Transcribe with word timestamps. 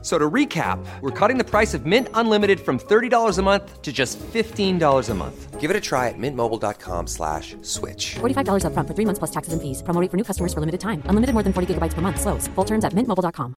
So 0.00 0.16
to 0.16 0.30
recap, 0.30 0.78
we're 1.00 1.10
cutting 1.10 1.38
the 1.38 1.44
price 1.44 1.74
of 1.74 1.84
Mint 1.84 2.08
Unlimited 2.14 2.60
from 2.60 2.78
$30 2.78 3.38
a 3.38 3.42
month 3.42 3.82
to 3.82 3.92
just 3.92 4.16
$15 4.20 5.08
a 5.10 5.14
month. 5.14 5.60
Give 5.60 5.70
it 5.72 5.76
a 5.76 5.80
try 5.80 6.06
at 6.06 6.14
mintmobile.com 6.16 7.08
slash 7.08 7.56
switch. 7.62 8.14
$45 8.20 8.62
upfront 8.62 8.86
for 8.86 8.94
three 8.94 9.04
months 9.04 9.18
plus 9.18 9.32
taxes 9.32 9.52
and 9.52 9.60
fees. 9.60 9.82
Promo 9.82 10.00
rate 10.00 10.10
for 10.12 10.16
new 10.16 10.24
customers 10.24 10.54
for 10.54 10.60
limited 10.60 10.78
time. 10.80 11.02
Unlimited 11.06 11.34
more 11.34 11.42
than 11.42 11.52
40 11.52 11.74
gigabytes 11.74 11.94
per 11.94 12.00
month. 12.00 12.20
Slows. 12.20 12.46
Full 12.54 12.64
terms 12.64 12.84
at 12.84 12.92
mintmobile.com. 12.92 13.56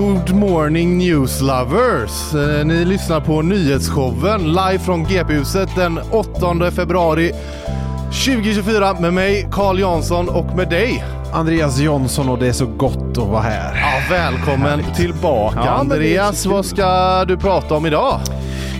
good 0.00 0.30
morning 0.34 0.98
news 0.98 1.40
lovers. 1.40 2.34
Eh, 2.34 2.66
Ni 2.66 2.84
lyssnar 2.84 3.20
på 3.20 3.42
nyhetsshowen 3.42 4.44
live 4.48 4.78
från 4.78 5.04
GP-huset 5.04 5.68
den 5.76 6.00
8 6.10 6.70
februari 6.70 7.32
2024 8.24 8.94
med 9.00 9.14
mig 9.14 9.48
Carl 9.52 9.80
Jansson 9.80 10.28
och 10.28 10.56
med 10.56 10.68
dig. 10.70 11.04
Andreas 11.32 11.78
Jonsson 11.78 12.28
och 12.28 12.38
det 12.38 12.46
är 12.46 12.52
så 12.52 12.66
gott 12.66 13.18
att 13.18 13.28
vara 13.28 13.42
här. 13.42 13.76
Ja, 13.76 14.16
välkommen 14.16 14.80
tillbaka 14.96 15.60
Ja, 15.64 15.70
Andreas. 15.70 16.46
Vad 16.46 16.66
ska 16.66 17.24
du 17.24 17.36
prata 17.36 17.74
om 17.74 17.86
idag? 17.86 18.20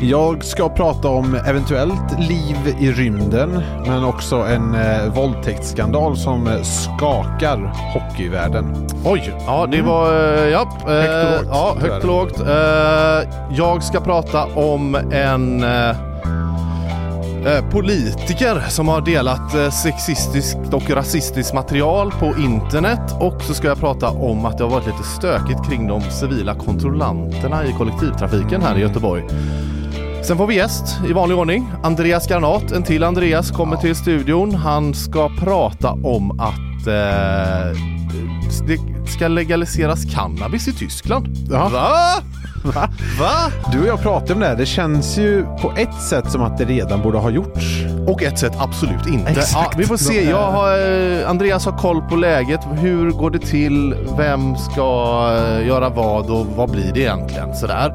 Jag 0.03 0.45
ska 0.45 0.69
prata 0.69 1.09
om 1.09 1.34
eventuellt 1.34 2.19
liv 2.19 2.77
i 2.81 2.93
rymden, 2.93 3.62
men 3.87 4.05
också 4.05 4.37
en 4.37 4.75
eh, 4.75 5.12
våldtäktsskandal 5.15 6.17
som 6.17 6.47
eh, 6.47 6.62
skakar 6.62 7.73
hockeyvärlden. 7.95 8.89
Oj, 9.05 9.33
ja 9.47 9.67
det 9.73 9.83
var... 9.83 10.12
eh, 10.39 10.48
Ja, 10.48 10.69
eh, 10.89 10.91
Mm. 10.91 11.03
Högt 11.11 11.34
och 11.34 11.45
lågt, 11.45 11.48
Ja, 11.53 11.77
högt 11.81 12.05
och 12.05 12.11
lågt. 12.11 12.41
Eh, 12.41 13.57
Jag 13.57 13.83
ska 13.83 14.01
prata 14.01 14.45
om 14.45 14.95
en 15.12 15.62
eh, 15.62 15.91
eh, 17.47 17.64
politiker 17.70 18.62
som 18.69 18.89
har 18.89 19.01
delat 19.01 19.55
eh, 19.55 19.70
sexistiskt 19.70 20.73
och 20.75 20.91
rasistiskt 20.91 21.55
material 21.55 22.12
på 22.20 22.27
internet 22.27 23.14
och 23.20 23.42
så 23.42 23.55
ska 23.55 23.69
jag 23.69 23.81
prata 23.81 24.09
om 24.09 24.45
att 24.47 24.59
det 24.59 24.64
har 24.64 24.70
varit 24.70 24.87
lite 24.87 25.03
stökigt 25.19 25.69
kring 25.69 25.87
de 25.89 26.01
civila 26.03 26.55
kontrollanterna 26.55 27.64
i 27.64 27.73
kollektivtrafiken 27.73 28.62
här 28.62 28.77
i 28.79 28.81
Göteborg. 28.81 29.25
Sen 30.23 30.37
får 30.37 30.47
vi 30.47 30.55
gäst 30.55 30.85
i 31.09 31.13
vanlig 31.13 31.39
ordning. 31.39 31.73
Andreas 31.83 32.27
Granat, 32.27 32.73
en 32.73 32.83
till 32.83 33.05
Andreas, 33.05 33.51
kommer 33.51 33.77
till 33.77 33.97
studion. 33.97 34.55
Han 34.55 34.95
ska 34.95 35.29
prata 35.39 35.91
om 35.93 36.41
att 36.41 36.87
eh, 36.87 37.81
det 38.67 38.79
ska 39.11 39.29
legaliseras 39.29 40.15
cannabis 40.15 40.69
i 40.69 40.73
Tyskland. 40.73 41.29
Ja. 41.51 41.69
Va? 41.69 41.91
Va? 42.75 42.89
Va? 43.20 43.70
Du 43.73 43.80
och 43.80 43.86
jag 43.86 44.03
pratade 44.03 44.33
om 44.35 44.41
det 44.41 44.47
här. 44.47 44.57
Det 44.57 44.67
känns 44.67 45.19
ju 45.19 45.45
på 45.63 45.73
ett 45.77 46.03
sätt 46.03 46.30
som 46.30 46.42
att 46.42 46.59
det 46.59 46.64
redan 46.64 47.03
borde 47.03 47.19
ha 47.19 47.30
gjorts. 47.30 47.85
Och 48.07 48.23
ett 48.23 48.39
sätt 48.39 48.53
absolut 48.59 49.07
inte. 49.07 49.42
Ja, 49.53 49.73
vi 49.77 49.85
får 49.85 49.97
se. 49.97 50.30
Jag 50.30 50.51
har, 50.53 50.79
eh, 51.23 51.30
Andreas 51.30 51.64
har 51.67 51.79
koll 51.79 52.03
på 52.03 52.17
läget. 52.17 52.61
Hur 52.73 53.11
går 53.11 53.30
det 53.30 53.39
till? 53.39 53.95
Vem 54.17 54.57
ska 54.57 55.27
eh, 55.39 55.67
göra 55.67 55.89
vad 55.89 56.30
och 56.30 56.47
vad 56.47 56.70
blir 56.70 56.92
det 56.95 57.01
egentligen? 57.01 57.55
Sådär. 57.57 57.95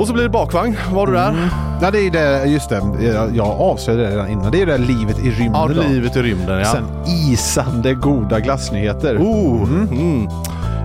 Och 0.00 0.06
så 0.06 0.12
blir 0.12 0.22
det 0.22 0.28
bakvagn. 0.28 0.76
Var 0.92 1.06
du 1.06 1.12
där? 1.12 1.50
Ja, 1.82 1.90
det 1.90 1.98
är 1.98 2.10
det, 2.10 2.44
just 2.46 2.68
det. 2.68 2.82
Jag, 3.00 3.36
jag 3.36 3.46
avslöjade 3.46 4.04
det 4.04 4.10
redan 4.10 4.28
innan. 4.28 4.50
Det 4.50 4.56
är 4.56 4.60
ju 4.60 4.66
det 4.66 4.72
här 4.72 4.78
livet 4.78 5.18
i 5.18 5.30
rymden. 5.30 5.52
Ja, 5.54 5.68
då. 5.74 5.82
livet 5.88 6.16
i 6.16 6.22
rymden 6.22 6.58
ja. 6.58 6.64
Sen 6.64 6.84
isande 7.06 7.94
goda 7.94 8.40
glassnyheter. 8.40 9.16
Oh, 9.18 9.68
mm. 9.72 10.28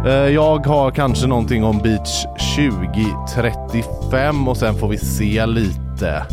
Eh, 0.05 0.13
Jag 0.13 0.65
har 0.65 0.91
kanske 0.91 1.27
någonting 1.27 1.63
om 1.63 1.77
Beach 1.77 2.25
2035 2.55 4.47
och 4.47 4.57
sen 4.57 4.75
får 4.75 4.87
vi 4.87 4.97
se 4.97 5.45
lite. 5.45 6.25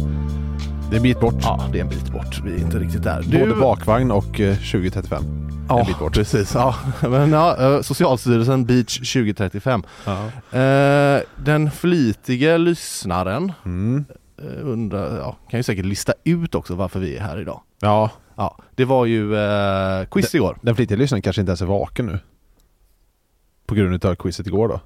Det 0.90 0.94
är 0.94 0.96
en 0.96 1.02
bit 1.02 1.20
bort. 1.20 1.34
Ja, 1.42 1.60
det 1.72 1.78
är 1.78 1.82
en 1.82 1.88
bit 1.88 2.12
bort. 2.12 2.40
Vi 2.44 2.54
är 2.54 2.58
inte 2.58 2.78
riktigt 2.78 3.02
där. 3.02 3.24
Både 3.40 3.54
bakvagn 3.60 4.10
och 4.10 4.40
eh, 4.40 4.54
2035. 4.54 5.24
Ja, 5.72 5.80
en 5.80 5.86
bit 5.86 5.98
bort. 5.98 6.14
precis. 6.14 6.54
Ja. 6.54 6.74
Men 7.02 7.32
ja, 7.32 7.56
eh, 7.76 7.80
Socialstyrelsen 7.80 8.64
Beach 8.66 8.98
2035. 8.98 9.82
Eh, 10.52 11.20
den 11.44 11.70
flitige 11.70 12.58
lyssnaren 12.58 13.52
Mm. 13.64 14.04
eh, 14.38 14.44
undrar, 14.68 15.16
ja, 15.18 15.36
kan 15.50 15.58
ju 15.58 15.62
säkert 15.64 15.84
lista 15.84 16.12
ut 16.24 16.54
också 16.54 16.74
varför 16.74 17.00
vi 17.00 17.16
är 17.16 17.20
här 17.20 17.40
idag. 17.40 17.60
Ja, 17.80 18.10
Ja, 18.36 18.58
det 18.74 18.84
var 18.84 19.06
ju 19.06 19.36
eh, 19.36 20.04
quiz 20.10 20.34
igår. 20.34 20.58
den 20.62 20.76
flitiga 20.76 20.98
lyssnaren 20.98 21.22
kanske 21.22 21.40
inte 21.42 21.50
ens 21.50 21.62
är 21.62 21.66
vaken 21.66 22.06
nu. 22.06 22.18
På 23.66 23.74
grund 23.74 24.04
av 24.04 24.14
quizet 24.14 24.46
igår 24.46 24.68
då. 24.68 24.80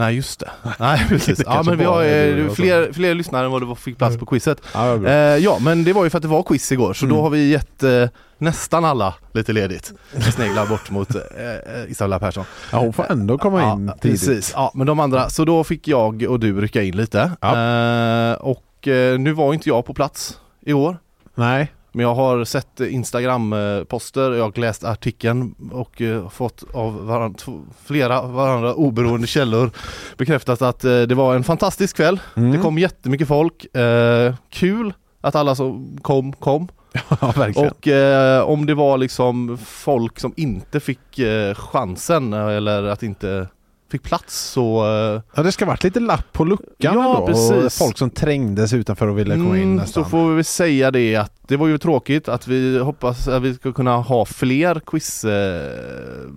Nej 0.00 0.14
just 0.16 0.40
det. 0.40 0.50
Nej 0.78 1.06
precis. 1.08 1.38
Det 1.38 1.44
Ja 1.46 1.62
men 1.62 1.78
vi 1.78 1.84
har 1.84 2.02
eh, 2.04 2.50
fler, 2.50 2.92
fler 2.92 3.14
lyssnare 3.14 3.44
än 3.44 3.50
vad 3.52 3.68
det 3.68 3.76
fick 3.76 3.98
plats 3.98 4.16
på 4.16 4.26
quizet. 4.26 4.62
Ja, 4.74 4.96
var. 4.96 5.08
Eh, 5.08 5.12
ja 5.36 5.58
men 5.60 5.84
det 5.84 5.92
var 5.92 6.04
ju 6.04 6.10
för 6.10 6.18
att 6.18 6.22
det 6.22 6.28
var 6.28 6.42
quiz 6.42 6.72
igår 6.72 6.92
så 6.94 7.04
Mm. 7.04 7.16
då 7.16 7.22
har 7.22 7.30
vi 7.30 7.50
gett 7.50 7.82
eh, 7.82 8.08
nästan 8.38 8.84
alla 8.84 9.14
lite 9.32 9.52
ledigt. 9.52 9.92
Sneglar 10.34 10.66
bort 10.66 10.90
mot 10.90 11.14
eh, 11.14 11.20
eh, 11.20 11.90
Isabella 11.90 12.18
Persson. 12.18 12.44
ja, 12.72 12.78
hon 12.78 12.92
får 12.92 13.12
ändå 13.12 13.38
komma 13.38 13.72
in 13.72 13.86
ja, 13.86 13.94
tidigt. 14.00 14.20
precis. 14.26 14.52
Ja 14.56 14.70
men 14.74 14.86
de 14.86 15.00
andra, 15.00 15.30
så 15.30 15.44
då 15.44 15.64
fick 15.64 15.88
jag 15.88 16.22
och 16.22 16.40
du 16.40 16.60
rycka 16.60 16.82
in 16.82 16.96
lite. 16.96 17.20
Eh, 17.42 18.32
och 18.40 18.88
nu 19.18 19.32
var 19.32 19.54
inte 19.54 19.68
jag 19.68 19.84
på 19.86 19.94
plats 19.94 20.38
i 20.66 20.72
år. 20.72 20.96
Nej. 21.34 21.72
Men 21.92 22.06
jag 22.06 22.14
har 22.14 22.44
sett 22.44 22.80
Instagram-poster, 22.80 24.30
jag 24.32 24.44
har 24.44 24.60
läst 24.60 24.84
artikeln 24.84 25.54
och 25.72 26.02
eh, 26.02 26.28
fått 26.28 26.64
av 26.72 27.06
varann, 27.06 27.34
tv- 27.34 27.58
flera 27.84 28.22
varandra 28.22 28.74
oberoende 28.74 29.26
källor 29.26 29.70
bekräftat 30.16 30.62
att 30.62 30.84
eh, 30.84 31.00
det 31.02 31.14
var 31.14 31.34
en 31.34 31.44
fantastisk 31.44 31.96
kväll. 31.96 32.20
Mm. 32.36 32.52
Det 32.52 32.58
kom 32.58 32.78
jättemycket 32.78 33.28
folk. 33.28 33.74
Eh, 33.76 34.34
kul 34.50 34.92
att 35.20 35.34
alla 35.34 35.54
som 35.54 35.98
kom, 36.02 36.32
kom. 36.32 36.68
Ja. 37.20 37.32
Och 37.56 37.88
eh, 37.88 38.42
om 38.42 38.66
det 38.66 38.74
var 38.74 38.98
liksom 38.98 39.58
folk 39.66 40.20
som 40.20 40.32
inte 40.36 40.80
fick 40.80 41.18
eh, 41.18 41.54
chansen 41.54 42.32
eller 42.32 42.82
att 42.84 43.02
inte 43.02 43.48
fick 43.90 44.02
plats 44.02 44.40
så 44.40 44.84
eh, 45.14 45.22
Ja, 45.34 45.42
det 45.42 45.52
ska 45.52 45.66
varit 45.66 45.84
lite 45.84 46.00
lapp 46.00 46.32
på 46.32 46.44
luckan 46.44 46.64
Ja. 46.78 47.16
Och 47.18 47.26
precis. 47.26 47.78
folk 47.78 47.98
som 47.98 48.10
trängdes 48.10 48.72
utanför 48.72 49.08
och 49.08 49.18
ville 49.18 49.34
komma 49.34 49.56
in 49.56 49.62
Mm, 49.62 49.76
nästan. 49.76 50.04
så 50.04 50.10
får 50.10 50.28
vi 50.28 50.34
väl 50.34 50.44
säga 50.44 50.90
det 50.90 51.16
att 51.16 51.32
det 51.48 51.56
var 51.56 51.66
ju 51.66 51.78
tråkigt 51.78 52.28
att 52.28 52.46
vi 52.48 52.78
hoppas 52.78 53.28
att 53.28 53.42
vi 53.42 53.54
ska 53.54 53.72
kunna 53.72 53.96
ha 53.96 54.24
fler 54.24 54.80
quiz 54.86 55.24
eh, 55.24 56.30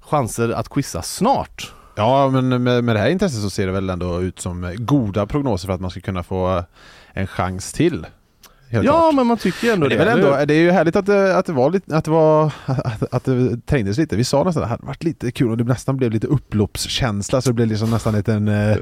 chanser 0.00 0.48
att 0.50 0.68
quizza 0.68 1.02
snart. 1.02 1.72
Ja, 1.96 2.28
men 2.28 2.48
med, 2.62 2.84
med 2.84 2.96
det 2.96 3.00
här 3.00 3.08
intresset 3.10 3.42
så 3.42 3.50
ser 3.50 3.66
det 3.66 3.72
väl 3.72 3.90
ändå 3.90 4.20
ut 4.20 4.40
som 4.40 4.74
goda 4.78 5.26
prognoser 5.26 5.66
för 5.66 5.74
att 5.74 5.80
man 5.80 5.90
ska 5.90 6.00
kunna 6.00 6.22
få 6.22 6.64
en 7.12 7.26
chans 7.26 7.72
till. 7.72 8.06
Ja 8.70 8.82
klart. 8.82 9.14
men 9.14 9.26
man 9.26 9.36
tycker 9.36 9.66
ju 9.66 9.72
ändå 9.72 9.88
Men 9.88 9.98
det. 9.98 10.04
det, 10.04 10.10
är 10.10 10.16
väl 10.16 10.24
ändå, 10.24 10.44
det 10.44 10.54
är 10.54 10.58
ju 10.58 10.70
härligt 10.70 10.96
att 10.96 11.06
det, 11.06 11.36
att 11.36 11.46
det 11.46 11.52
var 11.52 11.70
lite, 11.70 11.96
att 11.96 12.04
det 12.04 12.10
var, 12.10 12.52
att, 12.66 13.14
att 13.14 13.24
det 13.24 13.66
trängdes 13.66 13.98
lite. 13.98 14.16
Vi 14.16 14.24
sa 14.24 14.44
nästan 14.44 14.62
att 14.62 14.68
det 14.68 14.72
hade 14.72 14.86
varit 14.86 15.04
lite 15.04 15.32
kul 15.32 15.50
och 15.50 15.56
det 15.56 15.64
nästan 15.64 15.96
blev 15.96 16.10
lite 16.10 16.26
upploppskänsla 16.26 17.40
så 17.40 17.50
det 17.50 17.54
blev 17.54 17.68
liksom 17.68 17.90
nästan 17.90 18.14
lite 18.14 18.32
en, 18.32 18.48
eh, 18.48 18.76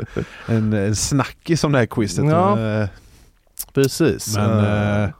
en, 0.46 0.72
en 0.72 0.96
snackis 0.96 1.64
om 1.64 1.72
det 1.72 1.78
här 1.78 1.86
quizet. 1.86 2.24
Ja. 2.24 2.54
Men, 2.54 2.82
eh, 2.82 2.88
Precis. 3.74 4.36
Men, 4.36 4.58
Eh, 4.58 5.02
eh, 5.04 5.10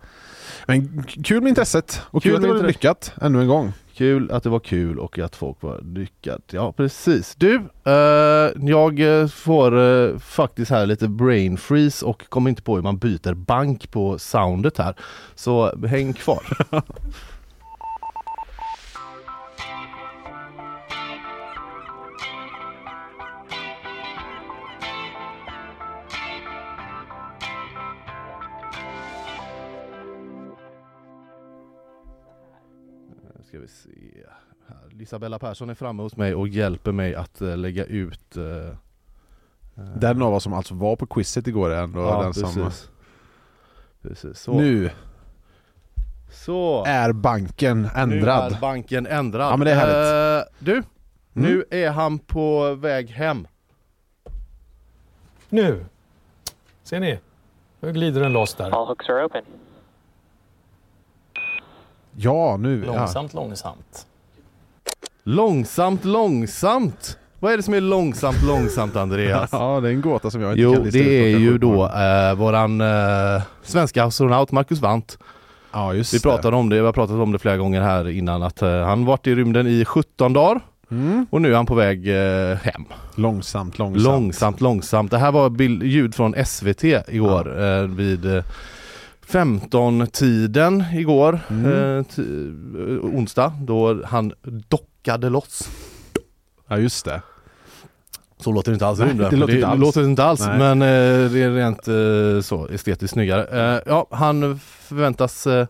men 0.67 1.03
kul 1.03 1.43
med 1.43 1.49
intresset 1.49 2.03
och 2.05 2.23
kul, 2.23 2.33
Kul 2.33 2.37
att 2.37 2.43
det 2.43 2.61
var 2.63 2.69
lyckat 2.69 3.13
ännu 3.21 3.41
en 3.41 3.49
gång. 3.49 3.73
Kul 3.99 4.31
att 4.31 4.43
det 4.43 4.49
var 4.49 4.61
kul 4.61 4.99
och 4.99 5.19
att 5.19 5.37
folk 5.37 5.63
var 5.63 5.81
lyckade. 5.83 6.43
Ja 6.51 6.73
precis. 6.73 7.35
Du, 7.35 7.57
eh, 7.85 8.51
jag 8.69 9.01
eh, 9.01 9.27
får 9.27 9.79
eh, 9.79 10.19
faktiskt 10.19 10.71
här 10.71 10.87
lite 10.87 11.09
brain 11.09 11.57
freeze 11.57 12.07
och 12.07 12.29
kommer 12.29 12.51
inte 12.51 12.63
på 12.63 12.75
hur 12.75 12.83
man 12.83 12.99
byter 12.99 13.35
bank 13.35 13.91
på 13.91 14.19
soundet 14.19 14.79
här. 14.79 14.95
Så 15.35 15.87
häng 15.87 16.13
kvar. 16.13 16.43
ska 33.49 33.59
vi 33.59 33.69
se 33.69 33.91
här. 34.69 35.03
Isabella 35.03 35.39
Persson 35.39 35.71
är 35.71 35.75
framme 35.75 36.03
hos 36.03 36.17
mig 36.17 36.35
och 36.35 36.49
hjälper 36.49 36.93
mig 36.93 37.15
att 37.15 37.41
eh, 37.41 37.57
lägga 37.57 37.85
ut 37.85 38.37
eh, 38.37 38.45
eh, 38.45 38.75
Den 39.97 40.23
av 40.23 40.35
oss 40.35 40.43
som 40.43 40.53
alltså 40.53 40.75
var 40.75 40.97
på 40.97 41.07
quizet 41.07 41.47
igår 41.47 41.71
är 41.71 41.83
ändå 41.83 42.01
Ja, 42.01 42.23
den 42.23 42.35
som... 42.35 42.55
precis. 42.55 42.91
Precis, 44.03 44.39
så. 44.41 44.61
Nu 44.61 44.91
så. 46.31 46.85
är 46.87 47.13
banken 47.13 47.83
Nu 47.83 47.89
ändrad. 47.95 48.53
är 48.53 48.61
banken 48.61 49.07
ändrad. 49.07 49.53
Ja, 49.53 49.57
men 49.57 49.65
det 49.65 49.73
är 49.73 49.77
härligt. 49.77 50.47
Eh, 50.47 50.55
du, 50.59 50.83
nu 51.33 51.65
är 51.71 51.91
han 51.91 52.19
på 52.19 52.75
väg 52.75 53.11
hem. 53.11 53.47
Nu! 55.49 55.85
Ser 56.83 57.01
ni? 57.01 57.19
Nu 57.81 57.93
glider 57.93 58.21
den 58.21 58.33
loss 58.33 58.55
där. 58.55 58.71
All 58.71 58.87
hooks 58.87 59.09
are 59.09 59.25
open. 59.25 59.45
Ja, 62.21 62.57
nu. 62.57 62.83
Ja. 62.87 62.93
Långsamt, 62.97 63.35
långsamt. 63.35 64.07
Långsamt, 65.25 66.05
långsamt. 66.05 67.19
Vad 67.41 67.53
är 67.53 67.57
det 67.57 67.63
som 67.63 67.75
är 67.75 67.81
långsamt, 67.81 68.43
långsamt 68.47 68.97
Andreas? 68.97 69.49
ja, 69.53 69.81
det 69.81 69.89
är 69.89 69.93
en 69.93 70.01
gåta 70.01 70.31
som 70.31 70.41
jag 70.41 70.53
inte 70.53 70.61
Jo, 70.63 70.73
kan 70.75 70.83
lista 70.83 70.99
ut 70.99 71.05
det 71.05 71.33
är 71.33 71.39
ju 71.39 71.59
då 71.59 71.87
eh, 71.87 72.35
våran 72.35 72.81
eh, 72.81 73.43
svenska 73.63 74.05
astronaut 74.05 74.53
Marcus 74.53 74.81
Wandt. 74.81 75.19
Ja, 75.73 75.95
just 75.95 76.15
Vi 76.15 76.19
det. 76.19 76.23
pratade 76.23 76.57
om 76.57 76.69
det, 76.69 76.77
vi 76.81 76.87
har 76.87 76.93
pratat 76.93 77.17
om 77.17 77.33
det 77.33 77.39
flera 77.39 77.57
gånger 77.57 77.81
här 77.83 78.09
innan 78.09 78.43
att 78.43 78.63
eh, 78.63 78.81
han 78.81 79.05
varit 79.05 79.27
i 79.27 79.35
rymden 79.35 79.67
i 79.67 79.85
17 79.85 80.33
dagar 80.33 80.61
Mm. 80.91 81.27
och 81.31 81.43
nu 81.43 81.53
är 81.53 81.57
han 81.57 81.67
på 81.67 81.75
väg 81.75 82.09
eh, 82.09 82.57
hem. 82.57 82.85
Långsamt, 83.15 83.79
långsamt. 83.79 84.05
Långsamt, 84.05 84.61
långsamt. 84.61 85.11
Det 85.11 85.19
här 85.19 85.33
var 85.33 85.51
bild, 85.51 85.83
ljud 85.83 86.15
från 86.15 86.35
SVT 86.47 86.85
igår 87.09 87.63
eh, 87.65 87.83
vid 87.83 88.37
eh, 88.37 88.45
15-tiden 89.31 90.85
igår, 90.95 91.41
Mm. 91.51 91.65
eh, 91.73 91.99
eh, 91.99 93.05
onsdag, 93.05 93.53
då 93.61 94.05
han 94.05 94.33
dockade 94.69 95.29
loss. 95.31 95.69
Ja, 96.69 96.79
just 96.79 97.05
det. 97.05 97.23
Så 98.41 98.53
låter 98.53 98.71
det 98.71 98.75
inte 98.75 98.87
alls 98.87 98.99
i 98.99 99.03
Nej, 99.03 99.11
rymden. 99.11 99.31
det 99.31 99.37
låter 99.37 99.55
inte 99.55 99.67
alls. 99.67 99.81
låter 99.81 100.05
inte 100.05 100.25
alls 100.25 100.41
Nej. 100.41 100.59
men 100.59 100.83
eh, 100.83 101.31
det 101.31 101.43
är 101.43 101.51
rent 101.51 101.89
eh, 101.89 102.43
så 102.43 102.69
estetiskt 102.69 103.13
snyggare. 103.13 103.75
Eh, 103.75 103.81
ja, 103.87 104.07
han 104.11 104.59
förväntas 104.59 105.47
eh, 105.47 105.67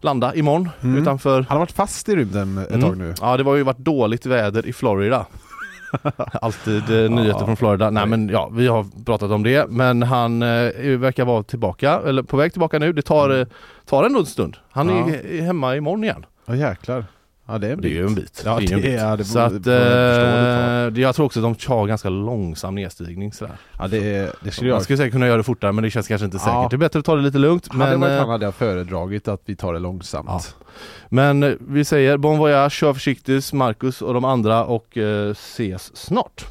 landa 0.00 0.34
imorgon 0.34 0.68
Mm. 0.80 1.02
utanför 1.02 1.34
Han 1.34 1.44
har 1.48 1.58
varit 1.58 1.72
fast 1.72 2.08
i 2.08 2.16
rymden 2.16 2.58
ett 2.58 2.68
Mm. 2.70 2.80
tag 2.82 2.96
nu. 2.98 3.14
Ja 3.20 3.36
det 3.36 3.42
var 3.42 3.56
ju 3.56 3.62
varit 3.62 3.78
dåligt 3.78 4.26
väder 4.26 4.66
i 4.66 4.72
Florida. 4.72 5.26
Alltid 6.42 7.04
eh, 7.04 7.10
nyheter 7.10 7.44
från 7.44 7.56
Florida. 7.56 7.90
Nej 7.90 8.06
men 8.06 8.28
ja, 8.28 8.50
vi 8.52 8.66
har 8.66 9.04
pratat 9.04 9.30
om 9.30 9.42
det. 9.42 9.70
Men 9.70 10.02
han 10.02 10.42
eh, 10.42 10.48
verkar 10.98 11.24
vara 11.24 11.42
tillbaka, 11.42 12.00
eller 12.06 12.22
på 12.22 12.36
väg 12.36 12.52
tillbaka 12.52 12.78
nu. 12.78 12.92
Det 12.92 13.02
tar, 13.02 13.40
eh, 13.40 13.46
tar 13.86 14.04
ändå 14.04 14.18
en 14.20 14.26
stund. 14.26 14.56
Han 14.70 14.90
är 14.90 15.42
hemma 15.42 15.76
imorgon 15.76 16.04
igen. 16.04 16.26
Ja, 16.46 16.54
jäklar. 16.56 17.04
Ja, 17.50 17.58
det 17.58 17.66
är 17.68 17.72
en 17.72 17.80
Det 17.80 17.88
är 17.88 17.92
ju 17.92 18.06
en 18.06 18.14
bit. 18.14 18.42
Ja, 18.44 18.56
är 18.56 18.60
ju 18.60 18.74
en 18.74 18.80
det 18.82 18.88
bit. 18.88 19.00
är- 19.00 19.16
det 19.16 19.24
Så 19.24 19.38
att 19.38 19.52
jag 19.52 19.62
det 19.62 20.84
eh, 20.86 20.92
det- 20.92 21.00
jag 21.00 21.14
tror 21.14 21.26
också 21.26 21.40
att 21.46 21.58
de 21.66 21.72
har 21.74 21.86
ganska 21.86 22.08
långsam 22.08 22.74
nedstigning 22.74 23.32
sådär. 23.32 23.54
Ja, 23.78 23.88
det, 23.88 24.14
är, 24.16 24.32
det 24.40 24.50
skulle 24.50 24.70
Man 24.70 24.74
jag... 24.76 24.82
skulle 24.82 24.96
säkert 24.96 25.12
kunna 25.12 25.26
göra 25.26 25.36
det 25.36 25.42
fortare 25.42 25.72
men 25.72 25.84
det 25.84 25.90
känns 25.90 26.08
kanske 26.08 26.24
inte 26.24 26.36
Ja. 26.36 26.44
säkert. 26.44 26.70
Det 26.70 26.76
är 26.76 26.78
bättre 26.78 26.98
att 26.98 27.04
ta 27.04 27.16
det 27.16 27.22
lite 27.22 27.38
lugnt. 27.38 27.68
hade 27.72 27.84
det 27.84 27.90
Men, 27.90 28.00
varit 28.00 28.12
eh, 28.12 28.18
han 28.20 28.28
hade 28.28 28.44
jag 28.44 28.54
föredragit 28.54 29.28
att 29.28 29.42
vi 29.44 29.56
tar 29.56 29.72
det 29.72 29.78
långsamt. 29.78 30.28
Ja. 30.28 30.40
men 31.08 31.42
eh, 31.42 31.52
vi 31.68 31.84
säger 31.84 32.16
bon 32.16 32.38
voyage, 32.38 32.72
kör 32.72 32.92
försiktigt 32.94 33.52
Marcus 33.52 34.02
och 34.02 34.14
de 34.14 34.24
andra 34.24 34.64
och 34.64 34.98
eh, 34.98 35.30
ses 35.30 35.96
snart. 35.96 36.44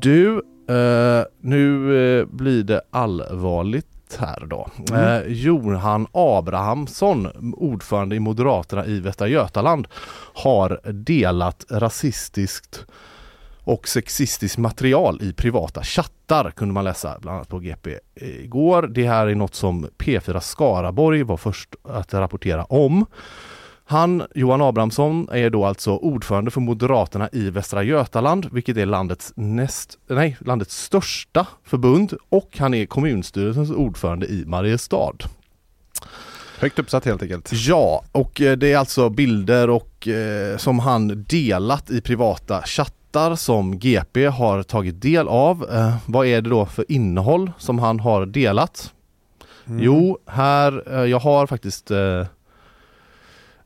Du, 0.00 0.42
eh, 0.72 1.24
nu 1.40 1.96
eh, 2.20 2.26
blir 2.26 2.62
det 2.62 2.80
allvarligt 2.90 3.86
här 4.18 4.46
då. 4.46 4.68
Eh, 4.92 5.32
Johan 5.32 6.06
Abrahamsson, 6.12 7.28
ordförande 7.56 8.16
i 8.16 8.20
Moderaterna 8.20 8.86
i 8.86 9.00
Västra 9.00 9.28
Götaland, 9.28 9.88
har 10.34 10.80
delat 10.92 11.64
rasistiskt 11.70 12.86
och 13.64 13.88
sexistiskt 13.88 14.58
material 14.58 15.22
i 15.22 15.32
privata 15.32 15.82
chattar 15.82 16.50
kunde 16.50 16.74
man 16.74 16.84
läsa 16.84 17.18
bland 17.20 17.36
annat 17.36 17.48
på 17.48 17.58
GP 17.58 17.98
igår. 18.14 18.82
Det 18.82 19.06
här 19.06 19.26
är 19.26 19.34
något 19.34 19.54
som 19.54 19.86
P4 19.98 20.40
Skaraborg 20.40 21.22
var 21.22 21.36
först 21.36 21.74
att 21.82 22.14
rapportera 22.14 22.64
om. 22.64 23.06
Han, 23.92 24.22
Johan 24.34 24.62
Abrahamsson, 24.62 25.28
är 25.32 25.50
då 25.50 25.64
alltså 25.64 25.96
ordförande 25.96 26.50
för 26.50 26.60
Moderaterna 26.60 27.28
i 27.32 27.50
Västra 27.50 27.82
Götaland, 27.82 28.48
vilket 28.52 28.76
är 28.76 28.86
landets, 28.86 29.32
näst, 29.36 29.98
nej, 30.06 30.36
landets 30.40 30.82
största 30.84 31.46
förbund 31.64 32.14
och 32.28 32.58
han 32.58 32.74
är 32.74 32.86
kommunstyrelsens 32.86 33.70
ordförande 33.70 34.26
i 34.26 34.44
Mariestad. 34.46 35.12
Högt 36.58 36.78
uppsatt 36.78 37.04
helt 37.04 37.22
enkelt. 37.22 37.50
Ja, 37.52 38.04
och 38.12 38.40
eh, 38.40 38.56
det 38.56 38.72
är 38.72 38.78
alltså 38.78 39.08
bilder 39.10 39.70
och 39.70 40.08
eh, 40.08 40.56
som 40.56 40.78
han 40.78 41.24
delat 41.28 41.90
i 41.90 42.00
privata 42.00 42.62
chattar 42.62 43.34
som 43.34 43.78
GP 43.78 44.26
har 44.26 44.62
tagit 44.62 45.02
del 45.02 45.28
av. 45.28 45.66
Eh, 45.72 45.96
vad 46.06 46.26
är 46.26 46.40
det 46.42 46.50
då 46.50 46.66
för 46.66 46.92
innehåll 46.92 47.52
som 47.58 47.78
han 47.78 48.00
har 48.00 48.26
delat? 48.26 48.92
Jo, 49.66 50.18
här, 50.26 50.82
eh, 50.94 51.04
jag 51.04 51.18
har 51.18 51.46
faktiskt 51.46 51.90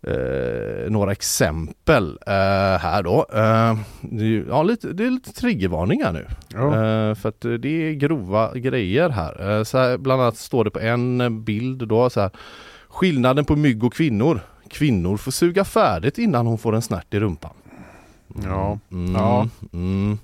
eh, 0.07 0.91
några 0.91 1.13
exempel 1.13 2.19
eh, 2.27 2.33
här 2.79 3.03
då. 3.03 3.27
Eh, 3.33 3.79
det, 4.01 4.25
är 4.25 4.45
ja, 4.49 4.63
lite, 4.63 4.93
det 4.93 5.07
är 5.07 5.11
lite 5.11 5.33
triggervarningar 5.33 6.13
nu. 6.13 6.27
Ja. 6.49 6.67
Eh, 6.67 7.15
för 7.15 7.29
att 7.29 7.45
eh, 7.45 7.53
det 7.53 7.69
är 7.69 7.93
grova 7.93 8.55
grejer 8.55 9.09
här. 9.09 9.51
Eh, 9.59 9.65
så 9.65 9.79
här. 9.79 9.99
Bland 9.99 10.23
annat 10.23 10.37
står 10.37 10.65
det 10.65 10.71
på 10.71 10.79
en 10.81 11.45
bild 11.45 11.89
då 11.89 12.11
så 12.11 12.21
här. 12.21 12.31
Skillnaden 12.89 13.45
på 13.45 13.57
mygg 13.57 13.85
och 13.85 13.95
kvinnor. 13.95 14.41
Kvinnor 14.71 15.17
får 15.17 15.31
suga 15.33 15.65
färdigt 15.65 16.19
innan 16.19 16.47
hon 16.47 16.59
får 16.59 16.75
en 16.75 16.83
snärt 16.83 17.15
i 17.15 17.21
rumpan. 17.21 17.53
Ja. 18.45 18.79
Mm, 18.93 19.15
Ja. 19.15 19.49
Mm. 19.73 20.19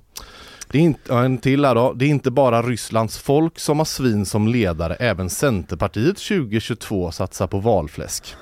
Det 0.70 0.78
är 0.78 0.82
inte, 0.82 1.14
en 1.14 1.38
till 1.38 1.64
här 1.64 1.74
då. 1.74 1.92
Det 1.92 2.04
är 2.04 2.08
inte 2.08 2.30
bara 2.30 2.62
Rysslands 2.62 3.18
folk 3.18 3.58
som 3.58 3.78
har 3.78 3.84
svin 3.84 4.26
som 4.26 4.48
ledare. 4.48 4.94
Även 4.94 5.30
Centerpartiet 5.30 6.16
2022 6.16 7.10
satsar 7.10 7.46
på 7.46 7.58
valfläsk. 7.58 8.34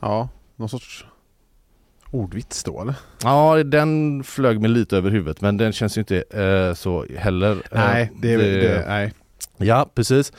ja, 0.00 0.28
någon 0.56 0.68
sorts 0.68 1.04
ordvits 2.10 2.64
då 2.64 2.80
eller? 2.80 2.94
Ja, 3.22 3.64
den 3.64 4.24
flög 4.24 4.60
mig 4.60 4.70
lite 4.70 4.96
över 4.96 5.10
huvudet 5.10 5.40
men 5.40 5.56
den 5.56 5.72
känns 5.72 5.96
ju 5.96 6.00
inte 6.00 6.24
eh, 6.30 6.74
så 6.74 7.06
heller. 7.18 7.52
Eh, 7.52 7.58
Nej, 7.70 8.12
det 8.22 8.34
är 8.34 8.38
det, 8.38 8.84
nej. 8.88 9.12
Ja, 9.56 9.90
precis. 9.94 10.32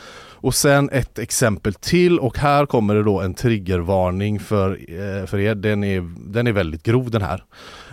Och 0.45 0.55
sen 0.55 0.89
ett 0.89 1.19
exempel 1.19 1.73
till 1.73 2.19
och 2.19 2.37
här 2.37 2.65
kommer 2.65 2.95
det 2.95 3.03
då 3.03 3.21
en 3.21 3.33
triggervarning 3.33 4.39
för, 4.39 4.71
eh, 4.71 5.25
för 5.25 5.39
er. 5.39 5.55
Den 5.55 5.83
är, 5.83 6.11
den 6.17 6.47
är 6.47 6.51
väldigt 6.51 6.83
grov 6.83 7.11
den 7.11 7.21
här. 7.21 7.43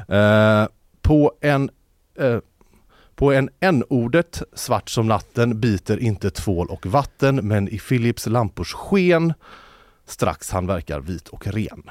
Eh, 0.08 0.68
på 1.02 1.32
en 1.40 1.70
eh, 2.18 2.38
på 3.14 3.32
en 3.32 3.50
n-ordet 3.60 4.42
svart 4.54 4.90
som 4.90 5.08
natten 5.08 5.60
biter 5.60 5.98
inte 5.98 6.30
tvål 6.30 6.66
och 6.66 6.86
vatten 6.86 7.36
men 7.36 7.68
i 7.68 7.78
Philips 7.78 8.26
lampors 8.26 8.72
sken 8.72 9.32
strax 10.06 10.50
han 10.50 10.66
verkar 10.66 11.00
vit 11.00 11.28
och 11.28 11.46
ren. 11.46 11.82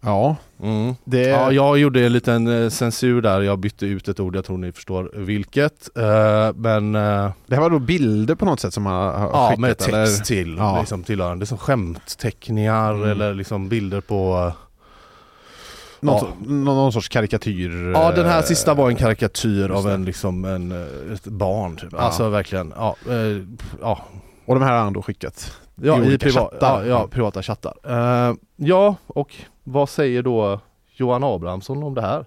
Ja, 0.00 0.36
Mm. 0.62 0.94
det... 1.04 1.22
Ja, 1.22 1.52
jag 1.52 1.78
gjorde 1.78 2.06
en 2.06 2.12
liten 2.12 2.62
eh, 2.64 2.68
censur 2.70 3.22
där. 3.22 3.40
Jag 3.40 3.58
bytte 3.58 3.86
ut 3.86 4.08
ett 4.08 4.20
ord, 4.20 4.36
jag 4.36 4.44
tror 4.44 4.58
ni 4.58 4.72
förstår 4.72 5.10
vilket. 5.14 5.96
Eh, 5.98 6.52
men 6.54 6.94
eh, 6.94 7.30
Det 7.46 7.54
här 7.54 7.60
var 7.62 7.70
då 7.70 7.78
bilder 7.78 8.34
på 8.34 8.44
något 8.44 8.60
sätt 8.60 8.74
som 8.74 8.82
man 8.82 8.92
har 9.20 9.28
Ja, 9.32 9.46
skickat 9.48 9.60
med 9.60 9.78
text 9.78 9.88
eller? 9.94 10.24
till 10.24 10.56
Ja. 10.58 10.80
liksom 10.80 11.02
tillhörande 11.02 11.46
som 11.46 11.58
skämtteckningar 11.58 12.94
Mm. 12.94 13.10
eller 13.10 13.34
liksom 13.34 13.68
bilder 13.68 14.00
på 14.00 14.52
Någon, 16.00 16.16
Ja. 16.16 16.28
någon, 16.46 16.64
någon 16.64 16.92
sorts 16.92 17.08
karikatyr? 17.08 17.92
Ja 17.94 18.12
den 18.12 18.26
här 18.26 18.42
sista 18.42 18.74
var 18.74 18.88
en 18.90 18.96
karikatyr 18.96 19.68
av 19.70 19.88
en 19.88 20.04
liksom 20.04 20.44
en, 20.44 20.72
ett 21.14 21.24
barn 21.24 21.76
typ. 21.76 21.88
Ja. 21.92 21.98
Alltså 21.98 22.28
verkligen, 22.28 22.72
ja, 22.76 22.96
eh, 23.10 23.42
ja. 23.80 23.98
Och 24.46 24.54
de 24.54 24.62
här 24.64 24.72
har 24.72 24.78
han 24.78 24.92
då 24.92 25.02
skickat? 25.02 25.52
Ja, 25.82 26.04
I 26.04 26.12
i, 26.12 26.16
priva- 26.18 26.32
chattar. 26.32 26.84
ja, 26.84 26.86
ja, 26.86 27.08
privata 27.08 27.42
chattar. 27.42 27.74
Eh, 27.84 28.34
ja, 28.56 28.96
och 29.06 29.34
vad 29.64 29.88
säger 29.88 30.22
då 30.22 30.60
Johan 30.96 31.24
Abrahamsson 31.24 31.82
om 31.82 31.94
det 31.94 32.00
här? 32.02 32.24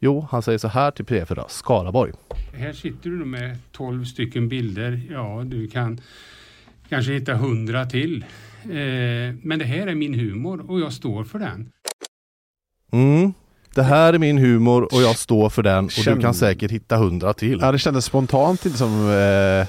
Jo, 0.00 0.26
han 0.30 0.42
säger 0.42 0.58
så 0.58 0.68
här 0.68 0.90
till 0.90 1.04
P4 1.04 1.44
Skaraborg. 1.48 2.12
Här 2.54 2.72
sitter 2.72 3.10
du 3.10 3.24
med 3.24 3.56
12 3.72 4.04
stycken 4.04 4.48
bilder. 4.48 5.02
Ja, 5.10 5.42
du 5.46 5.68
kan 5.68 6.00
kanske 6.88 7.12
hitta 7.12 7.32
100 7.32 7.86
till. 7.86 8.24
Eh, 8.64 8.70
men 9.42 9.58
det 9.58 9.64
här 9.64 9.86
är 9.86 9.94
min 9.94 10.14
humor 10.14 10.70
och 10.70 10.80
jag 10.80 10.92
står 10.92 11.24
för 11.24 11.38
den. 11.38 11.70
Mm. 12.92 13.32
Det 13.74 13.82
här 13.82 14.12
är 14.12 14.18
min 14.18 14.38
humor 14.38 14.82
och 14.94 15.02
jag 15.02 15.16
står 15.16 15.48
för 15.50 15.62
den 15.62 15.84
och 15.84 15.90
Känn- 15.90 16.14
du 16.14 16.20
kan 16.20 16.34
säkert 16.34 16.70
hitta 16.70 16.96
hundra 16.96 17.32
till. 17.32 17.58
Ja, 17.60 17.72
det 17.72 17.78
kändes 17.78 18.04
spontant 18.04 18.66
inte 18.66 18.78
som 18.78 19.10
eh, 19.10 19.66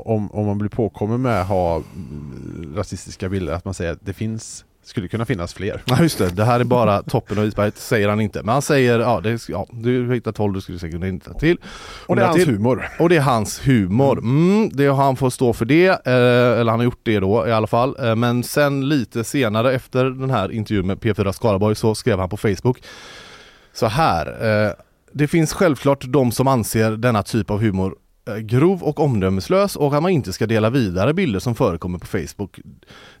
om, 0.00 0.32
om 0.32 0.46
man 0.46 0.58
blir 0.58 0.68
påkommen 0.68 1.22
med 1.22 1.40
att 1.40 1.48
ha 1.48 1.76
mm, 1.76 2.72
rasistiska 2.76 3.28
bilder, 3.28 3.52
att 3.52 3.64
man 3.64 3.74
säger 3.74 3.92
att 3.92 3.98
det 4.02 4.12
finns 4.12 4.64
Skulle 4.82 5.08
kunna 5.08 5.24
finnas 5.24 5.54
fler. 5.54 5.82
Ja 5.84 6.02
just 6.02 6.18
det, 6.18 6.30
det 6.30 6.44
här 6.44 6.60
är 6.60 6.64
bara 6.64 7.02
toppen 7.02 7.38
av 7.38 7.44
isberget 7.44 7.78
säger 7.78 8.08
han 8.08 8.20
inte. 8.20 8.42
Men 8.42 8.52
han 8.52 8.62
säger, 8.62 8.98
ja, 9.00 9.20
det, 9.20 9.48
ja 9.48 9.66
du 9.70 10.14
hittar 10.14 10.32
12, 10.32 10.54
du 10.54 10.60
skulle 10.60 10.78
säkert 10.78 10.94
kunna 10.94 11.06
hitta 11.06 11.34
till. 11.34 11.58
Och 12.06 12.16
det 12.16 12.22
är 12.22 12.26
hans 12.26 12.44
till. 12.44 12.54
humor. 12.54 12.88
Och 12.98 13.08
det 13.08 13.16
är 13.16 13.20
hans 13.20 13.66
humor. 13.66 14.18
Mm, 14.18 14.70
det 14.72 14.86
har 14.86 15.04
han 15.04 15.16
fått 15.16 15.34
stå 15.34 15.52
för 15.52 15.64
det, 15.64 15.86
eh, 15.86 16.60
eller 16.60 16.70
han 16.70 16.80
har 16.80 16.84
gjort 16.84 17.00
det 17.02 17.20
då 17.20 17.46
i 17.48 17.52
alla 17.52 17.66
fall. 17.66 17.96
Eh, 18.00 18.16
men 18.16 18.42
sen 18.42 18.88
lite 18.88 19.24
senare 19.24 19.72
efter 19.72 20.04
den 20.04 20.30
här 20.30 20.52
intervjun 20.52 20.86
med 20.86 20.98
P4 20.98 21.32
Skaraborg 21.32 21.74
så 21.74 21.94
skrev 21.94 22.18
han 22.18 22.28
på 22.28 22.36
Facebook 22.36 22.82
så 23.72 23.86
här. 23.86 24.26
Eh, 24.66 24.72
det 25.12 25.28
finns 25.28 25.52
självklart 25.52 26.04
de 26.08 26.32
som 26.32 26.48
anser 26.48 26.90
denna 26.90 27.22
typ 27.22 27.50
av 27.50 27.60
humor 27.60 27.94
grov 28.40 28.82
och 28.82 29.00
omdömeslös 29.00 29.76
och 29.76 29.96
att 29.96 30.02
man 30.02 30.10
inte 30.12 30.32
ska 30.32 30.46
dela 30.46 30.70
vidare 30.70 31.14
bilder 31.14 31.38
som 31.40 31.54
förekommer 31.54 31.98
på 31.98 32.06
Facebook. 32.06 32.60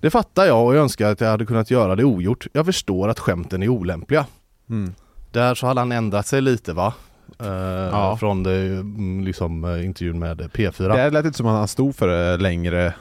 Det 0.00 0.10
fattar 0.10 0.46
jag 0.46 0.66
och 0.66 0.74
jag 0.76 0.82
önskar 0.82 1.10
att 1.12 1.20
jag 1.20 1.28
hade 1.28 1.46
kunnat 1.46 1.70
göra 1.70 1.96
det 1.96 2.04
ogjort. 2.04 2.46
Jag 2.52 2.66
förstår 2.66 3.08
att 3.08 3.18
skämten 3.18 3.62
är 3.62 3.68
olämpliga. 3.68 4.26
Mm. 4.70 4.94
Där 5.32 5.54
så 5.54 5.66
hade 5.66 5.80
han 5.80 5.92
ändrat 5.92 6.26
sig 6.26 6.40
lite 6.40 6.72
va? 6.72 6.94
Eh, 7.40 7.46
Ja. 7.92 8.16
Från 8.20 8.42
det, 8.42 8.56
mm, 8.56 9.24
liksom, 9.24 9.64
eh, 9.64 9.84
intervjun 9.86 10.18
med 10.18 10.40
P4. 10.40 10.96
Det 10.96 11.10
lät 11.10 11.24
inte 11.24 11.36
som 11.38 11.46
att 11.46 11.58
han 11.58 11.68
stod 11.68 11.96
för 11.96 12.08
det 12.08 12.36
längre 12.36 12.94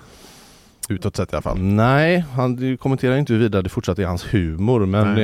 utåt 0.89 1.15
sett 1.15 1.33
i 1.33 1.35
alla 1.35 1.41
fall. 1.41 1.57
Nej, 1.59 2.25
han 2.35 2.77
kommenterar 2.77 3.15
inte 3.17 3.33
huruvida 3.33 3.61
det 3.61 3.69
fortsatt 3.69 3.99
är 3.99 4.05
hans 4.05 4.33
humor 4.33 4.85
men 4.85 5.17
eh, 5.17 5.23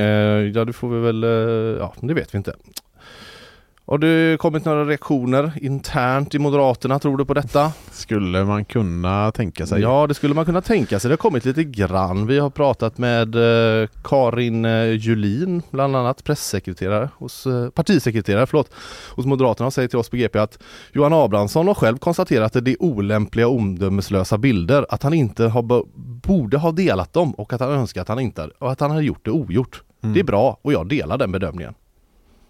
ja 0.56 0.66
det 0.66 0.74
får 0.74 0.90
vi 0.90 1.00
väl, 1.00 1.24
eh, 1.24 1.30
ja 1.80 1.94
det 2.02 2.14
vet 2.14 2.34
vi 2.34 2.38
inte. 2.38 2.54
Har 3.90 3.98
det 3.98 4.38
kommit 4.40 4.66
några 4.66 4.86
reaktioner 4.86 5.52
internt 5.62 6.36
i 6.36 6.40
Moderaterna, 6.40 7.00
tror 7.00 7.18
du 7.18 7.26
på 7.26 7.34
detta? 7.34 7.72
Skulle 7.92 8.46
man 8.46 8.66
kunna 8.66 9.32
tänka 9.32 9.66
sig. 9.66 9.82
Ja, 9.82 10.08
det 10.08 10.14
skulle 10.14 10.34
man 10.34 10.46
kunna 10.46 10.62
tänka 10.62 11.00
sig. 11.00 11.10
Det 11.10 11.14
har 11.14 11.18
kommit 11.18 11.46
lite 11.46 11.64
grann. 11.64 12.28
Vi 12.28 12.40
har 12.40 12.50
pratat 12.50 12.98
med 12.98 13.36
eh, 13.82 13.88
Karin 14.04 14.66
eh, 14.66 14.92
Julin, 14.94 15.62
bland 15.70 15.96
annat 15.96 16.24
pressekreterare 16.24 17.10
hos, 17.18 17.46
eh, 17.48 17.70
partisekreterare 17.70 18.46
förlåt, 18.48 18.72
hos 19.16 19.26
Moderaterna 19.26 19.68
och 19.68 19.74
säger 19.74 19.88
till 19.88 20.00
oss 20.00 20.10
på 20.10 20.16
GP 20.18 20.40
att 20.40 20.60
Johan 20.94 21.14
Abrahamsson 21.14 21.68
har 21.68 21.74
själv 21.74 21.98
konstaterat 21.98 22.56
att 22.56 22.66
det 22.66 22.72
är 22.72 22.84
olämpliga 22.84 23.48
och 23.48 23.56
omdömeslösa 23.56 24.38
bilder, 24.38 24.86
att 24.90 25.04
han 25.04 25.14
inte 25.14 25.44
har, 25.44 25.62
bo- 25.62 25.88
borde 26.28 26.58
ha 26.58 26.72
delat 26.72 27.14
dem 27.14 27.32
och 27.34 27.54
att 27.54 27.60
han 27.60 27.72
önskar 27.72 28.02
att 28.02 28.08
han 28.08 28.20
inte 28.20 28.50
och 28.60 28.72
att 28.72 28.80
han 28.80 28.92
har 28.92 29.02
gjort 29.02 29.26
det 29.26 29.32
ogjort. 29.32 29.84
Mm. 30.04 30.14
Det 30.14 30.20
är 30.20 30.24
bra 30.24 30.58
och 30.62 30.74
jag 30.74 30.90
delar 30.90 31.18
den 31.18 31.32
bedömningen. 31.32 31.74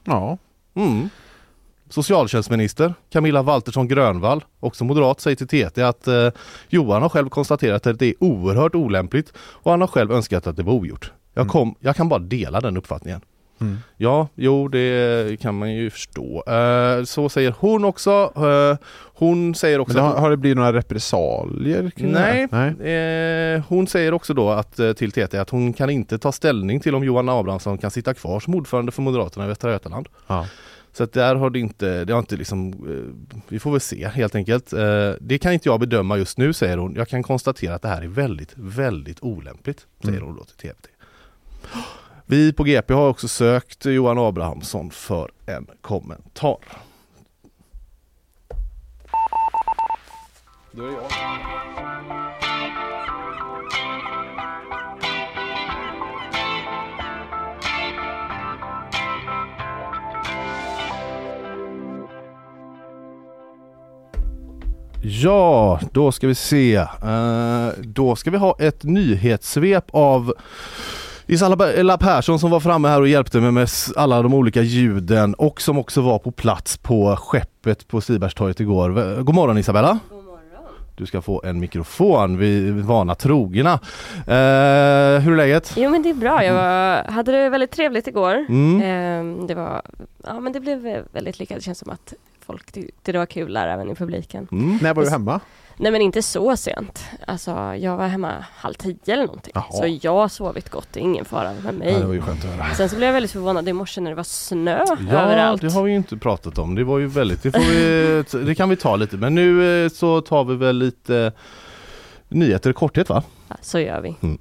Ja. 0.06 0.38
Mm. 0.76 1.10
Socialtjänstminister 1.90 2.94
Camilla 3.10 3.42
Waltersson 3.42 3.88
Grönvall, 3.88 4.44
också 4.60 4.84
moderat, 4.84 5.22
säger 5.22 5.36
till 5.36 5.48
TT 5.48 5.82
att 5.82 6.08
eh, 6.08 6.30
Johan 6.70 7.02
har 7.02 7.10
själv 7.10 7.30
konstaterat 7.30 7.88
att 7.88 8.00
det 8.00 8.06
är 8.06 8.24
oerhört 8.24 8.76
olämpligt 8.76 9.34
och 9.40 9.72
han 9.72 9.82
har 9.82 9.88
själv 9.88 10.12
önskat 10.12 10.48
att 10.48 10.56
det 10.56 10.64
var 10.64 10.74
ogjort. 10.74 11.12
Jag, 11.34 11.48
kom, 11.48 11.76
jag 11.80 11.96
kan 11.96 12.10
bara 12.10 12.20
dela 12.20 12.62
den 12.62 12.78
uppfattningen. 12.78 13.22
Mm. 13.62 13.78
Ja, 13.98 14.28
jo 14.36 14.68
det 14.68 15.40
kan 15.40 15.58
man 15.58 15.74
ju 15.74 15.90
förstå. 15.90 16.44
Eh, 16.48 17.04
så 17.04 17.30
säger 17.30 17.54
hon 17.60 17.86
också. 17.86 18.34
Eh, 18.36 18.86
hon 19.14 19.56
säger 19.56 19.80
också 19.80 19.98
Men 19.98 20.06
har, 20.06 20.16
har 20.16 20.30
det 20.30 20.38
blivit 20.38 20.58
några 20.58 20.74
repressalier? 20.74 21.92
Nej? 21.96 22.48
Nej. 22.52 22.94
Eh, 23.56 23.64
hon 23.68 23.88
säger 23.88 24.14
också 24.14 24.34
då 24.34 24.50
att, 24.50 24.80
eh, 24.80 24.94
till 24.94 25.12
TT 25.12 25.38
att 25.38 25.50
hon 25.50 25.74
kan 25.74 25.90
inte 25.90 26.18
ta 26.18 26.32
ställning 26.32 26.80
till 26.80 26.96
om 26.96 27.04
Johan 27.04 27.30
Abrahamsson 27.30 27.78
kan 27.78 27.92
sitta 27.92 28.14
kvar 28.14 28.40
som 28.40 28.56
ordförande 28.56 28.92
för 28.92 29.02
Moderaterna 29.02 29.46
i 29.46 29.48
Västra 29.48 29.72
Götaland. 29.72 30.08
Ja. 30.28 30.46
Så 30.94 31.04
att 31.04 31.14
där 31.14 31.36
har 31.36 31.50
det 31.50 31.60
inte, 31.60 32.06
det 32.06 32.14
har 32.14 32.20
inte 32.20 32.36
liksom, 32.36 32.70
eh, 32.74 33.40
vi 33.48 33.60
får 33.60 33.72
väl 33.72 33.80
se 33.82 34.08
helt 34.08 34.36
enkelt. 34.36 34.74
Eh, 34.74 35.12
det 35.22 35.38
kan 35.42 35.54
inte 35.54 35.70
jag 35.70 35.80
bedöma 35.80 36.18
just 36.18 36.38
nu 36.38 36.54
säger 36.54 36.78
hon. 36.78 36.96
Jag 36.96 37.08
kan 37.08 37.24
konstatera 37.24 37.76
att 37.76 37.82
det 37.82 37.88
här 37.88 38.02
är 38.02 38.08
väldigt, 38.08 38.54
väldigt 38.56 39.18
olämpligt, 39.24 39.88
säger 40.02 40.18
Mm. 40.18 40.28
hon 40.28 40.38
då 40.38 40.44
till 40.44 40.70
TT. 40.70 40.90
Vi 42.26 42.54
på 42.54 42.64
GP 42.64 42.94
har 42.94 43.10
också 43.10 43.28
sökt 43.28 43.86
Johan 43.86 44.18
Abrahamsson 44.18 44.92
för 44.92 45.32
en 45.46 45.68
kommentar. 45.82 46.58
Då 50.72 50.84
är 50.84 50.88
det 50.88 50.94
jag. 50.94 52.29
Ja, 65.02 65.80
då 65.92 66.12
ska 66.12 66.28
vi 66.28 66.36
se. 66.36 66.76
Eh, 66.76 67.68
då 67.84 68.16
ska 68.16 68.32
vi 68.32 68.38
ha 68.38 68.56
ett 68.60 68.84
nyhetssvep 68.84 69.86
av 69.92 70.34
Isabella 71.28 71.98
Persson 71.98 72.40
som 72.40 72.52
var 72.52 72.60
framme 72.60 72.88
här 72.88 73.02
och 73.02 73.08
hjälpte 73.08 73.40
mig 73.40 73.52
med 73.52 73.70
alla 73.96 74.22
de 74.22 74.34
olika 74.34 74.62
ljuden 74.62 75.34
och 75.34 75.62
som 75.62 75.78
också 75.78 76.02
var 76.02 76.20
på 76.20 76.32
plats 76.32 76.78
på 76.78 77.16
skeppet 77.16 77.88
på 77.88 78.02
Stibergstorget 78.02 78.60
igår. 78.60 79.22
God 79.22 79.36
morgon 79.36 79.58
Isabella! 79.58 80.00
Du 80.96 81.06
ska 81.06 81.22
få 81.22 81.42
en 81.46 81.60
mikrofon, 81.60 82.38
vi 82.38 82.68
är 82.68 82.72
vana 82.72 83.16
trogna. 83.16 83.74
Eh, 84.28 85.20
hur 85.22 85.32
är 85.32 85.36
läget? 85.36 85.74
Jo 85.78 85.90
men 85.90 86.04
det 86.04 86.10
är 86.10 86.14
bra, 86.14 86.44
jag 86.44 86.54
var, 86.54 87.12
hade 87.12 87.32
det 87.32 87.50
väldigt 87.50 87.72
trevligt 87.72 88.08
igår. 88.08 88.46
Mm. 88.50 88.82
Ehm, 88.82 89.48
det 89.48 89.56
var, 89.56 89.82
ja 90.24 90.40
men 90.40 90.54
det 90.54 90.60
blev 90.60 91.06
väldigt 91.12 91.40
lyckat, 91.40 91.58
det 91.58 91.64
känns 91.64 91.80
som 91.80 91.90
att 91.90 92.14
folk 92.50 92.72
tyckte 92.72 93.12
det 93.12 93.18
var 93.18 93.26
kul 93.26 93.54
där 93.54 93.68
även 93.68 93.90
i 93.92 93.96
publiken. 93.96 94.48
Mm. 94.52 94.80
När 94.82 94.94
var 94.94 95.04
du 95.04 95.10
hemma? 95.10 95.40
Nej 95.78 95.92
men 95.92 96.02
inte 96.02 96.22
så 96.22 96.58
sent. 96.58 97.04
Alltså 97.28 97.52
jag 97.80 97.98
var 97.98 98.08
hemma 98.08 98.46
halv 98.56 98.74
tio 98.74 98.98
eller 99.08 99.26
någonting. 99.26 99.52
Jaha. 99.56 99.72
Så 99.72 100.00
jag 100.02 100.14
har 100.14 100.28
sovit 100.28 100.70
gott, 100.70 100.88
det 100.92 101.00
är 101.00 101.02
ingen 101.04 101.26
fara 101.26 101.54
med 101.64 101.74
mig. 101.74 101.92
Ja, 101.94 102.00
det 102.00 102.06
var 102.06 102.14
ju 102.14 102.22
skönt 102.22 102.46
att 102.46 102.50
höra. 102.52 102.74
Sen 102.76 102.90
så 102.90 102.96
blev 102.96 103.08
jag 103.08 103.14
väldigt 103.14 103.32
förvånad 103.32 103.70
i 103.70 103.74
morse 103.74 104.02
när 104.02 104.12
det 104.12 104.16
var 104.16 104.24
snö 104.24 104.86
Ja, 104.88 105.22
överallt. 105.22 105.62
det 105.62 105.72
har 105.72 105.84
vi 105.84 105.92
ju 105.92 105.98
inte 105.98 106.18
pratat 106.18 106.58
om. 106.58 106.76
Det 106.76 106.84
var 106.84 107.00
ju 107.00 107.08
väldigt, 107.08 107.44
det, 107.44 107.52
får 107.52 107.60
vi, 108.40 108.46
det 108.46 108.56
kan 108.56 108.70
vi 108.70 108.76
ta 108.76 108.96
lite. 108.96 109.18
Men 109.18 109.36
nu 109.36 109.84
eh, 109.86 109.90
så 109.90 110.22
tar 110.22 110.44
vi 110.44 110.56
väl 110.56 110.78
lite 110.78 111.32
nyheter 112.30 112.70
i 112.70 112.74
korthet 112.74 113.10
va? 113.10 113.24
Ja, 113.48 113.56
Så 113.62 113.80
gör 113.80 114.02
vi. 114.02 114.16
Mm. 114.22 114.38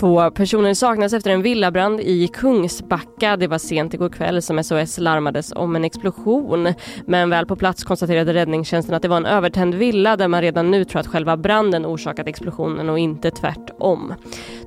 Två 0.00 0.30
personer 0.30 0.74
saknas 0.74 1.12
efter 1.12 1.30
en 1.30 1.42
villabrand 1.42 2.00
i 2.00 2.28
Kungsbacka. 2.28 3.36
Det 3.36 3.46
var 3.46 3.58
sent 3.58 3.94
igår 3.94 4.08
kväll 4.08 4.42
som 4.42 4.64
SOS 4.64 4.98
larmades 4.98 5.52
om 5.52 5.76
en 5.76 5.84
explosion. 5.84 6.74
Men 7.04 7.30
väl 7.30 7.46
på 7.46 7.56
plats 7.56 7.84
konstaterade 7.84 8.34
räddningstjänsten 8.34 8.94
att 8.94 9.02
det 9.02 9.08
var 9.08 9.16
en 9.16 9.26
övertänd 9.26 9.74
villa 9.74 10.16
där 10.16 10.28
man 10.28 10.42
redan 10.42 10.70
nu 10.70 10.84
tror 10.84 11.00
att 11.00 11.06
själva 11.06 11.36
branden 11.36 11.86
orsakat 11.86 12.26
explosionen 12.26 12.88
och 12.88 12.98
inte 12.98 13.30
tvärtom. 13.30 14.14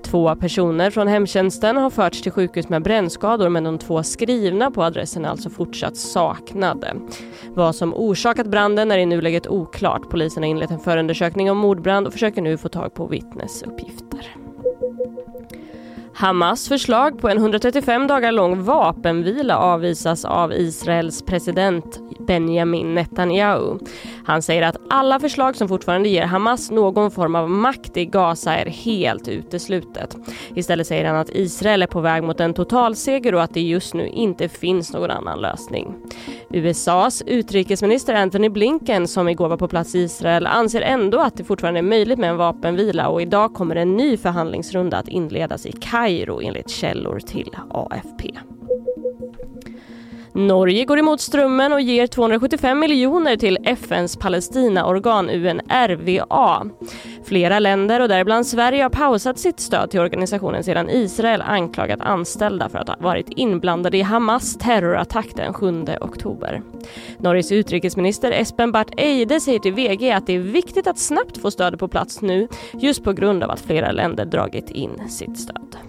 Två 0.04 0.36
personer 0.36 0.90
från 0.90 1.08
hemtjänsten 1.08 1.78
har 1.78 1.90
förts 1.90 2.22
till 2.22 2.32
sjukhus 2.32 2.70
med 2.70 2.84
brännskador 2.84 3.50
men 3.50 3.64
de 3.64 3.78
två 3.78 4.04
skrivna 4.04 4.72
på 4.72 4.84
adressen 4.84 5.26
är 5.26 5.30
alltså 5.30 5.50
fortsatt 5.50 5.98
saknade. 5.98 6.94
Vad 7.50 7.76
som 7.76 7.94
orsakat 7.94 8.48
branden 8.48 8.92
är 8.92 8.98
i 8.98 9.06
nuläget 9.06 9.48
oklart. 9.48 10.10
Polisen 10.10 10.44
har 10.44 10.50
inlett 10.50 10.72
en 10.72 10.80
förundersökning 10.80 11.52
om 11.52 11.58
mordbrand 11.58 12.08
och 12.08 12.14
försöker 12.14 12.42
nu 12.42 12.58
få 12.58 12.70
tag 12.70 12.94
på 12.94 13.08
vittnesuppgifter. 13.08 14.49
Hamas 16.13 16.68
förslag 16.68 17.20
på 17.20 17.29
en 17.29 17.38
135 17.38 18.08
dagar 18.08 18.32
lång 18.32 18.63
vapenvila 18.63 19.58
avvisas 19.58 20.25
av 20.25 20.53
Israels 20.53 21.22
president 21.22 22.00
Benjamin 22.28 22.96
Netanyahu. 22.96 23.80
Han 24.26 24.42
säger 24.42 24.62
att 24.62 24.78
alla 24.90 25.20
förslag 25.20 25.56
som 25.56 25.68
fortfarande 25.68 26.10
ger 26.10 26.26
Hamas 26.26 26.72
någon 26.72 27.12
form 27.12 27.36
av 27.36 27.50
makt 27.50 27.98
i 27.98 28.06
Gaza 28.06 28.56
är 28.56 28.66
helt 28.66 29.28
uteslutet. 29.28 30.18
Istället 30.56 30.88
säger 30.88 31.06
han 31.06 31.16
att 31.16 31.30
Israel 31.30 31.82
är 31.82 31.88
på 31.88 32.02
väg 32.02 32.24
mot 32.24 32.40
en 32.40 32.54
totalseger 32.54 33.36
och 33.36 33.44
att 33.44 33.54
det 33.54 33.62
just 33.62 33.94
nu 33.94 34.08
inte 34.08 34.50
finns 34.50 34.94
någon 34.94 35.12
annan 35.12 35.42
lösning. 35.42 35.96
USAs 36.50 37.24
utrikesminister 37.26 38.14
Anthony 38.14 38.50
Blinken 38.50 39.08
som 39.08 39.30
igår 39.30 39.50
var 39.50 39.58
på 39.58 39.68
plats 39.68 39.96
i 39.96 40.00
Israel 40.00 40.48
anser 40.48 40.82
ändå 40.82 41.20
att 41.20 41.38
det 41.38 41.44
fortfarande 41.44 41.80
är 41.80 41.84
möjligt 41.84 42.20
med 42.20 42.30
en 42.30 42.38
vapenvila 42.38 43.08
och 43.08 43.22
idag 43.22 43.54
kommer 43.54 43.76
en 43.76 43.98
ny 43.98 44.18
förhandlingsrunda 44.18 44.98
att 44.98 45.08
inledas 45.08 45.66
i 45.66 45.72
Kairo 45.72 46.42
enligt 46.42 46.70
källor 46.70 47.20
till 47.20 47.58
AFP. 47.70 48.32
Norge 50.39 50.86
går 50.86 51.00
emot 51.00 51.22
strömmen 51.22 51.74
och 51.74 51.81
ger 51.81 52.08
275 52.08 52.79
miljoner 52.79 53.38
till 53.38 53.58
FNs 53.63 54.17
Palestinaorgan 54.17 55.29
UNRWA. 55.29 56.69
Flera 57.24 57.60
länder 57.60 58.00
och 58.00 58.10
däribland 58.10 58.48
Sverige 58.48 58.84
har 58.84 58.89
pausat 58.89 59.39
sitt 59.39 59.60
stöd 59.60 59.91
till 59.91 60.00
organisationen 60.00 60.63
sedan 60.63 60.89
Israel 60.89 61.41
anklagat 61.41 62.01
anställda 62.01 62.69
för 62.69 62.79
att 62.79 62.88
ha 62.88 62.96
varit 63.00 63.29
inblandade 63.29 63.98
i 63.98 64.01
Hamas 64.01 64.58
terrorattack 64.58 65.27
den 65.36 65.53
7 65.53 65.86
oktober. 66.01 66.62
Norges 67.17 67.51
utrikesminister 67.51 68.31
Espen 68.31 68.72
Barth 68.72 68.93
Eide 68.98 69.39
säger 69.39 69.60
till 69.60 69.74
VG 69.74 70.12
att 70.12 70.27
det 70.27 70.36
är 70.36 70.39
viktigt 70.39 70.88
att 70.88 71.00
snabbt 71.00 71.38
få 71.38 71.51
stödet 71.51 71.79
på 71.79 71.88
plats 71.88 72.22
nu 72.22 72.48
just 72.74 73.03
på 73.03 73.13
grund 73.13 73.43
av 73.43 73.51
att 73.51 73.62
flera 73.62 73.91
länder 73.91 74.25
dragit 74.25 74.69
in 74.69 75.10
sitt 75.10 75.39
stöd. 75.39 75.88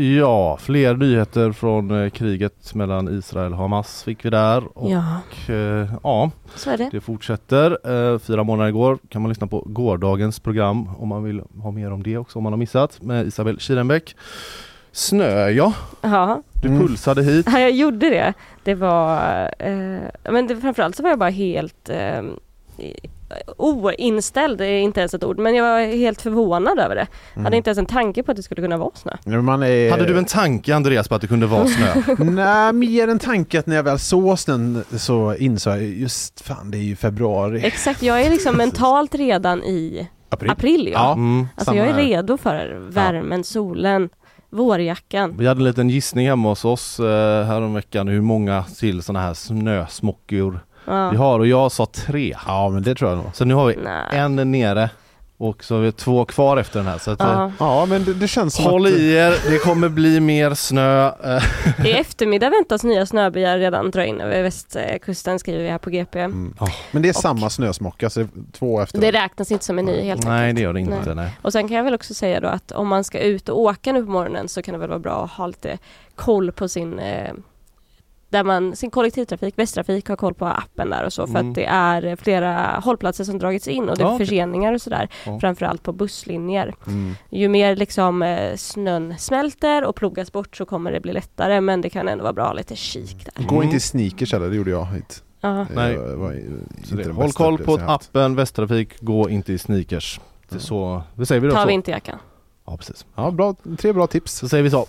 Ja, 0.00 0.56
fler 0.60 0.94
nyheter 0.96 1.52
från 1.52 2.02
eh, 2.04 2.10
kriget 2.10 2.74
mellan 2.74 3.18
Israel 3.18 3.52
och 3.52 3.58
Hamas 3.58 4.02
fick 4.02 4.24
vi 4.24 4.30
där. 4.30 4.78
Och, 4.78 4.90
Ja, 4.90 5.04
eh, 5.48 5.94
ja, 6.02 6.30
så 6.54 6.70
är 6.70 6.76
det. 6.78 6.88
det 6.92 7.00
fortsätter. 7.00 7.78
Eh, 8.12 8.18
fyra 8.18 8.44
månader 8.44 8.68
igår 8.68 8.98
kan 9.08 9.22
man 9.22 9.28
lyssna 9.28 9.46
på 9.46 9.62
gårdagens 9.66 10.40
program 10.40 10.88
om 10.98 11.08
man 11.08 11.22
vill 11.24 11.42
ha 11.62 11.70
mer 11.70 11.92
om 11.92 12.02
det 12.02 12.16
också 12.18 12.38
om 12.38 12.42
man 12.42 12.52
har 12.52 12.58
missat 12.58 13.02
med 13.02 13.26
Isabel 13.26 13.58
Kirenbäck. 13.60 14.16
Snö 14.92 15.48
ja, 15.48 15.72
Ja, 16.00 16.42
du 16.62 16.68
Mm. 16.68 16.80
pulsade 16.80 17.22
hit. 17.22 17.46
Ja, 17.52 17.58
jag 17.60 17.70
gjorde 17.70 18.10
det. 18.10 18.34
Det 18.64 18.74
var... 18.74 19.16
Eh, 19.58 19.98
men 20.32 20.46
det, 20.46 20.56
framförallt 20.56 20.96
så 20.96 21.02
var 21.02 21.10
jag 21.10 21.18
bara 21.18 21.30
helt... 21.30 21.90
Oinställd 23.56 24.60
är 24.60 24.78
inte 24.78 25.00
ens 25.00 25.14
ett 25.14 25.24
ord, 25.24 25.38
men 25.38 25.54
jag 25.54 25.64
var 25.64 25.96
helt 25.96 26.22
förvånad 26.22 26.78
över 26.78 26.94
det. 26.94 27.06
Mm. 27.34 27.44
Hade 27.44 27.56
inte 27.56 27.70
ens 27.70 27.78
en 27.78 27.86
tanke 27.86 28.22
på 28.22 28.30
att 28.30 28.36
det 28.36 28.42
skulle 28.42 28.62
kunna 28.62 28.76
vara 28.76 28.90
snö. 28.94 29.12
Ja, 29.24 29.30
men 29.30 29.44
Man 29.44 29.62
är... 29.62 29.90
Hade 29.90 30.06
du 30.06 30.18
en 30.18 30.24
tanke 30.24 30.76
Andreas 30.76 31.08
på 31.08 31.14
att 31.14 31.20
det 31.20 31.26
kunde 31.26 31.46
vara 31.46 31.66
snö? 31.66 32.14
Nej, 32.24 32.72
mer 32.72 33.08
en 33.08 33.18
tanke 33.18 33.58
att 33.58 33.66
när 33.66 33.76
jag 33.76 33.82
väl 33.82 33.98
såg 33.98 34.38
snön 34.38 34.84
så 34.96 35.34
insåg 35.34 35.72
jag 35.72 35.82
just 35.82 36.40
fan 36.40 36.70
det 36.70 36.78
är 36.78 36.82
ju 36.82 36.96
februari. 36.96 37.64
Exakt, 37.64 38.02
jag 38.02 38.22
är 38.22 38.30
liksom 38.30 38.56
mentalt 38.56 39.14
redan 39.14 39.62
i 39.62 40.08
April. 40.28 40.50
april. 40.50 40.88
Ja. 40.92 40.98
Ja. 41.00 41.12
Mm. 41.12 41.46
alltså 41.54 41.74
jag 41.74 41.86
är 41.86 41.92
här. 41.92 42.02
redo 42.02 42.36
för 42.36 42.88
värmen, 42.90 43.44
solen, 43.44 44.08
vårjackan. 44.50 45.34
Vi 45.38 45.46
hade 45.46 45.60
en 45.60 45.64
liten 45.64 45.90
gissning 45.90 46.28
hemma 46.28 46.48
hos 46.48 46.64
oss 46.64 47.00
eh, 47.00 47.44
häromveckan 47.44 48.08
hur 48.08 48.20
många 48.20 48.64
till 48.78 49.02
sådana 49.02 49.26
här 49.26 49.34
snösmockor 49.34 50.60
Ja. 50.88 51.10
vi 51.10 51.16
har 51.16 51.38
och 51.38 51.46
jag 51.46 51.72
sa 51.72 51.86
tre. 51.86 52.36
Ja 52.46 52.68
men 52.68 52.82
det 52.82 52.94
tror 52.94 53.10
jag 53.10 53.16
nog. 53.18 53.26
Så 53.32 53.44
nu 53.44 53.54
har 53.54 53.66
vi 53.66 53.76
Nej. 53.76 54.18
en 54.18 54.50
nere 54.52 54.90
och 55.40 55.64
så 55.64 55.74
har 55.74 55.82
vi 55.82 55.92
två 55.92 56.24
kvar 56.24 56.56
efter 56.56 56.78
den 56.78 56.88
här. 56.88 56.98
Så 56.98 57.10
att, 57.10 57.20
Ja. 57.20 57.52
Ja 57.58 57.86
men 57.86 58.04
det, 58.04 58.14
det 58.14 58.28
känns 58.28 58.54
som 58.54 58.64
Håll 58.64 58.86
att... 58.86 58.92
i 58.92 59.12
er, 59.12 59.50
det 59.50 59.58
kommer 59.58 59.88
bli 59.88 60.20
mer 60.20 60.54
snö. 60.54 61.12
I 61.84 61.90
eftermiddag 61.92 62.50
väntas 62.50 62.84
nya 62.84 63.06
snöbyar 63.06 63.58
redan 63.58 63.90
dra 63.90 64.04
in 64.04 64.20
över 64.20 64.42
västkusten 64.42 65.38
skriver 65.38 65.62
vi 65.62 65.70
här 65.70 65.78
på 65.78 65.90
GP. 65.90 66.18
Mm. 66.20 66.54
Men 66.90 67.02
det 67.02 67.08
är 67.08 67.12
samma 67.12 67.50
snösmocka, 67.50 68.10
så 68.10 68.20
det 68.20 68.28
två 68.52 68.80
efter. 68.80 69.00
Det 69.00 69.12
räknas 69.12 69.52
inte 69.52 69.64
som 69.64 69.78
en 69.78 69.84
ny 69.84 70.00
helt 70.00 70.24
Nej 70.24 70.40
enkelt. 70.40 70.56
det 70.56 70.62
gör 70.62 70.72
det 70.72 70.80
inte. 70.80 71.14
Nej. 71.14 71.14
Nej. 71.14 71.38
Och 71.42 71.52
sen 71.52 71.68
kan 71.68 71.76
jag 71.76 71.84
väl 71.84 71.94
också 71.94 72.14
säga 72.14 72.40
då 72.40 72.48
att 72.48 72.72
om 72.72 72.88
man 72.88 73.04
ska 73.04 73.18
ut 73.18 73.48
och 73.48 73.60
åka 73.60 73.92
nu 73.92 74.04
på 74.04 74.10
morgonen 74.10 74.48
så 74.48 74.62
kan 74.62 74.72
det 74.72 74.78
väl 74.78 74.88
vara 74.88 74.98
bra 74.98 75.24
att 75.24 75.30
ha 75.30 75.46
lite 75.46 75.78
koll 76.14 76.52
på 76.52 76.68
sin 76.68 76.98
eh, 76.98 77.32
där 78.30 78.44
man, 78.44 78.76
sin 78.76 78.90
kollektivtrafik, 78.90 79.58
Västtrafik 79.58 80.08
har 80.08 80.16
koll 80.16 80.34
på 80.34 80.46
appen 80.46 80.90
där 80.90 81.04
och 81.04 81.12
så 81.12 81.26
för 81.26 81.34
Mm. 81.38 81.48
att 81.48 81.54
det 81.54 81.64
är 81.64 82.16
flera 82.16 82.80
hållplatser 82.84 83.24
som 83.24 83.38
dragits 83.38 83.68
in 83.68 83.88
och 83.88 83.96
det 83.96 84.02
är 84.02 84.06
Ja, 84.06 84.14
okej. 84.14 84.26
förseningar 84.26 84.72
och 84.72 84.82
sådär. 84.82 85.08
Ja. 85.26 85.38
Framförallt 85.40 85.82
på 85.82 85.92
busslinjer. 85.92 86.74
Mm. 86.86 87.14
Ju 87.30 87.48
mer 87.48 87.76
liksom 87.76 88.22
eh, 88.22 88.56
snön 88.56 89.14
smälter 89.18 89.84
och 89.84 89.96
plogas 89.96 90.32
bort 90.32 90.56
så 90.56 90.64
kommer 90.66 90.92
det 90.92 91.00
bli 91.00 91.12
lättare 91.12 91.60
men 91.60 91.80
det 91.80 91.90
kan 91.90 92.08
ändå 92.08 92.22
vara 92.24 92.32
bra 92.32 92.52
lite 92.52 92.76
kik 92.76 93.26
där. 93.34 93.44
Gå 93.44 93.62
inte 93.62 93.76
i 93.76 93.80
sneakers 93.80 94.34
eller, 94.34 94.48
det 94.50 94.56
gjorde 94.56 94.70
jag 94.70 94.84
hit. 94.86 95.22
Nej. 95.40 95.94
Inte 95.94 96.96
det, 96.96 97.02
den 97.02 97.12
håll 97.12 97.32
koll 97.32 97.58
på 97.58 97.80
appen 97.86 98.36
Västtrafik, 98.36 99.00
gå 99.00 99.30
inte 99.30 99.52
i 99.52 99.58
sneakers. 99.58 100.20
Det, 100.48 100.60
så, 100.60 101.02
det 101.14 101.26
säger 101.26 101.40
vi 101.40 101.48
då 101.48 101.54
Ta 101.54 101.64
vinterjackan. 101.66 102.18
Ja 102.66 102.76
precis. 102.76 103.06
Ja, 103.14 103.30
bra, 103.30 103.54
tre 103.78 103.92
bra 103.92 104.06
tips. 104.06 104.34
Så 104.34 104.48
säger 104.48 104.64
vi 104.64 104.70
så. 104.70 104.86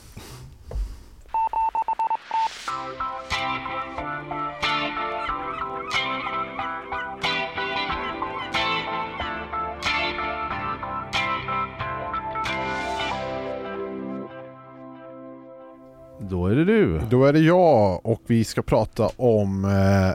Då 16.30 16.48
är 16.48 16.56
det 16.56 16.66
du. 16.66 17.02
Då 17.10 17.26
är 17.26 17.34
det 17.34 17.40
jag 17.40 18.06
och 18.06 18.22
vi 18.28 18.44
ska 18.44 18.62
prata 18.62 19.10
om 19.18 19.66
eh, 19.66 20.14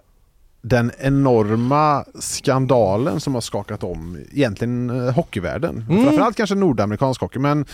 den 0.63 0.91
enorma 0.99 2.05
skandalen 2.19 3.21
som 3.21 3.35
har 3.35 3.41
skakat 3.41 3.85
om 3.85 4.19
egentligen 4.33 4.91
eh, 5.07 5.15
hockeyvärlden. 5.15 5.87
Mm. 5.91 6.05
Framförallt 6.05 6.37
kanske 6.37 6.55
nordamerikansk 6.55 7.21
hockey 7.21 7.39
men 7.39 7.65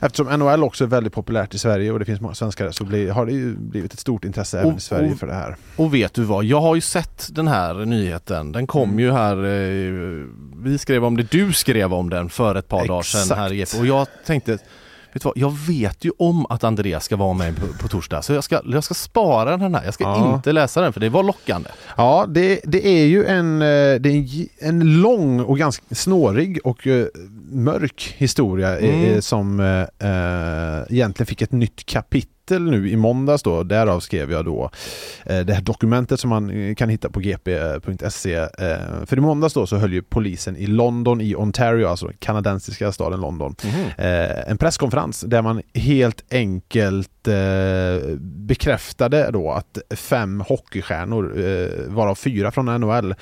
eftersom 0.00 0.26
NHL 0.38 0.64
också 0.64 0.84
är 0.84 0.88
väldigt 0.88 1.12
populärt 1.12 1.54
i 1.54 1.58
Sverige 1.58 1.92
och 1.92 1.98
det 1.98 2.04
finns 2.04 2.20
många 2.20 2.34
svenskar 2.34 2.70
så 2.70 2.84
blir, 2.84 3.10
har 3.10 3.26
det 3.26 3.32
ju 3.32 3.56
blivit 3.56 3.92
ett 3.92 4.00
stort 4.00 4.24
intresse 4.24 4.58
även 4.60 4.72
Och- 4.72 4.78
i 4.78 4.80
Sverige 4.80 5.12
och- 5.12 5.18
för 5.18 5.26
det 5.26 5.34
här. 5.34 5.56
Och 5.76 5.94
vet 5.94 6.14
du 6.14 6.22
vad, 6.22 6.44
jag 6.44 6.60
har 6.60 6.74
ju 6.74 6.80
sett 6.80 7.28
den 7.32 7.48
här 7.48 7.74
nyheten. 7.84 8.52
Den 8.52 8.66
kom 8.66 8.88
Mm. 8.88 8.98
ju 9.00 9.12
här, 9.12 9.36
eh, 9.36 10.26
vi 10.62 10.78
skrev 10.78 11.04
om 11.04 11.16
det, 11.16 11.30
du 11.30 11.52
skrev 11.52 11.94
om 11.94 12.10
den 12.10 12.28
för 12.28 12.54
ett 12.54 12.68
par 12.68 12.86
dagar 12.86 13.02
sedan 13.02 13.38
här 13.38 13.52
i 13.52 13.62
Exakt. 13.62 13.82
GP. 13.82 13.90
Och 13.92 13.98
jag 13.98 14.06
tänkte, 14.26 14.58
vet 15.12 15.24
vad, 15.24 15.34
jag 15.36 15.56
vet 15.68 16.04
ju 16.04 16.10
om 16.18 16.46
att 16.48 16.64
Andreas 16.64 17.04
ska 17.04 17.16
vara 17.16 17.34
med 17.34 17.56
på, 17.56 17.66
på 17.82 17.88
torsdag 17.88 18.22
så 18.22 18.32
jag 18.32 18.44
ska, 18.44 18.60
jag 18.64 18.84
ska 18.84 18.94
spara 18.94 19.56
den 19.56 19.74
här. 19.74 19.84
Jag 19.84 19.94
ska 19.94 20.04
Ja. 20.04 20.34
inte 20.34 20.52
läsa 20.52 20.80
den 20.80 20.92
för 20.92 21.00
det 21.00 21.08
var 21.08 21.22
lockande. 21.22 21.68
Ja, 21.96 22.26
det, 22.28 22.60
det 22.64 22.86
är 22.86 23.04
ju 23.06 23.24
en, 23.26 23.54
eh, 23.62 23.66
det 24.00 24.08
är 24.08 24.46
en, 24.68 25.00
lång 25.00 25.40
och 25.40 25.58
ganska 25.58 25.94
snårig 25.94 26.58
och 26.64 26.86
eh, 26.86 27.06
mörk 27.52 28.14
historia 28.18 28.78
eh, 28.78 28.90
Mm. 29.10 29.22
som 29.22 29.60
eh, 29.60 29.86
egentligen 30.96 31.26
fick 31.26 31.42
ett 31.42 31.52
nytt 31.52 31.86
kapitel 31.86 32.30
nu 32.58 32.90
i 32.90 32.96
måndags 32.96 33.42
då. 33.42 33.62
Därav 33.62 34.00
skrev 34.00 34.32
jag 34.32 34.44
då 34.44 34.70
eh, 35.24 35.40
det 35.40 35.52
här 35.52 35.62
dokumentet 35.62 36.20
som 36.20 36.30
man 36.30 36.50
eh, 36.50 36.74
kan 36.74 36.88
hitta 36.88 37.10
på 37.10 37.20
gp.se. 37.20 38.34
Eh, 38.34 38.48
för 39.06 39.16
i 39.16 39.20
måndags 39.20 39.54
då 39.54 39.66
så 39.66 39.76
höll 39.76 39.92
ju 39.92 40.02
polisen 40.02 40.56
i 40.56 40.66
London 40.66 41.20
i 41.20 41.34
Ontario, 41.34 41.86
alltså 41.86 42.06
den 42.06 42.16
kanadensiska 42.18 42.92
staden 42.92 43.20
London, 43.20 43.54
eh, 43.98 44.50
en 44.50 44.58
presskonferens 44.58 45.20
där 45.20 45.42
man 45.42 45.62
helt 45.74 46.24
enkelt 46.30 47.10
bekräftade 48.20 49.30
då 49.32 49.52
att 49.52 49.78
fem 49.96 50.40
hockeystjärnor, 50.40 51.34
varav 51.88 52.14
fyra 52.14 52.50
från 52.50 52.66
NHL, 52.80 53.14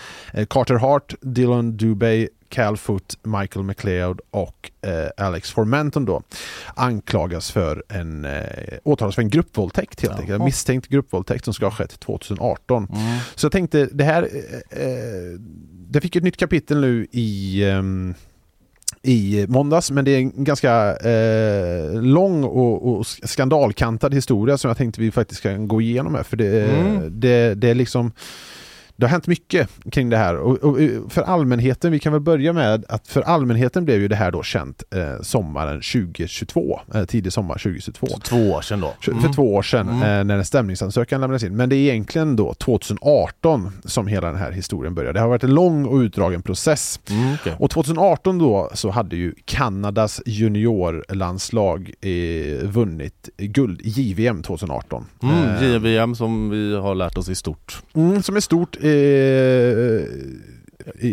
Carter 0.49 0.75
Hart, 0.75 1.15
Dylan 1.21 1.77
Dubé, 1.77 2.29
Cal 2.49 2.77
Foot, 2.77 3.19
Michael 3.23 3.65
McLeod 3.65 4.21
och 4.31 4.71
eh, 4.83 5.27
Alex 5.27 5.51
Formenton 5.51 6.05
då 6.05 6.23
anklagas 6.75 7.51
för 7.51 7.83
en 7.89 8.25
eh, 8.25 8.43
åtalas 8.85 9.15
för 9.15 9.23
en 9.23 9.31
gruppvåldtäkt 9.31 10.03
helt 10.03 10.15
enkelt. 10.19 10.39
En 10.41 10.45
misstänkt 10.45 10.89
gruppvåldtäkt 10.89 11.45
som 11.45 11.55
ska 11.55 11.67
ha 11.67 11.71
skett 11.73 12.01
2018. 12.01 12.87
Mm. 12.93 13.19
Så 13.35 13.45
jag 13.45 13.53
tänkte 13.53 13.89
det 13.93 14.05
här 14.05 14.23
eh, 14.23 14.83
eh, 14.87 15.41
det 15.91 16.01
fick 16.01 16.17
ett 16.17 16.23
nytt 16.25 16.37
kapitel 16.37 16.81
nu 16.81 17.07
i 17.11 17.65
ehm, 17.65 18.15
i 19.03 19.47
måndags 19.49 19.91
men 19.91 20.05
det 20.05 20.11
är 20.11 20.19
en 20.19 20.45
ganska 20.45 20.97
eh, 20.97 22.03
lång 22.03 22.45
och, 22.45 22.89
och 22.99 23.07
skandalkantad 23.07 24.15
historia 24.15 24.59
som 24.59 24.69
jag 24.69 24.77
tänkte 24.77 25.01
vi 25.01 25.11
faktiskt 25.11 25.43
kan 25.43 25.69
gå 25.69 25.81
igenom 25.81 26.15
här 26.15 26.23
för 26.23 26.37
det, 26.37 26.71
Mm. 26.71 27.21
det, 27.21 27.55
det 27.55 27.71
är 27.71 27.75
liksom 27.75 28.13
det 28.99 29.07
har 29.07 29.11
hänt 29.11 29.27
mycket 29.27 29.69
kring 29.93 30.11
det 30.11 30.17
här 30.17 30.37
och, 30.37 30.57
och 30.65 30.79
för 31.09 31.23
allmänheten, 31.23 31.93
vi 31.93 31.99
kan 31.99 32.13
väl 32.13 32.23
börja 32.23 32.53
med 32.53 32.85
att 32.89 33.09
för 33.09 33.23
allmänheten 33.23 33.85
blev 33.85 34.01
ju 34.01 34.09
det 34.09 34.17
här 34.17 34.31
då 34.31 34.43
känt 34.43 34.83
eh, 34.95 35.23
sommaren 35.23 35.77
2022, 35.81 36.81
eh, 36.95 37.05
tidig 37.05 37.33
sommar 37.33 37.55
2022. 37.55 38.07
Så 38.07 38.19
två 38.19 38.51
år 38.53 38.61
sedan 38.63 38.81
då. 38.81 38.95
För- 39.01 39.13
För 39.15 39.33
två 39.33 39.55
år 39.55 39.63
sedan 39.63 39.89
Mm. 39.89 40.03
eh, 40.19 40.25
när 40.25 40.39
en 40.39 40.45
stämningsansökan 40.45 41.21
lämnades 41.21 41.43
in. 41.43 41.57
Men 41.57 41.69
det 41.69 41.77
är 41.77 41.79
egentligen 41.93 42.37
då 42.37 42.55
2018 42.55 43.71
som 43.85 44.07
hela 44.07 44.27
den 44.27 44.37
här 44.37 44.53
historien 44.53 44.95
började. 44.95 45.13
Det 45.13 45.21
har 45.21 45.29
varit 45.29 45.45
en 45.45 45.55
lång 45.55 45.85
och 45.85 45.97
utdragen 45.99 46.43
process. 46.43 47.01
Mm, 47.11 47.35
okej. 47.35 47.55
Och 47.59 47.71
2018 47.71 48.39
då 48.39 48.71
så 48.75 48.91
hade 48.91 49.17
ju 49.17 49.35
Kanadas 49.45 50.21
juniorlandslag 50.27 51.93
eh, 52.01 52.69
vunnit 52.69 53.29
guld 53.39 53.81
JVM 53.85 54.43
2018. 54.43 55.05
Mm, 55.23 55.35
Eh, 55.39 55.63
JVM 55.65 56.15
som 56.15 56.51
vi 56.51 56.77
har 56.77 56.95
lärt 56.95 57.17
oss 57.19 57.29
i 57.29 57.35
stort. 57.35 57.83
mm, 57.95 58.23
som 58.23 58.37
är 58.37 58.41
stort. 58.41 58.77
Eh, 58.89 60.05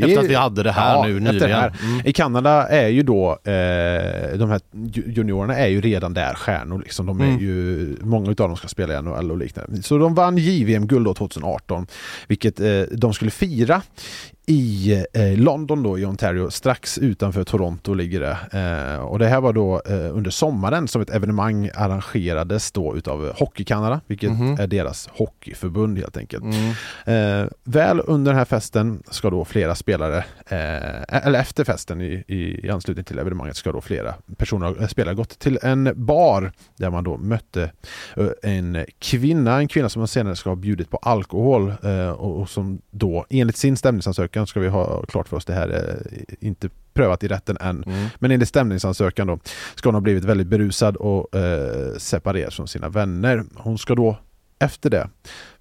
Efter 0.03 0.19
att 0.19 0.25
vi 0.29 0.35
hade 0.35 0.63
det 0.63 0.71
här 0.71 0.95
Ja, 0.95 1.03
nu 1.07 1.19
nyligen. 1.19 1.51
här. 1.51 1.73
Mm. 1.83 2.01
I 2.05 2.13
Kanada 2.13 2.67
är 2.67 2.88
ju 2.88 3.03
då, 3.03 3.29
eh, 3.31 4.38
de 4.38 4.49
här 4.49 4.59
ju- 4.93 5.03
juniorerna 5.07 5.57
är 5.57 5.67
ju 5.67 5.81
redan 5.81 6.13
där 6.13 6.33
stjärnor 6.33 6.79
liksom. 6.79 7.05
De 7.05 7.21
är 7.21 7.25
Mm. 7.25 7.39
ju, 7.39 7.95
många 8.01 8.31
utav 8.31 8.47
dem 8.49 8.57
ska 8.57 8.67
spela 8.67 8.93
i 8.93 8.97
NHL 9.01 9.31
och 9.31 9.38
liknande. 9.38 9.81
Så 9.83 9.97
de 9.97 10.15
vann 10.15 10.38
JVM-guld 10.38 11.05
då 11.05 11.13
2018, 11.13 11.88
vilket 12.27 12.59
eh, 12.59 12.81
de 12.91 13.13
skulle 13.13 13.31
fira 13.31 13.81
i 14.47 14.91
eh, 15.13 15.38
London 15.38 15.84
då 15.84 15.99
i 15.99 16.05
Ontario, 16.05 16.49
strax 16.49 16.97
utanför 16.97 17.43
Toronto 17.43 17.93
ligger 17.93 18.19
det. 18.19 18.38
Eh, 18.95 18.99
och 19.05 19.19
det 19.19 19.27
här 19.27 19.41
var 19.41 19.53
då 19.53 19.81
eh, 19.86 20.15
under 20.17 20.31
sommaren 20.31 20.88
som 20.88 21.01
ett 21.01 21.10
evenemang 21.10 21.69
arrangerades 21.75 22.71
då 22.71 22.95
utav 22.97 23.31
Hockey 23.36 23.63
Canada, 23.63 24.01
vilket 24.08 24.31
Mhm. 24.31 24.58
är 24.60 24.67
deras 24.67 25.10
hockeyförbund 25.12 25.97
helt 25.99 26.17
enkelt. 26.17 26.43
Mm. 26.43 27.41
Eh, 27.43 27.49
väl 27.63 28.01
under 28.05 28.31
den 28.31 28.38
här 28.38 28.45
festen 28.45 29.03
ska 29.12 29.29
då 29.29 29.45
flera 29.45 29.75
spelare, 29.75 30.17
eh, 30.47 31.25
eller 31.27 31.39
efter 31.39 31.63
festen 31.63 32.01
i, 32.01 32.23
i, 32.27 32.65
i 32.65 32.69
anslutning 32.69 33.05
till 33.05 33.19
evenemanget 33.19 33.55
ska 33.55 33.71
då 33.71 33.81
flera 33.81 34.13
personer, 34.38 34.81
eh, 34.81 34.88
spelare 34.88 35.15
gått 35.15 35.39
till 35.39 35.60
en 35.62 35.91
bar 35.95 36.51
där 36.77 36.89
man 36.89 37.03
då 37.03 37.17
mötte 37.17 37.71
en 38.43 38.86
kvinna, 38.99 39.58
en 39.58 39.67
kvinna 39.67 39.89
som 39.89 39.99
man 39.99 40.08
senare 40.08 40.36
ska 40.36 40.49
ha 40.49 40.55
bjudit 40.55 40.89
på 40.89 40.97
alkohol 40.97 41.73
och, 42.17 42.39
och 42.41 42.49
som 42.49 42.81
då 42.91 43.25
enligt 43.29 43.58
sin 43.58 43.77
stämningsansökan 43.77 44.35
stämningsansökan 44.36 44.48
ska 44.48 44.60
vi 44.60 44.67
ha 44.67 45.06
klart 45.06 45.28
för 45.28 45.38
oss. 45.38 45.45
Det 45.45 45.54
här 45.54 45.69
är 45.69 46.36
inte 46.39 46.69
prövat 46.93 47.24
i 47.24 47.28
rätten 47.28 47.58
än. 47.62 47.84
Mm. 47.84 48.08
Men 48.19 48.32
enligt 48.32 48.50
stämningsansökan 48.50 49.28
då 49.28 49.39
ska 49.76 49.89
hon 49.89 49.95
ha 49.95 50.02
blivit 50.02 50.26
väldigt 50.26 50.48
berusad 50.48 50.95
och 50.95 51.36
eh, 51.36 51.98
separerad 51.98 52.54
från 52.54 52.67
sina 52.67 52.89
vänner. 52.89 53.43
Hon 53.56 53.78
ska 53.78 53.95
då 53.95 54.17
efter 54.60 54.89
det 54.89 55.10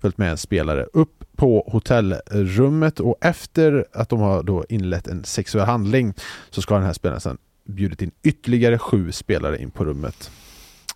följt 0.00 0.18
med 0.18 0.30
en 0.30 0.36
spelare 0.36 0.86
upp 0.92 1.24
på 1.36 1.64
hotellrummet 1.72 3.00
och 3.00 3.16
efter 3.20 3.84
att 3.92 4.08
de 4.08 4.20
har 4.20 4.42
då 4.42 4.64
inlett 4.68 5.06
en 5.06 5.24
sexuell 5.24 5.66
handling 5.66 6.14
så 6.50 6.62
ska 6.62 6.74
den 6.74 6.84
här 6.84 6.92
spelaren 6.92 7.20
sedan 7.20 7.38
bjudit 7.64 8.02
in 8.02 8.10
ytterligare 8.22 8.78
sju 8.78 9.12
spelare 9.12 9.58
in 9.58 9.70
på 9.70 9.84
rummet. 9.84 10.30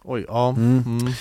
Oj, 0.05 0.25
ja. 0.29 0.49
Mm. 0.57 0.83
Mm. 0.87 1.13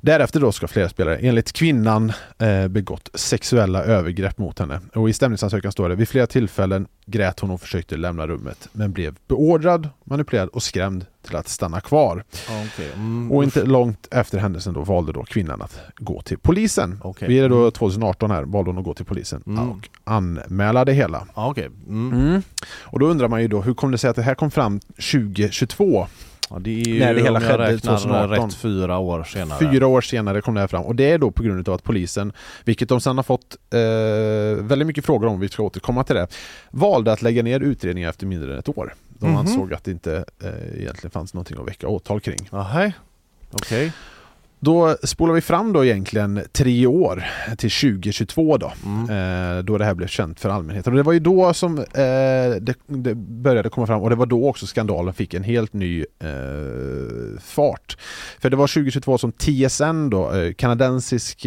Därefter 0.00 0.40
då 0.40 0.52
ska 0.52 0.68
flera 0.68 0.88
spelare 0.88 1.16
enligt 1.18 1.52
kvinnan 1.52 2.12
eh, 2.38 2.68
begått 2.68 3.10
sexuella 3.14 3.82
övergrepp 3.84 4.38
mot 4.38 4.58
henne. 4.58 4.80
Och 4.94 5.08
i 5.10 5.12
stämningsansökan 5.12 5.72
står 5.72 5.88
det 5.88 5.94
vid 5.94 6.08
flera 6.08 6.26
tillfällen 6.26 6.86
grät 7.06 7.40
hon 7.40 7.50
och 7.50 7.60
försökte 7.60 7.96
lämna 7.96 8.26
rummet 8.26 8.68
men 8.72 8.92
blev 8.92 9.14
beordrad, 9.28 9.88
manipulerad 10.04 10.48
och 10.48 10.62
skrämd 10.62 11.06
till 11.26 11.36
att 11.36 11.48
stanna 11.48 11.80
kvar. 11.80 12.24
Okej. 12.66 12.90
Mm. 12.94 13.32
Och 13.32 13.44
inte 13.44 13.64
långt 13.64 14.08
efter 14.10 14.38
händelsen 14.38 14.74
då 14.74 14.80
valde 14.80 15.12
då 15.12 15.24
kvinnan 15.24 15.62
att 15.62 15.80
gå 15.96 16.22
till 16.22 16.38
polisen. 16.38 17.00
Okej. 17.02 17.28
Vi 17.28 17.38
är 17.38 17.48
då 17.48 17.58
Mm. 17.58 17.70
2018 17.72 18.30
här, 18.30 18.42
valde 18.42 18.70
hon 18.70 18.78
att 18.78 18.84
gå 18.84 18.94
till 18.94 19.04
polisen 19.04 19.42
Mm. 19.46 19.70
och 19.70 19.88
anmäla 20.04 20.84
det 20.84 20.92
hela. 20.92 21.26
Ja, 21.36 21.50
okej. 21.50 21.68
Mm. 21.88 22.42
Och 22.80 22.98
då 22.98 23.06
undrar 23.06 23.28
man 23.28 23.42
ju 23.42 23.48
då, 23.48 23.60
hur 23.60 23.74
kom 23.74 23.90
det 23.90 23.98
sig 23.98 24.10
att 24.10 24.16
det 24.16 24.22
här 24.22 24.34
kom 24.34 24.50
fram 24.50 24.80
2022? 24.80 26.06
Ja, 26.50 26.56
det 26.58 26.70
är 26.80 26.86
ju 26.88 26.98
När 26.98 27.14
det 27.14 27.22
hela 27.22 27.40
skedde 27.40 27.58
räknar 27.72 27.96
2018. 27.96 28.46
rätt 28.46 28.54
fyra 28.54 28.98
år 28.98 29.24
senare. 29.24 29.58
Fyra 29.58 29.86
år 29.86 30.00
senare 30.00 30.40
kom 30.40 30.54
det 30.54 30.60
här 30.60 30.66
fram 30.68 30.82
och 30.84 30.94
det 30.94 31.10
är 31.10 31.18
då 31.18 31.30
på 31.30 31.42
grund 31.42 31.68
av 31.68 31.74
att 31.74 31.82
polisen, 31.84 32.32
vilket 32.64 32.88
de 32.88 33.00
sedan 33.00 33.16
har 33.16 33.22
fått 33.24 33.56
eh, 33.70 34.64
väldigt 34.64 34.86
mycket 34.86 35.04
frågor 35.04 35.26
om, 35.28 35.40
vi 35.40 35.48
ska 35.48 35.62
återkomma 35.62 36.04
till 36.04 36.14
det, 36.16 36.26
valde 36.70 37.12
att 37.12 37.22
lägga 37.22 37.42
ner 37.42 37.60
utredningen 37.60 38.10
efter 38.10 38.26
mindre 38.26 38.52
än 38.52 38.58
ett 38.58 38.68
år. 38.68 38.94
De 39.08 39.26
Mhm. 39.30 39.36
ansåg 39.36 39.74
att 39.74 39.84
det 39.84 39.90
inte 39.90 40.24
eh, 40.42 40.80
egentligen 40.80 41.10
fanns 41.10 41.34
någonting 41.34 41.56
att 41.60 41.68
väcka 41.68 41.88
åtal 41.88 42.20
kring. 42.20 42.48
Okej. 43.50 43.92
Då 44.60 44.96
spolar 45.02 45.34
vi 45.34 45.40
fram 45.40 45.72
då 45.72 45.84
egentligen 45.84 46.42
tre 46.52 46.86
år 46.86 47.24
till 47.56 47.70
2022 47.70 48.56
då. 48.56 48.72
Mm. 48.84 49.10
Eh, 49.58 49.64
då 49.64 49.78
det 49.78 49.84
här 49.84 49.94
blev 49.94 50.06
känt 50.06 50.40
för 50.40 50.48
allmänheten. 50.48 50.92
Och 50.92 50.96
det 50.96 51.02
var 51.02 51.12
ju 51.12 51.18
då 51.18 51.54
som 51.54 51.78
eh, 51.78 51.84
det, 52.60 52.74
det 52.86 53.14
började 53.14 53.68
komma 53.68 53.86
fram 53.86 54.02
och 54.02 54.10
det 54.10 54.16
var 54.16 54.26
då 54.26 54.48
också 54.48 54.66
skandalen 54.66 55.14
fick 55.14 55.34
en 55.34 55.42
helt 55.42 55.72
ny 55.72 56.00
eh, 56.00 57.40
fart. 57.40 57.96
För 58.40 58.50
det 58.50 58.56
var 58.56 58.66
2022 58.66 59.18
som 59.18 59.32
TSN 59.32 60.10
då, 60.10 60.32
eh, 60.32 60.52
kanadensisk 60.52 61.46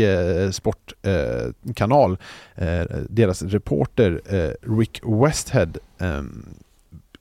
sportkanal, 0.51 2.17
deras 3.09 3.41
reporter 3.41 4.21
Rick 4.79 5.01
Westhead 5.03 5.77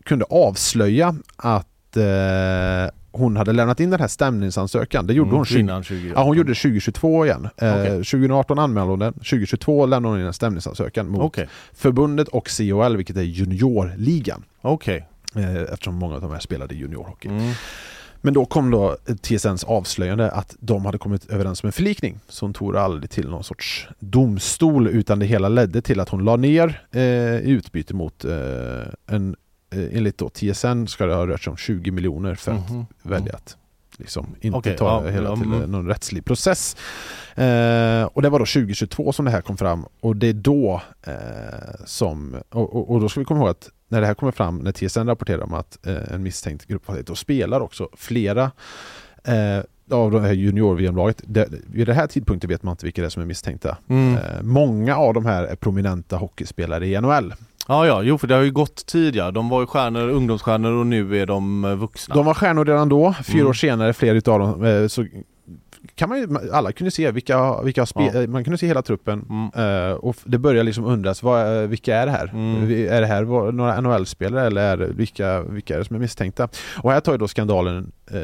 kunde 0.05 0.25
avslöja 0.25 1.15
att 1.37 1.70
eh, 1.97 2.91
hon 3.13 3.37
hade 3.37 3.53
lämnat 3.53 3.81
in 3.81 3.91
den 3.91 4.01
här 4.01 4.09
stämningsansökan. 4.09 5.07
Det 5.07 5.13
gjorde 5.15 5.29
Mm, 5.29 5.37
hon 5.37 5.45
20, 5.47 5.55
kvinnan 5.55 5.85
20. 5.85 6.13
Ja, 6.15 6.23
hon 6.23 6.37
gjorde 6.37 6.51
det 6.51 6.55
2022 6.59 7.27
igen. 7.27 7.49
Eh, 7.57 7.73
Okej. 7.73 7.91
2018 7.91 8.59
anmälde 8.59 8.91
hon 8.91 8.99
den, 8.99 9.13
2022 9.13 9.87
lämnade 9.87 10.13
hon 10.15 10.21
in 10.21 10.27
en 10.27 10.33
stämningsansökan 10.33 11.09
mot 11.09 11.23
Okej. 11.23 11.49
förbundet 11.75 12.29
och 12.29 12.49
COL, 12.59 12.97
vilket 12.97 13.17
är 13.17 13.23
juniorligan. 13.23 14.45
Okej. 14.63 15.07
Eh, 15.37 15.63
eftersom 15.63 15.95
många 15.95 16.15
av 16.15 16.21
de 16.21 16.31
här 16.31 16.41
spelade 16.41 16.75
juniorhockey. 16.75 17.29
Mm. 17.29 17.53
Men 18.23 18.35
då 18.35 18.45
kom 18.45 18.71
då 18.71 18.97
TSNs 19.23 19.65
avslöjande 19.65 20.31
att 20.31 20.57
de 20.61 20.85
hade 20.85 20.99
kommit 20.99 21.31
överens 21.31 21.63
om 21.63 21.67
en 21.67 21.73
förlikning. 21.73 22.21
Så 22.29 22.45
hon 22.47 22.53
tog 22.53 22.77
aldrig 22.77 23.11
till 23.11 23.29
någon 23.29 23.45
sorts 23.45 23.89
domstol 23.99 24.89
utan 24.89 25.19
det 25.19 25.27
hela 25.27 25.49
ledde 25.49 25.83
till 25.83 26.01
att 26.01 26.09
hon 26.09 26.25
la 26.25 26.37
ner 26.37 26.83
eh, 26.93 27.01
i 27.01 27.51
utbyte 27.51 27.95
mot 27.95 28.25
eh, 28.25 28.33
en, 29.07 29.37
enligt 29.71 30.19
då 30.19 30.29
TSN 30.29 30.87
ska 30.87 31.07
det 31.07 31.15
ha 31.15 31.27
rört 31.27 31.43
sig 31.43 31.51
om 31.51 31.57
20 31.57 31.91
miljoner 31.91 32.35
för 32.35 32.53
att 32.53 32.71
Mhm. 32.71 32.87
välja 33.03 33.35
att 33.35 33.57
liksom 33.99 34.27
inte 34.41 34.59
Okej, 34.59 34.77
ta 34.77 35.05
ja, 35.05 35.11
hela 35.11 35.29
ja, 35.29 35.37
till 35.37 35.47
mm. 35.47 35.63
eh, 35.63 35.69
någon 35.69 35.89
rättslig 35.89 36.25
process. 36.25 36.77
Eh, 37.35 38.05
och 38.05 38.23
det 38.23 38.29
var 38.29 38.39
då 38.39 38.47
2022 38.47 39.13
som 39.13 39.25
det 39.25 39.31
här 39.31 39.41
kom 39.41 39.57
fram 39.57 39.87
och 40.01 40.17
det 40.17 40.27
är 40.27 40.33
då 40.33 40.83
eh, 41.03 41.15
som, 41.85 42.37
och, 42.49 42.77
och, 42.77 42.91
och 42.91 43.01
då 43.01 43.09
ska 43.09 43.21
vi 43.21 43.27
komma 43.27 43.41
ihåg 43.41 43.49
att 43.49 43.71
när 43.89 44.01
det 44.01 44.07
här 44.07 44.15
kommer 44.15 44.33
fram, 44.33 44.59
när 44.59 44.73
TSN 44.73 45.07
rapporterar 45.07 45.43
om 45.43 45.55
att 45.55 45.87
eh, 45.87 46.13
en 46.15 46.23
misstänkt 46.23 46.67
gruppvåldtäkt, 46.67 47.09
då 47.09 47.15
spelar 47.15 47.61
också 47.61 47.89
flera 47.97 48.51
eh, 49.25 49.61
av 49.93 50.11
de 50.11 50.21
här 50.23 50.33
junior-VM-laget. 50.33 51.23
Det- 51.27 51.49
Vid 51.73 51.87
den 51.87 51.97
här 51.97 52.07
tidpunkten 52.07 52.51
vet 52.51 52.63
man 52.63 52.73
inte 52.73 52.87
vilka 52.87 53.03
det 53.03 53.07
är 53.09 53.11
som 53.11 53.23
är 53.23 53.27
misstänkta. 53.27 53.77
Mm. 53.89 54.15
Eh, 54.15 54.21
många 54.43 54.97
av 54.97 55.15
de 55.15 55.27
här 55.27 55.45
är 55.45 55.57
prominenta 55.57 56.17
hockeyspelare 56.17 56.87
i 56.87 57.01
NHL. 57.01 57.35
Ja, 57.69 57.87
ja, 57.87 58.03
jo 58.03 58.19
för 58.19 58.27
det 58.27 58.35
har 58.35 58.43
ju 58.43 58.51
gått 58.53 58.87
tidigare. 58.87 59.31
De 59.31 59.49
var 59.49 59.61
ju 59.61 59.67
stjärnor, 59.67 60.09
ungdomsstjärnor 60.09 60.73
och 60.73 60.87
nu 60.87 61.19
är 61.19 61.27
de 61.27 61.65
eh, 61.65 61.75
vuxna. 61.75 62.15
De 62.15 62.27
var 62.27 62.35
stjärnor 62.35 62.65
redan 62.65 62.89
då, 62.89 63.15
fyra 63.25 63.39
Mm. 63.39 63.49
år 63.49 63.53
senare, 63.53 63.93
flera 63.93 64.17
utav 64.17 64.39
dem, 64.39 64.65
eh, 64.65 64.87
så 64.87 65.07
kan 65.95 66.09
man 66.09 66.19
ju, 66.19 66.29
alla 66.53 66.73
kunde 66.73 66.91
se 66.91 67.11
vilka, 67.11 67.63
vilka 67.63 67.87
spe, 67.87 68.03
Ja. 68.15 68.27
man 68.27 68.45
kunde 68.45 68.59
se 68.59 68.67
hela 68.67 68.83
truppen 68.83 69.25
Mm. 69.55 69.89
eh, 69.91 69.93
och 69.95 70.17
det 70.25 70.39
börjar 70.39 70.65
liksom 70.65 70.85
undras, 70.85 71.23
vad, 71.23 71.63
eh, 71.63 71.69
vilka 71.69 71.97
är 71.97 72.07
det 72.07 72.13
här? 72.13 72.29
Mm. 72.35 72.71
Är 72.93 73.01
det 73.01 73.07
här 73.07 73.53
några 73.53 73.81
NHL-spelare 73.81 74.47
eller 74.47 74.63
är 74.63 74.77
vilka, 74.77 75.43
vilka 75.43 75.75
är 75.75 75.79
det 75.79 75.85
som 75.85 75.97
är 75.97 76.01
misstänkta? 76.01 76.49
Och 76.83 76.93
här 76.93 77.01
tar 77.01 77.13
ju 77.13 77.19
då 77.19 77.29
skandalen 77.29 77.93
eh, 78.11 78.19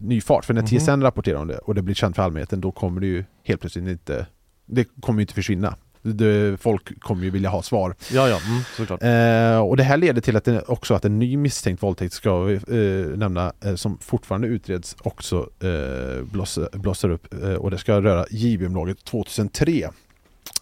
ny 0.00 0.20
fart, 0.20 0.44
för 0.44 0.54
när 0.54 0.62
Mhm. 0.62 0.66
TSN 0.78 1.02
rapporterar 1.02 1.38
om 1.38 1.48
det 1.48 1.58
och 1.58 1.74
det 1.74 1.82
blir 1.82 1.94
känt 1.94 2.16
för 2.16 2.22
allmänheten, 2.22 2.60
då 2.60 2.70
kommer 2.72 3.00
det 3.00 3.06
ju 3.06 3.24
helt 3.44 3.60
plötsligt 3.60 3.88
inte, 3.88 4.26
det 4.66 4.86
kommer 5.00 5.18
ju 5.18 5.22
inte 5.22 5.34
försvinna. 5.34 5.74
Det, 6.12 6.60
folk 6.60 7.00
kommer 7.00 7.24
ju 7.24 7.30
vilja 7.30 7.48
ha 7.48 7.62
svar. 7.62 7.94
Ja, 8.12 8.28
ja, 8.28 8.40
mm, 8.46 8.62
såklart. 8.76 9.02
Eh, 9.02 9.58
och 9.68 9.76
det 9.76 9.82
här 9.82 9.96
leder 9.96 10.20
till 10.20 10.36
att 10.36 10.44
det, 10.44 10.62
också 10.62 10.94
att 10.94 11.04
en 11.04 11.18
ny 11.18 11.36
misstänkt 11.36 11.82
våldtäkt 11.82 12.12
ska 12.14 12.38
vi 12.40 12.54
eh, 12.54 13.18
nämna 13.18 13.52
eh, 13.64 13.74
som 13.74 13.98
fortfarande 14.00 14.48
utreds 14.48 14.96
också 15.02 15.36
eh, 15.62 16.22
blossar, 16.24 16.68
blossar 16.78 17.08
upp 17.10 17.34
eh, 17.44 17.52
och 17.54 17.70
det 17.70 17.78
ska 17.78 18.00
röra 18.00 18.26
JVM-laget 18.30 19.04
2003. 19.04 19.88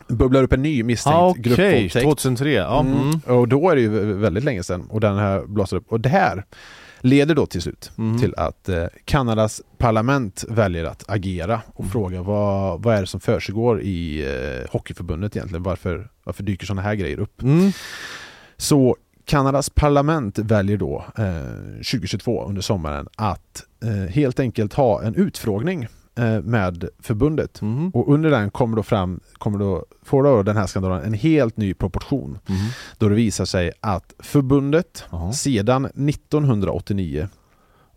Bubblar 0.09 0.43
upp 0.43 0.53
en 0.53 0.63
ny 0.63 0.83
misstänkt 0.83 1.17
Ah, 1.17 1.29
Okej, 1.29 1.43
gruppvåldtäkt. 1.43 2.05
2003. 2.05 2.53
Ja, 2.53 2.81
Mm. 2.81 2.99
mm. 3.03 3.39
Och 3.39 3.49
då 3.49 3.71
är 3.71 3.77
det 3.77 3.83
ju 3.83 3.89
väldigt 4.15 4.45
länge 4.45 4.63
sedan 4.63 4.87
och 4.91 5.01
den 5.01 5.17
här 5.17 5.43
blossar 5.47 5.77
upp. 5.77 5.85
Och 5.93 6.01
det 6.01 6.09
här 6.09 6.45
leder 7.07 7.35
då 7.35 7.47
till 7.47 7.63
slut 7.63 7.93
Mm. 7.99 8.19
till 8.19 8.35
att 8.37 8.69
eh, 8.69 8.85
Kanadas 9.05 9.63
parlament 9.79 10.45
väljer 10.49 10.85
att 10.85 11.05
agera 11.11 11.61
och 11.75 11.81
Mm. 11.81 11.91
fråga 11.93 12.23
vad, 12.23 12.83
vad 12.83 12.95
är 12.97 13.01
det 13.01 13.07
som 13.07 13.21
försiggår 13.21 13.81
i 13.83 14.25
eh, 14.27 14.71
Hockeyförbundet 14.73 15.37
egentligen? 15.37 15.63
Varför, 15.63 16.09
varför 16.25 16.43
dyker 16.43 16.67
sådana 16.67 16.83
här 16.83 16.95
grejer 16.95 17.21
upp? 17.21 17.43
Mm. 17.43 17.73
Så 18.57 18.97
Kanadas 19.25 19.71
parlament 19.71 20.39
väljer 20.39 20.77
då 20.77 21.05
eh, 21.19 21.43
2022 21.77 22.45
under 22.49 22.63
sommaren 22.63 23.09
att 23.17 23.63
eh, 23.85 23.91
helt 24.15 24.41
enkelt 24.41 24.75
ha 24.75 25.03
en 25.03 25.15
utfrågning 25.15 25.87
med 26.43 26.89
förbundet. 26.99 27.63
Mm. 27.63 27.91
Och 27.91 28.13
under 28.15 28.31
den 28.31 28.51
kommer 28.51 28.77
då 28.77 28.83
fram, 28.83 29.21
kommer 29.33 29.59
då, 29.59 29.85
får 30.03 30.23
då 30.23 30.43
den 30.43 30.57
här 30.57 30.67
skandalen 30.67 31.03
en 31.03 31.15
helt 31.15 31.57
ny 31.57 31.75
proportion. 31.75 32.39
Mm. 32.49 32.61
Då 32.99 33.09
det 33.09 33.15
visar 33.15 33.45
sig 33.45 33.73
att 33.81 34.15
förbundet 34.19 35.05
Jaha. 35.11 35.33
sedan 35.33 35.85
1989 35.85 37.29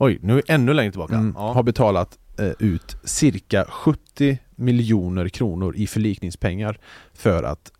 Oj, 0.01 0.19
nu 0.21 0.33
är 0.33 0.35
vi 0.35 0.43
ännu 0.47 0.73
längre 0.73 0.91
tillbaka. 0.91 1.15
mm, 1.15 1.33
ja. 1.37 1.53
har 1.53 1.63
betalat 1.63 2.17
eh, 2.39 2.51
ut 2.59 2.97
cirka 3.03 3.65
70 3.69 4.37
miljoner 4.55 5.29
kronor 5.29 5.75
i 5.75 5.87
förlikningspengar 5.87 6.79
för 7.13 7.43
att 7.43 7.71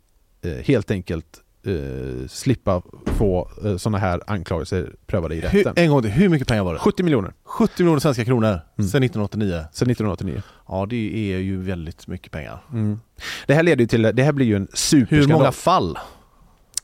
eh, 0.42 0.52
helt 0.52 0.92
enkelt 0.92 1.42
eh, 1.66 2.28
slippa 2.28 2.82
få 3.06 3.50
eh, 3.66 3.78
sådana 3.78 3.98
här 3.98 4.22
anklagelser 4.28 4.92
prövade 5.08 5.36
i 5.36 5.42
Hur, 5.42 5.60
rätten. 5.60 5.74
en 5.76 5.90
gång 5.90 6.02
till, 6.02 6.12
hur 6.12 6.30
mycket 6.30 6.48
pengar 6.48 6.64
var 6.64 6.74
det? 6.74 6.80
70 6.80 7.04
miljoner 7.04 7.34
70 7.44 7.84
miljoner 7.84 8.00
svenska 8.00 8.26
kronor 8.26 8.48
Mm. 8.50 8.62
sedan 8.90 9.04
1989. 9.04 9.66
sedan 9.74 9.90
1989. 9.90 10.42
Ja, 10.68 10.86
det 10.90 11.34
är 11.34 11.38
ju 11.38 11.62
väldigt 11.62 12.08
mycket 12.08 12.32
pengar. 12.32 12.64
Mm. 12.72 13.00
Det 13.48 13.54
här 13.54 13.64
leder 13.64 13.82
ju 13.82 13.88
till, 13.88 14.02
det 14.02 14.24
här 14.24 14.32
blir 14.32 14.46
ju 14.46 14.56
en 14.56 14.62
Hur 14.72 14.78
superskandal. 14.78 15.38
många 15.40 15.52
fall 15.52 15.98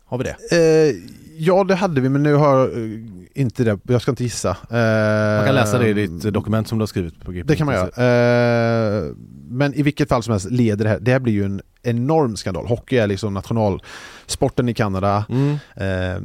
har 0.05 0.17
vi 0.17 0.23
det? 0.23 0.35
Eh, 0.55 0.95
ja 1.38 1.63
det 1.63 1.76
hade 1.76 2.02
vi 2.02 2.10
men 2.10 2.24
nu 2.24 2.34
har 2.34 2.63
eh, 2.67 3.41
inte 3.41 3.63
det, 3.63 3.80
jag 3.84 4.02
ska 4.02 4.12
inte 4.12 4.24
gissa. 4.24 4.50
Eh, 4.50 5.36
Man 5.38 5.45
kan 5.45 5.56
läsa 5.56 5.78
det 5.80 5.89
i 5.89 5.93
ditt 5.93 6.34
dokument 6.34 6.67
som 6.67 6.78
du 6.78 6.82
har 6.82 6.88
skrivit 6.88 7.19
på 7.26 7.32
Det 7.32 7.56
kan 7.56 7.65
man 7.65 7.76
göra. 7.76 7.88
Eh, 7.88 9.04
men 9.50 9.74
i 9.74 9.82
vilket 9.82 10.10
fall 10.10 10.24
som 10.24 10.32
helst 10.32 10.52
leder 10.52 10.84
det 10.86 10.89
här, 10.89 11.00
det 11.00 11.12
här 11.12 11.19
blir 11.19 11.34
ju 11.34 11.43
en 11.43 11.62
enorm 11.84 12.36
skandal. 12.36 12.65
Hockey 12.67 12.98
är 12.98 13.08
liksom 13.08 13.34
nationalsporten 13.34 14.69
i 14.69 14.74
Kanada. 14.74 15.26
Mm. 15.30 15.52
Eh, 15.76 16.21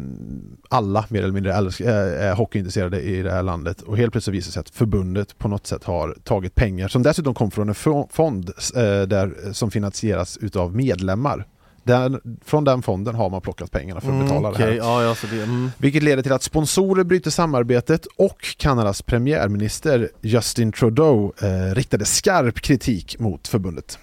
alla 0.68 1.04
mer 1.08 1.22
eller 1.22 1.32
mindre 1.32 1.52
eh, 1.52 2.26
är 2.28 2.34
hockeyintresserade 2.34 3.00
i 3.00 3.22
det 3.22 3.30
här 3.30 3.42
landet 3.42 3.82
och 3.82 3.96
helt 3.96 4.12
plötsligt 4.12 4.34
visar 4.36 4.48
det 4.48 4.52
sig 4.52 4.60
att 4.60 4.70
förbundet 4.70 5.38
på 5.38 5.48
något 5.48 5.66
sätt 5.66 5.84
har 5.84 6.16
tagit 6.24 6.54
pengar 6.54 6.88
som 6.88 7.02
dessutom 7.02 7.34
kom 7.34 7.50
från 7.50 7.68
en 7.68 7.74
fo- 7.74 8.08
fond 8.12 8.50
eh, 8.76 8.82
där, 9.08 9.52
som 9.52 9.70
finansieras 9.70 10.36
utav 10.36 10.76
medlemmar. 10.76 11.46
Den, 11.82 12.20
från 12.44 12.64
den 12.64 12.82
fonden 12.82 13.14
har 13.14 13.30
man 13.30 13.40
plockat 13.40 13.70
pengarna 13.70 14.00
för 14.00 14.12
att 14.12 14.24
betala 14.24 14.48
Mm, 14.48 14.60
det 14.60 14.64
här. 14.66 14.72
ja, 14.72 15.02
ja, 15.02 15.14
så 15.14 15.26
det, 15.26 15.42
mm. 15.42 15.70
Vilket 15.78 16.02
leder 16.02 16.22
till 16.22 16.32
att 16.32 16.42
sponsorer 16.42 17.04
bryter 17.04 17.30
samarbetet 17.30 18.06
och 18.16 18.54
Kanadas 18.56 19.02
premiärminister 19.02 20.08
Justin 20.20 20.72
Trudeau 20.72 21.32
eh, 21.42 21.74
riktade 21.74 22.04
skarp 22.04 22.60
kritik 22.60 23.18
mot 23.18 23.48
förbundet. 23.48 23.98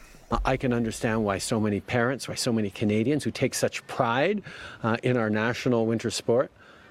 I 0.54 0.58
can 0.58 0.74
understand 0.74 1.32
why 1.32 1.40
so 1.40 1.60
many 1.60 1.80
parents, 1.82 2.30
why 2.30 2.36
so 2.36 2.52
many 2.52 2.70
Canadians 2.70 3.26
who 3.26 3.32
take 3.32 3.56
such 3.56 3.82
pride 3.88 4.42
uh, 4.84 4.96
in 5.04 5.18
our 5.18 5.30
national 5.30 5.88
winter 5.88 6.10
sport 6.10 6.48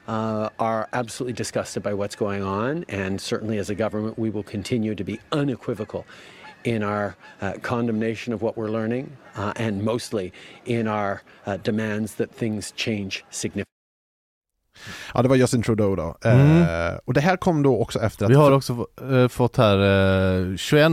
uh, 0.09 0.49
are 0.59 0.87
absolutely 0.93 1.35
disgusted 1.37 1.83
by 1.83 1.93
what's 1.93 2.17
going 2.19 2.43
on. 2.43 2.85
And 2.89 3.21
certainly 3.21 3.59
as 3.59 3.71
a 3.71 3.75
government, 3.75 4.19
we 4.19 4.31
will 4.31 4.43
continue 4.45 4.95
to 4.95 5.05
be 5.05 5.19
unequivocal 5.33 6.05
in 6.67 6.83
our 6.83 7.15
uh, 7.43 7.53
condemnation 7.63 8.35
of 8.35 8.43
what 8.43 8.57
we're 8.57 8.71
learning 8.71 9.07
uh, 9.39 9.53
and 9.57 9.83
mostly 9.83 10.33
in 10.65 10.89
our 10.89 11.21
uh, 11.47 11.57
demands 11.63 12.15
that 12.15 12.31
things 12.39 12.73
change 12.77 13.25
significantly. 13.31 13.65
Ja, 15.15 15.23
det 15.23 15.29
var 15.29 15.37
Justin 15.37 15.63
Trudeau 15.63 15.97
då. 15.97 16.17
Mm. 16.25 16.63
Eh, 16.63 16.99
och 17.05 17.15
det 17.15 17.21
här 17.21 17.37
kom 17.37 17.63
då 17.63 17.81
också 17.81 18.01
efter 18.01 18.25
att... 18.25 18.31
Vi 18.31 18.35
har 18.35 18.53
också 18.53 18.77
få- 18.77 19.17
eh, 19.17 19.29
fått 19.29 19.57
här 19.57 19.79
eh, 20.51 20.57
21 20.57 20.93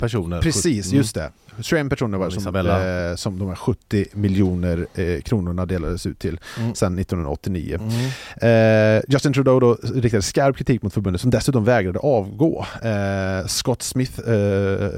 personer. 0.00 0.40
Precis, 0.42 0.86
Mm. 0.86 0.98
just 0.98 1.14
det. 1.14 1.30
21 1.62 1.90
personer 1.90 2.18
var 2.18 2.30
det 2.30 2.40
som, 2.40 2.56
eh, 2.56 3.16
som 3.16 3.38
de 3.38 3.48
här 3.48 3.54
70 3.54 4.06
miljoner 4.12 4.86
eh, 4.94 5.20
kronorna 5.20 5.66
delades 5.66 6.06
ut 6.06 6.18
till 6.18 6.40
Mm. 6.58 6.74
sedan 6.74 6.94
1989. 6.98 7.78
Mm. 8.40 8.96
Eh, 8.96 9.02
Justin 9.08 9.32
Trudeau 9.32 9.60
då 9.60 9.74
riktade 9.94 10.22
skarp 10.22 10.56
kritik 10.56 10.82
mot 10.82 10.94
förbundet 10.94 11.20
som 11.20 11.30
dessutom 11.30 11.64
vägrade 11.64 11.98
avgå. 11.98 12.66
Eh, 12.82 13.46
Scott 13.46 13.82
Smith, 13.82 14.20
eh, 14.20 14.88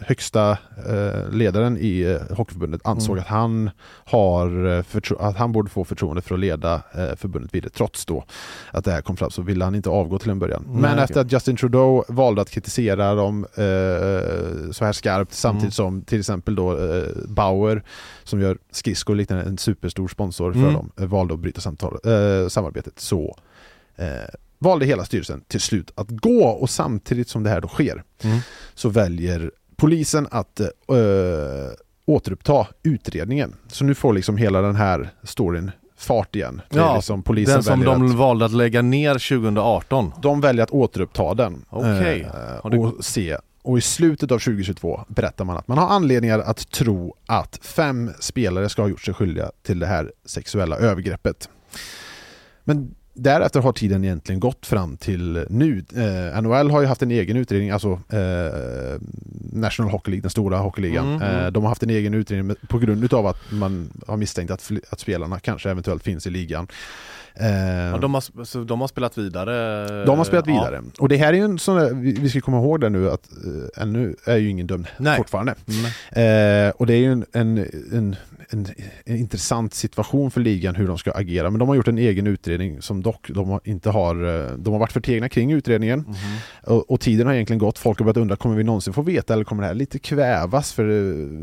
högsta 0.00 0.50
eh, 0.88 1.30
ledaren 1.30 1.78
i 1.80 2.00
eh, 2.00 2.36
Hockeyförbundet, 2.36 2.80
ansåg 2.84 3.12
Mm. 3.16 3.22
att, 3.22 3.28
han 3.28 3.70
har 4.04 4.66
eh, 4.66 4.84
att 5.18 5.36
han 5.36 5.52
borde 5.52 5.70
få 5.70 5.84
förtroende 5.84 6.22
för 6.22 6.34
att 6.34 6.40
leda 6.40 6.82
förbundet 7.16 7.54
vidare. 7.54 7.70
Trots 7.70 8.06
då 8.06 8.24
att 8.70 8.84
det 8.84 8.92
här 8.92 9.02
kom 9.02 9.16
fram 9.16 9.30
så 9.30 9.42
ville 9.42 9.64
han 9.64 9.74
inte 9.74 9.90
avgå 9.90 10.18
till 10.18 10.30
en 10.30 10.38
början. 10.38 10.64
Nej, 10.68 10.80
Men 10.80 10.92
okej. 10.92 11.04
efter 11.04 11.20
att 11.20 11.32
Justin 11.32 11.56
Trudeau 11.56 12.04
valde 12.08 12.42
att 12.42 12.50
kritisera 12.50 13.14
dem 13.14 13.46
så 14.72 14.84
här 14.84 14.92
skarpt 14.92 15.32
samtidigt 15.32 15.64
Mm. 15.78 15.90
som 15.90 16.02
till 16.02 16.18
exempel 16.18 16.54
då 16.54 16.78
Bauer 17.28 17.82
som 18.24 18.40
gör 18.40 18.58
skridskor 18.70 19.14
liknande 19.14 19.44
en 19.44 19.58
superstor 19.58 20.08
sponsor 20.08 20.52
för 20.52 20.60
Mm. 20.60 20.72
dem 20.74 20.90
valde 20.96 21.34
att 21.34 21.40
bryta 21.40 21.60
samtal, 21.60 21.98
samarbetet 22.48 23.00
så 23.00 23.36
valde 24.58 24.86
hela 24.86 25.04
styrelsen 25.04 25.40
till 25.48 25.60
slut 25.60 25.92
att 25.94 26.10
gå 26.10 26.44
och 26.46 26.70
samtidigt 26.70 27.28
som 27.28 27.42
det 27.42 27.50
här 27.50 27.60
då 27.60 27.68
sker 27.68 28.02
Mm. 28.22 28.38
så 28.74 28.88
väljer 28.88 29.50
polisen 29.76 30.26
att 30.30 30.60
eh, 30.60 30.66
återuppta 32.06 32.66
utredningen. 32.82 33.54
Så 33.66 33.84
nu 33.84 33.94
får 33.94 34.12
liksom 34.12 34.36
hela 34.36 34.60
den 34.62 34.76
här 34.76 35.10
storyn 35.22 35.70
fart 35.96 36.36
igen. 36.36 36.60
Ja, 36.70 36.94
liksom 36.96 37.22
polisen 37.22 37.54
Den 37.54 37.62
som 37.62 37.80
de 37.84 38.06
att, 38.10 38.14
valde 38.14 38.44
att 38.44 38.52
lägga 38.52 38.82
ner 38.82 39.12
2018. 39.38 40.12
de 40.22 40.40
väljer 40.40 40.62
att 40.64 40.70
återuppta 40.70 41.34
den 41.34 41.64
Okej. 41.70 42.20
eh, 42.20 42.62
Har 42.62 42.70
du- 42.70 42.78
och 42.78 43.04
se. 43.04 43.36
Och 43.62 43.78
i 43.78 43.80
slutet 43.80 44.32
av 44.32 44.38
2022 44.38 45.00
berättar 45.08 45.44
man 45.44 45.56
att 45.56 45.68
man 45.68 45.78
har 45.78 45.88
anledningar 45.88 46.38
att 46.38 46.70
tro 46.70 47.14
att 47.26 47.58
fem 47.62 48.10
spelare 48.20 48.68
ska 48.68 48.82
ha 48.82 48.88
gjort 48.88 49.00
sig 49.00 49.14
skyldiga 49.14 49.50
till 49.62 49.78
det 49.78 49.86
här 49.86 50.12
sexuella 50.24 50.76
övergreppet. 50.76 51.48
Men 52.64 52.94
därefter 53.14 53.60
har 53.60 53.72
tiden 53.72 54.04
egentligen 54.04 54.40
gått 54.40 54.66
fram 54.66 54.96
till 54.96 55.44
nu. 55.50 55.84
Eh, 55.96 56.42
NHL 56.42 56.70
har 56.70 56.80
ju 56.80 56.86
haft 56.86 57.02
en 57.02 57.10
egen 57.10 57.36
utredning, 57.36 57.70
alltså 57.70 57.88
eh, 58.12 59.00
National 59.52 59.92
Hockey 59.92 60.10
League, 60.10 60.22
den 60.22 60.30
stora 60.30 60.58
hockeyligan. 60.58 61.06
Mm, 61.14 61.22
mm. 61.22 61.44
Eh, 61.44 61.50
de 61.50 61.62
har 61.62 61.68
haft 61.68 61.82
en 61.82 61.90
egen 61.90 62.14
utredning 62.14 62.46
med- 62.46 62.68
på 62.68 62.78
grund 62.78 63.14
av 63.14 63.26
att 63.26 63.38
man 63.52 63.90
har 64.06 64.16
misstänkt 64.16 64.50
att, 64.50 64.70
att 64.90 65.00
spelarna 65.00 65.40
kanske 65.40 65.70
eventuellt 65.70 66.02
finns 66.02 66.26
i 66.26 66.30
ligan. 66.30 66.66
Eh, 67.36 67.46
Ja, 67.90 67.98
de, 68.00 68.14
har, 68.14 68.44
så 68.44 68.64
de 68.64 68.80
har 68.80 68.88
spelat 68.88 69.18
vidare? 69.18 70.04
de 70.04 70.18
har 70.18 70.24
spelat 70.24 70.46
Ja. 70.46 70.52
vidare. 70.54 70.82
Och 70.98 71.08
det 71.08 71.16
här 71.16 71.28
är 71.32 71.36
ju 71.36 71.44
en 71.44 71.58
sån 71.58 71.76
där, 71.76 71.94
vi, 71.94 72.28
ska 72.30 72.40
komma 72.40 72.56
ihåg 72.58 72.80
det 72.80 72.88
nu 72.88 73.10
att 73.10 73.28
eh, 73.76 73.82
ännu 73.82 74.16
är 74.26 74.36
ju 74.36 74.48
ingen 74.48 74.66
dömd 74.66 74.86
Nej. 74.98 75.16
fortfarande. 75.16 75.54
Mm. 75.68 76.66
Eh, 76.68 76.72
och 76.76 76.86
det 76.86 76.94
är 76.94 76.98
ju 76.98 77.12
en, 77.12 77.24
en, 77.32 77.58
en, 77.92 78.16
en, 78.50 78.66
en 79.04 79.16
intressant 79.16 79.74
situation 79.74 80.30
för 80.30 80.40
ligan 80.40 80.74
hur 80.74 80.86
de 80.88 80.98
ska 80.98 81.12
agera. 81.12 81.50
Men 81.50 81.58
de 81.58 81.68
har 81.68 81.74
gjort 81.74 81.88
en 81.88 81.98
egen 81.98 82.26
utredning 82.26 82.82
som 82.82 83.02
dock 83.02 83.30
de 83.30 83.48
har 83.48 83.60
inte 83.64 83.90
har, 83.90 84.14
eh, 84.24 84.56
de 84.56 84.72
har 84.72 84.80
varit 84.80 84.92
förtegna 84.92 85.28
kring 85.28 85.52
utredningen. 85.52 85.98
Mhm. 85.98 86.14
Och, 86.76 86.90
och 86.90 87.00
tiden 87.00 87.26
har 87.26 87.34
egentligen 87.34 87.58
gått. 87.58 87.78
Folk 87.78 87.98
har 87.98 88.04
börjat 88.04 88.16
undra, 88.16 88.36
kommer 88.36 88.56
vi 88.56 88.64
någonsin 88.64 88.92
få 88.92 89.02
veta 89.02 89.32
eller 89.32 89.44
kommer 89.44 89.62
det 89.62 89.66
här 89.66 89.74
lite 89.74 89.98
kvävas? 89.98 90.72
För 90.72 90.88
eh, 90.90 91.40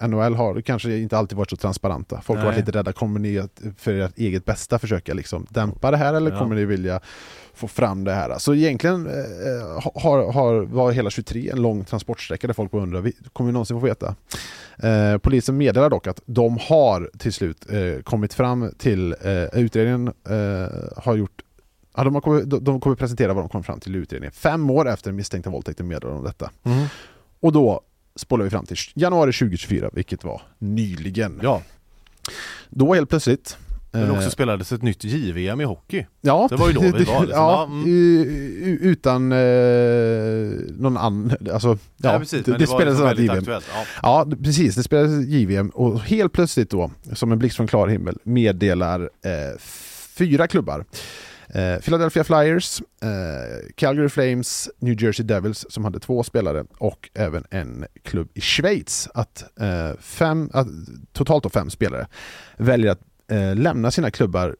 NHL 0.00 0.34
har 0.34 0.60
kanske 0.60 0.96
inte 0.96 1.18
alltid 1.18 1.38
varit 1.38 1.50
så 1.50 1.56
transparenta. 1.56 2.20
Folk 2.20 2.38
har 2.38 2.46
varit 2.46 2.56
Nej. 2.56 2.66
lite 2.66 2.78
rädda, 2.78 2.92
kommer 2.92 3.20
ni 3.20 3.38
att 3.38 3.62
för 3.78 3.94
ert 3.94 4.18
eget 4.18 4.44
bästa 4.44 4.78
försöka 4.78 5.14
liksom 5.14 5.46
dämpa 5.50 5.90
det 5.90 5.96
här 5.96 6.14
eller 6.14 6.30
Ja. 6.30 6.38
kommer 6.38 6.54
ni 6.54 6.64
vilja 6.64 7.00
få 7.54 7.68
fram 7.68 8.04
det 8.04 8.12
här? 8.12 8.38
Så 8.38 8.54
egentligen 8.54 9.06
eh, 9.06 9.90
har, 9.94 10.32
har, 10.32 10.60
var 10.60 10.92
hela 10.92 11.10
23 11.10 11.50
en 11.50 11.62
lång 11.62 11.84
transportsträcka 11.84 12.46
där 12.46 12.54
folk 12.54 12.74
undrar, 12.74 13.12
kommer 13.32 13.48
vi 13.48 13.52
någonsin 13.52 13.80
få 13.80 13.86
veta? 13.86 14.14
Eh, 14.78 15.18
polisen 15.18 15.56
meddelar 15.56 15.90
dock 15.90 16.06
att 16.06 16.20
de 16.26 16.58
har 16.58 17.10
till 17.18 17.32
slut 17.32 17.66
eh, 17.70 18.02
kommit 18.02 18.34
fram 18.34 18.72
till, 18.78 19.14
eh, 19.22 19.60
utredningen 19.60 20.08
eh, 20.08 21.02
har 21.02 21.14
gjort 21.16 21.42
Ja, 21.96 22.04
de, 22.04 22.20
kommit, 22.20 22.64
de, 22.64 22.80
kommer 22.80 22.96
presentera 22.96 23.32
vad 23.34 23.44
de 23.44 23.48
kom 23.48 23.62
fram 23.62 23.80
till 23.80 23.96
i 23.96 23.98
utredningen. 23.98 24.32
Fem 24.32 24.70
år 24.70 24.88
efter 24.88 25.12
misstänkta 25.12 25.50
våldtäkten 25.50 25.88
meddelar 25.88 26.14
de 26.14 26.24
detta. 26.24 26.50
Mm. 26.62 26.86
Och 27.40 27.52
då 27.52 27.80
spålar 28.16 28.44
vi 28.44 28.50
fram 28.50 28.66
till 28.66 28.76
januari 28.94 29.32
2024, 29.32 29.90
vilket 29.92 30.24
var 30.24 30.42
nyligen. 30.58 31.40
Ja, 31.42 31.62
Då 32.68 32.94
helt 32.94 33.10
plötsligt... 33.10 33.56
men 33.92 34.02
eh, 34.02 34.16
också 34.16 34.30
spelades 34.30 34.72
ett 34.72 34.82
nytt 34.82 35.04
JVM 35.04 35.60
i 35.60 35.64
hockey. 35.64 36.06
Ja, 36.20 36.46
Det 36.50 36.56
var 36.56 36.68
ju 36.68 36.74
då 36.74 36.80
vi 36.80 36.90
var, 36.90 36.98
liksom. 36.98 37.26
ja, 37.30 37.64
mm. 37.64 38.78
utan 38.80 39.32
eh, 39.32 39.38
någon 40.78 40.96
annan... 40.96 41.36
Alltså, 41.52 41.78
ja, 41.96 42.12
Ja, 42.12 42.18
precis, 42.18 42.44
det, 42.44 42.52
det, 42.52 42.58
det, 42.58 42.66
var 42.66 42.76
spelades 42.76 42.98
liksom 42.98 43.06
väldigt 43.06 43.24
JVM. 43.24 43.38
aktuellt. 43.38 43.66
Ja. 43.74 43.84
Ja, 44.02 44.36
precis. 44.44 44.74
Det 44.74 44.82
spelades 44.82 45.26
JVM 45.28 45.68
och 45.68 46.00
helt 46.00 46.32
plötsligt 46.32 46.70
då, 46.70 46.90
som 47.12 47.32
en 47.32 47.38
blixt 47.38 47.56
från 47.56 47.66
klar 47.66 47.88
himmel, 47.88 48.18
meddelar 48.22 49.00
eh, 49.00 49.58
fyra 50.16 50.46
klubbar. 50.46 50.84
Eh, 51.54 51.80
Philadelphia 51.80 52.24
Flyers, 52.24 52.82
eh, 53.02 53.72
Calgary 53.74 54.08
Flames, 54.08 54.70
New 54.78 55.02
Jersey 55.02 55.26
Devils 55.26 55.66
som 55.68 55.84
hade 55.84 56.00
två 56.00 56.22
spelare 56.22 56.64
och 56.78 57.10
även 57.14 57.44
en 57.50 57.86
klubb 58.02 58.28
i 58.34 58.40
Schweiz. 58.40 59.08
Att, 59.14 59.60
eh, 59.60 59.90
fem, 60.00 60.50
att 60.52 60.66
totalt 61.12 61.42
då 61.42 61.50
fem 61.50 61.70
spelare 61.70 62.06
väljer 62.56 62.90
att 62.92 63.00
eh, 63.30 63.56
lämna 63.56 63.90
sina 63.90 64.10
klubbar 64.10 64.56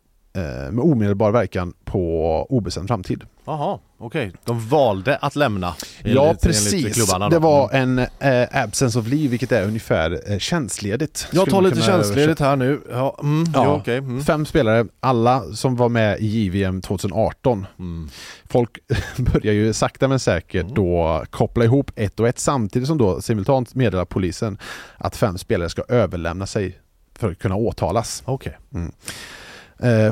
med 0.70 0.78
omedelbar 0.80 1.30
verkan 1.30 1.72
på 1.84 2.46
obestämd 2.50 2.88
framtid. 2.88 3.24
Jaha, 3.44 3.78
okej. 3.98 4.32
De 4.44 4.68
valde 4.68 5.16
att 5.16 5.36
lämna. 5.36 5.74
ja, 6.04 6.24
enligt- 6.26 6.42
precis. 6.42 7.10
Det 7.30 7.38
var 7.38 7.70
en 7.72 7.98
eh, 7.98 8.62
absence 8.64 8.98
of 8.98 9.06
leave, 9.06 9.28
vilket 9.28 9.52
är 9.52 9.66
ungefär 9.66 10.32
eh, 10.32 10.38
tjänstledigt. 10.38 11.26
Jag 11.32 11.50
tar 11.50 11.62
lite 11.62 11.82
tjänstledigt 11.82 12.40
här 12.40 12.56
nu. 12.56 12.80
Ja, 12.90 13.16
mm, 13.22 13.44
Ja. 13.54 13.64
ja. 13.64 13.74
okej. 13.76 13.98
Mm. 13.98 14.24
Fem 14.24 14.46
spelare, 14.46 14.86
alla 15.00 15.42
som 15.52 15.76
var 15.76 15.88
med 15.88 16.18
i 16.20 16.26
JVM 16.26 16.80
2018. 16.82 17.66
Mm. 17.78 18.08
Folk 18.44 18.78
börjar 19.16 19.52
ju 19.54 19.72
sakta 19.72 20.08
men 20.08 20.18
säkert 20.20 20.66
då 20.66 21.24
koppla 21.30 21.64
ihop 21.64 21.90
ett 21.96 22.20
och 22.20 22.28
ett 22.28 22.38
samtidigt 22.38 22.88
som 22.88 22.98
då 22.98 23.20
simultant 23.20 23.74
meddelar 23.74 24.04
polisen 24.04 24.58
att 24.98 25.16
fem 25.16 25.38
spelare 25.38 25.68
ska 25.68 25.82
överlämna 25.88 26.46
sig 26.46 26.78
för 27.14 27.30
att 27.30 27.38
kunna 27.38 27.56
åtalas. 27.56 28.22
Okej. 28.26 28.56
Eh, 28.74 28.80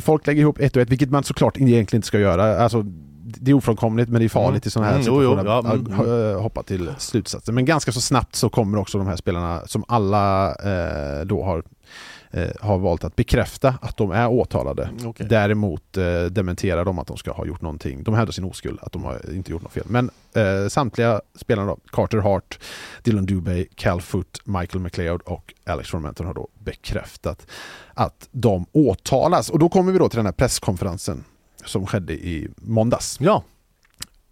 folk 0.00 0.26
lägger 0.26 0.40
ihop 0.42 0.58
ett 0.60 0.76
och 0.76 0.82
ett, 0.82 0.90
vilket 0.90 1.10
man 1.10 1.24
såklart 1.24 1.56
egentligen 1.56 1.98
inte 1.98 2.06
ska 2.08 2.18
göra. 2.18 2.58
Alltså, 2.58 2.84
det 3.40 3.50
är 3.50 3.54
ofrånkomligt 3.54 4.10
men 4.10 4.20
det 4.20 4.26
är 4.26 4.28
farligt 4.28 4.62
Mm. 4.64 4.68
i 4.68 4.70
sådana 4.70 4.90
här 4.90 4.94
Mm, 4.98 5.06
jo, 5.06 5.22
jo, 5.22 5.30
situationer 5.30 5.50
ja, 5.50 5.58
att 5.58 5.88
mm, 5.88 6.00
att, 6.00 6.34
eh, 6.36 6.42
hoppa 6.42 6.62
till 6.62 6.90
slutsatser. 6.98 7.52
Men 7.52 7.64
ganska 7.64 7.92
så 7.92 8.00
snabbt 8.00 8.34
så 8.34 8.48
kommer 8.48 8.78
också 8.78 8.98
de 8.98 9.06
här 9.06 9.16
spelarna 9.16 9.60
som 9.66 9.84
alla 9.88 10.48
eh, 10.48 11.24
då 11.24 11.44
har 11.44 11.62
eh, 12.30 12.48
har 12.60 12.78
valt 12.78 13.04
att 13.04 13.16
bekräfta 13.16 13.74
att 13.82 13.96
de 13.96 14.10
är 14.10 14.28
åtalade. 14.28 14.90
Okej. 15.04 15.26
Däremot 15.28 15.96
eh, 15.96 16.22
dementerar 16.22 16.84
de 16.84 16.98
att 16.98 17.06
de 17.06 17.16
ska 17.16 17.32
ha 17.32 17.46
gjort 17.46 17.62
någonting. 17.62 18.02
De 18.02 18.14
hävdar 18.14 18.32
sin 18.32 18.44
oskuld, 18.44 18.78
att 18.82 18.92
de 18.92 19.04
har 19.04 19.34
inte 19.34 19.50
gjort 19.50 19.62
något 19.62 19.72
fel. 19.72 19.86
Men 19.86 20.10
eh, 20.34 20.68
samtliga 20.68 21.20
spelarna 21.34 21.68
då, 21.68 21.78
Carter 21.90 22.18
Hart, 22.18 22.58
Dylan 23.02 23.26
Dubé, 23.26 23.64
Cal 23.74 24.00
Foot, 24.00 24.40
Michael 24.44 24.80
McLeod 24.80 25.20
och 25.22 25.54
Alex 25.66 25.90
Formenton 25.90 26.26
har 26.26 26.34
då 26.34 26.48
bekräftat 26.58 27.46
att 27.94 28.28
de 28.30 28.66
åtalas. 28.72 29.50
Och 29.50 29.58
då 29.58 29.68
kommer 29.68 29.92
vi 29.92 29.98
då 29.98 30.08
till 30.08 30.16
den 30.16 30.26
här 30.26 30.32
presskonferensen 30.32 31.24
som 31.64 31.86
skedde 31.86 32.12
i 32.12 32.48
måndags. 32.56 33.16
Ja, 33.20 33.42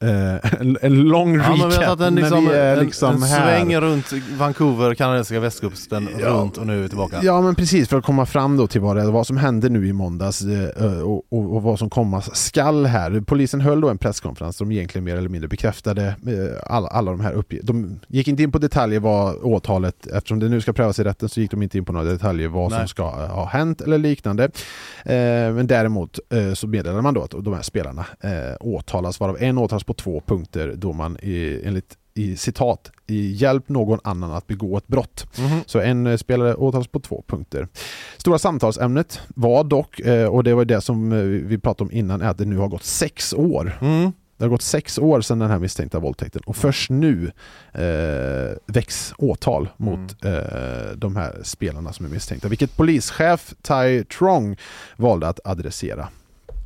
en, 0.00 0.78
en 0.82 1.02
lång 1.02 1.34
ja 1.36 1.52
vi 1.56 1.60
har 1.62 1.70
recap, 1.70 2.00
en, 2.00 2.14
liksom, 2.14 2.44
vi 2.48 2.54
är 2.54 2.76
en, 2.76 2.84
liksom 2.84 3.14
en 3.14 3.22
här. 3.22 3.58
sväng 3.58 3.76
runt 3.76 4.12
Vancouver, 4.38 4.94
kanadensiska 4.94 5.40
västkusten, 5.40 6.08
Ja. 6.20 6.28
runt 6.28 6.56
och 6.56 6.66
nu 6.66 6.78
är 6.78 6.82
vi 6.82 6.88
tillbaka. 6.88 7.20
Ja 7.22 7.40
men 7.40 7.54
precis, 7.54 7.88
för 7.88 7.98
att 7.98 8.04
komma 8.04 8.26
fram 8.26 8.56
då 8.56 8.66
till 8.66 8.80
vad, 8.80 8.96
det, 8.96 9.10
vad 9.10 9.26
som 9.26 9.36
hände 9.36 9.68
nu 9.68 9.88
i 9.88 9.92
måndags 9.92 10.42
eh, 10.42 11.00
och, 11.00 11.22
och, 11.32 11.54
och 11.56 11.62
vad 11.62 11.78
som 11.78 11.90
komma 11.90 12.20
skall 12.22 12.86
här. 12.86 13.20
Polisen 13.20 13.60
höll 13.60 13.80
då 13.80 13.88
en 13.88 13.98
presskonferens 13.98 14.56
som 14.56 14.72
egentligen 14.72 15.04
mer 15.04 15.16
eller 15.16 15.28
mindre 15.28 15.48
bekräftade 15.48 16.06
eh, 16.06 16.74
alla, 16.74 16.88
alla 16.88 17.10
de 17.10 17.20
här 17.20 17.32
uppgifterna. 17.32 17.72
De 17.80 18.00
gick 18.08 18.28
inte 18.28 18.42
in 18.42 18.52
på 18.52 18.58
detaljer 18.58 19.00
vad 19.00 19.34
åtalet, 19.42 20.06
eftersom 20.06 20.38
det 20.38 20.48
nu 20.48 20.60
ska 20.60 20.72
prövas 20.72 20.98
i 20.98 21.04
rätten 21.04 21.28
så 21.28 21.40
gick 21.40 21.50
de 21.50 21.62
inte 21.62 21.78
in 21.78 21.84
på 21.84 21.92
några 21.92 22.06
detaljer 22.06 22.48
vad 22.48 22.70
som 22.70 22.78
Nej. 22.78 22.88
ska 22.88 23.02
eh, 23.02 23.34
ha 23.34 23.46
hänt 23.46 23.80
eller 23.80 23.98
liknande. 23.98 24.44
Eh, 24.44 25.14
men 25.54 25.66
däremot 25.66 26.18
eh, 26.30 26.52
så 26.54 26.66
meddelade 26.66 27.02
man 27.02 27.14
då 27.14 27.22
att 27.22 27.30
de 27.30 27.54
här 27.54 27.62
spelarna 27.62 28.06
eh, 28.20 28.30
åtalas, 28.60 29.20
varav 29.20 29.36
en 29.40 29.58
åtalas 29.58 29.85
på 29.86 29.94
två 29.94 30.22
punkter 30.26 30.74
då 30.76 30.92
man 30.92 31.16
i, 31.22 31.60
enligt 31.64 31.98
i 32.14 32.36
citat 32.36 32.90
i 33.06 33.32
hjälp 33.32 33.68
någon 33.68 33.98
annan 34.04 34.32
att 34.32 34.46
begå 34.46 34.76
ett 34.78 34.86
brott. 34.86 35.26
Mhm. 35.38 35.60
Så 35.66 35.80
en 35.80 36.06
eh, 36.06 36.16
spelare 36.16 36.54
åtalas 36.54 36.86
på 36.88 37.00
två 37.00 37.24
punkter. 37.26 37.68
Stora 38.16 38.38
samtalsämnet 38.38 39.20
var 39.28 39.64
dock, 39.64 40.00
eh, 40.00 40.28
och 40.28 40.44
det 40.44 40.54
var 40.54 40.64
det 40.64 40.80
som 40.80 41.12
eh, 41.12 41.18
vi 41.22 41.58
pratade 41.58 41.88
om 41.88 41.96
innan, 41.96 42.22
är 42.22 42.28
att 42.28 42.38
det 42.38 42.44
nu 42.44 42.56
har 42.56 42.68
gått 42.68 42.84
sex 42.84 43.34
år. 43.34 43.78
Mm. 43.80 44.12
Det 44.36 44.44
har 44.44 44.48
gått 44.50 44.62
sex 44.62 44.98
år 44.98 45.20
sedan 45.20 45.38
den 45.38 45.50
här 45.50 45.58
misstänkta 45.58 45.98
våldtäkten 45.98 46.42
och 46.46 46.56
först 46.56 46.90
nu 46.90 47.32
eh, 47.72 48.56
väcks 48.66 49.14
åtal 49.18 49.68
mot 49.76 50.24
Mm. 50.24 50.36
eh, 50.38 50.90
de 50.96 51.16
här 51.16 51.40
spelarna 51.42 51.92
som 51.92 52.06
är 52.06 52.10
misstänkta. 52.10 52.48
Vilket 52.48 52.76
polischef 52.76 53.54
Ty 53.62 54.04
Trong 54.04 54.56
valde 54.96 55.28
att 55.28 55.40
adressera. 55.44 56.08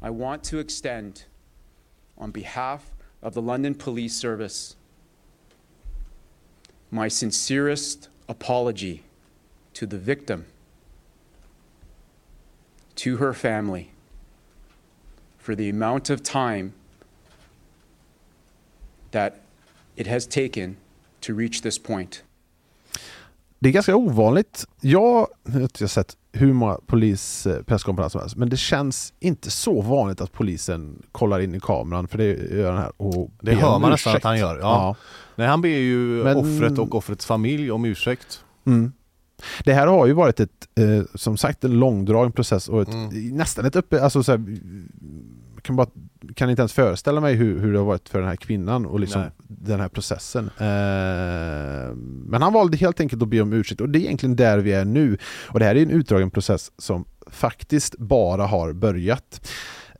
I 0.06 0.08
want 0.10 0.44
to 0.44 0.56
extend, 0.60 1.12
on 2.16 2.30
behalf 2.30 2.80
of 3.22 3.34
the 3.34 3.42
London 3.42 3.74
Police 3.74 4.14
Service, 4.16 4.76
my 6.90 7.08
sincerest 7.08 8.08
apology 8.28 9.02
to 9.74 9.86
the 9.86 9.98
victim, 9.98 10.46
to 12.96 13.18
her 13.18 13.32
family, 13.32 13.90
for 15.38 15.54
the 15.54 15.68
amount 15.68 16.10
of 16.10 16.22
time 16.22 16.72
that 19.10 19.40
it 19.96 20.06
has 20.06 20.26
taken 20.26 20.76
to 21.20 21.34
reach 21.34 21.62
this 21.62 21.78
point. 21.78 22.22
Det 23.62 23.68
är 23.68 23.72
ganska 23.72 23.96
ovanligt. 23.96 24.66
Jag 24.80 25.26
jag 25.44 25.52
har 25.52 25.60
inte 25.60 25.88
sett 25.88 26.16
hur 26.32 26.52
många 26.52 26.78
polispresskonferenser 26.86 28.10
som 28.10 28.20
helst 28.20 28.36
men 28.36 28.48
det 28.50 28.56
känns 28.56 29.12
inte 29.20 29.50
så 29.50 29.80
vanligt 29.80 30.20
att 30.20 30.32
polisen 30.32 31.02
kollar 31.12 31.40
in 31.40 31.54
i 31.54 31.60
kameran 31.60 32.08
för 32.08 32.18
det 32.18 32.24
gör 32.56 32.68
den 32.72 32.78
här 32.78 32.92
och 32.96 33.30
Det 33.40 33.54
hör 33.54 33.78
man 33.78 33.90
nästan 33.90 34.16
att 34.16 34.24
han 34.24 34.38
gör. 34.38 34.58
Ja. 34.58 34.96
Nej, 35.36 35.46
han 35.46 35.60
ber 35.62 35.68
ju 35.68 35.98
Men- 36.24 36.36
offret 36.36 36.78
och 36.78 36.94
offrets 36.94 37.26
familj 37.26 37.70
om 37.70 37.84
ursäkt. 37.84 38.44
Mm. 38.66 38.92
Det 39.64 39.72
här 39.72 39.86
har 39.86 40.06
ju 40.06 40.12
varit 40.12 40.40
ett, 40.40 40.68
eh, 40.78 41.04
som 41.14 41.36
sagt, 41.36 41.64
en 41.64 41.78
långdragen 41.78 42.32
process 42.32 42.68
och 42.68 42.82
ett, 42.82 42.88
Mm. 42.94 43.36
nästan 43.36 43.64
ett 43.64 43.76
uppe, 43.76 44.02
alltså 44.02 44.22
så 44.22 44.32
här, 44.32 44.44
kan, 45.62 45.76
bara, 45.76 45.86
kan 46.34 46.50
inte 46.50 46.62
ens 46.62 46.72
föreställa 46.72 47.20
mig 47.20 47.34
hur, 47.34 47.60
hur 47.60 47.72
det 47.72 47.78
har 47.78 47.86
varit 47.86 48.08
för 48.08 48.18
den 48.18 48.28
här 48.28 48.36
kvinnan 48.36 48.86
och 48.86 49.00
liksom 49.00 49.22
Nej. 49.22 49.30
den 49.38 49.80
här 49.80 49.88
processen. 49.88 50.50
Eh, 50.58 51.94
men 52.26 52.42
han 52.42 52.52
valde 52.52 52.76
helt 52.76 53.00
enkelt 53.00 53.22
att 53.22 53.28
be 53.28 53.40
om 53.40 53.52
ursäkt 53.52 53.80
och 53.80 53.88
det 53.88 53.98
är 53.98 54.00
egentligen 54.00 54.36
där 54.36 54.58
vi 54.58 54.72
är 54.72 54.84
nu. 54.84 55.18
Och 55.48 55.58
det 55.58 55.64
här 55.64 55.74
är 55.74 55.82
en 55.82 55.90
utdragen 55.90 56.30
process 56.30 56.72
som 56.78 57.04
faktiskt 57.26 57.98
bara 57.98 58.46
har 58.46 58.72
börjat. 58.72 59.50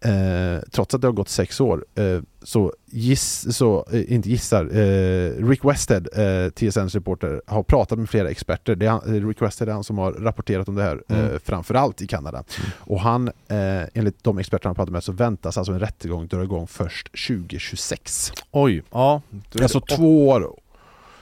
Eh, 0.05 0.61
trots 0.71 0.95
att 0.95 1.01
det 1.01 1.07
har 1.07 1.13
gått 1.13 1.29
sex 1.29 1.61
år 1.61 1.85
eh, 1.95 2.21
så, 2.43 2.73
giss, 2.87 3.57
så 3.57 3.87
eh, 3.93 4.13
inte 4.13 4.31
gissar, 4.31 4.65
eh, 4.77 5.47
Rick 5.49 5.65
Westhead, 5.65 6.09
eh, 6.13 6.51
TSNs 6.51 6.95
reporter, 6.95 7.43
har 7.47 7.63
pratat 7.63 7.99
med 7.99 8.11
flera 8.11 8.31
experter. 8.31 8.75
Det 8.75 8.87
är 8.87 8.91
han, 8.91 9.15
eh, 9.17 9.27
Rick 9.27 9.43
Westhead 9.43 9.69
är 9.69 9.73
han 9.73 9.85
som 9.85 9.99
har 9.99 10.13
rapporterat 10.13 10.69
om 10.69 10.75
det 10.75 10.83
här 10.83 11.03
Mm. 11.09 11.41
framförallt 11.45 12.03
i 12.03 12.07
Kanada. 12.07 12.45
Och 12.79 13.01
han, 13.01 13.31
enligt 13.95 14.25
de 14.25 14.39
experter 14.39 14.67
han 14.67 14.75
pratat 14.75 14.93
med 14.93 15.05
så 15.05 15.13
väntas 15.13 15.59
alltså 15.59 15.73
en 15.73 15.81
rättegång 15.81 16.27
dra 16.27 16.43
igång 16.43 16.67
först 16.67 17.09
2026. 17.29 18.33
Oj, 18.51 18.83
ja. 18.91 19.23
Alltså 19.63 19.81
två 19.81 20.29
år 20.29 20.55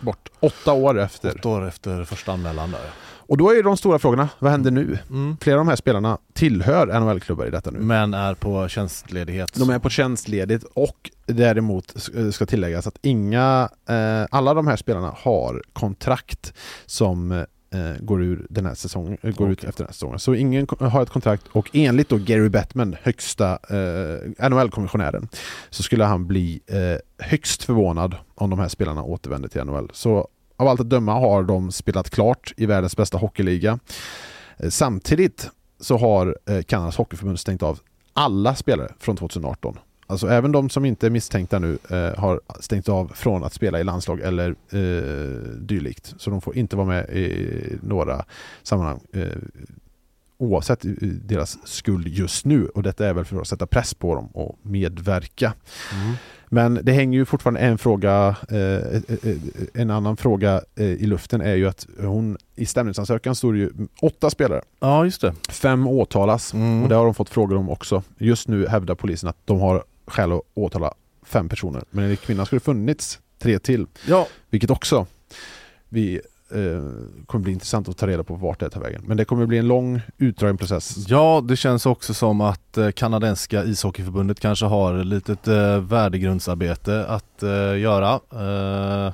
bort, 0.01 0.29
åtta 0.41 0.73
år 0.73 0.99
efter. 0.99 1.35
Åtta 1.37 1.49
år 1.49 1.69
efter 1.69 2.05
första 2.05 2.33
anmälan 2.33 2.71
där. 2.71 2.81
Och 3.29 3.37
då 3.37 3.51
är 3.55 3.63
de 3.63 3.77
stora 3.77 3.99
frågorna, 3.99 4.29
vad 4.39 4.51
händer 4.51 4.71
nu? 4.71 4.99
Mm. 5.11 5.37
Flera 5.41 5.57
av 5.59 5.65
de 5.67 5.69
här 5.69 5.77
spelarna 5.77 6.19
tillhör 6.33 7.01
NHL-klubbar 7.01 7.47
i 7.47 7.51
detta 7.51 7.71
nu. 7.71 7.79
Men 7.79 8.15
är 8.15 8.35
på 8.35 8.69
tjänstledighet. 8.69 9.55
De 9.55 9.71
är 9.71 9.79
på 9.79 9.91
tjänstledigt 9.91 10.65
och 10.75 11.11
däremot 11.27 11.87
sk- 11.95 12.31
ska 12.31 12.47
tilläggas 12.47 12.87
att 12.87 12.99
inga, 13.03 13.69
eh, 13.89 14.27
alla 14.31 14.55
de 14.55 14.67
här 14.67 14.77
spelarna 14.77 15.15
har 15.17 15.63
kontrakt 15.73 16.53
som 16.87 17.33
eh, 17.33 17.47
går, 18.01 18.23
ur 18.23 18.47
den 18.51 18.67
här 18.67 18.75
säsongen, 18.75 19.19
eh, 19.23 19.35
går 19.35 19.51
ut 19.51 19.65
efter 19.65 19.79
den 19.85 19.87
här 19.89 19.93
säsongen. 19.93 20.19
Så 20.19 20.35
ingen 20.35 20.67
har 20.81 21.03
ett 21.03 21.11
kontrakt 21.11 21.43
och 21.53 21.71
enligt 21.73 22.09
då 22.09 22.17
Gary 22.17 22.49
Bettman, 22.49 22.97
högsta 23.03 23.53
eh, 23.53 24.49
NHL-kommissionären, 24.51 25.29
så 25.71 25.83
skulle 25.83 26.05
han 26.05 26.27
bli 26.27 26.61
eh, 26.67 27.25
högst 27.27 27.63
förvånad 27.65 28.17
om 28.35 28.51
de 28.51 28.59
här 28.59 28.69
spelarna 28.69 29.03
återvänder 29.03 29.49
till 29.49 29.65
NHL. 29.65 29.91
Så 29.93 30.29
av 30.59 30.69
allt 30.69 30.81
att 30.81 30.91
döma 30.91 31.13
har 31.13 31.43
de 31.43 31.73
spelat 31.73 32.11
klart 32.11 32.53
i 32.57 32.67
världens 32.67 32.97
bästa 32.97 33.19
hockeyliga. 33.19 33.79
Eh, 34.57 34.71
samtidigt 34.71 35.51
så 35.81 35.97
har 35.97 36.39
eh, 36.47 36.63
Kanadas 36.63 36.97
hockeyförbund 36.97 37.41
stängt 37.41 37.63
av 37.63 37.79
alla 38.13 38.55
spelare 38.55 38.93
från 38.99 39.17
2018. 39.17 39.79
Alltså 40.11 40.29
även 40.29 40.53
de 40.53 40.71
som 40.71 40.85
inte 40.85 41.07
är 41.07 41.11
misstänkta 41.11 41.59
nu 41.59 41.79
eh, 41.91 42.21
har 42.21 42.41
stängt 42.61 42.89
av 42.89 43.13
från 43.15 43.45
att 43.45 43.53
spela 43.53 43.81
i 43.81 43.85
landslag 43.85 44.21
eller 44.21 44.51
eh, 44.71 45.53
dylikt. 45.61 46.15
Så 46.19 46.31
de 46.31 46.41
får 46.41 46.57
inte 46.57 46.77
vara 46.77 46.87
med 46.87 47.11
i 47.11 47.79
några 47.83 48.25
sammanhang 48.63 49.01
eh, 49.13 49.27
oavsett 50.39 50.81
deras 51.29 51.59
skuld 51.69 52.09
just 52.09 52.45
nu. 52.45 52.69
Och 52.69 52.83
detta 52.83 53.07
är 53.07 53.15
väl 53.15 53.25
för 53.25 53.41
att 53.41 53.49
sätta 53.49 53.67
press 53.67 53.95
på 53.95 54.15
dem 54.15 54.27
och 54.27 54.59
medverka. 54.63 55.55
Mm. 55.93 56.15
Men 56.51 56.81
det 56.83 56.93
hänger 56.93 57.19
ju 57.19 57.25
fortfarande 57.25 57.61
en 57.61 57.79
fråga, 57.79 58.37
eh, 58.49 58.59
eh, 58.59 59.03
eh, 59.23 59.37
en 59.75 59.91
annan 59.91 60.17
fråga 60.17 60.61
i 60.77 61.07
luften 61.07 61.41
är 61.41 61.55
ju 61.55 61.69
att 61.69 61.87
hon 62.01 62.37
i 62.57 62.67
stämningsansökan 62.67 63.35
står 63.35 63.53
det 63.53 63.59
ju 63.59 63.71
åtta 64.03 64.31
spelare. 64.31 64.63
Ja, 64.81 65.05
just 65.05 65.21
det. 65.21 65.35
Fem 65.49 65.87
åtalas 65.87 66.55
Mm. 66.55 66.83
och 66.83 66.89
det 66.89 66.95
har 66.95 67.05
de 67.05 67.15
fått 67.15 67.31
frågor 67.31 67.57
om 67.57 67.71
också. 67.71 68.03
Just 68.19 68.49
nu 68.49 68.67
hävdar 68.67 68.95
polisen 68.95 69.29
att 69.29 69.37
de 69.45 69.61
har 69.61 69.85
skäl 70.07 70.33
att 70.33 70.41
åtala 70.55 70.95
fem 71.23 71.49
personer. 71.49 71.85
Men 71.91 72.05
enligt 72.05 72.21
kvinnan 72.21 72.47
skulle 72.47 72.59
det 72.59 72.65
funnits 72.65 73.19
tre 73.39 73.59
till. 73.59 73.87
Ja, 74.07 74.27
Vilket 74.51 74.71
också 74.71 75.07
vi 75.89 76.21
eh, 76.51 76.83
kommer 77.27 77.43
bli 77.43 77.53
intressant 77.53 77.89
att 77.89 77.97
ta 77.97 78.07
reda 78.07 78.25
på 78.25 78.35
vart 78.35 78.61
det 78.61 78.71
tar 78.71 78.81
vägen. 78.81 79.03
Men 79.07 79.17
det 79.17 79.25
kommer 79.25 79.47
bli 79.47 79.59
en 79.59 79.69
lång 79.69 80.01
utdragen 80.19 80.57
process. 80.57 80.97
Ja, 81.09 81.45
det 81.49 81.57
känns 81.57 81.87
också 81.87 82.15
som 82.15 82.41
att 82.41 82.79
eh, 82.79 82.91
kanadensiska 82.91 83.65
ishockeyförbundet 83.65 84.41
kanske 84.41 84.67
har 84.67 84.95
ett 84.99 85.07
litet 85.07 85.49
eh, 85.49 85.79
värdegrundsarbete 85.81 87.07
att 87.07 87.43
eh, 87.43 87.79
göra. 87.79 88.21
Eh, 88.33 89.13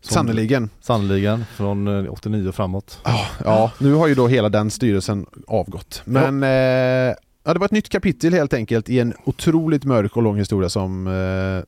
Sannerligen. 0.00 0.70
Sannoliken, 0.80 1.44
från 1.56 2.04
eh, 2.06 2.12
89 2.12 2.48
och 2.48 2.54
framåt. 2.54 2.98
Ja, 3.04 3.26
ja, 3.44 3.72
nu 3.78 3.92
har 3.94 4.06
ju 4.06 4.14
då 4.14 4.28
hela 4.28 4.48
den 4.48 4.70
styrelsen 4.70 5.26
avgått. 5.46 6.02
Men 6.04 6.42
eh, 6.42 6.48
ja, 7.44 7.52
det 7.52 7.58
var 7.58 7.64
ett 7.64 7.70
nytt 7.72 7.88
kapitel 7.88 8.32
helt 8.34 8.54
enkelt 8.54 8.88
i 8.88 8.98
en 9.00 9.14
otroligt 9.24 9.84
mörk 9.84 10.16
och 10.16 10.22
lång 10.22 10.36
historia 10.38 10.68
som 10.68 11.06
eh, 11.06 11.64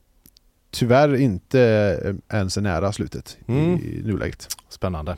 tyvärr 0.71 1.17
inte 1.17 1.61
eh, 2.31 2.39
ens 2.39 2.57
är 2.57 2.61
nära 2.61 2.93
slutet 2.93 3.37
Mm. 3.47 3.75
i 3.75 4.03
nuläget. 4.05 4.49
Spännande. 4.69 5.17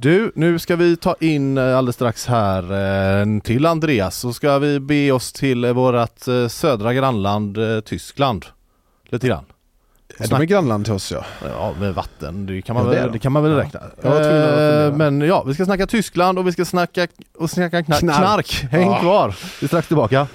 Du, 0.00 0.32
nu 0.34 0.58
ska 0.58 0.76
vi 0.76 0.96
ta 0.96 1.16
in 1.20 1.58
eh, 1.58 1.76
alldeles 1.76 1.94
strax 1.94 2.26
här 2.26 2.62
eh, 2.62 3.40
till 3.40 3.66
Andreas 3.66 4.16
så 4.16 4.32
ska 4.32 4.58
vi 4.58 4.80
be 4.80 5.12
oss 5.12 5.32
till 5.32 5.64
eh, 5.64 5.72
vårt 5.72 6.18
södra 6.48 6.94
grannland 6.94 7.58
Tyskland. 7.84 8.46
Lite 9.08 9.26
grann. 9.26 9.44
Är 10.18 10.28
de 10.28 10.40
är 10.40 10.44
grannland 10.44 10.84
till 10.84 10.94
oss 10.94 11.12
ja. 11.12 11.24
Ja, 11.56 11.72
med 11.80 11.94
vatten, 11.94 12.46
det 12.46 12.62
kan 12.62 12.74
man, 12.74 12.84
Ja, 12.84 12.90
det 12.90 12.96
väl, 12.96 13.06
de. 13.06 13.12
det 13.12 13.18
kan 13.18 13.32
man 13.32 13.42
väl 13.42 13.52
Ja. 13.52 13.58
räkna. 13.58 13.80
Eh, 14.86 14.92
Men 14.92 15.20
ja, 15.20 15.42
vi 15.46 15.54
ska 15.54 15.64
snacka 15.64 15.86
Tyskland 15.86 16.38
och 16.38 16.46
vi 16.46 16.52
ska 16.52 16.64
snacka, 16.64 17.06
och 17.38 17.50
snacka 17.50 17.82
knark. 17.82 18.00
Knark. 18.00 18.16
knark. 18.18 18.66
Häng 18.72 18.90
Ja. 18.90 19.00
kvar, 19.00 19.34
vi 19.60 19.64
är 19.64 19.68
strax 19.68 19.86
tillbaka. 19.86 20.26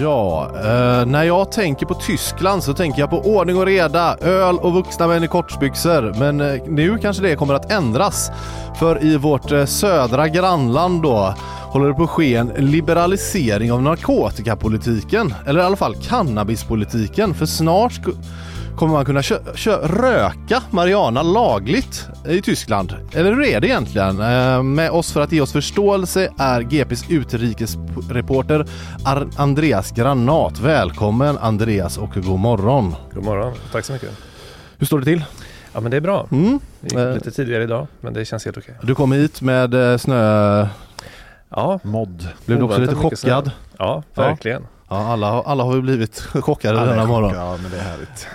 Ja, 0.00 0.50
eh, 0.56 1.06
när 1.06 1.24
jag 1.24 1.52
tänker 1.52 1.86
på 1.86 1.94
Tyskland 1.94 2.64
så 2.64 2.74
tänker 2.74 3.00
jag 3.00 3.10
på 3.10 3.20
ordning 3.20 3.56
och 3.56 3.66
reda, 3.66 4.16
öl 4.20 4.58
och 4.58 4.72
vuxna 4.72 5.06
män 5.06 5.24
i 5.24 5.28
kortbyxor. 5.28 6.14
Men 6.18 6.40
eh, 6.40 6.62
nu 6.66 6.98
kanske 6.98 7.22
det 7.22 7.36
kommer 7.36 7.54
att 7.54 7.72
ändras. 7.72 8.30
För 8.78 9.04
i 9.04 9.16
vårt 9.16 9.52
eh, 9.52 9.64
södra 9.64 10.28
grannland 10.28 11.02
då 11.02 11.34
håller 11.60 11.88
det 11.88 11.94
på 11.94 12.02
att 12.02 12.10
ske 12.10 12.34
en 12.34 12.52
liberalisering 12.56 13.72
av 13.72 13.82
narkotikapolitiken. 13.82 15.34
Eller 15.46 15.60
i 15.60 15.64
alla 15.64 15.76
fall 15.76 15.94
cannabispolitiken. 15.94 17.34
För 17.34 17.46
snart 17.46 18.00
kommer 18.76 18.92
man 18.92 19.04
kunna 19.04 19.22
kö- 19.22 19.54
kö- 19.54 19.76
röka 19.86 20.62
marijuana 20.70 21.22
lagligt 21.22 22.06
i 22.28 22.42
Tyskland. 22.42 22.94
Eller 23.12 23.30
hur 23.32 23.42
är 23.44 23.60
det 23.60 23.66
egentligen? 23.66 24.20
Eh, 24.20 24.62
med 24.62 24.90
oss 24.90 25.12
för 25.12 25.20
att 25.20 25.32
ge 25.32 25.40
oss 25.40 25.52
förståelse 25.52 26.28
är 26.38 26.60
GPs 26.62 27.04
utrikesreporter 27.10 28.66
Ar- 29.04 29.28
Andreas 29.36 29.90
Granat. 29.90 30.60
Välkommen 30.60 31.38
Andreas 31.38 31.98
och 31.98 32.10
god 32.14 32.38
morgon. 32.40 32.94
God 33.14 33.24
morgon, 33.24 33.52
tack 33.72 33.84
så 33.84 33.92
mycket. 33.92 34.10
Hur 34.78 34.86
står 34.86 34.98
det 34.98 35.04
till? 35.04 35.24
Ja 35.72 35.80
men 35.80 35.90
det 35.90 35.96
är 35.96 36.00
bra. 36.00 36.26
Mm. 36.30 36.60
Det 36.80 36.86
gick 36.86 36.98
Eh. 36.98 37.14
lite 37.14 37.30
tidigare 37.30 37.62
idag 37.62 37.86
men 38.00 38.12
det 38.14 38.24
känns 38.24 38.44
helt 38.44 38.56
okej. 38.58 38.74
Du 38.82 38.94
kom 38.94 39.12
hit 39.12 39.40
med 39.42 39.74
eh, 39.92 39.96
snö... 39.98 40.66
Ja, 41.54 41.80
Mod. 41.82 42.28
Blev 42.46 42.58
du 42.58 42.64
också 42.64 42.80
lite 42.80 42.94
chockad? 42.94 43.50
Ja, 43.78 44.02
verkligen. 44.14 44.62
Ja, 44.62 44.68
alla, 44.96 45.30
har- 45.30 45.42
alla 45.42 45.64
har 45.64 45.74
ju 45.74 45.82
blivit 45.82 46.20
chockade 46.20 46.80
Alla 46.80 46.90
denna 46.90 47.06
morgon. 47.06 47.34
Ja, 47.34 47.58
men 47.62 47.70
det 47.70 47.76
är 47.78 47.82
härligt. 47.82 48.28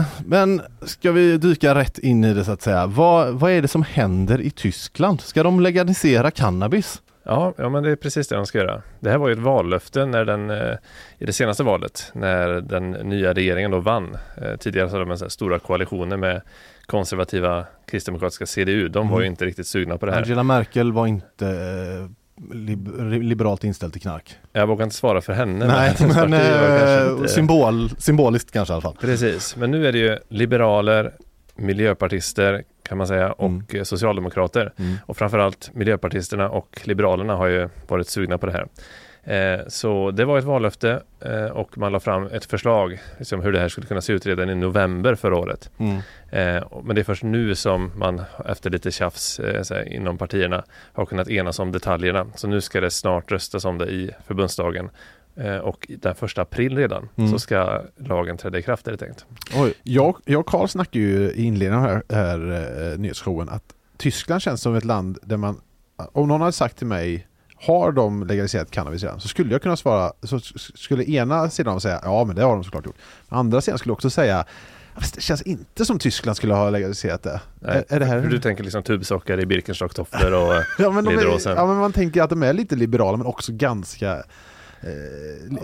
Eh, 0.00 0.24
men 0.26 0.60
ska 0.82 1.12
vi 1.12 1.38
dyka 1.38 1.74
rätt 1.74 1.98
in 1.98 2.24
i 2.24 2.34
det 2.34 2.44
så 2.44 2.52
att 2.52 2.62
säga. 2.62 2.86
Vad, 2.86 3.34
vad 3.34 3.50
är 3.50 3.62
det 3.62 3.68
som 3.68 3.82
händer 3.82 4.40
i 4.40 4.50
Tyskland? 4.50 5.20
Ska 5.20 5.42
de 5.42 5.60
legalisera 5.60 6.30
cannabis? 6.30 7.02
Ja, 7.28 7.54
ja, 7.56 7.68
men 7.68 7.82
det 7.82 7.90
är 7.90 7.96
precis 7.96 8.28
det 8.28 8.36
de 8.36 8.46
ska 8.46 8.58
göra. 8.58 8.82
Det 9.00 9.10
här 9.10 9.18
var 9.18 9.28
ju 9.28 9.32
ett 9.32 9.38
vallöfte 9.38 10.06
när 10.06 10.24
den, 10.24 10.50
eh, 10.50 10.74
i 11.18 11.26
det 11.26 11.32
senaste 11.32 11.62
valet, 11.62 12.10
när 12.14 12.48
den 12.60 12.90
nya 12.90 13.32
regeringen 13.32 13.70
då 13.70 13.80
vann. 13.80 14.16
Eh, 14.42 14.56
tidigare 14.56 14.88
så 14.88 14.94
hade 14.94 15.04
de 15.04 15.10
en 15.10 15.18
sån 15.18 15.24
här 15.24 15.30
stora 15.30 15.58
koalitioner 15.58 16.16
med 16.16 16.42
konservativa 16.86 17.64
kristdemokratiska 17.90 18.46
CDU. 18.46 18.88
De 18.88 19.08
var 19.08 19.18
ju 19.20 19.24
Mm. 19.24 19.32
inte 19.32 19.44
riktigt 19.44 19.66
sugna 19.66 19.98
på 19.98 20.06
det 20.06 20.12
här. 20.12 20.18
Angela 20.18 20.42
Merkel 20.42 20.92
var 20.92 21.06
inte 21.06 21.46
eh, 21.46 22.10
lib- 22.52 23.22
liberalt 23.22 23.64
inställd 23.64 23.92
till 23.92 24.02
knark. 24.02 24.34
Jag 24.52 24.66
vågar 24.66 24.84
inte 24.84 24.96
svara 24.96 25.20
för 25.20 25.32
henne. 25.32 25.66
Nej, 25.66 25.94
men 26.00 26.10
kanske 26.14 26.36
eh, 26.36 27.10
inte- 27.12 27.28
symbol, 27.28 27.90
symboliskt 27.98 28.50
kanske 28.50 28.72
i 28.72 28.74
alla 28.74 28.82
fall. 28.82 28.96
Precis, 29.00 29.56
men 29.56 29.70
nu 29.70 29.86
är 29.86 29.92
det 29.92 29.98
ju 29.98 30.18
liberaler, 30.28 31.12
miljöpartister 31.56 32.62
kan 32.88 32.98
man 32.98 33.06
säga 33.06 33.32
och 33.32 33.50
Mm. 33.74 33.84
socialdemokrater. 33.84 34.72
Mm. 34.76 34.96
Och 35.06 35.16
framförallt 35.16 35.70
miljöpartisterna 35.74 36.48
och 36.50 36.80
liberalerna 36.84 37.36
har 37.36 37.46
ju 37.46 37.68
varit 37.88 38.08
sugna 38.08 38.38
på 38.38 38.46
det 38.46 38.52
här. 38.52 38.66
Eh, 39.26 39.60
så 39.68 40.10
det 40.10 40.24
var 40.24 40.38
ett 40.38 40.44
vallöfte 40.44 41.02
eh, 41.20 41.44
och 41.44 41.78
man 41.78 41.92
la 41.92 42.00
fram 42.00 42.26
ett 42.26 42.44
förslag 42.44 42.98
liksom 43.18 43.40
hur 43.40 43.52
det 43.52 43.60
här 43.60 43.68
skulle 43.68 43.86
kunna 43.86 44.00
se 44.00 44.12
ut 44.12 44.26
redan 44.26 44.50
i 44.50 44.54
november 44.54 45.14
förra 45.14 45.36
året. 45.36 45.70
Mm. 45.78 45.96
Eh, 46.30 46.64
men 46.84 46.94
det 46.94 47.02
är 47.02 47.04
först 47.04 47.22
nu 47.22 47.54
som 47.54 47.92
man 47.96 48.22
efter 48.48 48.70
lite 48.70 48.90
tjafs 48.90 49.40
här, 49.70 49.92
inom 49.92 50.18
partierna 50.18 50.64
har 50.92 51.06
kunnat 51.06 51.28
enas 51.28 51.58
om 51.58 51.72
detaljerna. 51.72 52.26
Så 52.34 52.48
nu 52.48 52.60
ska 52.60 52.80
det 52.80 52.90
snart 52.90 53.32
röstas 53.32 53.64
om 53.64 53.78
det 53.78 53.86
i 53.86 54.10
förbundsdagen. 54.26 54.90
Och 55.62 55.86
den 55.88 56.14
första 56.14 56.42
april 56.42 56.76
redan 56.76 57.08
Mm. 57.16 57.30
så 57.30 57.38
ska 57.38 57.82
lagen 57.96 58.36
träda 58.36 58.58
i 58.58 58.62
kraft 58.62 58.88
är 58.88 58.92
det 58.92 58.98
tänkt. 58.98 59.26
Oj, 59.56 59.74
jag, 59.82 60.16
jag 60.24 60.40
och 60.40 60.46
Carl 60.46 60.68
snackade 60.68 60.98
ju 60.98 61.30
i 61.30 61.42
inledningen 61.44 61.84
av 61.84 61.90
här, 61.90 62.02
här 62.10 62.96
nyhetsshowen 62.96 63.48
att 63.48 63.62
Tyskland 63.96 64.42
känns 64.42 64.62
som 64.62 64.74
ett 64.74 64.84
land 64.84 65.18
där 65.22 65.36
man, 65.36 65.60
om 66.12 66.28
någon 66.28 66.40
hade 66.40 66.52
sagt 66.52 66.78
till 66.78 66.86
mig 66.86 67.26
har 67.60 67.92
de 67.92 68.26
legaliserat 68.26 68.70
cannabis 68.70 69.02
redan? 69.02 69.20
Så 69.20 69.28
skulle 69.28 69.52
jag 69.52 69.62
kunna 69.62 69.76
svara, 69.76 70.12
så 70.22 70.40
skulle 70.74 71.04
ena 71.04 71.50
sidan 71.50 71.80
säga 71.80 72.00
ja 72.02 72.24
men 72.24 72.36
det 72.36 72.42
har 72.42 72.54
de 72.54 72.64
såklart 72.64 72.86
gjort. 72.86 72.96
Andra 73.28 73.60
sidan 73.60 73.78
skulle 73.78 73.92
också 73.92 74.10
säga 74.10 74.44
"Fast 74.94 75.14
det 75.14 75.20
känns 75.20 75.42
inte 75.42 75.84
som 75.84 75.98
Tyskland 75.98 76.36
skulle 76.36 76.54
ha 76.54 76.70
legaliserat 76.70 77.22
det. 77.22 77.40
Nej, 77.60 77.84
är, 77.88 77.96
är 77.96 78.00
det 78.00 78.06
här... 78.06 78.20
Hur 78.20 78.30
du 78.30 78.38
tänker 78.38 78.64
liksom 78.64 78.82
tubsocker 78.82 79.40
i 79.40 79.46
Birkenstock-tofflor 79.46 80.32
och 80.32 80.62
Ja 80.78 80.90
men, 80.90 81.06
är, 81.06 81.56
ja 81.56 81.66
men 81.66 81.76
man 81.76 81.92
tänker 81.92 82.22
att 82.22 82.30
de 82.30 82.42
är 82.42 82.52
lite 82.52 82.76
liberala 82.76 83.16
men 83.16 83.26
också 83.26 83.52
ganska 83.52 84.22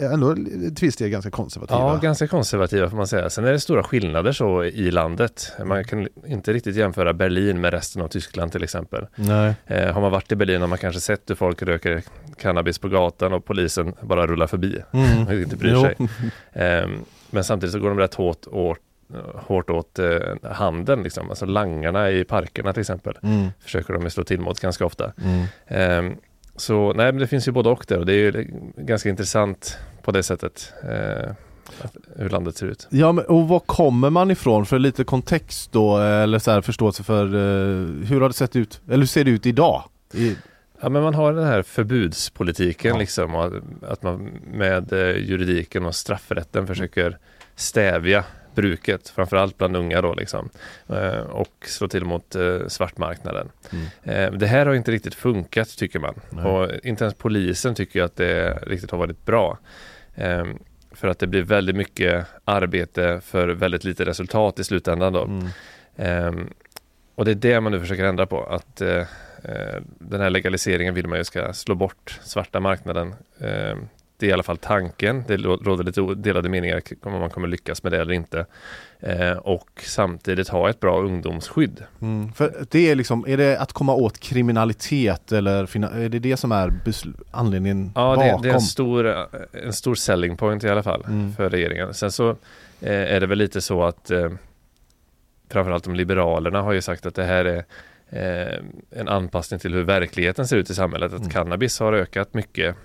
eh, 0.01 0.13
ändå 0.13 0.35
viss 0.81 0.97
del 0.97 1.09
ganska 1.09 1.31
konservativa. 1.31 1.81
Ja, 1.81 1.97
ganska 1.97 2.27
konservativa 2.27 2.91
får 2.91 2.97
man 2.97 3.07
säga. 3.07 3.31
Sen 3.31 3.45
är 3.45 3.53
det 3.53 3.61
stora 3.61 3.83
skillnader 3.83 4.33
så 4.33 4.65
i 4.65 4.91
landet. 4.91 5.53
Man 5.65 5.85
kan 5.85 6.09
inte 6.27 6.53
riktigt 6.53 6.77
jämföra 6.77 7.13
Berlin 7.13 7.61
med 7.61 7.73
resten 7.73 8.03
av 8.03 8.09
Tyskland 8.09 8.53
till 8.53 8.63
exempel. 8.65 9.07
Nej. 9.15 9.55
Eh, 9.67 9.93
har 9.93 10.01
man 10.01 10.11
varit 10.11 10.33
i 10.33 10.37
Berlin 10.37 10.61
har 10.61 10.69
man 10.69 10.79
kanske 10.79 11.01
sett 11.01 11.31
hur 11.31 11.35
folk 11.35 11.63
röker 11.63 12.03
cannabis 12.37 12.79
på 12.79 12.89
gatan 12.89 13.33
och 13.33 13.45
polisen 13.45 13.95
bara 14.01 14.27
rullar 14.27 14.47
förbi. 14.47 14.79
Mm. 14.93 15.27
och 15.27 15.35
inte 15.35 15.57
bryr 15.57 15.73
Jo. 15.73 15.83
sig. 15.83 15.97
Ehm, 16.53 16.91
men 17.31 17.45
samtidigt 17.45 17.73
så 17.73 17.79
går 17.79 17.89
de 17.89 17.99
rätt 17.99 18.15
hårt 18.15 18.47
åt, 18.47 18.79
hårt 19.35 19.71
åt 19.71 19.99
eh, 19.99 20.19
handeln, 20.53 21.03
liksom. 21.03 21.31
alltså 21.31 21.47
langarna 21.47 22.11
i 22.11 22.25
parkerna 22.25 22.73
till 22.73 22.81
exempel. 22.81 23.19
Mm. 23.23 23.49
Försöker 23.61 23.95
de 23.95 24.11
slå 24.11 24.25
till 24.25 24.41
mot 24.41 24.61
ganska 24.61 24.87
ofta. 24.87 25.13
Mm. 25.25 25.47
Ehm, 25.67 26.17
så 26.63 26.93
nej, 26.93 27.13
men 27.13 27.19
det 27.21 27.27
finns 27.27 27.49
ju 27.49 27.53
både 27.53 27.69
och 27.69 27.85
där 27.89 27.99
och 27.99 28.07
det 28.07 28.13
är 28.13 28.17
ju 28.17 28.47
ganska 28.77 29.09
intressant 29.09 29.79
på 30.03 30.11
det 30.13 30.23
sättet. 30.23 30.73
Eh, 30.83 31.33
hur 32.17 32.29
landet 32.31 32.57
ser 32.57 32.67
ut. 32.67 32.87
Ja, 32.91 33.13
men, 33.13 33.25
och 33.25 33.49
var 33.49 33.61
kommer 33.61 34.11
man 34.11 34.31
ifrån? 34.31 34.67
För 34.67 34.79
lite 34.79 35.05
kontext 35.05 35.73
då, 35.73 35.99
eller 35.99 36.39
så 36.39 36.51
här, 36.51 36.61
förståelse 36.61 37.03
för 37.03 37.25
eh, 37.27 38.07
hur 38.07 38.21
har 38.21 38.29
det 38.29 38.35
sett 38.35 38.57
ut? 38.57 38.81
Eller 38.87 38.97
hur 38.99 39.07
ser 39.07 39.25
det 39.25 39.31
ut 39.31 39.47
idag? 39.47 39.83
I, 40.15 40.37
Ja 40.81 40.89
men 40.89 41.03
man 41.03 41.15
har 41.15 41.33
den 41.33 41.45
här 41.47 41.63
förbudspolitiken 41.63 42.93
Ja. 42.93 42.99
liksom 42.99 43.35
att 43.89 44.03
man 44.03 44.31
med 44.53 44.93
eh, 44.93 45.17
juridiken 45.17 45.87
och 45.87 45.95
straffrätten 45.95 46.67
försöker 46.67 47.19
stävja 47.57 48.25
bruket, 48.55 49.09
framförallt 49.09 49.59
bland 49.59 49.77
unga 49.77 50.01
då 50.01 50.15
liksom. 50.15 50.49
Eh, 50.89 51.21
och 51.21 51.53
slå 51.67 51.89
till 51.89 52.05
mot 52.05 52.35
eh, 52.35 52.67
svartmarknaden. 52.69 53.49
Mm. 53.73 53.87
Eh, 54.03 54.39
det 54.39 54.47
här 54.47 54.67
har 54.67 54.75
inte 54.75 54.91
riktigt 54.93 55.15
funkat 55.15 55.77
tycker 55.77 55.99
man. 55.99 56.15
Nej. 56.31 56.45
Och 56.45 56.71
inte 56.85 57.05
ens 57.05 57.15
polisen 57.15 57.75
tycker 57.75 58.03
att 58.03 58.17
det 58.17 58.59
riktigt 58.67 58.91
har 58.91 58.99
varit 58.99 59.25
bra. 59.25 59.59
Eh, 60.15 60.45
för 60.91 61.09
att 61.09 61.19
det 61.19 61.27
blir 61.27 61.43
väldigt 61.43 61.77
mycket 61.77 62.27
arbete 62.45 63.21
för 63.25 63.49
väldigt 63.49 63.85
lite 63.85 64.05
resultat 64.05 64.59
i 64.59 64.65
slutändan 64.65 65.13
då. 65.13 65.25
mm. 65.25 65.49
Ehm, 65.97 66.51
och 67.15 67.25
det 67.25 67.31
är 67.31 67.35
det 67.35 67.61
man 67.61 67.73
nu 67.73 67.81
försöker 67.81 68.05
ändra 68.05 68.27
på. 68.27 68.43
Att 68.43 68.83
den 69.99 70.21
här 70.21 70.31
legaliseringen 70.31 70.95
vill 70.95 71.07
man 71.07 71.19
ju 71.19 71.25
ska 71.25 71.53
slå 71.53 71.75
bort 71.75 72.21
svarta 72.23 72.61
marknaden. 72.61 73.15
Det 74.23 74.27
är 74.27 74.31
i 74.31 74.33
alla 74.33 74.43
fall 74.43 74.57
tanken. 74.57 75.25
Det 75.29 75.37
råder 75.37 75.85
lite 75.85 76.01
delade 76.15 76.49
meningar 76.49 76.83
om 77.03 77.13
man 77.13 77.31
kommer 77.31 77.49
lyckas 77.49 77.83
med 77.83 77.93
det 77.93 78.01
eller 78.01 78.13
inte. 78.13 78.47
Eh, 79.01 79.33
och 79.33 79.69
samtidigt 79.85 80.49
ha 80.49 80.71
ett 80.71 80.81
bra 80.81 81.01
ungdomsskydd. 81.01 81.85
Mm. 82.01 82.33
För 82.33 82.65
det 82.71 82.91
är 82.91 82.95
liksom, 82.95 83.25
är 83.29 83.37
det 83.37 83.59
att 83.59 83.73
komma 83.73 83.95
åt 83.95 84.19
kriminalitet 84.19 85.33
eller 85.33 85.77
är 85.97 86.09
det 86.09 86.19
det 86.19 86.37
som 86.37 86.53
är 86.53 86.73
anledningen 87.31 87.93
Ja, 87.95 88.17
bakom? 88.17 88.43
det, 88.43 88.49
det 88.49 88.51
är 88.53 88.55
en 88.55 88.61
stor, 88.61 89.07
eh, 89.11 89.25
en 89.65 89.73
stor 89.73 89.95
selling 89.95 90.37
point 90.37 90.65
i 90.65 90.69
alla 90.69 90.83
fall 90.83 91.05
Mm. 91.09 91.33
för 91.35 91.51
regeringen. 91.51 91.95
Sen 91.95 92.13
så 92.13 92.31
eh, 92.81 93.15
är 93.15 93.21
det 93.21 93.27
väl 93.27 93.39
lite 93.39 93.61
så 93.61 93.85
att 93.85 94.11
eh, 94.11 94.31
framförallt 95.51 95.85
de 95.85 95.95
liberalerna 95.95 96.63
har 96.63 96.73
ju 96.73 96.81
sagt 96.83 97.07
att 97.07 97.15
det 97.15 97.25
här 97.25 97.45
är 97.45 97.65
eh, 98.13 98.59
en 98.91 99.09
anpassning 99.09 99.61
till 99.61 99.75
hur 99.75 99.83
verkligheten 99.83 100.47
ser 100.47 100.57
ut 100.57 100.71
i 100.71 100.75
samhället. 100.75 101.13
Att 101.13 101.19
Mm. 101.19 101.31
cannabis 101.31 101.81
har 101.81 101.93
ökat 101.93 102.35
mycket 102.35 102.77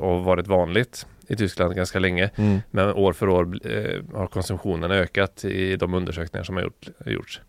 och, 0.00 0.24
varit 0.24 0.46
vanligt 0.46 1.06
i 1.28 1.36
Tyskland 1.36 1.76
ganska 1.76 1.98
länge. 1.98 2.30
Mm. 2.36 2.58
Men 2.70 2.88
år 2.92 3.12
för 3.12 3.28
år 3.28 3.66
eh, 3.66 4.00
har 4.14 4.26
konsumtionen 4.26 4.90
ökat 4.90 5.44
i 5.44 5.76
de 5.76 5.94
undersökningar 5.94 6.44
som 6.44 6.56
har 6.56 6.62
gjort, 6.62 6.88
gjorts. 7.06 7.40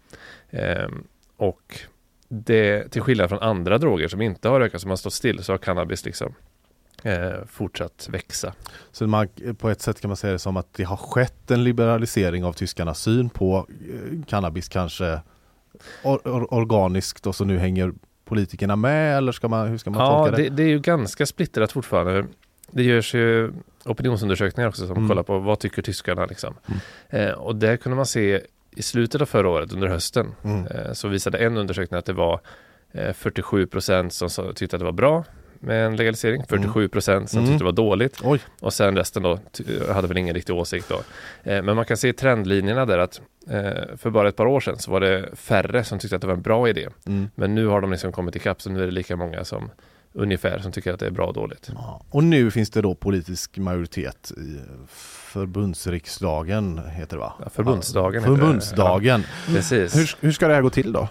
Ehm, 0.49 1.03
och 1.38 1.79
det, 2.27 2.91
till 2.91 3.01
skillnad 3.01 3.29
från 3.29 3.39
andra 3.39 3.77
droger 3.77 4.07
som 4.07 4.21
inte 4.21 4.49
har 4.49 4.61
ökat, 4.61 4.82
som 4.82 4.89
har 4.89 4.97
stått 4.97 5.13
still, 5.13 5.43
så 5.43 5.53
har 5.53 5.57
cannabis 5.57 6.05
liksom 6.05 6.34
eh, 7.03 7.45
fortsatt 7.47 8.07
växa. 8.11 8.53
Så 8.91 9.07
man, 9.07 9.27
på 9.57 9.69
ett 9.69 9.82
sätt 9.82 10.01
kan 10.01 10.09
man 10.09 10.17
säga 10.17 10.34
det 10.34 10.39
som 10.39 10.57
att 10.57 10.73
det 10.73 10.84
har 10.84 10.97
skett 10.97 11.51
en 11.51 11.63
liberalisering 11.63 12.43
av 12.43 12.53
tyskarnas 12.53 12.99
syn 13.01 13.29
på 13.29 13.67
eh, 13.69 14.25
cannabis 14.27 14.69
kanske 14.69 15.19
or, 16.03 16.17
or, 16.27 16.53
organiskt 16.53 17.27
och 17.27 17.36
så 17.36 17.45
nu 17.45 17.57
hänger 17.57 17.93
politikerna 18.25 18.75
med 18.75 19.17
eller 19.17 19.32
ska 19.32 19.47
man, 19.47 19.67
hur 19.67 19.77
ska 19.77 19.89
man 19.89 19.99
Ja, 20.05 20.23
tolka 20.23 20.38
det? 20.38 20.43
det, 20.43 20.49
det 20.49 20.63
är 20.63 20.67
ju 20.67 20.79
ganska 20.79 21.25
splittrat 21.25 21.71
fortfarande. 21.71 22.25
Det 22.71 22.84
görs 22.84 23.13
ju 23.13 23.51
opinionsundersökningar 23.86 24.69
också 24.69 24.88
som 24.88 24.97
Mm. 24.97 25.09
kollar 25.09 25.23
på 25.23 25.39
vad 25.39 25.59
tycker 25.59 25.82
tyskarna 25.82 26.25
liksom. 26.25 26.53
Mm. 26.67 27.27
Eh, 27.27 27.34
och 27.34 27.55
där 27.55 27.77
kunde 27.77 27.95
man 27.95 28.05
se 28.05 28.41
i 28.75 28.82
slutet 28.82 29.21
av 29.21 29.25
förra 29.25 29.49
året 29.49 29.73
under 29.73 29.88
hösten 29.88 30.27
Mm. 30.43 30.67
eh, 30.67 30.93
så 30.93 31.07
visade 31.07 31.38
en 31.38 31.57
undersökning 31.57 31.97
att 31.97 32.05
det 32.05 32.13
var 32.13 32.39
eh, 32.91 33.13
47 33.13 33.65
procent 33.67 34.13
som 34.13 34.29
tyckte 34.55 34.75
att 34.75 34.79
det 34.79 34.86
var 34.86 34.91
bra 34.91 35.23
med 35.59 35.86
en 35.86 35.95
legalisering, 35.95 36.43
47 36.49 36.88
procent 36.89 37.29
som 37.29 37.39
Mm. 37.39 37.49
tyckte 37.51 37.61
det 37.61 37.65
var 37.65 37.71
dåligt 37.71 38.17
Oj. 38.23 38.39
och 38.59 38.73
sen 38.73 38.97
resten 38.97 39.23
då 39.23 39.39
hade 39.93 40.07
väl 40.07 40.17
ingen 40.17 40.36
riktig 40.36 40.55
åsikt 40.55 40.89
då. 40.89 40.95
Eh, 41.51 41.61
men 41.63 41.75
man 41.75 41.86
kan 41.86 41.97
se 41.97 42.13
trendlinjerna 42.13 42.86
där 42.86 42.97
att 42.97 43.21
för 43.98 44.10
bara 44.10 44.30
ett 44.30 44.36
par 44.36 44.46
år 44.46 44.60
sedan 44.60 44.80
så 44.80 44.92
var 44.92 45.00
det 45.00 45.30
färre 45.36 45.84
som 45.84 46.00
tyckte 46.00 46.16
att 46.16 46.22
det 46.22 46.28
var 46.28 46.34
en 46.34 46.42
bra 46.42 46.70
idé. 46.70 46.88
Mm. 47.06 47.30
Men 47.36 47.56
nu 47.56 47.68
har 47.68 47.82
de 47.82 47.92
liksom 47.92 48.12
kommit 48.12 48.36
ikapp 48.36 48.62
så 48.62 48.70
nu 48.70 48.82
är 48.82 48.86
det 48.86 48.92
lika 48.92 49.16
många 49.16 49.44
som 49.44 49.70
ungefär 50.14 50.60
som 50.60 50.72
tycker 50.72 50.94
att 50.94 51.00
det 51.00 51.06
är 51.06 51.12
bra 51.12 51.28
och 51.28 51.34
dåligt. 51.34 51.70
Ja. 51.74 52.02
Och 52.10 52.24
nu 52.24 52.52
finns 52.52 52.70
det 52.70 52.82
då 52.82 52.96
politisk 52.96 53.58
majoritet 53.58 54.32
i 54.38 54.60
förbundsriksdagen 54.88 56.82
heter 56.89 57.16
det 57.18 57.20
va? 57.20 57.34
Ja, 57.44 57.50
förbundsdagen 57.50 58.24
heter 58.24 58.32
det. 58.32 58.39
Förbundsdagen. 58.39 59.24
Precis. 59.48 59.96
Hur, 59.96 60.16
hur 60.20 60.32
ska 60.32 60.48
det 60.48 60.54
här 60.54 60.62
gå 60.62 60.70
till 60.70 60.92
då? 60.92 61.10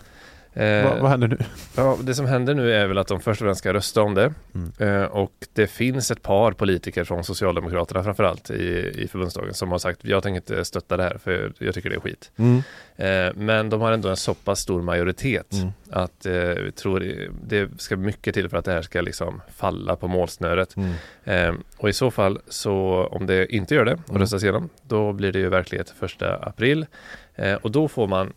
Eh, 0.53 0.85
vad, 0.85 0.99
vad 1.01 1.11
händer 1.11 1.29
nu? 1.29 1.39
Ja, 1.77 1.99
det 2.03 2.15
som 2.15 2.27
händer 2.27 2.55
nu 2.55 2.73
är 2.73 2.87
väl 2.87 2.99
att 2.99 3.07
de 3.09 3.21
först 3.21 3.41
och 3.41 3.47
främst 3.47 3.59
ska 3.59 3.73
rösta 3.73 4.03
om 4.03 4.15
det. 4.15 4.35
Mm. 4.55 4.73
Eh, 5.03 5.05
och 5.05 5.33
det 5.53 5.67
finns 5.67 6.11
ett 6.11 6.23
par 6.23 6.53
politiker 6.53 7.05
från 7.05 7.25
Socialdemokraterna 7.25 8.05
framförallt 8.05 8.51
i, 8.51 8.93
i 8.97 9.09
förbundsdagen 9.09 9.55
som 9.55 9.71
har 9.71 9.79
sagt 9.79 10.01
jag 10.05 10.23
tänker 10.23 10.37
inte 10.37 10.65
stötta 10.65 10.97
det 10.97 11.03
här 11.03 11.19
för 11.25 11.53
jag 11.59 11.75
tycker 11.75 11.91
det 11.91 11.97
är 11.97 12.01
skit. 12.01 12.31
Mm. 12.37 12.63
Eh, 12.97 13.33
men 13.37 13.71
de 13.71 13.81
har 13.81 13.93
ändå 13.93 14.09
en 14.09 14.17
så 14.17 14.35
pass 14.35 14.61
stor 14.61 14.83
majoritet 14.83 15.53
Mm. 15.53 15.69
att 15.91 16.27
eh, 16.27 16.33
vi 16.35 16.73
tror 16.73 17.15
det 17.45 17.69
ska 17.81 17.97
mycket 17.97 18.35
till 18.35 18.49
för 18.49 18.57
att 18.57 18.65
det 18.65 18.73
här 18.73 18.83
ska 18.83 19.01
liksom 19.01 19.43
falla 19.57 19.97
på 19.97 20.09
målsnöret. 20.09 20.77
Mm. 20.77 20.93
Eh, 21.25 21.55
och 21.77 21.89
i 21.89 21.93
så 21.93 22.11
fall 22.11 22.39
så 22.49 23.07
om 23.11 23.27
det 23.27 23.55
inte 23.55 23.75
gör 23.75 23.85
det 23.85 23.93
och 23.95 24.11
Mm. 24.11 24.21
röstas 24.23 24.43
igenom 24.43 24.69
då 24.83 25.13
blir 25.13 25.33
det 25.33 25.39
ju 25.39 25.49
verklighet 25.49 25.91
första 25.99 26.37
april. 26.37 26.87
Eh, 27.35 27.55
och 27.55 27.71
då 27.71 27.89
får 27.89 28.07
man 28.07 28.33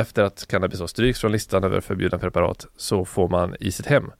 efter 0.00 0.22
att 0.22 0.46
cannabis 0.48 0.80
har 0.80 0.86
stryks 0.86 1.20
från 1.20 1.32
listan 1.32 1.64
över 1.64 1.80
förbjudna 1.80 2.18
preparat 2.18 2.66
så 2.76 3.04
får 3.04 3.28
man 3.28 3.56
i 3.60 3.72
sitt 3.72 3.86
hem 3.86 4.10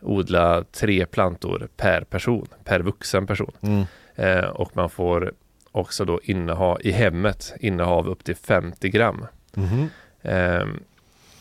odla 0.00 0.64
tre 0.72 1.06
plantor 1.06 1.68
per 1.76 2.04
person, 2.04 2.46
per 2.64 2.80
vuxen 2.80 3.26
person. 3.26 3.52
Mm. 3.60 3.84
Eh, 4.14 4.44
och 4.44 4.76
man 4.76 4.90
får 4.90 5.32
också 5.72 6.04
då 6.04 6.20
inneha 6.22 6.76
i 6.80 6.90
hemmet 6.90 7.52
innehav 7.60 8.08
upp 8.08 8.24
till 8.24 8.36
50 8.36 8.88
gram. 8.88 9.26
Mhm. 9.54 9.88
Eh, 10.22 10.66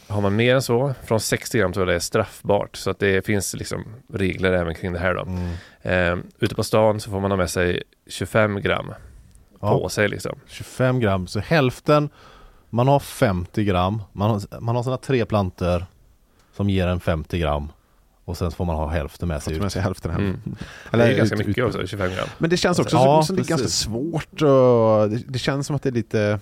har 0.08 0.22
man 0.22 0.36
mer 0.36 0.56
än 0.56 0.62
så, 0.62 0.94
från 1.04 1.20
60 1.20 1.58
gram 1.58 1.74
tror 1.74 1.82
jag 1.86 1.94
det 1.94 1.96
är 1.96 2.00
straffbart. 2.00 2.76
Så 2.76 2.90
att 2.90 3.00
det 3.00 3.26
finns 3.26 3.54
liksom 3.54 3.84
regler 4.14 4.52
även 4.54 4.76
kring 4.76 4.94
det 4.94 5.00
här 5.00 5.14
då. 5.14 5.22
Mm. 5.22 5.54
Eh, 5.82 6.26
ute 6.40 6.56
på 6.56 6.64
stan 6.64 7.00
så 7.00 7.12
får 7.12 7.20
man 7.20 7.32
ha 7.32 7.38
med 7.38 7.50
sig 7.50 7.84
25 8.08 8.62
gram 8.62 8.94
Ja. 9.62 9.70
på 9.80 9.90
sig 9.90 10.08
liksom. 10.08 10.40
25 10.48 11.00
gram, 11.00 11.28
så 11.28 11.40
hälften 11.40 12.10
man 12.74 12.88
har 12.88 13.00
50 13.00 13.64
gram, 13.64 14.02
man 14.14 14.30
har, 14.30 14.60
man 14.60 14.76
har 14.76 14.84
sina 14.84 14.98
tre 14.98 15.26
planter 15.26 15.86
som 16.56 16.70
ger 16.70 16.88
en 16.88 17.00
50 17.00 17.40
gram 17.40 17.68
och 18.26 18.38
sen 18.38 18.52
får 18.52 18.66
man 18.66 18.76
ha 18.76 18.88
hälften 18.88 19.28
med 19.28 19.44
sig 19.44 19.54
ut. 19.56 19.62
med 19.62 19.72
sig 19.72 19.82
hälften 19.82 20.12
hem. 20.12 20.22
Mm. 20.22 20.40
Eller 20.92 21.06
det 21.08 21.14
är 21.14 21.18
ganska 21.18 21.36
ut- 21.36 21.48
mycket 21.48 21.64
ut- 21.64 21.76
också, 21.76 21.88
25 21.88 22.12
gram. 22.12 22.28
Men 22.38 22.50
det 22.50 22.58
känns 22.58 22.80
också 22.80 22.96
Ja, 22.96 23.24
som 23.24 23.36
det 23.36 23.42
är 23.42 23.46
ganska 23.46 23.68
svårt 23.68 24.42
och 24.42 25.10
det, 25.10 25.24
det 25.28 25.40
känns 25.40 25.68
som 25.68 25.76
att 25.76 25.84
det 25.84 25.90
är 25.90 25.94
lite 25.94 26.40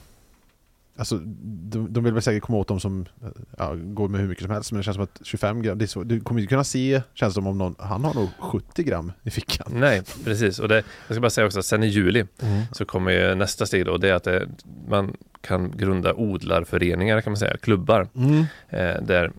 Alltså 0.99 1.17
de, 1.17 1.93
de 1.93 2.03
vill 2.03 2.13
väl 2.13 2.21
säkert 2.21 2.43
komma 2.43 2.57
åt 2.57 2.67
dem 2.67 2.79
som 2.79 3.05
ja, 3.57 3.73
går 3.75 4.07
med 4.07 4.21
hur 4.21 4.27
mycket 4.27 4.43
som 4.43 4.51
helst 4.53 4.71
men 4.71 4.77
det 4.77 4.83
känns 4.83 4.95
som 4.95 5.03
att 5.03 5.19
25 5.23 5.61
gram, 5.61 5.77
det 5.77 5.85
är 5.85 5.87
så, 5.87 6.03
du 6.03 6.19
kommer 6.19 6.41
inte 6.41 6.49
kunna 6.49 6.63
se, 6.63 7.01
känns 7.13 7.33
som 7.33 7.47
om 7.47 7.57
någon, 7.57 7.75
han 7.79 8.03
har 8.03 8.13
nog 8.13 8.29
70 8.39 8.83
gram 8.83 9.11
i 9.23 9.29
fickan. 9.29 9.67
Nej, 9.73 10.01
precis. 10.23 10.59
Och 10.59 10.67
det, 10.67 10.75
jag 11.07 11.15
ska 11.15 11.21
bara 11.21 11.29
säga 11.29 11.47
också 11.47 11.59
att 11.59 11.65
sen 11.65 11.83
i 11.83 11.87
juli 11.87 12.25
Mm. 12.41 12.61
så 12.71 12.85
kommer 12.85 13.11
ju 13.11 13.35
nästa 13.35 13.65
steg 13.65 13.85
då. 13.85 13.97
Det 13.97 14.09
är 14.09 14.13
att 14.13 14.23
det, 14.23 14.47
man 14.87 15.13
kan 15.41 15.71
grunda 15.77 16.13
odlarföreningar 16.13 17.21
kan 17.21 17.31
man 17.31 17.37
säga, 17.37 17.57
klubbar. 17.57 18.07
Mm. 18.15 18.45
Eh, 18.69 19.01
där, 19.01 19.31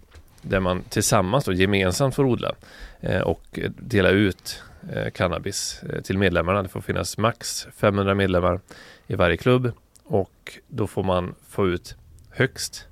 där 0.43 0.61
man 0.61 0.83
tillsammans 0.89 1.45
då 1.45 1.53
gemensamt 1.53 2.15
får 2.15 2.25
odla 2.25 2.53
eh, 3.01 3.21
och 3.21 3.59
dela 3.79 4.09
ut 4.11 4.63
eh, 4.93 5.11
cannabis 5.11 5.83
eh, 5.83 6.01
till 6.01 6.19
medlemmarna. 6.19 6.63
Det 6.63 6.69
får 6.69 6.81
finnas 6.81 7.19
max 7.19 7.67
500 7.77 8.15
medlemmar 8.15 8.61
i 9.07 9.15
varje 9.15 9.37
klubb 9.37 9.73
och 10.11 10.59
då 10.69 10.87
får 10.87 11.03
man 11.03 11.35
få 11.49 11.67
ut 11.69 11.97
högst 12.31 12.87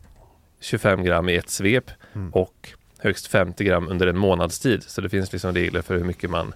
25 0.61 1.05
gram 1.05 1.29
i 1.29 1.37
ett 1.37 1.51
svep 1.51 1.91
Mm. 2.15 2.31
och 2.35 2.69
högst 2.99 3.27
50 3.27 3.65
gram 3.65 3.89
under 3.89 4.07
en 4.07 4.19
månads 4.19 4.59
tid. 4.61 4.83
Så 4.83 5.01
det 5.01 5.09
finns 5.09 5.33
liksom 5.33 5.55
regler 5.55 5.83
för 5.83 5.97
hur 5.97 6.05
mycket 6.05 6.31
man 6.31 6.55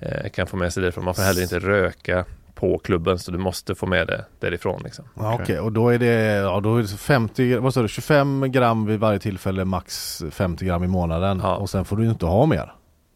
eh, 0.00 0.30
kan 0.30 0.46
få 0.46 0.56
med 0.56 0.72
sig 0.72 0.80
därifrån. 0.82 1.04
Man 1.04 1.14
får 1.14 1.22
heller 1.22 1.42
inte 1.42 1.58
röka 1.58 2.24
på 2.54 2.78
klubben 2.78 3.18
så 3.18 3.30
du 3.30 3.38
måste 3.38 3.74
få 3.74 3.86
med 3.86 4.06
det 4.06 4.24
därifrån. 4.40 4.80
Liksom. 4.84 5.04
Ja, 5.16 5.34
Okej, 5.42 5.60
och 5.60 5.72
då 5.72 5.88
är 5.88 5.98
det, 5.98 6.22
ja, 6.34 6.60
då 6.60 6.76
är 6.76 6.82
det 6.82 6.88
50, 6.88 7.56
vad 7.56 7.74
sa 7.74 7.82
du, 7.82 7.88
25 7.88 8.52
gram 8.52 8.86
vid 8.86 9.00
varje 9.00 9.18
tillfälle, 9.18 9.64
max 9.64 10.22
50 10.30 10.64
gram 10.64 10.84
i 10.84 10.86
månaden 10.86 11.40
Ja. 11.42 11.56
och 11.56 11.70
sen 11.70 11.84
får 11.84 11.96
du 11.96 12.04
inte 12.10 12.26
ha 12.26 12.46
mer. 12.46 12.72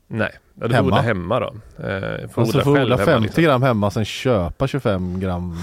Nej, 0.08 0.30
ja, 0.60 0.68
du 0.68 0.74
Hemma? 0.74 0.86
odla 0.88 1.00
hemma 1.00 1.40
då. 1.40 1.46
Eh, 1.46 1.52
får 2.30 2.42
Alltså 2.42 2.58
odla 2.58 2.64
får 2.64 2.70
odla 2.70 2.96
hemma, 2.96 3.04
50 3.06 3.22
liksom. 3.22 3.44
gram 3.44 3.62
hemma, 3.62 3.90
sen 3.90 4.04
köpa 4.04 4.66
25 4.66 5.20
gram 5.20 5.56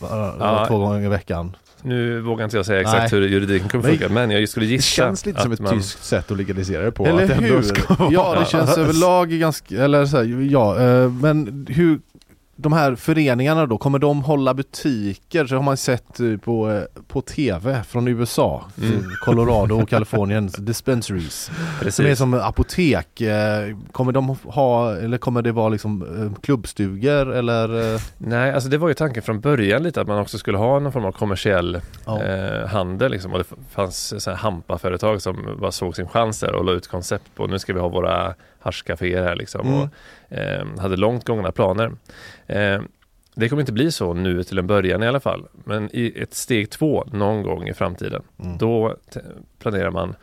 var- 0.00 0.34
Ja. 0.38 0.64
två 0.68 0.78
gånger 0.78 1.04
i 1.04 1.08
veckan. 1.08 1.56
Nu 1.82 2.20
vågar 2.20 2.44
inte 2.44 2.56
jag 2.56 2.66
säga 2.66 2.80
exakt 2.80 3.12
Nej. 3.12 3.20
hur 3.20 3.28
juridiken 3.28 3.68
kommer 3.68 3.84
funka 3.84 4.08
men 4.08 4.30
jag 4.30 4.48
skulle 4.48 4.66
Det 4.66 4.72
gissa 4.72 5.02
känns 5.02 5.26
lite 5.26 5.40
som 5.42 5.52
ett 5.52 5.60
man, 5.60 5.74
tyskt 5.74 6.04
sätt 6.04 6.30
att 6.30 6.36
legalisera 6.36 6.82
det 6.84 6.92
på. 6.92 7.06
Eller 7.06 7.26
det 7.26 7.34
hur? 7.34 7.64
Ja, 8.10 8.36
det 8.40 8.46
känns 8.46 8.78
överlag 8.78 9.30
ganska, 9.30 9.84
eller 9.84 10.06
så 10.06 10.16
här, 10.16 10.48
ja, 10.50 10.80
eh, 10.80 11.10
men 11.10 11.66
hur 11.70 12.00
de 12.56 12.72
här 12.72 12.94
föreningarna 12.94 13.66
då, 13.66 13.78
kommer 13.78 13.98
de 13.98 14.22
hålla 14.22 14.54
butiker? 14.54 15.46
Så 15.46 15.54
har 15.56 15.62
man 15.62 15.76
sett 15.76 16.20
eh, 16.20 16.36
på, 16.36 16.70
eh, 16.70 16.82
på 17.08 17.20
TV 17.20 17.82
från 17.84 18.08
USA, 18.08 18.64
Mm. 18.82 19.02
Colorado 19.24 19.82
och 19.82 19.88
Kalifornien, 19.88 20.46
dispensaries. 20.58 21.44
Som 21.44 21.54
är 21.80 21.84
Precis. 21.84 22.18
som 22.18 22.34
apotek. 22.34 23.20
Eh, 23.20 23.76
Kommer 23.92 24.12
de 24.12 24.36
ha, 24.44 24.96
eller 24.96 25.18
kommer 25.18 25.42
det 25.42 25.52
vara 25.52 25.68
liksom 25.68 26.02
eh, 26.02 26.40
klubbstugor 26.42 27.32
eller? 27.34 27.94
eh, 27.94 28.00
Nej, 28.18 28.52
alltså 28.52 28.68
det 28.68 28.78
var 28.78 28.88
ju 28.88 28.94
tanken 28.94 29.22
från 29.22 29.40
början 29.40 29.82
lite 29.82 30.00
att 30.00 30.08
man 30.08 30.18
också 30.18 30.38
skulle 30.38 30.58
ha 30.58 30.78
någon 30.78 30.92
form 30.92 31.04
av 31.04 31.12
kommersiell 31.12 31.80
Ja. 32.06 32.22
eh, 32.22 32.66
handel 32.68 33.10
liksom. 33.12 33.32
Och 33.32 33.38
det 33.38 33.44
fanns 33.70 34.22
så 34.24 34.30
här 34.30 34.36
hampaföretag 34.36 35.22
som 35.22 35.56
bara 35.60 35.72
såg 35.72 35.96
sin 35.96 36.08
chans 36.08 36.40
där 36.40 36.54
och 36.54 36.64
la 36.64 36.72
ut 36.72 36.86
koncept 36.88 37.34
på 37.34 37.46
nu 37.46 37.58
ska 37.58 37.72
vi 37.72 37.80
ha 37.80 37.88
våra 37.88 38.34
haschcaféer 38.64 39.22
här 39.22 39.36
liksom. 39.36 39.66
Mm. 39.66 39.80
Och, 39.80 39.88
eh, 40.38 40.66
hade 40.78 40.96
långt 40.96 41.24
gångna 41.24 41.52
planer. 41.52 41.92
Eh, 42.46 42.80
det 43.34 43.48
kommer 43.48 43.62
inte 43.62 43.72
bli 43.72 43.92
så 43.92 44.14
nu 44.14 44.42
till 44.44 44.58
en 44.58 44.66
början 44.66 45.02
i 45.02 45.06
alla 45.06 45.20
fall. 45.20 45.46
Men 45.64 45.88
i 45.92 46.12
ett 46.16 46.34
steg 46.34 46.70
två 46.70 47.04
någon 47.12 47.42
gång 47.42 47.68
i 47.68 47.74
framtiden 47.74 48.22
Mm. 48.44 48.58
då 48.58 48.96
planerar 49.58 49.90
man 49.90 50.14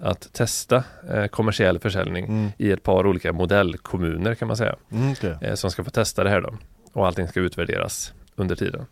att 0.00 0.32
testa 0.32 0.84
eh, 1.10 1.26
kommersiell 1.26 1.78
försäljning 1.78 2.24
Mm. 2.24 2.48
i 2.58 2.70
ett 2.72 2.82
par 2.82 3.06
olika 3.06 3.32
modellkommuner 3.32 4.34
kan 4.34 4.48
man 4.48 4.56
säga. 4.56 4.76
Mm, 4.92 5.12
okej. 5.12 5.36
Eh, 5.40 5.54
som 5.54 5.70
ska 5.70 5.84
få 5.84 5.90
testa 5.90 6.24
det 6.24 6.30
här 6.30 6.40
då. 6.40 6.54
Och 6.92 7.06
allting 7.06 7.28
ska 7.28 7.40
utvärderas 7.40 8.12
under 8.36 8.56
tiden. 8.56 8.86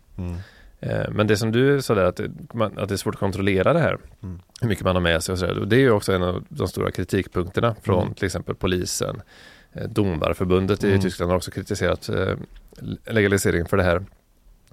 Eh, 0.85 1.09
men 1.11 1.27
det 1.27 1.37
som 1.37 1.51
du 1.51 1.81
sa 1.81 1.95
där 1.95 2.05
att, 2.05 2.15
det- 2.15 2.31
man, 2.53 2.79
att 2.79 2.89
det 2.89 2.95
är 2.95 2.97
svårt 2.97 3.13
att 3.15 3.19
kontrollera 3.19 3.73
det 3.73 3.79
här. 3.79 3.97
Mm. 4.23 4.39
Hur 4.61 4.67
mycket 4.69 4.83
man 4.83 4.95
har 4.95 5.01
med 5.01 5.23
sig 5.23 5.33
och 5.33 5.39
sådär. 5.39 5.59
Och 5.59 5.67
Det 5.67 5.75
är 5.75 5.79
ju 5.79 5.91
också 5.91 6.13
en 6.13 6.23
av 6.23 6.43
de 6.49 6.67
stora 6.67 6.91
kritikpunkterna 6.91 7.75
från 7.81 8.01
Mm. 8.03 8.13
till 8.13 8.25
exempel 8.25 8.55
polisen. 8.55 9.21
Eh, 9.73 9.83
Domarförbundet 9.89 10.83
i 10.83 10.87
Mm. 10.89 11.01
Tyskland 11.01 11.31
har 11.31 11.37
också 11.37 11.51
kritiserat 11.51 12.09
eh, 12.09 12.33
legalisering 13.05 13.65
för 13.65 13.77
det 13.77 13.83
här. 13.83 14.05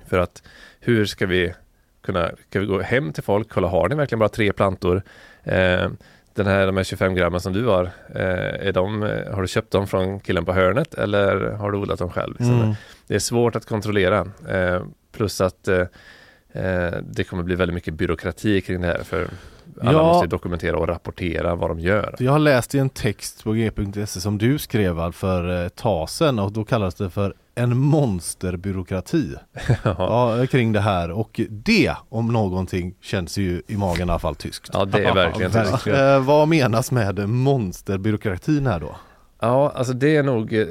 För 0.07 0.19
att 0.19 0.43
hur 0.81 1.05
ska 1.05 1.27
vi 1.27 1.55
kunna, 2.03 2.31
ska 2.49 2.61
vi 2.61 2.67
gå 2.67 2.81
hem 2.81 3.13
till 3.13 3.23
folk, 3.23 3.49
kolla 3.51 3.69
har 3.69 3.89
ni 3.89 3.95
verkligen 3.95 4.19
bara 4.19 4.29
tre 4.29 4.53
plantor? 4.53 5.03
Eh, 5.43 5.89
den 6.35 6.47
här, 6.47 6.67
de 6.67 6.77
här 6.77 6.85
25 6.85 7.15
grammen 7.15 7.41
som 7.41 7.53
du 7.53 7.67
har, 7.67 7.85
eh, 8.15 8.67
är 8.69 8.73
de, 8.73 9.03
har 9.33 9.43
du 9.43 9.49
köpt 9.49 9.71
dem 9.71 9.87
från 9.87 10.21
killen 10.21 10.45
på 10.45 10.53
hörnet 10.53 10.95
eller 10.95 11.51
har 11.51 11.71
du 11.73 11.79
odlat 11.79 11.99
dem 11.99 12.11
själv? 12.11 12.33
Liksom? 12.39 12.61
Mm. 12.63 12.75
Det 13.07 13.15
är 13.15 13.19
svårt 13.19 13.57
att 13.57 13.67
kontrollera. 13.67 14.27
Eh, 14.49 14.83
plus 15.13 15.41
att 15.41 15.69
eh, 15.69 15.81
eh, 16.53 16.93
det 17.11 17.25
kommer 17.25 17.43
bli 17.43 17.55
väldigt 17.55 17.75
mycket 17.75 17.95
byråkrati 17.95 18.61
kring 18.61 18.81
det 18.81 18.87
här. 18.87 19.03
För 19.05 19.29
alla 19.81 19.93
Ja. 19.93 20.03
måste 20.03 20.27
dokumentera 20.27 20.77
och 20.79 20.89
rapportera 20.89 21.55
vad 21.55 21.71
de 21.71 21.81
gör. 21.81 22.15
Jag 22.19 22.33
har 22.33 22.39
läst 22.39 22.75
i 22.75 22.79
en 22.79 22.91
text 22.91 23.45
på 23.45 23.53
g.se 23.53 24.07
som 24.21 24.39
du 24.39 24.59
skrev 24.59 25.13
för 25.13 25.51
eh, 25.61 25.67
ett 25.67 25.77
tag 25.77 26.11
sedan 26.11 26.39
och 26.39 26.53
då 26.53 26.65
kallas 26.65 26.95
det 26.95 27.11
för 27.11 27.35
en 27.55 27.77
monsterbyråkrati. 27.77 29.35
ja, 29.85 30.47
kring 30.51 30.73
det 30.73 30.81
här 30.81 31.11
och 31.11 31.41
det 31.51 31.95
om 32.09 32.33
någonting 32.33 32.95
känns 33.01 33.39
ju 33.39 33.63
i 33.67 33.77
magen 33.77 34.09
i 34.09 34.11
alla 34.11 34.19
fall 34.19 34.35
tyskt. 34.35 34.71
Ja, 34.73 34.85
det 34.85 35.05
är 35.05 35.15
verkligen 35.15 35.51
tyskt. 35.71 35.87
Eh, 35.87 36.25
vad 36.25 36.49
menas 36.49 36.91
med 36.93 37.29
monsterbyråkratin 37.29 38.67
här 38.67 38.81
då? 38.81 38.97
Ja, 39.41 39.73
alltså 39.75 39.93
det 39.93 40.17
är 40.17 40.23
nog 40.23 40.53
eh, 40.53 40.67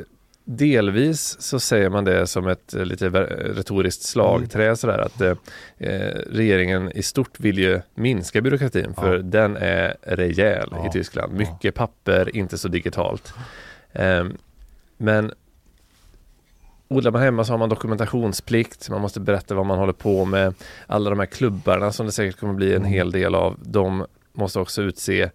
delvis 0.57 1.41
så 1.41 1.59
säger 1.59 1.89
man 1.89 2.05
det 2.05 2.27
som 2.27 2.47
ett 2.47 2.73
eh, 2.73 2.85
lite 2.85 3.09
ver- 3.09 3.53
retoriskt 3.55 4.03
slagträ 4.03 4.75
sådär 4.75 4.97
att 4.99 5.21
eh, 5.21 5.33
eh, 5.77 6.15
regeringen 6.31 6.91
i 6.91 7.03
stort 7.03 7.39
vill 7.39 7.57
ju 7.57 7.81
minska 7.95 8.41
byråkratin 8.41 8.93
för 8.93 9.15
Ja. 9.15 9.21
den 9.21 9.57
är 9.57 9.95
rejäl 10.01 10.67
Ja. 10.71 10.87
i 10.87 10.89
Tyskland. 10.91 11.33
Mycket 11.33 11.75
papper, 11.75 12.35
inte 12.35 12.57
så 12.57 12.67
digitalt. 12.67 13.33
Ehm, 13.93 14.37
men 14.97 15.31
odlar 16.87 17.11
man 17.11 17.21
hemma 17.21 17.43
så 17.43 17.53
har 17.53 17.57
man 17.57 17.69
dokumentationsplikt, 17.69 18.89
man 18.89 19.01
måste 19.01 19.19
berätta 19.19 19.55
vad 19.55 19.65
man 19.65 19.77
håller 19.79 19.93
på 19.93 20.25
med. 20.25 20.53
Alla 20.87 21.09
de 21.09 21.19
här 21.19 21.25
klubbarna 21.25 21.91
som 21.91 22.05
det 22.05 22.11
säkert 22.11 22.39
kommer 22.39 22.53
bli 22.53 22.69
en 22.73 22.77
Mm. 22.81 22.91
hel 22.91 23.11
del 23.11 23.35
av, 23.35 23.57
de 23.61 24.05
måste 24.33 24.59
också 24.59 24.81
utse 24.81 25.29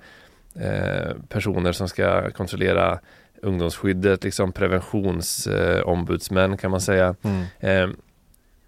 eh, 0.54 1.14
personer 1.28 1.72
som 1.72 1.88
ska 1.88 2.30
kontrollera 2.30 2.98
ungdomsskyddet, 3.42 4.24
liksom 4.24 4.52
preventionsombudsmän 4.52 6.52
eh, 6.52 6.56
kan 6.56 6.70
man 6.70 6.80
säga. 6.80 7.14
Mm. 7.22 7.44
Eh, 7.60 7.88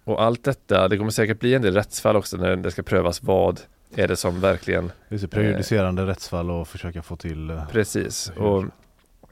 och 0.03 0.23
allt 0.23 0.43
detta, 0.43 0.87
det 0.87 0.97
kommer 0.97 1.11
säkert 1.11 1.39
bli 1.39 1.53
en 1.53 1.61
del 1.61 1.73
rättsfall 1.73 2.15
också 2.15 2.37
när 2.37 2.55
det 2.55 2.71
ska 2.71 2.83
prövas 2.83 3.23
vad 3.23 3.59
är 3.95 4.07
det 4.07 4.15
som 4.15 4.41
verkligen 4.41 4.91
Det 5.09 5.15
är 5.15 5.19
så 5.19 5.27
prejudicerande 5.27 6.05
rättsfall 6.05 6.51
och 6.51 6.67
försöka 6.67 7.01
få 7.01 7.15
till 7.15 7.49
eh, 7.49 7.67
Precis. 7.67 8.31
Och, 8.37 8.63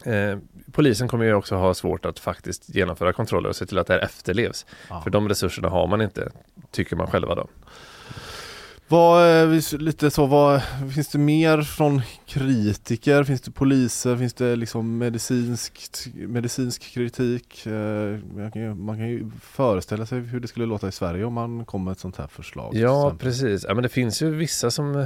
eh, 0.07 0.37
polisen 0.71 1.07
kommer 1.07 1.25
ju 1.25 1.33
också 1.33 1.55
ha 1.55 1.73
svårt 1.73 2.05
att 2.05 2.19
faktiskt 2.19 2.75
genomföra 2.75 3.13
kontroller 3.13 3.49
och 3.49 3.55
se 3.55 3.65
till 3.65 3.77
att 3.77 3.87
det 3.87 3.93
här 3.93 4.01
efterlevs. 4.01 4.65
Ja. 4.89 5.01
För 5.01 5.09
de 5.09 5.29
resurserna 5.29 5.69
har 5.69 5.87
man 5.87 6.01
inte, 6.01 6.31
tycker 6.71 6.95
man 6.95 7.07
själva 7.07 7.35
då. 7.35 7.47
Vad, 8.89 9.43
eh, 9.53 9.61
lite 9.79 10.11
så, 10.11 10.25
vad, 10.25 10.61
finns 10.95 11.07
det 11.07 11.17
mer 11.17 11.61
från 11.61 12.01
kritiker? 12.25 13.23
Finns 13.23 13.41
det 13.41 13.51
poliser? 13.51 14.15
Finns 14.17 14.33
det 14.33 14.55
liksom 14.55 14.97
medicinskt, 14.97 16.07
medicinsk 16.13 16.81
kritik? 16.93 17.65
Eh, 17.65 17.71
Man 18.35 18.51
kan, 18.51 18.61
ju, 18.61 18.73
man 18.73 18.97
kan 18.97 19.07
ju 19.09 19.29
föreställa 19.41 20.05
sig 20.05 20.19
hur 20.19 20.39
det 20.39 20.47
skulle 20.47 20.65
låta 20.65 20.87
i 20.87 20.91
Sverige 20.91 21.23
om 21.25 21.33
man 21.33 21.65
kom 21.65 21.83
med 21.83 21.91
ett 21.91 21.99
sånt 21.99 22.17
här 22.17 22.27
förslag. 22.27 22.75
Ja, 22.75 23.15
precis. 23.19 23.65
Ja, 23.67 23.73
men 23.73 23.83
det 23.83 23.89
finns 23.89 24.21
ju 24.21 24.29
vissa 24.35 24.71
som 24.71 24.95
eh, 24.95 25.05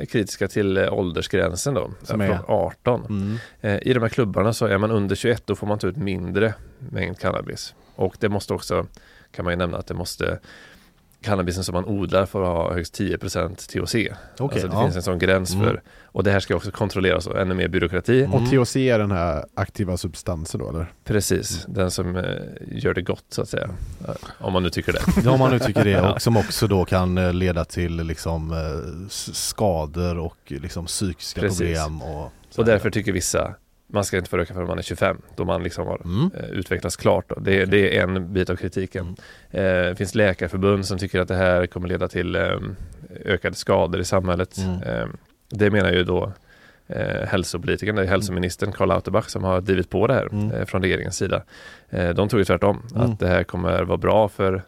är 0.00 0.04
kritiska 0.04 0.48
till 0.48 0.76
eh, 0.76 0.92
åldersgränsen 0.92 1.74
då, 1.74 1.90
Som 2.02 2.20
eh, 2.20 2.30
är? 2.30 2.36
från 2.36 2.44
18. 2.48 3.04
Mm. 3.08 3.36
Eh, 3.60 3.88
I 3.88 3.92
de 3.94 4.00
här 4.02 4.08
klubbarna 4.08 4.52
så 4.52 4.66
är 4.66 4.78
man 4.78 4.90
under 4.90 5.16
21 5.16 5.42
då 5.46 5.54
får 5.54 5.66
man 5.66 5.78
ta 5.78 5.86
ut 5.86 5.96
mindre 5.96 6.54
mängd 6.78 7.18
cannabis. 7.18 7.74
Och 7.94 8.16
det 8.20 8.28
måste 8.28 8.54
också, 8.54 8.86
kan 9.30 9.44
man 9.44 9.52
ju 9.52 9.56
nämna 9.56 9.78
att 9.78 9.86
det 9.86 9.94
måste 9.94 10.38
cannabisen 11.24 11.64
som 11.64 11.72
man 11.72 11.84
odlar 11.84 12.26
får 12.26 12.40
ha 12.42 12.74
högst 12.74 13.00
10% 13.00 13.56
THC. 13.56 13.94
Okej, 13.94 14.12
alltså 14.38 14.68
det 14.68 14.74
ja. 14.74 14.82
finns 14.82 14.96
en 14.96 15.02
sån 15.02 15.18
gräns 15.18 15.54
Mm. 15.54 15.66
för, 15.66 15.82
och 16.04 16.24
det 16.24 16.30
här 16.30 16.40
ska 16.40 16.56
också 16.56 16.70
kontrolleras 16.70 17.26
och 17.26 17.38
ännu 17.40 17.54
mer 17.54 17.68
byråkrati. 17.68 18.28
Och 18.32 18.40
THC 18.50 18.76
är 18.76 18.98
den 18.98 19.10
här 19.12 19.44
aktiva 19.54 19.96
substansen 19.96 20.60
då 20.60 20.68
eller? 20.70 20.92
Precis, 21.04 21.64
den 21.68 21.90
som 21.90 22.16
eh, 22.16 22.22
gör 22.70 22.94
det 22.94 23.02
gott 23.02 23.24
så 23.28 23.42
att 23.42 23.48
säga. 23.48 23.70
Om 24.38 24.52
man 24.52 24.62
nu 24.62 24.70
tycker 24.70 24.92
det. 24.92 25.00
Ja, 25.24 25.30
om 25.30 25.38
man 25.38 25.50
nu 25.50 25.58
tycker 25.58 25.84
det 25.84 26.00
och 26.00 26.22
som 26.22 26.36
också 26.36 26.66
då 26.66 26.84
kan 26.84 27.18
eh, 27.18 27.32
leda 27.32 27.64
till 27.64 27.96
liksom 27.96 28.52
eh, 28.52 29.06
s- 29.06 29.34
skador 29.48 30.18
och 30.18 30.36
liksom 30.46 30.86
psykiska 30.86 31.40
Precis. 31.40 31.58
problem 31.58 32.02
och 32.02 32.32
så 32.50 32.60
Och 32.60 32.66
därför 32.66 32.90
tycker 32.90 33.12
vissa 33.12 33.54
man 33.94 34.04
ska 34.04 34.16
inte 34.16 34.30
få 34.30 34.36
röka 34.36 34.54
förrän 34.54 34.66
man 34.66 34.78
är 34.78 34.82
25 34.82 35.16
då 35.36 35.44
man 35.44 35.62
liksom 35.62 35.86
har 35.86 36.00
Mm. 36.04 36.30
eh, 36.34 36.44
utvecklats 36.50 36.96
klart. 36.96 37.24
Då. 37.28 37.34
Det, 37.40 37.64
det 37.64 37.98
är 37.98 38.02
en 38.02 38.32
bit 38.32 38.50
av 38.50 38.56
kritiken. 38.56 39.16
Eh, 39.50 39.62
det 39.62 39.94
finns 39.98 40.14
läkarförbund 40.14 40.86
som 40.86 40.98
tycker 40.98 41.20
att 41.20 41.28
det 41.28 41.34
här 41.36 41.66
kommer 41.66 41.88
leda 41.88 42.08
till 42.08 42.36
eh, 42.36 42.58
ökade 43.24 43.56
skador 43.56 44.00
i 44.00 44.04
samhället. 44.04 44.56
Mm. 44.58 45.10
Det 45.48 45.70
menar 45.70 45.92
ju 45.92 46.04
då 46.04 46.32
eh, 46.86 47.26
hälsopolitikern, 47.26 47.96
det 47.96 48.02
är 48.02 48.06
hälsoministern 48.06 48.72
Karl 48.72 48.88
Lauterbach 48.88 49.26
som 49.28 49.44
har 49.44 49.60
drivit 49.60 49.90
på 49.90 50.06
det 50.06 50.14
här 50.14 50.26
Mm. 50.32 50.50
eh, 50.50 50.64
från 50.64 50.82
regeringens 50.82 51.16
sida. 51.16 51.42
Eh, 51.90 52.10
de 52.10 52.28
tror 52.28 52.40
ju 52.40 52.44
tvärtom 52.44 52.82
Mm. 52.94 53.02
att 53.12 53.20
det 53.20 53.28
här 53.28 53.44
kommer 53.44 53.82
vara 53.84 53.98
bra 53.98 54.28
för 54.28 54.62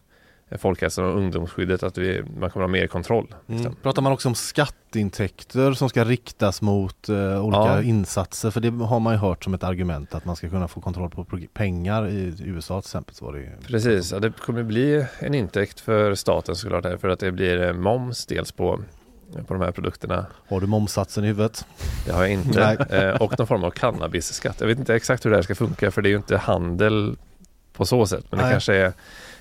folkhälsan 0.58 1.04
och 1.04 1.16
ungdomsskyddet, 1.16 1.82
att 1.82 1.98
vi, 1.98 2.22
man 2.40 2.50
kommer 2.50 2.64
ha 2.64 2.68
mer 2.68 2.86
kontroll. 2.86 3.34
Liksom. 3.46 3.66
Mm. 3.66 3.76
Pratar 3.82 4.02
man 4.02 4.12
också 4.12 4.28
om 4.28 4.34
skatteintäkter 4.34 5.72
som 5.72 5.88
ska 5.88 6.04
riktas 6.04 6.62
mot 6.62 7.08
eh, 7.08 7.44
olika 7.44 7.60
Ja. 7.60 7.82
insatser? 7.82 8.50
För 8.50 8.60
det 8.60 8.84
har 8.84 9.00
man 9.00 9.14
ju 9.14 9.18
hört 9.18 9.44
som 9.44 9.54
ett 9.54 9.64
argument 9.64 10.14
att 10.14 10.24
man 10.24 10.36
ska 10.36 10.48
kunna 10.48 10.68
få 10.68 10.80
kontroll 10.80 11.10
på 11.10 11.26
pengar 11.54 12.08
i 12.08 12.34
USA 12.44 12.80
till 12.82 12.88
exempel. 12.88 13.14
Så 13.14 13.32
det. 13.32 13.48
Precis, 13.66 14.12
ja, 14.12 14.18
det 14.18 14.32
kommer 14.40 14.62
bli 14.62 15.06
en 15.18 15.34
intäkt 15.34 15.80
för 15.80 16.14
staten 16.14 16.56
såklart 16.56 16.84
här, 16.84 16.96
för 16.96 17.08
att 17.08 17.20
det 17.20 17.32
blir 17.32 17.62
eh, 17.62 17.72
moms 17.72 18.26
dels 18.26 18.52
på, 18.52 18.80
på 19.46 19.54
de 19.54 19.62
här 19.62 19.72
produkterna. 19.72 20.26
Har 20.48 20.60
du 20.60 20.66
momsatsen 20.66 21.24
i 21.24 21.26
huvudet? 21.26 21.66
Det 22.06 22.12
har 22.12 22.22
jag 22.22 22.32
inte. 22.32 22.86
Eh, 22.96 23.22
och 23.22 23.38
någon 23.38 23.46
form 23.46 23.64
av 23.64 23.70
cannabisskatt. 23.70 24.60
Jag 24.60 24.68
vet 24.68 24.78
inte 24.78 24.94
exakt 24.94 25.24
hur 25.24 25.30
det 25.30 25.36
här 25.36 25.42
ska 25.42 25.54
funka 25.54 25.90
för 25.90 26.02
det 26.02 26.08
är 26.08 26.10
ju 26.10 26.16
inte 26.16 26.36
handel 26.36 27.16
på 27.72 27.86
så 27.86 28.06
sätt. 28.06 28.24
Men 28.30 28.38
det 28.38 28.44
Nej. 28.44 28.52
kanske 28.52 28.74
är 28.74 28.92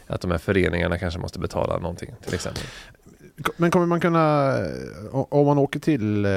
att 0.07 0.21
de 0.21 0.31
här 0.31 0.37
föreningarna 0.37 0.97
kanske 0.97 1.19
måste 1.19 1.39
betala 1.39 1.77
någonting 1.77 2.15
till 2.23 2.33
exempel. 2.33 2.63
Men 3.57 3.71
kommer 3.71 3.85
man 3.85 3.99
kunna, 3.99 4.55
om 5.11 5.45
man 5.45 5.57
åker 5.57 5.79
till, 5.79 6.25
eh, 6.25 6.31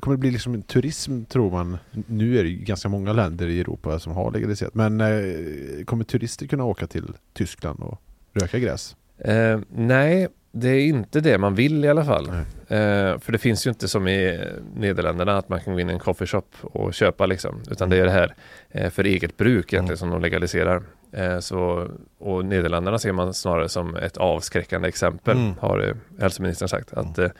kommer 0.00 0.16
det 0.16 0.20
bli 0.20 0.30
liksom 0.30 0.62
turism 0.62 1.24
tror 1.24 1.50
man? 1.50 1.78
Nu 2.06 2.38
är 2.38 2.42
det 2.42 2.48
ju 2.48 2.64
ganska 2.64 2.88
många 2.88 3.12
länder 3.12 3.48
i 3.48 3.60
Europa 3.60 3.98
som 3.98 4.12
har 4.12 4.30
legaliserat, 4.30 4.74
men 4.74 5.00
eh, 5.00 5.84
kommer 5.84 6.04
turister 6.04 6.46
kunna 6.46 6.64
åka 6.64 6.86
till 6.86 7.12
Tyskland 7.32 7.80
och 7.80 8.00
röka 8.34 8.58
gräs? 8.58 8.96
Eh, 9.18 9.60
nej, 9.68 10.28
det 10.52 10.68
är 10.68 10.80
inte 10.80 11.20
det 11.20 11.38
man 11.38 11.54
vill 11.54 11.84
i 11.84 11.88
alla 11.88 12.04
fall. 12.04 12.28
Eh, 12.68 13.18
för 13.18 13.32
det 13.32 13.38
finns 13.38 13.66
ju 13.66 13.70
inte 13.70 13.88
som 13.88 14.08
i 14.08 14.44
Nederländerna 14.76 15.38
att 15.38 15.48
man 15.48 15.60
kan 15.60 15.74
gå 15.74 15.80
in 15.80 15.90
i 15.90 15.92
en 15.92 15.98
coffeeshop 15.98 16.54
och 16.62 16.94
köpa 16.94 17.26
liksom. 17.26 17.62
Utan 17.70 17.90
det 17.90 17.96
är 17.96 18.04
det 18.04 18.10
här 18.10 18.34
eh, 18.70 18.90
för 18.90 19.04
eget 19.04 19.36
bruk 19.36 19.72
egentligen 19.72 19.98
som 19.98 20.10
de 20.10 20.20
legaliserar. 20.20 20.82
Eh, 21.12 21.38
så, 21.38 21.88
och 22.18 22.44
Nederländerna 22.44 22.98
ser 22.98 23.12
man 23.12 23.34
snarare 23.34 23.68
som 23.68 23.96
ett 23.96 24.16
avskräckande 24.16 24.88
exempel 24.88 25.36
Mm. 25.36 25.54
har 25.60 25.88
eh, 25.88 25.94
hälsoministern 26.20 26.68
sagt. 26.68 26.92
Att 26.92 27.18
eh, 27.18 27.30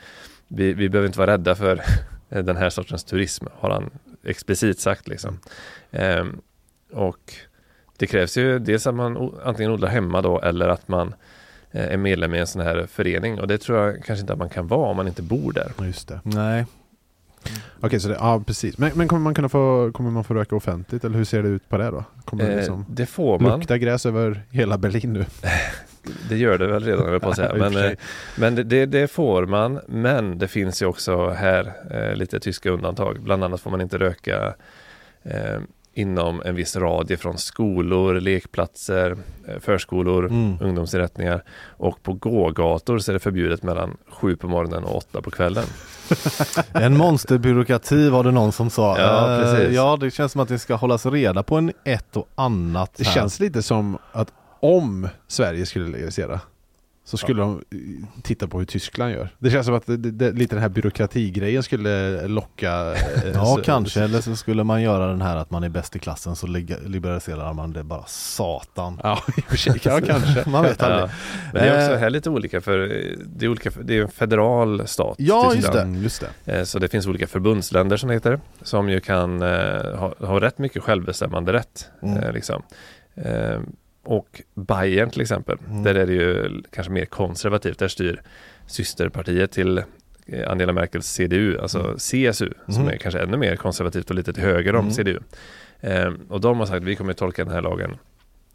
vi, 0.47 0.73
vi 0.73 0.89
behöver 0.89 1.07
inte 1.07 1.19
vara 1.19 1.31
rädda 1.31 1.55
för 1.55 1.81
den 2.29 2.57
här 2.57 2.69
sortens 2.69 3.03
turism 3.03 3.45
har 3.59 3.69
han 3.69 3.89
explicit 4.23 4.79
sagt 4.79 5.07
liksom. 5.07 5.39
Eh, 5.91 6.25
och 6.93 7.33
det 7.97 8.07
krävs 8.07 8.37
ju 8.37 8.59
dels 8.59 8.87
att 8.87 8.95
man 8.95 9.33
antingen 9.43 9.71
odlar 9.71 9.89
hemma 9.89 10.21
då 10.21 10.39
eller 10.41 10.69
att 10.69 10.87
man 10.87 11.13
är 11.71 11.97
medlem 11.97 12.33
i 12.33 12.39
en 12.39 12.47
sån 12.47 12.61
här 12.61 12.85
förening 12.85 13.39
och 13.39 13.47
det 13.47 13.57
tror 13.57 13.77
jag 13.79 14.03
kanske 14.05 14.21
inte 14.21 14.33
att 14.33 14.39
man 14.39 14.49
kan 14.49 14.67
vara 14.67 14.89
om 14.89 14.97
man 14.97 15.07
inte 15.07 15.21
bor 15.21 15.51
där. 15.53 15.71
Just 15.85 16.07
det. 16.07 16.19
Nej. 16.23 16.65
Okej, 17.79 17.99
så 17.99 18.07
det, 18.07 18.13
ja 18.19 18.43
precis. 18.47 18.77
Men, 18.77 18.91
men 18.95 19.07
kommer 19.07 19.21
man 19.23 19.33
kunna 19.33 19.49
få, 19.49 19.91
kommer 19.93 20.11
man 20.11 20.23
få 20.23 20.33
röka 20.33 20.55
offentligt 20.55 21.03
eller 21.03 21.17
hur 21.17 21.25
ser 21.25 21.43
det 21.43 21.49
ut 21.49 21.69
på 21.69 21.77
det 21.77 21.91
då? 21.91 22.03
Kommer 22.25 22.43
det 22.43 22.49
Eh, 22.51 22.57
liksom 22.57 22.85
det 22.89 23.05
får 23.05 23.39
man. 23.39 23.59
lukta 23.59 23.77
gräs 23.77 24.05
över 24.05 24.43
hela 24.49 24.77
Berlin 24.77 25.13
nu? 25.13 25.25
Det 26.29 26.37
gör 26.37 26.57
det 26.57 26.67
väl 26.67 26.83
redan 26.83 27.19
på 27.19 27.29
att 27.29 27.35
säga. 27.35 27.53
Men, 27.57 27.77
eh, 27.77 27.91
men 28.37 28.55
det- 28.55 28.63
det, 28.63 28.85
det 28.85 29.07
får 29.11 29.45
man. 29.45 29.79
Men 29.87 30.37
det 30.37 30.47
finns 30.47 30.81
ju 30.81 30.85
också 30.85 31.29
här 31.29 31.73
eh, 31.91 32.15
lite 32.15 32.39
tyska 32.39 32.69
undantag. 32.69 33.21
Bland 33.23 33.43
annat 33.43 33.61
får 33.61 33.71
man 33.71 33.81
inte 33.81 33.97
röka 33.97 34.53
eh, 35.23 35.59
inom 35.93 36.41
en 36.45 36.55
viss 36.55 36.75
radie 36.75 37.17
från 37.17 37.37
skolor, 37.37 38.19
lekplatser, 38.19 39.17
eh, 39.47 39.59
förskolor, 39.59 40.25
Mm. 40.25 40.57
ungdomsinrättningar. 40.61 41.43
Och 41.77 42.03
på 42.03 42.13
gågator 42.13 42.99
så 42.99 43.11
är 43.11 43.13
det 43.13 43.19
förbjudet 43.19 43.63
mellan 43.63 43.97
sju 44.09 44.35
på 44.35 44.47
morgonen 44.47 44.83
och 44.83 44.95
åtta 44.97 45.21
på 45.21 45.31
kvällen. 45.31 45.63
En 46.73 46.97
monsterbyråkrati 46.97 48.09
var 48.09 48.23
det 48.23 48.31
någon 48.31 48.51
som 48.51 48.69
sa. 48.69 48.99
Ja, 48.99 49.35
Eh, 49.35 49.41
precis. 49.43 49.75
ja, 49.75 49.97
det 49.99 50.11
känns 50.11 50.31
som 50.31 50.41
att 50.41 50.47
det 50.47 50.59
ska 50.59 50.75
hållas 50.75 51.05
reda 51.05 51.43
på 51.43 51.55
en 51.57 51.71
ett 51.85 52.17
och 52.17 52.27
annat. 52.35 52.93
Det 52.97 53.03
här. 53.07 53.13
känns 53.13 53.39
lite 53.39 53.61
som 53.61 53.97
att 54.11 54.27
om 54.59 55.07
Sverige 55.27 55.65
skulle 55.65 55.87
legalisera 55.87 56.39
så 57.11 57.17
skulle 57.17 57.41
de 57.41 57.51
eh, 57.71 58.21
titta 58.23 58.47
på 58.47 58.59
hur 58.59 58.65
Tyskland 58.65 59.11
gör. 59.11 59.29
Det 59.39 59.49
känns 59.51 59.65
som 59.65 59.75
att 59.75 59.85
det, 59.85 59.97
det, 59.97 60.31
lite 60.31 60.55
den 60.55 60.61
här 60.61 60.69
byråkratigrejen 60.69 61.63
skulle 61.63 62.27
locka. 62.27 62.93
eh, 62.93 63.31
Ja, 63.33 63.45
så- 63.45 63.61
kanske. 63.63 64.01
Eller 64.03 64.21
så 64.21 64.35
skulle 64.35 64.63
man 64.63 64.81
göra 64.81 65.07
den 65.07 65.21
här 65.21 65.35
att 65.35 65.51
man 65.51 65.63
är 65.63 65.69
bäst 65.69 65.95
i 65.95 65.99
klassen 65.99 66.35
så 66.35 66.47
liberaliserar 66.47 67.53
man 67.53 67.73
det 67.73 67.83
bara 67.83 68.03
satan. 68.07 68.99
Ja, 69.03 69.19
i 69.37 69.41
och 69.41 69.43
för 69.43 69.57
sig. 69.57 69.81
Ja, 69.83 70.01
kanske. 70.07 70.49
Man 70.49 70.63
vet 70.63 70.83
aldrig. 70.83 71.03
Ja. 71.03 71.09
Men 71.53 71.63
det 71.63 71.69
är 71.69 71.79
också 71.81 71.91
Eh, 71.93 71.99
här 71.99 72.09
lite 72.09 72.29
olika 72.29 72.61
för 72.61 72.79
eh, 72.83 73.17
det 73.25 73.45
är, 73.45 73.49
olika, 73.49 73.69
det 73.83 73.97
är 73.97 74.01
en 74.01 74.07
federal 74.09 74.87
stat. 74.87 75.15
Ja, 75.19 75.53
just 75.55 75.71
det. 75.73 75.87
Just 76.01 76.23
det. 76.45 76.57
Eh, 76.59 76.63
Så 76.63 76.79
det 76.79 76.87
finns 76.87 77.07
olika 77.07 77.27
förbundsländer 77.27 77.97
som 77.97 78.07
det 78.09 78.15
heter 78.15 78.39
som 78.61 78.89
ju 78.89 78.99
kan 78.99 79.41
eh, 79.41 79.95
ha, 79.95 80.13
ha 80.19 80.39
rätt 80.41 80.57
mycket 80.57 80.83
självbestämmande 80.83 81.53
rätt. 81.53 81.89
Mm. 82.03 82.17
Eh, 82.17 82.31
liksom. 82.33 82.61
Och 84.03 84.41
Bayern 84.55 85.09
till 85.09 85.21
exempel, 85.21 85.57
Mm. 85.69 85.83
där 85.83 85.95
är 85.95 86.05
det 86.07 86.13
ju 86.13 86.61
kanske 86.71 86.93
mer 86.93 87.05
konservativt. 87.05 87.79
Där 87.79 87.87
styr 87.87 88.21
systerpartiet 88.67 89.51
till 89.51 89.77
eh, 90.25 90.51
Angela 90.51 90.73
Merkels 90.73 91.07
CDU, 91.07 91.57
alltså 91.59 91.79
Mm. 91.79 91.97
CSU, 91.97 92.49
som 92.65 92.75
Mm. 92.81 92.87
är 92.87 92.97
kanske 92.97 93.19
ännu 93.19 93.37
mer 93.37 93.55
konservativt 93.55 94.09
och 94.09 94.15
lite 94.15 94.33
till 94.33 94.43
höger 94.43 94.75
om 94.75 94.79
Mm. 94.85 94.93
CDU. 94.93 95.19
Eh, 95.79 96.09
och 96.29 96.41
de 96.41 96.59
har 96.59 96.65
sagt 96.65 96.77
att 96.77 96.83
vi 96.83 96.95
kommer 96.95 97.13
tolka 97.13 97.43
den 97.45 97.53
här 97.53 97.61
lagen 97.61 97.97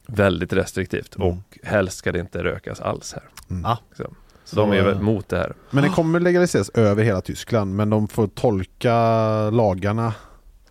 väldigt 0.07 0.53
restriktivt 0.53 1.17
Mm. 1.17 1.29
och 1.29 1.59
helst 1.63 1.99
ska 1.99 2.13
det 2.13 2.19
inte 2.19 2.45
rökas 2.45 2.81
alls 2.81 3.13
här. 3.15 3.23
Ah. 3.65 3.77
Så, 3.97 4.15
så 4.45 4.57
de 4.57 4.71
är 4.73 4.75
ju 4.77 4.91
emot 4.93 5.29
det 5.29 5.37
här. 5.39 5.55
Men 5.71 5.83
det 5.85 5.91
kommer 5.91 6.21
legaliseras 6.21 6.71
över 6.75 7.05
hela 7.05 7.21
Tyskland 7.21 7.75
men 7.77 7.91
de 7.91 8.09
får 8.09 8.27
tolka 8.27 8.95
lagarna 9.51 10.15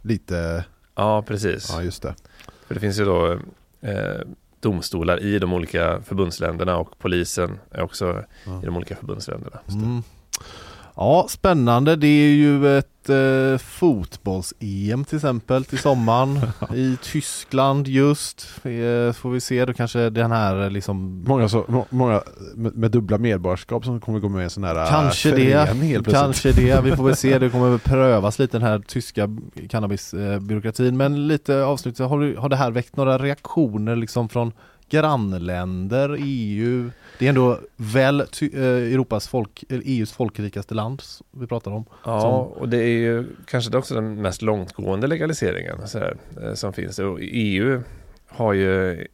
lite. 0.01 0.65
Ja, 0.95 1.21
precis. 1.27 1.69
Ja, 1.71 1.83
just 1.83 2.01
det. 2.03 2.15
För 2.67 2.73
det 2.73 2.79
finns 2.79 2.99
ju 2.99 3.05
då 3.05 3.31
eh, 3.81 4.21
domstolar 4.65 5.23
i 5.23 5.39
de 5.39 5.53
olika 5.53 6.01
förbundsländerna 6.01 6.77
och 6.77 6.99
polisen 6.99 7.59
är 7.71 7.81
också 7.81 8.23
Ja. 8.45 8.61
i 8.63 8.65
de 8.65 8.77
olika 8.77 8.95
förbundsländerna. 8.95 9.59
Mm. 9.69 10.03
Ja, 10.95 11.25
spännande. 11.29 11.95
Det 11.95 12.07
är 12.07 12.29
ju 12.29 12.77
ett 12.77 12.89
eh, 13.09 13.57
fotbolls-EM 13.57 15.05
till 15.05 15.15
exempel 15.15 15.65
till 15.65 15.77
sommaren 15.77 16.39
i 16.75 16.97
Tyskland 17.03 17.87
just. 17.87 18.47
Eh, 18.63 19.13
får 19.13 19.29
vi 19.29 19.39
se, 19.41 19.65
då 19.65 19.73
kanske 19.73 20.09
den 20.09 20.31
här 20.31 20.63
eh, 20.63 20.69
liksom 20.69 21.23
Många, 21.27 21.49
så, 21.49 21.65
må- 21.67 21.85
många 21.89 22.21
med, 22.55 22.75
med 22.75 22.91
dubbla 22.91 23.17
medborgarskap 23.17 23.85
som 23.85 23.99
kommer 23.99 24.19
gå 24.19 24.29
med 24.29 24.41
i 24.41 24.43
en 24.43 24.49
sån 24.49 24.63
här 24.63 24.75
äh, 24.83 24.89
Kanske 24.89 25.31
det, 25.31 25.67
kanske 26.11 26.51
det. 26.51 26.83
Vi 26.83 26.95
får 26.95 27.03
väl 27.03 27.15
se. 27.15 27.39
Det 27.39 27.49
kommer 27.49 27.69
väl 27.69 27.79
prövas 27.79 28.39
lite 28.39 28.57
den 28.57 28.67
här 28.67 28.79
tyska 28.79 29.29
cannabisbyråkratin. 29.69 30.97
Men 30.97 31.27
lite 31.27 31.63
avsnitt, 31.63 31.99
har, 31.99 32.19
du- 32.19 32.37
har 32.37 32.49
det 32.49 32.55
här 32.55 32.71
väckt 32.71 32.95
några 32.97 33.17
reaktioner 33.17 33.95
liksom 33.95 34.29
från 34.29 34.51
grannländer, 34.89 36.17
EU? 36.19 36.89
Det 37.19 37.25
är 37.25 37.29
ändå 37.29 37.59
väl 37.75 38.21
eh, 38.21 38.61
Europas 38.93 39.27
folk, 39.27 39.63
EUs 39.69 40.11
folkrikaste 40.11 40.73
land 40.73 41.01
vi 41.31 41.47
pratar 41.47 41.71
om. 41.71 41.85
Ja, 42.05 42.21
Som- 42.21 42.61
och 42.61 42.69
det 42.69 42.77
är 42.77 42.87
ju 42.97 43.25
kanske 43.47 43.77
också 43.77 43.93
den 43.95 44.21
mest 44.21 44.41
långtgående 44.41 45.07
legaliseringen 45.07 45.87
så 45.87 45.99
här, 45.99 46.17
eh, 46.43 46.53
som 46.53 46.73
finns. 46.73 46.99
Och 46.99 47.19
EU 47.21 47.81
har 48.27 48.53
ju 48.53 49.07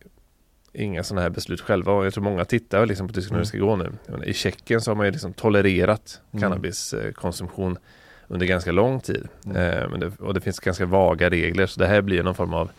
inga 0.74 1.03
sådana 1.03 1.22
här 1.22 1.30
beslut 1.30 1.61
själva 1.61 1.91
och 1.93 2.05
jag 2.05 2.13
tror 2.13 2.24
många 2.24 2.45
tittar 2.45 2.86
liksom 2.86 3.07
på 3.07 3.13
Tyskland 3.13 3.36
hur 3.38 3.41
det 3.41 3.47
ska 3.47 3.57
gå 3.57 3.76
nu. 3.76 3.91
I 4.26 4.34
Tjeckien 4.34 4.82
så 4.82 4.91
har 4.91 4.95
man 4.95 5.05
ju 5.05 5.11
liksom 5.11 5.34
tolererat 5.34 6.22
Mm. 6.32 6.41
cannabiskonsumtion 6.41 7.78
under 8.28 8.45
ganska 8.45 8.72
lång 8.72 8.99
tid. 9.01 9.28
Mm. 9.45 10.01
Eh, 10.01 10.09
och 10.19 10.34
det 10.34 10.41
finns 10.41 10.59
ganska 10.59 10.86
vaga 10.86 11.30
regler 11.30 11.65
så 11.65 11.80
det 11.80 11.88
här 11.88 12.01
blir 12.01 12.24
någon 12.24 12.36
form 12.36 12.53
av 12.53 12.69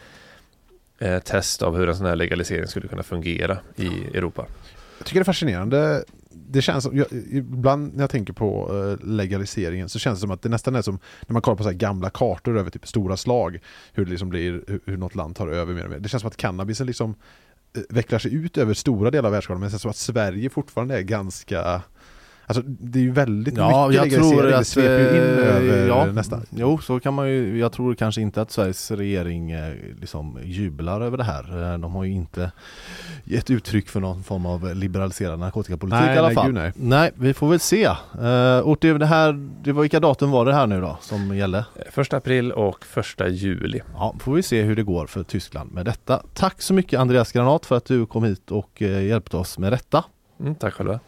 eh, 1.03 1.19
test 1.19 1.63
av 1.63 1.77
hur 1.77 1.89
en 1.89 1.97
sån 1.97 2.07
här 2.07 2.17
legalisering 2.17 2.67
skulle 2.67 2.89
kunna 2.89 3.03
fungera 3.03 3.59
i 3.77 3.87
Europa. 3.87 4.47
Jag 4.99 5.07
tycker 5.07 5.21
det 5.21 5.23
är 5.23 5.25
fascinerande. 5.25 6.05
Det 6.31 6.63
känns 6.63 6.85
som, 6.85 6.97
jag, 6.97 7.07
ibland 7.31 7.95
när 7.95 8.03
jag 8.03 8.11
tänker 8.11 8.33
på 8.33 8.71
eh, 8.73 9.07
legaliseringen 9.07 9.89
så 9.89 9.99
känns 9.99 10.19
det 10.19 10.21
som 10.21 10.31
att 10.31 10.43
det 10.43 10.49
nästan 10.49 10.75
är 10.75 10.83
som 10.83 10.99
när 11.27 11.33
man 11.33 11.43
kollar 11.43 11.57
på 11.57 11.63
så 11.63 11.69
här 11.69 11.77
gamla 11.77 12.11
kartor 12.11 12.59
över 12.59 12.71
typ 12.71 12.87
stora 12.87 13.17
slag. 13.17 13.59
Hur 13.93 14.05
det 14.05 14.11
liksom 14.11 14.29
blir, 14.29 14.53
hur, 14.67 14.81
hur 14.87 14.97
något 14.97 15.15
land 15.15 15.37
tar 15.37 15.49
över 15.49 15.75
mer 15.75 15.85
och 15.85 15.91
mer. 15.91 15.99
Det 15.99 16.09
känns 16.09 16.21
som 16.21 16.29
att 16.29 16.37
cannabisen 16.37 16.87
liksom 16.87 17.15
eh, 17.77 17.83
vecklar 17.89 18.19
sig 18.19 18.35
ut 18.35 18.59
över 18.59 18.75
stora 18.75 19.11
delar 19.11 19.27
av 19.27 19.33
världskartan 19.33 19.61
men 19.61 19.67
det 19.67 19.71
känns 19.71 19.83
som 19.83 19.91
att 19.91 19.97
Sverige 19.97 20.51
fortfarande 20.51 20.99
är 20.99 21.03
ganska 21.03 21.83
Alltså 22.57 22.73
det 22.81 22.99
är 22.99 23.03
ju 23.03 23.11
väldigt 23.13 23.57
Ja, 23.57 23.89
mycket 23.89 24.05
jag 24.13 24.13
tror 24.23 24.43
legalisering, 24.43 24.51
det 24.51 24.59
att... 24.59 24.67
sveper 24.67 24.99
ju 24.99 25.17
in 25.17 25.39
eh, 25.39 25.57
över 25.57 25.89
ja, 25.89 26.05
nästan. 26.07 26.47
Jo, 26.51 26.79
så 26.79 27.01
kan 27.01 27.15
man 27.15 27.29
ju, 27.29 27.59
jag 27.59 27.73
tror 27.73 27.95
kanske 27.95 28.21
inte 28.21 28.43
att 28.43 28.51
Sveriges 28.51 28.91
regering 28.91 29.51
eh, 29.51 29.75
liksom 30.01 30.39
jublar 30.45 31.01
över 31.01 31.17
det 31.17 31.25
här. 31.25 31.73
Eh, 31.73 31.79
De 31.79 31.95
har 31.95 32.05
ju 32.05 32.13
inte 32.13 32.53
gett 33.25 33.51
uttryck 33.51 33.89
för 33.89 34.01
någon 34.01 34.23
form 34.23 34.47
av 34.47 34.75
liberaliserad 34.77 35.39
narkotikapolitik 35.39 36.01
Nej, 36.01 36.15
i 36.15 36.19
alla 36.19 36.29
nej, 36.29 36.35
fall. 36.35 36.53
gud, 36.53 36.73
nej. 36.77 37.11
vi 37.15 37.35
får 37.35 37.49
väl 37.49 37.61
se. 37.61 37.89
Och 38.65 38.77
det, 38.81 38.93
det 38.99 39.07
här, 39.07 39.49
det 39.65 39.73
var 39.73 39.83
vilka 39.83 40.01
datum 40.01 40.31
var 40.31 40.45
det 40.45 40.55
här 40.55 40.67
nu 40.67 40.81
då 40.81 40.99
som 41.01 41.37
gällde? 41.37 41.65
Första 41.91 42.17
april 42.17 42.53
och 42.53 42.85
första 42.85 43.29
juli. 43.29 43.81
Ja, 43.95 44.15
får 44.21 44.35
vi 44.35 44.43
se 44.43 44.63
hur 44.63 44.77
det 44.77 44.83
går 44.83 45.07
för 45.07 45.23
Tyskland 45.23 45.73
med 45.73 45.85
detta. 45.85 46.23
Tack 46.35 46.63
så 46.63 46.75
mycket 46.75 47.01
Andreas 47.01 47.33
Granat 47.33 47.67
för 47.67 47.77
att 47.77 47.85
du 47.85 48.07
kom 48.07 48.25
hit 48.25 48.51
och 48.51 48.81
hjälpte 48.83 49.37
oss 49.37 49.59
med 49.59 49.73
detta. 49.73 50.05
Mm, 50.41 50.55
tack 50.55 50.75
själva. 50.75 51.01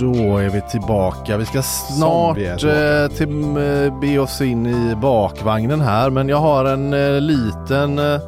Då 0.00 0.38
är 0.38 0.48
vi 0.48 0.62
tillbaka. 0.70 1.36
Vi 1.36 1.46
ska 1.46 1.62
snart 1.62 2.38
eh, 2.38 3.08
till, 3.16 3.56
eh, 3.56 4.00
be 4.00 4.18
oss 4.18 4.40
in 4.40 4.66
i 4.66 4.96
bakvagnen 4.96 5.80
här 5.80 6.10
men 6.10 6.28
jag 6.28 6.36
har 6.40 6.64
en 6.64 6.92
eh, 6.92 7.20
liten 7.20 7.98
eh, 7.98 8.20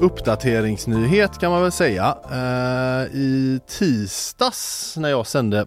uppdateringsnyhet 0.00 1.38
kan 1.38 1.50
man 1.50 1.62
väl 1.62 1.72
säga. 1.72 2.16
I 3.12 3.60
tisdags 3.78 4.94
när 4.96 5.08
jag 5.08 5.26
sände 5.26 5.66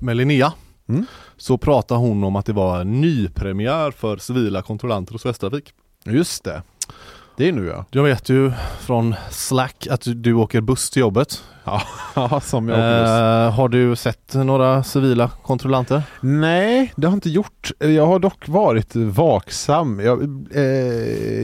med 0.00 0.16
Linnea 0.16 0.52
Mm. 0.88 1.06
så 1.36 1.58
pratade 1.58 2.00
hon 2.00 2.24
om 2.24 2.36
att 2.36 2.46
det 2.46 2.52
var 2.52 2.84
nypremiär 2.84 3.90
för 3.90 4.16
civila 4.16 4.62
kontrollanter 4.62 5.12
hos 5.12 5.26
Västtrafik. 5.26 5.72
Just 6.04 6.44
det. 6.44 6.62
Det 7.36 7.48
är 7.48 7.52
nu 7.52 7.66
ja. 7.66 7.84
Jag 7.90 8.02
vet 8.02 8.28
ju 8.28 8.52
från 8.80 9.14
Slack 9.30 9.86
att 9.90 10.00
du, 10.00 10.14
du 10.14 10.32
åker 10.32 10.60
buss 10.60 10.90
till 10.90 11.00
jobbet. 11.00 11.42
Ja, 12.14 12.40
som 12.40 12.68
jag 12.68 12.78
åker 12.78 13.00
buss. 13.00 13.10
Eh, 13.10 13.50
har 13.54 13.68
du 13.68 13.96
sett 13.96 14.34
några 14.34 14.82
civila 14.82 15.30
kontrollanter? 15.42 16.02
Nej, 16.20 16.92
det 16.96 17.06
har 17.06 17.12
jag 17.12 17.16
inte 17.16 17.30
gjort. 17.30 17.70
Jag 17.78 18.06
har 18.06 18.18
dock 18.18 18.48
varit 18.48 18.96
vaksam. 18.96 20.00
Jag, 20.00 20.22
eh, 20.54 20.62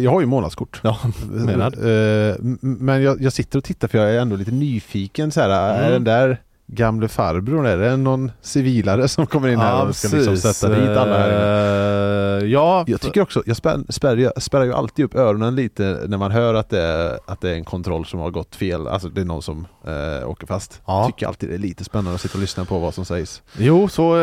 jag 0.03 0.11
har 0.11 0.20
ju 0.20 0.26
månadskort. 0.26 0.80
Ja, 0.82 0.99
menad. 1.30 1.74
Eh, 1.74 2.34
men 2.61 3.03
jag, 3.03 3.22
jag 3.22 3.32
sitter 3.32 3.59
och 3.59 3.64
tittar 3.64 3.89
för 3.89 3.99
jag 3.99 4.11
är 4.14 4.20
ändå 4.20 4.36
lite 4.36 4.51
nyfiken 4.51 5.30
så 5.30 5.41
här. 5.41 5.51
Är 5.51 5.78
Mm. 5.78 5.93
den 5.93 6.05
där 6.05 6.41
gamle 6.70 7.08
farbrorn, 7.08 7.66
är 7.66 7.76
det 7.76 7.96
någon 7.96 8.30
civilare 8.42 9.08
som 9.08 9.26
kommer 9.26 9.48
in 9.48 9.58
här 9.58 9.88
och 9.88 9.96
ska 9.96 10.16
liksom 10.16 10.36
sätta 10.36 10.68
dit 10.74 10.88
alla 10.88 11.18
här 11.18 11.28
inne? 11.28 12.44
Eh, 12.44 12.52
ja, 12.52 12.84
Jag 12.86 13.00
tycker 13.00 13.20
också, 13.22 13.42
jag 13.46 13.56
spär, 13.56 13.78
spärrar, 13.88 14.16
ju- 14.16 14.30
spärrar 14.36 14.64
ju 14.64 14.72
alltid 14.72 15.04
upp 15.04 15.14
öronen 15.14 15.54
lite 15.56 15.98
när 16.08 16.18
man 16.18 16.30
hör 16.30 16.54
att 16.54 16.70
det, 16.70 16.82
är, 16.82 17.18
att 17.26 17.40
det 17.40 17.50
är 17.50 17.54
en 17.54 17.64
kontroll 17.64 18.06
som 18.06 18.20
har 18.20 18.30
gått 18.30 18.56
fel, 18.56 18.88
alltså 18.88 19.08
det 19.08 19.20
är 19.20 19.24
någon 19.24 19.42
som 19.42 19.66
eh, 19.86 20.28
åker 20.28 20.46
fast. 20.46 20.80
Ja. 20.86 21.06
Tycker 21.06 21.26
alltid 21.26 21.48
det 21.48 21.54
är 21.54 21.58
lite 21.58 21.84
spännande 21.84 22.14
att 22.14 22.20
sitta 22.20 22.34
och 22.34 22.40
lyssna 22.40 22.64
på 22.64 22.78
vad 22.78 22.94
som 22.94 23.04
sägs. 23.04 23.42
Jo, 23.58 23.88
så... 23.88 24.02
Eh, 24.16 24.18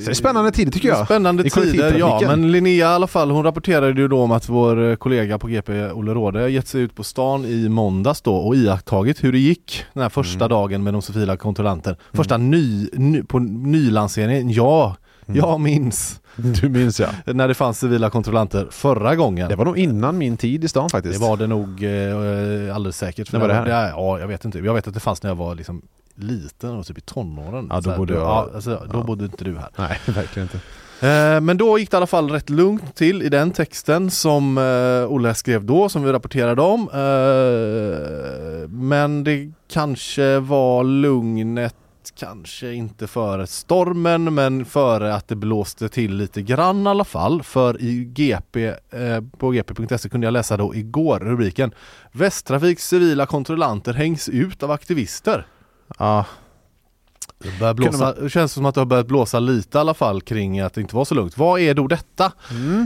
Så 0.00 0.06
det 0.06 0.12
är 0.12 0.14
spännande 0.14 0.50
tider 0.50 0.72
tycker 0.72 0.88
jag. 0.88 1.04
Spännande 1.04 1.42
tider, 1.42 1.94
ja. 1.98 2.20
Men 2.26 2.52
Linnea 2.52 2.72
i 2.72 2.82
alla 2.82 3.06
fall, 3.06 3.30
hon 3.30 3.44
rapporterade 3.44 4.00
ju 4.00 4.08
då 4.08 4.20
om 4.22 4.32
att 4.32 4.48
vår 4.48 4.82
eh, 4.90 4.96
kollega 4.96 5.38
på 5.38 5.46
GP, 5.48 5.90
Olle 5.92 6.14
Råde, 6.14 6.48
gett 6.50 6.68
sig 6.68 6.80
ut 6.80 6.94
på 6.94 7.04
stan 7.04 7.44
i 7.44 7.68
måndags 7.68 8.20
då 8.22 8.34
och 8.36 8.56
iakttagit 8.56 9.24
hur 9.24 9.32
det 9.32 9.38
gick 9.38 9.84
den 9.92 10.02
här 10.02 10.10
första 10.10 10.44
Mm. 10.44 10.48
dagen 10.48 10.79
med 10.82 10.94
de 10.94 11.02
civila 11.02 11.36
kontrollanter. 11.36 11.96
Första 12.12 12.36
ny, 12.36 12.88
ny, 12.92 13.22
på 13.22 13.38
nylanseringen, 13.38 14.50
ja, 14.50 14.96
Mm. 15.26 15.38
jag 15.38 15.60
minns 15.60 16.20
Du 16.36 16.68
minns 16.68 17.00
ja. 17.00 17.08
när 17.32 17.48
det 17.48 17.54
fanns 17.54 17.78
civila 17.78 18.10
kontrollanter 18.10 18.66
förra 18.70 19.16
gången. 19.16 19.48
Det 19.48 19.56
var 19.56 19.64
nog 19.64 19.78
innan 19.78 20.18
min 20.18 20.36
tid 20.36 20.64
i 20.64 20.68
stan 20.68 20.84
Det 20.84 20.90
faktiskt. 20.90 21.20
var 21.20 21.36
det 21.36 21.46
nog 21.46 21.82
eh, 21.84 22.74
alldeles 22.76 22.96
säkert. 22.96 23.32
När 23.32 23.40
var 23.40 23.48
det 23.48 23.54
här? 23.54 23.66
ja, 23.90 24.18
jag 24.20 24.26
vet 24.28 24.44
inte. 24.44 24.58
Jag 24.58 24.74
vet 24.74 24.88
att 24.88 24.94
det 24.94 25.00
fanns 25.00 25.22
när 25.22 25.30
jag 25.30 25.34
var 25.36 25.54
liksom 25.54 25.82
liten 26.14 26.70
och 26.70 26.86
typ 26.86 26.98
i 26.98 27.00
tonåren. 27.00 27.66
Ja, 27.70 27.80
då 27.80 27.96
bodde 27.96 28.14
jag- 28.14 28.22
ja, 28.22 28.48
alltså, 28.54 28.70
Då 28.92 28.98
ja. 28.98 29.02
bodde 29.02 29.24
inte 29.24 29.44
du 29.44 29.56
här. 29.58 29.68
Nej, 29.78 29.98
verkligen 30.14 30.44
inte. 30.48 30.58
Eh, 31.00 31.40
men 31.40 31.56
då 31.56 31.78
gick 31.78 31.90
det 31.90 31.94
i 31.94 31.96
alla 31.96 32.06
fall 32.06 32.30
rätt 32.30 32.50
lugnt 32.50 32.96
till 32.96 33.22
i 33.22 33.28
den 33.28 33.50
texten 33.50 34.10
som 34.10 34.58
eh, 34.58 35.12
Olle 35.12 35.34
skrev 35.34 35.64
då, 35.64 35.88
som 35.88 36.02
vi 36.02 36.12
rapporterade 36.12 36.62
om. 36.62 36.80
Eh, 36.92 38.68
men 38.68 39.24
det 39.24 39.52
kanske 39.68 40.38
var 40.38 40.84
lugnet 40.84 41.74
Kanske 42.20 42.72
inte 42.72 43.06
före 43.06 43.46
stormen 43.46 44.34
men 44.34 44.64
före 44.64 45.14
att 45.14 45.28
det 45.28 45.36
blåste 45.36 45.88
till 45.88 46.16
lite 46.16 46.42
grann 46.42 46.86
i 46.86 46.88
alla 46.88 47.04
fall. 47.04 47.42
För 47.42 47.82
i 47.82 48.04
GP, 48.04 48.66
eh, 48.66 49.20
på 49.38 49.50
gp.se 49.50 50.08
kunde 50.08 50.26
jag 50.26 50.32
läsa 50.32 50.56
då 50.56 50.74
igår 50.74 51.18
rubriken 51.18 51.74
Västtrafiks 52.12 52.88
civila 52.88 53.26
kontrollanter 53.26 53.92
hängs 53.92 54.28
ut 54.28 54.62
av 54.62 54.70
aktivister. 54.70 55.46
Ja, 55.98 56.24
det, 57.42 57.58
börjar 57.58 57.74
blåsa, 57.74 58.12
det 58.12 58.30
känns 58.30 58.52
som 58.52 58.66
att 58.66 58.74
det 58.74 58.80
har 58.80 58.86
börjat 58.86 59.06
blåsa 59.06 59.40
lite 59.40 59.78
i 59.78 59.80
alla 59.80 59.94
fall 59.94 60.20
kring 60.22 60.60
att 60.60 60.74
det 60.74 60.80
inte 60.80 60.96
var 60.96 61.04
så 61.04 61.14
lugnt. 61.14 61.38
Vad 61.38 61.60
är 61.60 61.74
då 61.74 61.86
detta? 61.86 62.32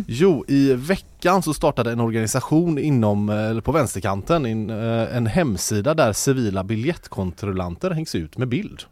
Jo, 0.06 0.44
i 0.48 0.72
veckan 0.72 1.42
så 1.42 1.54
startade 1.54 1.92
en 1.92 2.00
organisation 2.00 2.78
inom, 2.78 3.28
eh, 3.28 3.50
eller 3.50 3.60
på 3.60 3.72
vänsterkanten, 3.72 4.46
in, 4.46 4.70
eh, 4.70 5.16
en 5.16 5.26
hemsida 5.26 5.94
där 5.94 6.12
civila 6.12 6.64
biljettkontrollanter 6.64 7.90
hängs 7.90 8.14
ut 8.14 8.38
med 8.38 8.48
bild. 8.48 8.82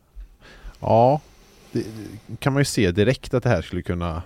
ja. 0.80 1.20
Det 1.72 1.84
kan 2.38 2.52
man 2.52 2.60
ju 2.60 2.64
se 2.64 2.90
direkt 2.90 3.34
att 3.34 3.42
det 3.42 3.48
här 3.48 3.62
skulle 3.62 3.82
kunna... 3.82 4.22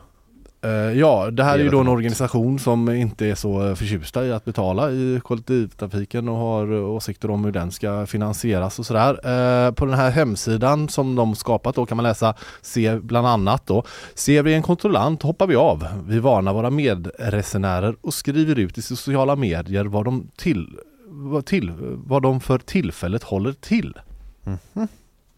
Eh, 0.66 0.98
Ja, 0.98 1.30
det 1.30 1.44
här 1.44 1.58
är 1.58 1.62
ju 1.62 1.70
då 1.70 1.80
en 1.80 1.88
organisation 1.88 2.58
som 2.58 2.88
inte 2.88 3.26
är 3.26 3.34
så 3.34 3.68
eh, 3.68 3.74
förtjusta 3.74 4.26
i 4.26 4.32
att 4.32 4.44
betala 4.44 4.90
i 4.90 5.20
kollektivtrafiken 5.24 6.28
och 6.28 6.36
har 6.36 6.72
eh, 6.72 6.90
åsikter 6.90 7.30
om 7.30 7.44
hur 7.44 7.52
den 7.52 7.72
ska 7.72 8.06
finansieras 8.06 8.78
och 8.78 8.86
sådär. 8.86 9.72
På 9.72 9.86
den 9.86 9.94
här 9.94 10.10
hemsidan 10.10 10.88
som 10.88 11.14
de 11.14 11.34
skapat 11.34 11.74
då 11.74 11.86
kan 11.86 11.96
man 11.96 12.04
läsa 12.04 12.34
se 12.62 12.98
bland 12.98 13.26
annat 13.26 13.66
då 13.66 13.84
Ser 14.14 14.42
vi 14.42 14.54
en 14.54 14.62
kontrollant 14.62 15.22
hoppar 15.22 15.46
vi 15.46 15.56
av. 15.56 15.86
Vi 16.06 16.18
varnar 16.18 16.52
våra 16.52 16.70
medresenärer 16.70 17.96
och 18.00 18.14
skriver 18.14 18.58
ut 18.58 18.78
i 18.78 18.82
sociala 18.82 19.36
medier 19.36 19.84
vad 19.84 20.04
de 20.04 20.30
till, 20.36 20.78
vad 21.08 21.46
till, 21.46 21.72
vad 22.06 22.22
de 22.22 22.40
för 22.40 22.58
tillfället 22.58 23.22
håller 23.22 23.52
till. 23.52 23.94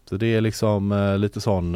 Så 0.09 0.17
det 0.17 0.35
är 0.35 0.41
liksom 0.41 1.15
lite 1.19 1.41
sån 1.41 1.75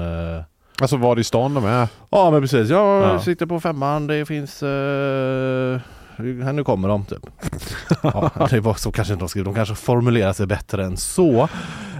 Alltså 0.83 0.97
var 0.97 1.19
i 1.19 1.23
stan 1.23 1.53
de 1.53 1.65
är. 1.65 1.87
Ja 2.09 2.31
men 2.31 2.41
precis, 2.41 2.69
jag 2.69 3.03
Ja. 3.03 3.19
sitter 3.19 3.45
på 3.45 3.59
femman, 3.59 4.07
det 4.07 4.25
finns... 4.25 4.63
Eh, 4.63 5.79
här 6.17 6.53
nu 6.53 6.63
kommer 6.63 6.87
de 6.87 7.05
typ. 7.05 7.25
ja, 8.03 8.47
det 8.49 8.59
var 8.59 8.73
så 8.73 8.91
kanske 8.91 9.13
inte 9.13 9.23
de 9.23 9.29
skrev, 9.29 9.43
de 9.45 9.53
kanske 9.55 9.75
formulerar 9.75 10.33
sig 10.33 10.45
bättre 10.47 10.85
än 10.85 10.97
så. 10.97 11.41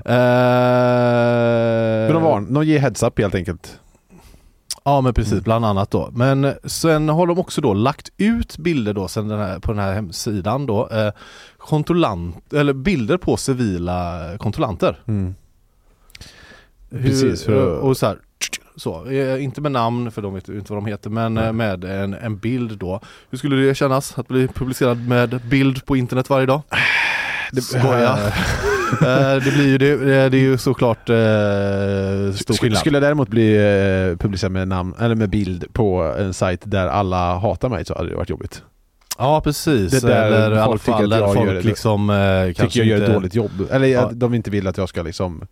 Eh, 0.05 0.13
Men 2.05 2.13
de, 2.13 2.23
var, 2.23 2.41
de 2.53 2.63
ger 2.65 2.79
heads 2.79 3.03
up 3.03 3.19
helt 3.19 3.35
enkelt. 3.35 3.79
Ja 4.83 5.01
men 5.01 5.13
precis, 5.13 5.31
Mm. 5.31 5.43
bland 5.43 5.65
annat 5.65 5.91
då. 5.91 6.09
Men 6.13 6.53
sen 6.63 7.09
har 7.09 7.27
de 7.27 7.39
också 7.39 7.61
då 7.61 7.73
lagt 7.73 8.09
ut 8.17 8.57
bilder 8.57 8.93
då 8.93 9.07
sen 9.07 9.27
den 9.27 9.39
här, 9.39 9.59
på 9.59 9.71
den 9.71 9.79
här 9.83 9.93
hemsidan 9.93 10.65
då. 10.65 10.89
Eh, 10.89 11.11
kontrollant, 11.57 12.53
eller 12.53 12.73
bilder 12.73 13.17
på 13.17 13.37
civila 13.37 14.21
kontrollanter. 14.37 14.99
Hur, 15.05 15.33
Precis, 17.01 17.43
för- 17.43 17.77
och 17.77 17.97
så 17.97 18.05
här, 18.05 18.17
så, 18.75 19.05
eh, 19.09 19.43
inte 19.43 19.61
med 19.61 19.71
namn 19.71 20.11
för 20.11 20.21
de 20.21 20.33
vet 20.33 20.49
inte 20.49 20.73
vad 20.73 20.83
de 20.83 20.89
heter 20.89 21.09
men 21.09 21.37
eh, 21.37 21.51
med 21.53 21.83
en, 21.83 22.13
en 22.13 22.37
bild 22.37 22.77
då. 22.77 23.01
Hur 23.29 23.37
skulle 23.37 23.55
det 23.55 23.75
kännas 23.75 24.17
att 24.19 24.27
bli 24.27 24.47
publicerad 24.47 25.07
med 25.07 25.41
bild 25.49 25.85
på 25.85 25.95
internet 25.95 26.29
varje 26.29 26.45
dag? 26.45 26.61
Det, 27.51 27.61
Skoja. 27.61 28.17
Eh, 28.93 29.35
det 29.43 29.51
blir 29.55 29.67
ju 29.67 29.77
det, 29.77 29.95
det 30.29 30.37
är 30.37 30.41
ju 30.41 30.57
såklart 30.57 31.09
eh, 31.09 31.15
stor 32.35 32.53
skillnad. 32.57 32.79
skulle 32.79 32.95
jag 32.97 33.03
däremot 33.03 33.27
bli 33.29 33.55
eh, 33.55 34.17
publicerad 34.17 34.51
med 34.51 34.67
namn 34.67 34.93
eller 34.99 35.15
med 35.15 35.29
bild 35.29 35.73
på 35.73 36.15
en 36.19 36.33
sajt 36.33 36.61
där 36.63 36.87
alla 36.87 37.35
hatar 37.37 37.69
mig 37.69 37.85
så 37.85 37.95
hade 37.97 38.09
det 38.09 38.15
varit 38.15 38.29
jobbigt. 38.29 38.63
Ja 39.17 39.41
precis, 39.41 39.91
Det 39.91 40.07
där 40.07 40.31
eller 40.31 40.55
i 40.55 40.59
alla 40.59 40.77
fall 40.77 41.09
där 41.09 41.33
folk 41.33 41.63
liksom 41.63 42.09
eh, 42.09 42.47
Tycker 42.47 42.79
jag 42.79 42.87
gör 42.87 42.95
ett 42.97 43.01
inte, 43.01 43.13
dåligt 43.13 43.35
jobb. 43.35 43.67
Eller 43.71 43.87
Ja. 43.87 44.09
de 44.13 44.33
inte 44.33 44.51
vill 44.51 44.67
att 44.67 44.77
jag 44.77 44.89
ska 44.89 45.01
liksom... 45.01 45.47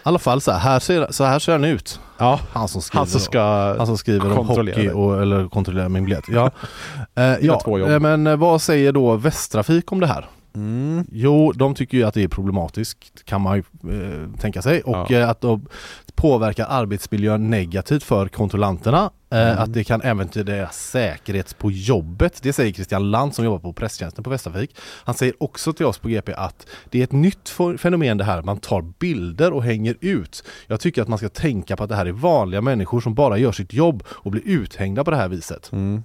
I 0.00 0.02
alla 0.02 0.18
fall 0.18 0.40
så 0.40 0.52
här, 0.52 0.58
här 0.58 0.78
ser, 0.78 1.06
så 1.10 1.24
här 1.24 1.38
ser 1.38 1.52
han 1.52 1.64
ut. 1.64 2.00
Ja, 2.18 2.40
Han 2.52 2.68
som 2.68 2.82
skriver, 2.82 2.98
han 2.98 3.06
som 3.06 3.20
ska... 3.20 3.74
han 3.78 3.86
som 3.86 3.98
skriver 3.98 4.38
om 4.38 4.48
hockey 4.48 4.88
och, 4.88 5.22
eller 5.22 5.48
kontrollera 5.48 5.88
min 5.88 6.04
biljett. 6.04 6.24
Ja, 6.28 6.50
eh, 7.14 7.24
ja 7.40 7.62
eh, 7.66 8.00
men 8.00 8.26
eh, 8.26 8.36
vad 8.36 8.62
säger 8.62 8.92
då 8.92 9.16
Västtrafik 9.16 9.92
om 9.92 10.00
det 10.00 10.06
här? 10.06 10.28
Mm. 10.54 11.04
Jo, 11.12 11.52
de 11.52 11.74
tycker 11.74 11.98
ju 11.98 12.04
att 12.04 12.14
det 12.14 12.22
är 12.22 12.28
problematiskt 12.28 13.24
kan 13.24 13.40
man 13.40 13.56
ju 13.56 13.62
eh, 14.02 14.40
tänka 14.40 14.62
sig 14.62 14.82
och 14.82 15.10
Ja. 15.10 15.18
eh, 15.18 15.28
att 15.28 15.40
de 15.40 15.66
påverkar 16.14 16.66
arbetsmiljön 16.68 17.50
negativt 17.50 18.02
för 18.02 18.28
kontrollanterna. 18.28 19.10
Eh, 19.30 19.40
Mm. 19.40 19.58
Att 19.58 19.72
det 19.72 19.84
kan 19.84 20.02
äventyra 20.02 20.44
deras 20.44 20.76
säkerhet 20.90 21.58
på 21.58 21.70
jobbet. 21.70 22.38
Det 22.42 22.52
säger 22.52 22.72
Christian 22.72 23.10
Land 23.10 23.34
som 23.34 23.44
jobbar 23.44 23.58
på 23.58 23.72
presstjänsten 23.72 24.24
på 24.24 24.30
Västervik. 24.30 24.76
Han 25.04 25.14
säger 25.14 25.34
också 25.42 25.72
till 25.72 25.86
oss 25.86 25.98
på 25.98 26.08
GP 26.08 26.32
att 26.34 26.66
det 26.90 27.00
är 27.00 27.04
ett 27.04 27.12
nytt 27.12 27.48
fenomen 27.78 28.18
det 28.18 28.24
här. 28.24 28.42
Man 28.42 28.58
tar 28.58 28.82
bilder 28.82 29.52
och 29.52 29.62
hänger 29.64 29.96
ut. 30.00 30.44
Jag 30.66 30.80
tycker 30.80 31.02
att 31.02 31.08
man 31.08 31.18
ska 31.18 31.28
tänka 31.28 31.76
på 31.76 31.82
att 31.82 31.88
det 31.88 31.96
här 31.96 32.06
är 32.06 32.12
vanliga 32.12 32.60
människor 32.60 33.00
som 33.00 33.14
bara 33.14 33.38
gör 33.38 33.52
sitt 33.52 33.72
jobb 33.72 34.02
och 34.08 34.30
blir 34.30 34.42
uthängda 34.46 35.04
på 35.04 35.10
det 35.10 35.16
här 35.16 35.28
viset. 35.28 35.72
Mm. 35.72 36.02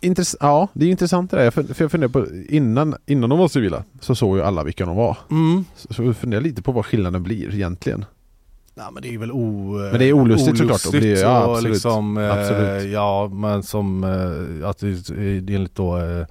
Intress- 0.00 0.36
ja, 0.40 0.68
det 0.72 0.86
är 0.86 0.90
intressant 0.90 1.30
det 1.30 1.36
där. 1.36 1.50
För, 1.50 1.62
för 1.62 1.84
jag 1.84 1.90
funderar 1.90 2.10
på, 2.12 2.26
innan, 2.48 2.94
innan 3.06 3.30
de 3.30 3.38
var 3.38 3.48
civila 3.48 3.84
så 4.00 4.14
såg 4.14 4.36
ju 4.36 4.42
alla 4.42 4.64
vilka 4.64 4.86
de 4.86 4.96
var. 4.96 5.16
Mm. 5.30 5.64
Så, 5.76 5.94
så 5.94 6.02
jag 6.02 6.16
funderar 6.16 6.40
lite 6.40 6.62
på 6.62 6.72
vad 6.72 6.86
skillnaden 6.86 7.22
blir 7.22 7.54
egentligen. 7.54 8.04
Ja 8.74 8.90
men 8.90 9.02
det 9.02 9.14
är 9.14 9.18
väl 9.18 9.32
o... 9.32 9.72
Men 9.90 9.98
det 9.98 10.04
är 10.04 10.12
olustigt 10.12 10.58
såklart. 10.58 10.86
Och 10.86 10.92
blir- 10.92 11.16
ja, 11.22 11.52
absolut. 11.52 11.72
Liksom, 11.74 12.18
eh, 12.18 12.32
Absolut. 12.32 12.92
Ja 12.92 13.28
men 13.32 13.62
som 13.62 14.04
eh, 14.04 14.68
att 14.68 14.78
det, 14.78 15.08
det 15.44 15.52
är 15.52 15.56
enligt 15.56 15.74
då 15.74 15.96
eh, 15.98 16.26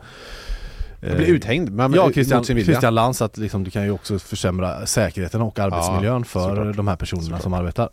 Jag 1.01 1.17
blir 1.17 1.27
uthängd 1.27 1.69
men, 1.71 1.93
Ja 1.93 2.05
mot 2.05 2.13
Christian, 2.13 2.43
sin 2.45 2.55
vilja. 2.55 2.65
Christian 2.73 2.95
Lantz 2.95 3.21
att 3.21 3.37
liksom, 3.37 3.63
det 3.63 3.71
kan 3.71 3.83
ju 3.83 3.91
också 3.91 4.19
försämra 4.19 4.85
säkerheten 4.85 5.41
och 5.41 5.59
arbetsmiljön 5.59 6.25
för 6.25 6.55
såklart. 6.55 6.75
de 6.75 6.87
här 6.87 6.95
personerna 6.95 7.23
Såklart. 7.23 7.41
som 7.41 7.53
arbetar. 7.53 7.89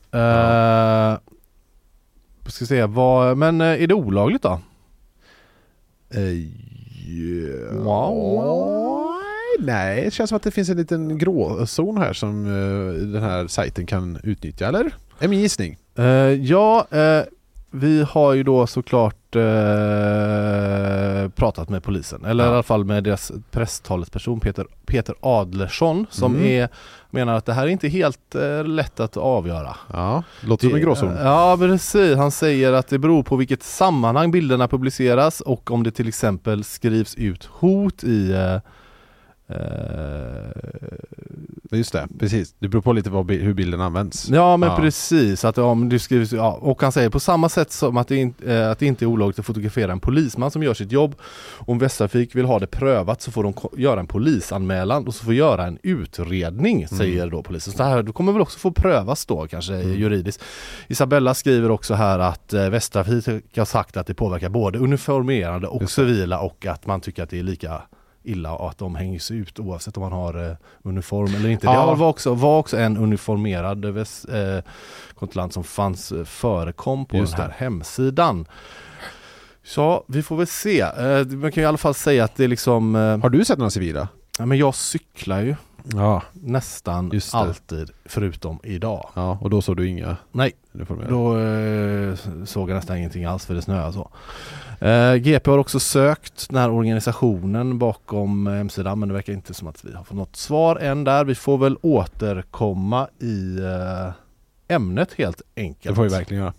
Eh, 1.13 1.19
ska 2.47 2.65
se, 2.67 2.85
vad, 2.87 3.37
men 3.39 3.61
eh, 3.61 3.67
är 3.83 3.87
det 3.87 3.95
olagligt 3.95 4.43
då? 4.43 4.61
Eh, 6.11 6.49
ja. 7.85 9.21
Nej, 9.61 10.05
det 10.05 10.11
känns 10.11 10.29
som 10.29 10.37
att 10.37 10.43
det 10.43 10.51
finns 10.51 10.69
en 10.69 10.77
liten 10.77 11.19
gråzon 11.19 11.99
här 11.99 12.13
som 12.13 12.47
eh, 12.47 12.93
den 13.13 13.23
här 13.23 13.47
sajten 13.47 13.87
kan 13.87 14.19
utnyttja, 14.23 14.69
eller? 14.69 14.95
Är 15.19 15.29
min 15.29 15.41
gissning. 15.41 15.79
Eh, 15.99 16.05
ja, 16.33 16.87
vi 17.77 18.03
har 18.11 18.33
ju 18.33 18.43
då 18.43 18.67
såklart 18.67 19.37
eh, 19.37 21.29
pratat 21.29 21.69
med 21.69 21.83
polisen, 21.83 22.25
eller 22.25 22.45
Ja. 22.45 22.51
i 22.51 22.53
alla 22.55 22.63
fall 22.63 22.85
med 22.85 23.05
deras 23.05 23.33
presstalesperson 23.51 24.41
Peter, 24.41 24.67
Peter 24.87 25.15
Adlersson 25.21 26.07
som 26.11 26.35
Mm. 26.37 26.47
är, 26.47 26.69
menar 27.11 27.35
att 27.35 27.47
det 27.47 27.53
här 27.53 27.63
är 27.65 27.69
inte 27.69 27.89
helt 27.89 28.35
eh, 28.35 28.65
lätt 28.65 29.01
att 29.01 29.17
avgöra. 29.17 29.77
Ja, 29.93 30.23
låter 30.41 30.67
som 30.69 30.77
en 30.77 30.83
gråzon. 30.83 31.17
Ja 31.23 31.57
precis, 31.61 32.17
han 32.17 32.31
säger 32.31 32.73
att 32.73 32.89
det 32.89 32.99
beror 32.99 33.23
på 33.23 33.37
vilket 33.37 33.63
sammanhang 33.63 34.31
bilderna 34.31 34.69
publiceras 34.69 35.41
och 35.41 35.71
om 35.71 35.83
det 35.83 35.91
till 35.91 36.09
exempel 36.09 36.65
skrivs 36.65 37.15
ut 37.15 37.45
hot 37.45 38.05
i 38.05 38.33
eh, 38.33 38.57
eh, 39.49 39.57
Just 41.71 41.93
det, 41.93 42.09
precis. 42.19 42.55
Det 42.59 42.69
beror 42.69 42.83
på 42.83 42.93
lite 42.93 43.11
vad, 43.11 43.31
hur 43.31 43.55
bilden 43.55 43.81
används. 43.81 44.29
Ja 44.29 44.57
men 44.57 44.69
Ja. 44.69 44.77
precis, 44.77 45.45
att 45.45 45.59
om 45.59 45.89
du 45.89 45.99
skriver, 45.99 46.37
ja, 46.37 46.53
och 46.53 46.83
han 46.83 46.93
säger 46.93 47.11
på 47.11 47.21
samma 47.21 47.49
sätt 47.49 47.73
som 47.73 47.97
att 47.97 48.09
det, 48.09 48.17
inte, 48.17 48.55
eh, 48.55 48.71
att 48.71 48.79
det 48.79 48.87
inte 48.87 49.05
är 49.05 49.07
olagligt 49.07 49.39
att 49.39 49.47
fotografera 49.47 49.93
en 49.93 50.01
polisman 50.01 50.51
som 50.51 50.63
gör 50.63 50.75
sitt 50.75 50.93
jobb. 50.93 51.15
Om 51.59 51.79
Västtrafik 51.79 52.35
vill 52.35 52.45
ha 52.45 52.59
det 52.59 52.67
prövat 52.67 53.23
så 53.23 53.31
får 53.31 53.43
de 53.43 53.55
göra 53.77 54.01
en 54.01 54.07
polisanmälan 54.07 55.07
och 55.07 55.15
så 55.15 55.25
får 55.25 55.35
göra 55.35 55.67
en 55.67 55.79
utredning 55.83 56.89
säger 56.89 57.31
då 57.31 57.43
polisen. 57.43 57.73
Så 57.73 57.79
det 57.79 57.85
här 57.89 58.03
det 58.03 58.13
kommer 58.13 58.33
väl 58.33 58.43
också 58.43 58.59
få 58.59 58.73
prövas 58.73 59.27
då 59.27 59.47
kanske 59.47 59.83
juridiskt. 59.83 60.43
Isabella 60.89 61.35
skriver 61.35 61.71
också 61.71 61.95
här 61.95 62.19
att 62.19 62.53
eh, 62.53 62.69
Västtrafik 62.71 63.57
har 63.57 63.65
sagt 63.65 63.97
att 63.97 64.07
det 64.07 64.15
påverkar 64.15 64.49
både 64.49 64.79
uniformerade 64.79 65.67
och 65.67 65.91
civila 65.91 66.39
och 66.41 66.67
att 66.67 66.87
man 66.87 67.01
tycker 67.01 67.23
att 67.23 67.31
det 67.31 67.39
är 67.39 67.43
lika 67.43 67.83
illa 68.25 68.53
och 68.57 68.71
att 68.71 68.79
de 68.79 68.95
hängs 68.95 69.31
ut 69.31 69.59
oavsett 69.59 69.97
om 69.97 70.01
man 70.03 70.13
har 70.13 70.51
eh, 70.51 70.57
uniform 70.83 71.35
eller 71.35 71.49
inte. 71.49 71.67
Ja. 71.67 71.91
Det 71.91 71.95
var 71.97 72.09
också, 72.09 72.35
var 72.35 72.59
också 72.59 72.77
en 72.79 72.97
uniformerad 72.97 73.85
väs- 73.85 74.25
eh, 74.57 74.63
kontrollant 75.15 75.53
som 75.53 75.65
fanns 75.65 76.13
eh, 76.13 76.25
förekom 76.25 77.07
på 77.07 77.17
Just 77.17 77.33
den 77.33 77.41
här 77.41 77.49
det. 77.49 77.55
hemsidan. 77.65 78.47
Så 79.65 80.05
vi 80.09 80.23
får 80.23 80.37
väl 80.37 80.47
se. 80.47 80.81
Eh, 80.81 81.27
man 81.27 81.53
kan 81.53 81.63
i 81.63 81.67
alla 81.67 81.79
fall 81.79 81.95
säga 81.95 82.25
att 82.25 82.37
det 82.37 82.45
är 82.45 82.49
liksom 82.49 82.95
eh, 82.97 83.19
Har 83.19 83.31
du 83.31 83.45
sett 83.45 83.59
några 83.59 83.71
civila? 83.71 84.09
ja, 84.39 84.47
men 84.47 84.59
jag 84.59 84.75
cyklar 84.75 85.41
ju 85.41 85.57
Ja. 85.95 86.23
nästan 86.33 87.21
alltid 87.33 87.91
förutom 88.05 88.59
idag. 88.63 89.11
Ja, 89.15 89.39
och 89.41 89.51
då 89.51 89.63
såg 89.63 89.77
du 89.77 89.89
inga 89.89 90.17
Nej, 90.33 90.53
då 91.09 91.39
eh, 91.39 92.15
såg 92.45 92.71
jag 92.71 92.75
nästan 92.77 92.97
ingenting 92.97 93.25
alls 93.25 93.47
för 93.47 93.55
det 93.55 93.63
snöade 93.63 93.93
så. 93.93 94.11
Eh, 94.85 95.15
GP 95.15 95.51
har 95.51 95.59
också 95.59 95.81
sökt 95.81 96.49
den 96.49 96.59
här 96.59 96.71
organisationen 96.71 97.79
bakom 97.79 98.47
eh, 98.47 98.53
hemsidan 98.53 98.99
men 98.99 99.09
det 99.09 99.15
verkar 99.15 99.33
inte 99.33 99.55
som 99.55 99.69
att 99.69 99.85
vi 99.85 99.93
har 99.93 100.05
fått 100.05 100.17
något 100.17 100.37
svar 100.37 100.77
än 100.77 101.05
där. 101.05 101.25
Vi 101.25 101.35
får 101.35 101.59
väl 101.59 101.77
återkomma 101.83 103.09
i 103.21 103.59
eh, 103.59 104.13
ämnet 104.77 105.13
helt 105.13 105.43
enkelt. 105.57 105.83
Det 105.83 105.95
får 105.95 106.03
vi 106.03 106.09
verkligen 106.09 106.43
göra. 106.43 106.53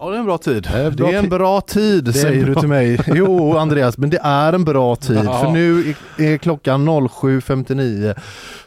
Ja 0.00 0.10
det 0.10 0.16
är 0.16 0.20
en 0.20 0.26
bra 0.26 0.38
tid. 0.38 0.66
är 0.66 0.84
en 0.86 0.96
bra 0.96 1.06
det 1.06 1.14
är 1.14 1.18
en 1.22 1.28
bra 1.28 1.60
tid 1.60 2.08
är 2.08 2.12
säger 2.12 2.40
en 2.40 2.46
du 2.46 2.52
bra- 2.52 2.60
till 2.60 2.68
mig. 2.68 2.98
Jo 3.06 3.56
Andreas, 3.58 3.98
men 3.98 4.10
det 4.10 4.18
är 4.22 4.52
en 4.52 4.64
bra 4.64 4.96
tid 4.96 5.20
Ja. 5.24 5.40
för 5.44 5.50
nu 5.50 5.94
är 6.18 6.24
är 6.34 6.38
klockan 6.38 6.88
07.59 6.88 8.14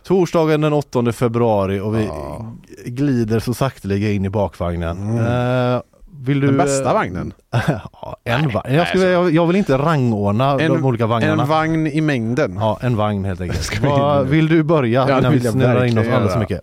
Torsdagen 0.03 0.61
den 0.61 0.73
8 0.73 1.11
februari 1.11 1.79
och 1.79 1.95
vi 1.95 2.05
Ja. 2.05 2.53
glider 2.85 3.39
så 3.39 3.53
sakteliga 3.53 4.11
in 4.11 4.25
i 4.25 4.29
bakvagnen. 4.29 5.17
Eh, 5.19 5.81
vill 6.19 6.39
du, 6.39 6.47
Den 6.47 6.57
bästa 6.57 6.87
eh, 6.89 6.93
vagnen. 6.93 7.33
ja, 8.01 8.17
en 8.23 8.49
vagn. 8.49 8.73
Jag, 8.75 8.87
skulle, 8.87 9.05
jag, 9.05 9.31
jag 9.31 9.47
vill 9.47 9.55
inte 9.55 9.77
rangordna 9.77 10.51
En- 10.51 10.73
de 10.73 10.85
olika 10.85 11.07
vagnarna. 11.07 11.43
En 11.43 11.49
vagn 11.49 11.87
i 11.87 12.01
mängden. 12.01 12.55
Ja, 12.59 12.79
en 12.81 12.95
vagn 12.95 13.25
helt 13.25 13.41
enkelt. 13.41 13.81
Nu? 13.81 14.23
vill 14.29 14.47
du 14.47 14.63
börja 14.63 15.05
Ja, 15.09 15.19
innan 15.19 15.33
vi 15.33 15.39
snurrar 15.39 15.85
in 15.85 15.97
oss 15.97 16.07
alldeles 16.07 16.33
för 16.33 16.39
mycket? 16.39 16.61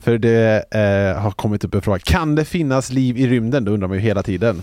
För 0.00 0.18
det 0.18 0.64
eh, 0.70 1.22
har 1.22 1.30
kommit 1.30 1.64
upp 1.64 1.74
en 1.74 1.82
fråga. 1.82 1.98
Kan 1.98 2.34
det 2.34 2.44
finnas 2.44 2.92
liv 2.92 3.18
i 3.18 3.26
rymden? 3.26 3.64
Det 3.64 3.70
undrar 3.70 3.88
man 3.88 3.96
ju 3.96 4.02
hela 4.02 4.22
tiden. 4.22 4.62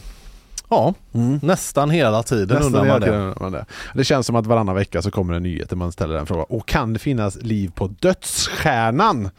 Ja, 0.69 0.93
nästan 1.41 1.89
hela 1.89 2.23
tiden 2.23 2.47
Nästan 2.57 2.65
undrar 2.65 2.85
man 2.85 3.01
det. 3.01 3.05
tiden 3.05 3.33
man 3.39 3.51
det. 3.51 3.65
Det 3.93 4.03
känns 4.03 4.27
som 4.27 4.35
att 4.35 4.45
varannan 4.45 4.75
vecka 4.75 5.01
så 5.01 5.11
kommer 5.11 5.33
en 5.33 5.43
nyhet 5.43 5.69
där 5.69 5.75
man 5.77 5.91
ställer 5.91 6.15
den 6.15 6.25
frågan. 6.25 6.45
Och 6.49 6.67
kan 6.67 6.93
det 6.93 6.99
finnas 6.99 7.35
liv 7.41 7.71
på 7.75 7.87
dödsstjärnan? 7.99 9.29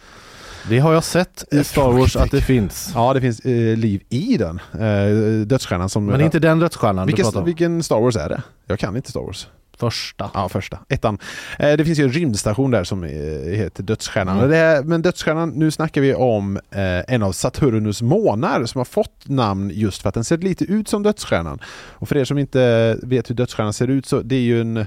Det 0.68 0.78
har 0.78 0.92
jag 0.92 1.04
sett 1.04 1.44
i 1.50 1.64
Star 1.64 1.92
Wars 1.92 2.16
att 2.16 2.30
det 2.30 2.40
finns. 2.40 2.92
Ja, 2.94 3.14
det 3.14 3.20
finns 3.20 3.40
eh, 3.40 3.76
liv 3.76 4.02
i 4.08 4.36
den. 4.36 4.60
Eh, 4.80 5.46
dödsstjärnan 5.46 5.88
som... 5.88 6.06
Men 6.06 6.20
inte 6.20 6.38
den 6.38 6.58
dödsstjärnan 6.58 7.06
du 7.06 7.12
pratar 7.12 7.24
vilken, 7.24 7.40
om. 7.40 7.44
vilken 7.44 7.82
Star 7.82 8.00
Wars 8.00 8.16
är 8.16 8.28
det? 8.28 8.42
Jag 8.66 8.78
kan 8.78 8.96
inte 8.96 9.10
Star 9.10 9.20
Wars. 9.20 9.48
Första. 9.76 10.30
Ja, 10.34 10.48
första. 10.48 10.78
Ettan. 10.88 11.18
Eh, 11.58 11.76
det 11.76 11.84
finns 11.84 11.98
ju 11.98 12.04
en 12.04 12.12
rymdstation 12.12 12.70
där 12.70 12.84
som 12.84 13.04
eh, 13.04 13.10
heter 13.56 13.82
Dödsstjärnan. 13.82 14.34
Mm. 14.34 14.44
Och 14.44 14.50
Det 14.50 14.56
är, 14.56 14.82
men 14.82 15.02
Dödsstjärnan, 15.02 15.50
nu 15.50 15.70
snackar 15.70 16.00
vi 16.00 16.14
om 16.14 16.56
eh, 16.56 17.14
en 17.14 17.22
av 17.22 17.32
Saturnus 17.32 18.02
månar 18.02 18.64
som 18.64 18.78
har 18.78 18.84
fått 18.84 19.28
namn 19.28 19.70
just 19.74 20.02
för 20.02 20.08
att 20.08 20.14
den 20.14 20.24
ser 20.24 20.38
lite 20.38 20.64
ut 20.64 20.88
som 20.88 21.02
Dödsstjärnan. 21.02 21.58
Och 21.92 22.08
för 22.08 22.16
er 22.16 22.24
som 22.24 22.38
inte 22.38 22.98
vet 23.02 23.30
hur 23.30 23.34
Dödsstjärnan 23.34 23.72
ser 23.72 23.88
ut 23.88 24.06
så 24.06 24.20
det 24.20 24.36
är 24.36 24.40
ju 24.40 24.60
en, 24.60 24.76
eh, 24.76 24.86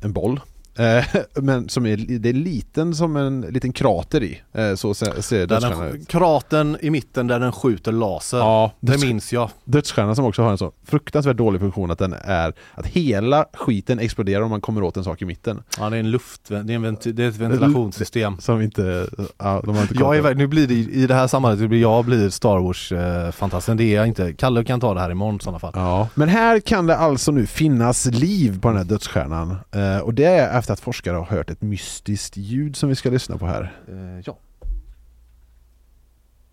en 0.00 0.12
boll. 0.12 0.40
Eh, 0.78 1.04
men 1.42 1.68
som 1.68 1.86
är, 1.86 1.96
det 2.18 2.28
är 2.28 2.32
liten 2.32 2.94
som 2.94 3.16
en 3.16 3.40
liten 3.40 3.72
krater 3.72 4.22
i. 4.22 4.40
Eh, 4.52 4.74
så 4.74 4.94
ser, 4.94 5.20
ser 5.20 5.46
Dödsstjärnan 5.46 5.88
ut. 5.88 6.08
kraten 6.08 6.76
i 6.80 6.90
mitten 6.90 7.26
där 7.26 7.40
den 7.40 7.52
skjuter 7.52 7.92
laser. 7.92 8.38
Ja, 8.38 8.72
det 8.80 9.00
minns 9.00 9.32
jag. 9.32 9.50
Dödsstjärnan 9.64 10.16
som 10.16 10.24
också 10.24 10.42
har 10.42 10.50
en 10.50 10.58
så 10.58 10.72
fruktansvärt 10.84 11.36
dålig 11.36 11.60
funktion 11.60 11.90
att 11.90 11.98
den 11.98 12.14
är 12.24 12.54
att 12.74 12.86
hela 12.86 13.46
skiten 13.52 13.98
exploderar 13.98 14.42
om 14.42 14.50
man 14.50 14.60
kommer 14.60 14.82
åt 14.82 14.96
en 14.96 15.04
sak 15.04 15.22
i 15.22 15.24
mitten. 15.24 15.62
Ja, 15.78 15.90
det 15.90 15.96
är 15.96 16.00
en 16.00 16.10
luft, 16.10 16.40
det 16.48 16.54
är, 16.54 16.70
en 16.70 16.82
venti, 16.82 17.12
det 17.12 17.24
är 17.24 17.28
ett 17.28 17.36
ventilationssystem. 17.36 18.36
Som 18.40 18.62
inte, 18.62 19.06
ja, 19.38 19.62
de 19.64 19.74
har 19.74 19.82
inte 19.82 19.94
Jag 19.98 20.16
är, 20.16 20.34
nu 20.34 20.46
blir 20.46 20.66
det 20.66 20.74
i 20.74 21.06
det 21.06 21.14
här 21.14 21.26
sammanhanget, 21.26 21.68
blir 21.68 21.80
jag 21.80 22.04
blir 22.04 22.30
Star 22.30 22.58
Wars-fantasten. 22.58 23.76
Det 23.76 23.84
är 23.84 23.96
jag 23.96 24.06
inte. 24.06 24.32
Kalle 24.32 24.64
kan 24.64 24.80
ta 24.80 24.94
det 24.94 25.00
här 25.00 25.10
imorgon 25.10 25.36
i 25.36 25.38
sådana 25.38 25.58
fall. 25.58 25.72
Ja, 25.74 26.08
men 26.14 26.28
här 26.28 26.60
kan 26.60 26.86
det 26.86 26.96
alltså 26.96 27.32
nu 27.32 27.46
finnas 27.46 28.06
liv 28.06 28.60
på 28.60 28.68
den 28.68 28.76
här 28.76 28.84
dödsstjärnan. 28.84 29.56
Eh, 29.72 29.98
och 29.98 30.14
det 30.14 30.24
är 30.24 30.58
efter 30.64 30.72
att 30.72 30.80
forskare 30.80 31.16
har 31.16 31.24
hört 31.24 31.50
ett 31.50 31.62
mystiskt 31.62 32.36
ljud 32.36 32.76
som 32.76 32.88
vi 32.88 32.94
ska 32.94 33.10
lyssna 33.10 33.38
på 33.38 33.46
här. 33.46 33.72
Eh, 33.88 34.20
ja. 34.24 34.38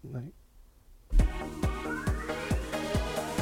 Nej. 0.01 0.32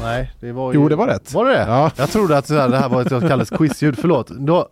Nej, 0.02 0.32
det 0.40 0.52
var 0.52 0.74
ju... 0.74 0.80
Jo, 0.80 0.90
det 0.90 0.96
var 0.96 1.08
rätt. 1.08 1.34
Var 1.34 1.46
det 1.46 1.52
det? 1.52 1.66
Ja. 1.68 1.92
Jag 1.96 2.10
trodde 2.10 2.38
att 2.38 2.48
det 2.48 2.78
här- 2.78 2.90
var 2.90 3.02
ett 3.02 3.28
Kalles 3.28 3.50
quizljud, 3.50 3.98
förlåt. 4.00 4.28
Då... 4.28 4.70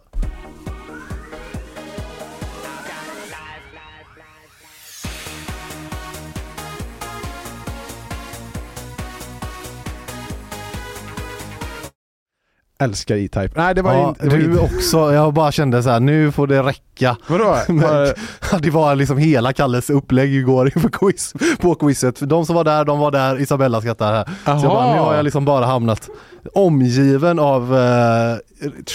älskar 12.80 13.15
E-Type. 13.15 13.49
Nej 13.55 13.75
det 13.75 13.82
var 13.82 13.93
Ja. 13.93 14.15
Det 14.19 14.30
var 14.30 14.38
du 14.38 14.43
inte 14.45 14.59
också, 14.59 15.13
jag 15.13 15.34
bara 15.34 15.51
kände 15.51 15.84
så 15.84 15.89
här, 15.89 15.99
nu 15.99 16.32
får 16.32 16.47
det 16.47 16.63
räcka. 16.63 17.17
vadå? 17.28 17.57
Men, 17.67 18.13
det 18.61 18.69
var 18.69 18.95
liksom 18.95 19.17
hela 19.17 19.53
Kalles 19.53 19.89
upplägg 19.89 20.34
igår 20.34 20.65
inför 20.75 20.89
quiz, 20.89 21.34
på 21.59 21.75
quizet. 21.75 22.30
De 22.30 22.45
som 22.45 22.55
var 22.55 22.63
där, 22.63 22.86
de 22.86 22.99
var 22.99 23.11
där, 23.11 23.41
Isabella 23.41 23.82
skrattar 23.82 24.13
här. 24.13 24.25
Så 24.25 24.32
jag 24.65 24.71
bara, 24.71 24.84
Aha. 24.84 24.93
nu 24.95 24.99
har 24.99 25.15
jag 25.15 25.23
liksom 25.23 25.45
bara 25.45 25.65
hamnat 25.65 26.09
omgiven 26.54 27.40
av 27.40 27.78
eh, 27.78 28.36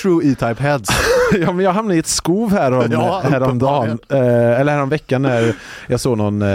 true 0.02 0.24
E-Type 0.32 0.62
heads. 0.62 0.90
ja, 1.40 1.52
men 1.52 1.64
jag 1.64 1.72
hamnade 1.72 1.96
i 1.96 1.98
ett 1.98 2.06
skov 2.06 2.50
här 2.52 2.72
om, 2.72 2.86
Ja, 2.92 3.22
häromdagen, 3.30 3.98
eh, 4.08 4.60
eller 4.60 4.72
häromveckan 4.72 5.22
när 5.22 5.54
jag 5.86 6.00
såg 6.00 6.18
någon 6.18 6.42
eh, 6.42 6.48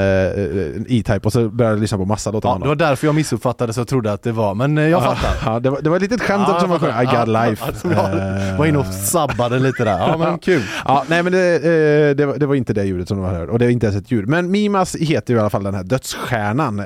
E-Type 0.87 1.19
och 1.23 1.33
så 1.33 1.49
började 1.49 1.75
jag 1.75 1.81
lyssna 1.81 1.97
på 1.97 2.05
massa 2.05 2.31
låtar 2.31 2.49
Ja, 2.49 2.57
det 2.61 2.67
var 2.67 2.75
därför 2.75 3.07
jag 3.07 3.15
missuppfattade 3.15 3.73
så 3.73 3.79
jag 3.79 3.87
trodde 3.87 4.13
att 4.13 4.23
det 4.23 4.31
var, 4.31 4.53
men 4.55 4.77
eh, 4.77 4.87
jag 4.87 5.03
fattar. 5.03 5.29
Ja, 5.53 5.59
det, 5.59 5.69
var, 5.69 5.81
det 5.81 5.89
var 5.89 5.95
ett 5.95 6.01
litet 6.01 6.21
skämt 6.21 6.43
Ja, 6.47 6.53
eftersom 6.53 6.71
jag 6.71 6.81
sjöng 6.81 7.01
I 7.03 7.05
got 7.05 7.27
life. 7.27 7.65
alltså, 7.65 7.87
jag 7.91 8.57
var 8.57 8.65
inne 8.65 8.77
och 8.77 8.85
Eh, 8.85 8.91
sabbade 8.91 9.59
lite 9.59 9.83
där. 9.83 9.99
Ja 9.99 10.17
men 10.17 10.39
kul. 10.39 10.61
Ja, 10.85 11.03
nej 11.07 11.23
men 11.23 11.31
det, 11.33 11.55
eh, 11.55 12.15
det, 12.15 12.25
var, 12.25 12.37
det 12.37 12.45
var 12.45 12.55
inte 12.55 12.73
det 12.73 12.83
ljudet 12.85 13.07
som 13.07 13.17
de 13.21 13.25
hörde 13.25 13.51
och 13.51 13.59
det 13.59 13.65
är 13.65 13.69
inte 13.69 13.85
ens 13.85 14.01
ett 14.01 14.11
ljud. 14.11 14.27
Men 14.27 14.51
Mimas 14.51 14.95
heter 14.95 15.33
ju 15.33 15.37
i 15.37 15.39
alla 15.39 15.49
fall 15.49 15.63
den 15.63 15.75
här 15.75 15.83
dödsstjärnan, 15.83 16.79
eh, 16.79 16.85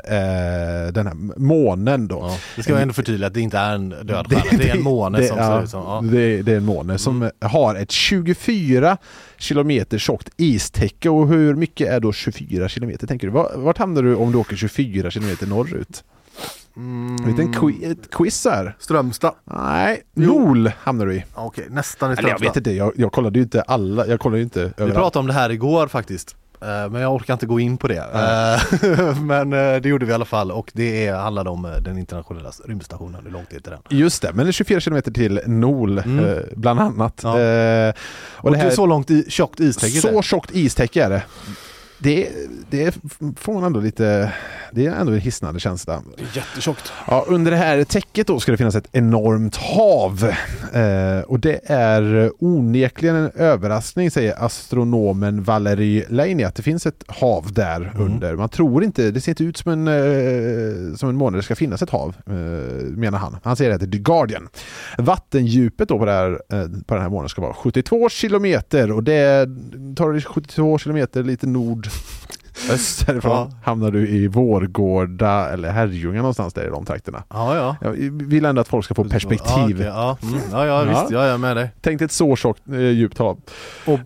den 0.93 1.07
här 1.07 1.39
månen 1.39 2.07
då. 2.07 2.19
Ja, 2.21 2.37
det 2.55 2.63
ska 2.63 2.71
jag 2.73 2.81
ändå 2.81 2.93
förtydliga 2.93 3.27
att 3.27 3.33
det 3.33 3.41
inte 3.41 3.57
är 3.57 3.73
en 3.75 3.95
död 4.03 4.27
stjärna, 4.29 4.57
det 4.57 4.69
är 4.69 4.75
en 4.75 4.83
måne 4.83 5.17
det, 5.19 5.27
som 5.27 5.37
ja, 5.37 5.43
ser 5.57 5.63
ut 5.63 5.69
som. 5.69 5.83
Ja. 5.83 5.99
Mm. 5.99 6.13
det, 6.13 6.41
det 6.41 6.51
är 6.51 6.57
en 6.57 6.65
måne 6.65 6.97
som 6.97 7.29
har 7.41 7.75
ett 7.75 7.91
24 7.91 8.97
kilometer 9.37 9.97
tjockt 9.97 10.29
istäcke 10.37 11.09
och 11.09 11.27
hur 11.27 11.55
mycket 11.55 11.87
är 11.89 11.99
då 11.99 12.13
24 12.13 12.69
kilometer 12.69 13.07
tänker 13.07 13.27
du? 13.27 13.33
Vart, 13.61 13.77
hamnar 13.77 14.01
du 14.03 14.15
om 14.15 14.31
du 14.31 14.37
åker 14.37 14.55
24 14.55 15.11
kilometer 15.11 15.47
norrut? 15.47 16.03
Mm. 16.77 17.15
En 17.23 17.31
liten 17.31 17.53
qui- 17.53 17.91
ett 17.91 18.11
quiz 18.11 18.45
här. 18.45 18.75
Strömstad. 18.79 19.33
Nej, 19.45 20.01
Jo. 20.15 20.39
Nol 20.39 20.71
hamnar 20.79 21.05
du 21.05 21.15
i. 21.15 21.23
Okej, 21.33 21.65
nästan 21.69 22.09
i 22.11 22.13
Eller 22.13 22.29
jag 22.29 22.37
Strömstad. 22.39 22.47
vet 22.49 22.57
inte, 22.57 22.71
jag, 22.71 22.91
jag 22.95 23.11
kollade 23.11 23.39
ju 23.39 23.43
inte 23.43 23.61
alla, 23.61 24.07
jag 24.07 24.19
kollade 24.19 24.37
ju 24.37 24.43
inte 24.43 24.59
Vi 24.59 24.71
överallt. 24.83 24.93
pratade 24.93 25.19
om 25.21 25.27
det 25.27 25.33
här 25.33 25.49
igår 25.49 25.87
faktiskt. 25.87 26.35
Eh, 26.61 26.89
Men 26.91 27.01
jag 27.01 27.13
orkar 27.15 27.33
inte 27.33 27.45
gå 27.45 27.59
in 27.59 27.77
på 27.77 27.87
det. 27.87 27.97
Eh, 28.13 29.15
Men 29.21 29.53
eh, 29.53 29.81
det 29.81 29.89
gjorde 29.89 30.05
vi 30.05 30.11
i 30.11 30.15
alla 30.15 30.25
fall 30.25 30.51
och 30.51 30.71
det 30.73 31.07
är, 31.07 31.13
handlade 31.15 31.49
om 31.49 31.73
den 31.81 31.97
internationella 31.97 32.51
rymdstationen, 32.65 33.21
hur 33.25 33.31
långt 33.31 33.53
är 33.53 33.59
till 33.59 33.71
den? 33.71 33.79
Just 33.99 34.21
det, 34.21 34.33
men 34.33 34.45
det 34.45 34.49
är 34.49 34.51
24 34.51 34.79
kilometer 34.79 35.11
till 35.11 35.41
Nol 35.45 35.99
Mm. 35.99 36.39
bland 36.55 36.79
annat. 36.79 37.19
Ja. 37.23 37.39
Eh, 37.39 37.89
Och, 37.89 38.45
och 38.45 38.51
det 38.51 38.57
det 38.57 38.63
här, 38.63 38.71
är 38.71 38.75
så 38.75 38.85
långt 38.85 39.11
i, 39.11 39.25
tjockt 39.29 39.59
istäcke 39.59 40.01
så 40.01 40.21
tjockt 40.21 40.51
istäcke 40.55 41.03
är 41.03 41.09
det. 41.09 41.23
Det, 41.97 42.29
det 42.69 42.97
får 43.37 43.53
man 43.53 43.63
ändå 43.63 43.79
lite, 43.79 44.31
det 44.71 44.85
är 44.85 44.91
ändå 44.91 45.13
en 45.13 45.19
hisnande 45.19 45.59
känsla. 45.59 46.03
Jättetjockt. 46.33 46.91
Ja, 47.07 47.25
under 47.27 47.51
det 47.51 47.57
här 47.57 47.83
täcket 47.83 48.27
då 48.27 48.39
ska 48.39 48.51
det 48.51 48.57
finnas 48.57 48.75
ett 48.75 48.87
enormt 48.91 49.55
hav. 49.55 50.33
Eh, 50.73 51.21
och 51.21 51.39
det 51.39 51.59
är 51.65 52.31
onekligen 52.39 53.15
en 53.15 53.31
överraskning 53.35 54.11
säger 54.11 54.43
astronomen 54.43 55.43
Valerie 55.43 56.05
Leini 56.09 56.43
att 56.43 56.55
det 56.55 56.63
finns 56.63 56.85
ett 56.85 57.03
hav 57.07 57.53
där 57.53 57.93
under. 57.97 58.35
Man 58.35 58.49
tror 58.49 58.83
inte, 58.83 59.11
det 59.11 59.21
ser 59.21 59.31
inte 59.31 59.43
ut 59.43 59.57
som 59.57 59.71
en, 59.71 59.87
eh, 59.87 60.95
som 60.95 61.09
en 61.09 61.15
måne 61.15 61.37
det 61.37 61.43
ska 61.43 61.55
finnas 61.55 61.81
ett 61.81 61.89
hav, 61.89 62.15
eh, 62.25 62.33
menar 62.95 63.17
han. 63.17 63.37
Han 63.43 63.55
säger 63.55 63.71
det 63.71 63.79
till 63.79 63.91
The 63.91 63.97
Guardian. 63.97 64.47
Vattendjupet 64.97 65.89
då 65.89 65.99
på, 65.99 66.05
det 66.05 66.11
här, 66.11 66.31
eh, 66.31 66.65
på 66.85 66.93
den 66.93 67.01
här 67.03 67.09
månen 67.09 67.29
ska 67.29 67.41
vara 67.41 67.53
72 67.53 68.09
kilometer 68.09 68.91
och 68.91 69.03
det 69.03 69.47
tar 69.95 70.11
du 70.11 70.21
72 70.21 70.77
kilometer 70.77 71.23
lite 71.23 71.47
nord 71.47 71.87
öst 72.71 73.03
härifrån 73.07 73.31
Ja. 73.31 73.51
hamnar 73.63 73.91
du 73.91 74.07
i 74.09 74.27
Vårgårda 74.27 75.49
eller 75.49 75.71
Herrljunga 75.71 76.17
någonstans 76.17 76.53
där 76.53 76.67
i 76.67 76.69
de 76.69 76.85
trakterna. 76.85 77.23
Ja, 77.29 77.55
ja. 77.55 77.75
Jag 77.81 77.91
vill 78.11 78.45
ändå 78.45 78.61
att 78.61 78.67
folk 78.67 78.85
ska 78.85 78.93
få 78.95 79.03
perspektiv. 79.03 79.81
Ja, 79.81 80.17
okej, 80.21 80.31
ja. 80.31 80.37
Mm. 80.37 80.39
ja, 80.51 80.65
ja, 80.65 80.83
visst, 81.01 81.11
jag 81.11 81.25
är 81.27 81.37
med 81.37 81.57
dig. 81.57 81.71
Tänk 81.81 81.99
dig 81.99 82.05
ett 82.05 82.11
så 82.11 82.35
tjockt 82.35 82.61
eh, 82.69 82.79
djupt 82.79 83.17
hav. 83.17 83.41
Och 83.85 83.91
eh, 83.93 84.05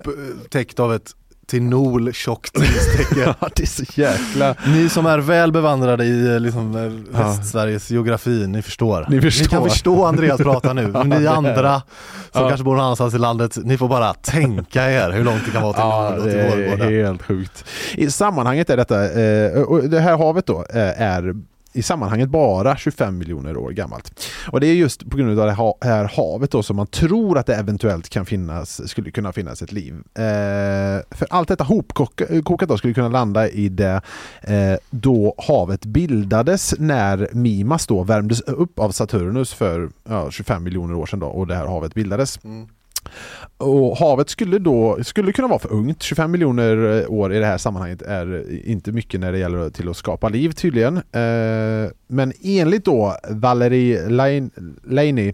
täckt 0.50 0.80
av 0.80 0.93
ett 0.93 1.16
till 1.48 1.64
Nol 1.64 2.14
tjockt 2.14 2.58
istäcke. 2.60 3.36
Ja, 3.41 3.50
det 3.56 3.64
är 3.64 3.68
så 3.68 3.84
jäkla... 4.02 4.56
Ni 4.68 4.89
som 4.89 5.06
är 5.06 5.18
väl 5.20 5.52
bevandrade 5.52 6.06
i 6.06 6.34
eh, 6.34 6.39
liksom, 6.39 6.76
eh. 6.76 7.20
Västsveriges 7.20 7.91
geografi, 7.91 8.48
ni 8.48 8.62
förstår. 8.62 9.06
Ni 9.10 9.22
förstår. 9.22 9.48
kan 9.48 9.70
förstå 9.70 10.06
Andreas 10.06 10.38
prata 10.41 10.74
nu, 10.74 10.88
men 10.93 11.10
ni 11.10 11.28
andra 11.28 11.82
som 12.32 12.41
Ja. 12.41 12.48
kanske 12.50 12.64
bor 12.64 12.76
någon 12.76 12.84
annanstans 12.84 13.14
i 13.14 13.18
landet, 13.18 13.58
ni 13.64 13.78
får 13.78 13.88
bara 13.88 14.14
tänka 14.14 14.91
er 14.91 15.12
hur 15.12 15.24
långt 15.24 15.41
det 15.46 15.52
kan 15.52 15.62
vara 15.64 15.74
till 15.74 15.82
Ja, 15.82 16.10
Nol 16.10 16.18
och 16.20 16.24
till 16.24 16.34
det 16.34 16.41
är 16.43 16.68
Vårgårda. 16.70 16.89
helt 16.89 17.24
sjukt. 17.24 17.66
I 17.93 18.12
sammanhanget 18.12 18.70
är 18.70 18.78
detta, 18.78 19.22
eh, 19.22 19.62
och 19.62 19.89
det 19.89 20.00
här 20.00 20.18
havet 20.18 20.46
då 20.46 20.66
är 20.70 21.34
i 21.76 21.82
sammanhanget 21.82 22.30
bara 22.30 22.78
25 22.78 23.17
miljoner 23.17 23.57
år 23.57 23.71
gammalt. 23.71 24.26
Och 24.51 24.59
det 24.59 24.67
är 24.67 24.73
just 24.73 25.09
på 25.09 25.17
grund 25.17 25.39
av 25.39 25.45
det 25.45 25.88
här 25.88 26.03
havet 26.15 26.51
då 26.51 26.63
som 26.63 26.76
man 26.76 26.88
tror 26.88 27.38
att 27.38 27.45
det 27.45 27.55
eventuellt 27.55 28.09
kan 28.09 28.26
finnas, 28.26 28.89
skulle 28.89 29.11
kunna 29.11 29.34
finnas 29.34 29.61
ett 29.61 29.71
liv. 29.71 29.93
Eh, 29.93 31.01
för 31.11 31.28
allt 31.30 31.47
detta 31.47 31.63
hopkokat 31.63 32.69
då 32.69 32.78
skulle 32.78 32.93
kunna 32.93 33.09
landa 33.09 33.49
i 33.49 33.69
det 33.69 34.01
eh, 34.41 34.76
då 34.89 35.36
havet 35.38 35.86
bildades 35.86 36.76
när 36.80 37.30
Mimas 37.32 37.88
då 37.88 38.03
värmdes 38.03 38.41
upp 38.41 38.80
av 38.80 38.91
Saturnus 38.91 39.53
för 39.53 39.89
ja, 40.03 40.32
25 40.32 40.63
miljoner 40.63 40.95
år 40.95 41.05
sedan 41.05 41.19
då 41.19 41.28
och 41.28 41.47
det 41.47 41.55
här 41.55 41.67
havet 41.67 41.93
bildades. 41.93 42.39
Mm. 42.43 42.67
Och 43.57 43.97
havet 43.97 44.30
skulle 44.30 44.59
då 44.59 45.03
skulle 45.03 45.32
kunna 45.32 45.47
vara 45.47 45.59
för 45.59 45.74
ungt. 45.74 46.03
25 46.03 46.32
miljoner 46.32 47.01
eh, 47.01 47.11
år 47.11 47.34
i 47.34 47.39
det 47.39 47.45
här 47.45 47.57
sammanhanget 47.57 48.01
är 48.01 48.45
inte 48.70 48.91
mycket 48.91 49.20
när 49.20 49.32
det 49.32 49.38
gäller 49.38 49.70
till 49.70 49.89
att 49.89 49.97
skapa 49.97 50.30
liv 50.30 50.51
tydligen. 50.51 50.97
Eh, 50.97 51.91
men 52.07 52.34
enligt 52.43 52.86
då 52.86 53.18
Valerie 53.30 54.09
Laney 54.84 55.34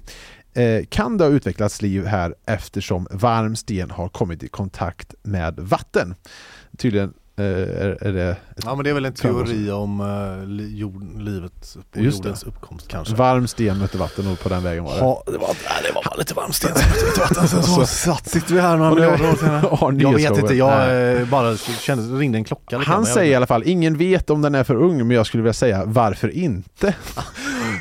eh, 0.54 0.86
kan 0.90 1.18
det 1.18 1.24
ha 1.24 1.32
utvecklats 1.32 1.82
liv 1.82 2.06
här 2.06 2.36
eftersom 2.46 3.08
varm 3.12 3.56
sten 3.56 3.92
har 3.92 4.10
kommit 4.10 4.44
i 4.44 4.48
kontakt 4.48 5.16
med 5.24 5.60
vatten. 5.60 6.16
Tydligen 6.78 7.14
är, 7.42 7.98
är 8.02 8.14
det 8.14 8.36
Ja 8.66 8.76
men 8.76 8.84
det 8.84 8.90
är 8.90 8.94
väl 8.94 9.06
en 9.06 9.14
teori 9.14 9.72
om 9.72 10.02
uh, 10.02 10.66
jord, 10.78 11.22
livet 11.22 11.78
på 11.92 12.00
Just 12.00 12.18
jordens 12.18 12.42
det. 12.42 12.48
uppkomst 12.50 12.88
kanske. 12.88 13.16
varm 13.16 13.48
sten 13.48 13.78
mötte 13.78 13.98
vatten 13.98 14.28
och 14.28 14.40
på 14.40 14.50
den 14.50 14.64
vägen 14.64 14.84
var 14.84 14.92
det. 14.94 15.00
Ja, 15.00 15.24
det 15.26 15.38
var, 15.38 15.48
nej, 15.48 15.84
det 15.88 15.92
var 15.94 16.18
lite 16.18 16.34
varm 16.34 16.52
sten 16.52 16.76
som 16.76 16.90
mötte 16.90 17.20
vatten. 17.20 17.48
Sen 17.48 17.64
så 17.64 17.86
satt, 17.86 18.30
sitter 18.30 18.54
vi 18.54 18.62
här 18.62 18.78
några 18.78 18.94
miljarder 18.96 19.32
år 19.32 19.36
senare. 19.36 20.02
Jag 20.02 20.32
vet 20.32 20.38
inte, 20.38 20.54
jag 20.56 20.88
Nej. 20.88 21.16
eh, 21.16 21.28
bara 21.28 21.58
kände, 21.58 22.20
ringde 22.20 22.38
en 22.38 22.44
klocka. 22.44 22.78
lite, 22.78 22.92
Han 22.92 23.06
säger 23.06 23.32
i 23.32 23.36
alla 23.36 23.48
fall, 23.48 23.64
ingen 23.66 23.98
vet 23.98 24.30
om 24.30 24.42
den 24.42 24.56
är 24.56 24.64
för 24.64 24.76
ung 24.76 24.98
men 25.08 25.12
jag 25.12 25.26
skulle 25.26 25.44
vilja 25.44 25.54
säga 25.54 25.84
varför 25.86 26.30
inte? 26.30 26.96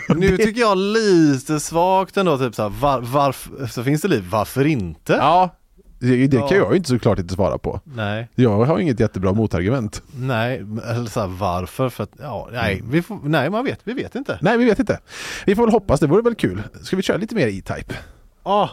Nu 0.09 0.37
tycker 0.37 0.61
jag 0.61 0.79
lite 0.79 1.61
svagt 1.61 2.17
ändå, 2.17 2.39
typ 2.39 2.55
så 2.55 2.63
här, 2.63 2.69
var, 2.69 3.01
varför, 3.01 3.67
så 3.67 3.85
finns 3.85 4.03
det 4.03 4.09
liv, 4.09 4.25
varför 4.31 4.67
inte? 4.67 5.13
Ja, 5.13 5.57
det, 6.01 6.27
det 6.27 6.37
Ja. 6.37 6.49
kan 6.49 6.57
jag 6.59 6.71
ju 6.71 6.77
inte 6.77 6.89
såklart 6.89 7.19
inte 7.19 7.35
svara 7.35 7.59
på. 7.59 7.81
Nej, 7.85 8.29
Jag 8.35 8.65
har 8.65 8.79
inget 8.79 9.01
jättebra 9.01 9.33
motargument. 9.33 10.03
nej, 10.17 10.57
eller 10.91 11.07
så 11.11 11.21
här, 11.21 11.27
varför? 11.27 11.89
För 11.89 12.05
att, 12.05 12.11
ja, 12.21 12.49
nej, 12.53 12.83
vi 12.91 13.03
får, 13.03 13.19
nej, 13.25 13.51
man 13.51 13.65
vet, 13.65 13.81
vi 13.85 13.93
vet 13.93 14.15
inte. 14.15 14.39
Nej, 14.43 14.59
vi 14.59 14.65
vet 14.65 14.79
inte. 14.79 14.99
Vi 15.47 15.55
får 15.55 15.63
väl 15.63 15.73
hoppas, 15.73 16.01
det 16.01 16.07
vore 16.07 16.23
väl 16.23 16.35
kul. 16.35 16.63
Ska 16.83 16.97
vi 16.97 17.03
köra 17.03 17.17
lite 17.17 17.35
mer 17.35 17.47
E-Type? 17.47 17.95
Ah, 18.43 18.69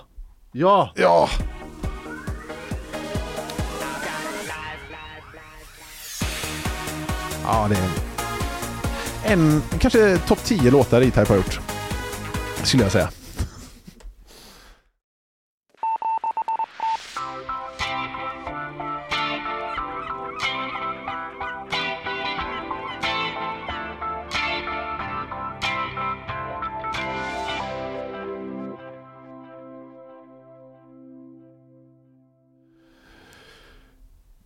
ja, 0.51 0.91
Ja! 0.95 1.30
Ja, 7.43 7.67
det 7.69 7.75
är 7.75 9.34
en, 9.34 9.41
en 9.41 9.61
kanske 9.80 10.17
topp 10.17 10.39
10 10.43 10.71
låtar 10.71 11.01
E-Type 11.01 11.25
har 11.30 11.36
gjort. 11.36 11.59
Skulle 12.63 12.84
jag 12.84 12.91
säga. 12.91 13.09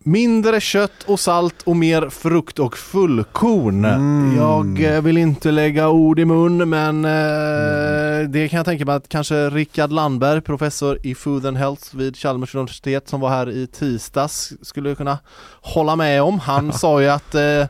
Mindre 0.04 0.60
kött 0.60 1.04
och 1.06 1.20
salt 1.20 1.62
och 1.64 1.76
mer 1.76 2.08
frukt 2.08 2.58
och 2.58 2.76
fullkorn. 2.76 3.84
Mm. 3.84 4.36
Jag 4.36 4.94
eh, 4.94 5.02
vill 5.02 5.18
inte 5.18 5.50
lägga 5.50 5.88
ord 5.88 6.18
i 6.18 6.24
mun 6.24 6.68
men 6.68 7.04
eh, 7.04 8.28
det 8.28 8.48
kan 8.48 8.56
jag 8.56 8.66
tänka 8.66 8.84
mig 8.84 8.94
att 8.94 9.08
kanske 9.08 9.50
Rickard 9.50 9.92
Landberg, 9.92 10.40
professor 10.40 10.98
i 11.02 11.14
Food 11.14 11.46
and 11.46 11.56
Health 11.56 11.96
vid 11.96 12.16
Chalmers 12.16 12.54
universitet 12.54 13.08
som 13.08 13.20
var 13.20 13.28
här 13.28 13.50
i 13.50 13.66
tisdags 13.66 14.52
skulle 14.62 14.94
kunna 14.94 15.18
hålla 15.60 15.96
med 15.96 16.22
om. 16.22 16.38
Han 16.38 16.72
sa 16.78 17.02
ju 17.02 17.08
att 17.08 17.34
eh, 17.34 17.66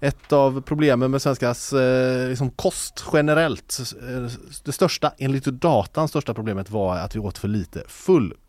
ett 0.00 0.32
av 0.32 0.60
problemen 0.60 1.10
med 1.10 1.22
svenskars 1.22 1.72
eh, 1.72 2.28
liksom 2.28 2.50
kost 2.50 3.04
generellt, 3.12 3.78
det 4.64 4.72
största, 4.72 5.12
enligt 5.18 5.44
datan, 5.44 6.08
största 6.08 6.34
problemet 6.34 6.70
var 6.70 6.96
att 6.96 7.16
vi 7.16 7.20
åt 7.20 7.38
för 7.38 7.48
lite 7.48 7.82
fullkorn. 7.88 8.45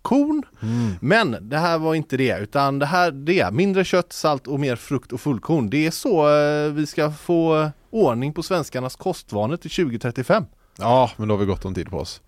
Men 1.00 1.38
det 1.42 1.58
här 1.58 1.78
var 1.78 1.96
inte 1.96 2.18
det, 2.18 2.40
utan 2.40 2.80
det 2.80 2.86
här 2.86 3.12
det 3.12 3.40
är 3.40 3.52
mindre 3.52 3.86
kött, 3.86 4.14
salt 4.14 4.48
och 4.48 4.60
mer 4.60 4.76
frukt 4.76 5.12
och 5.12 5.22
fullkorn. 5.22 5.70
Det 5.70 5.88
är 5.88 5.92
så 5.92 6.30
eh, 6.38 6.72
vi 6.72 6.88
ska 6.88 7.12
få 7.12 7.72
ordning 7.90 8.34
på 8.34 8.44
svenskarnas 8.44 8.96
kostvanor 8.96 9.58
till 9.58 9.72
2035. 9.72 10.46
Ja, 10.80 11.12
men 11.18 11.28
då 11.28 11.34
har 11.34 11.40
vi 11.40 11.46
gott 11.46 11.66
om 11.66 11.74
tid 11.74 11.90
på 11.90 11.98
oss. 11.98 12.22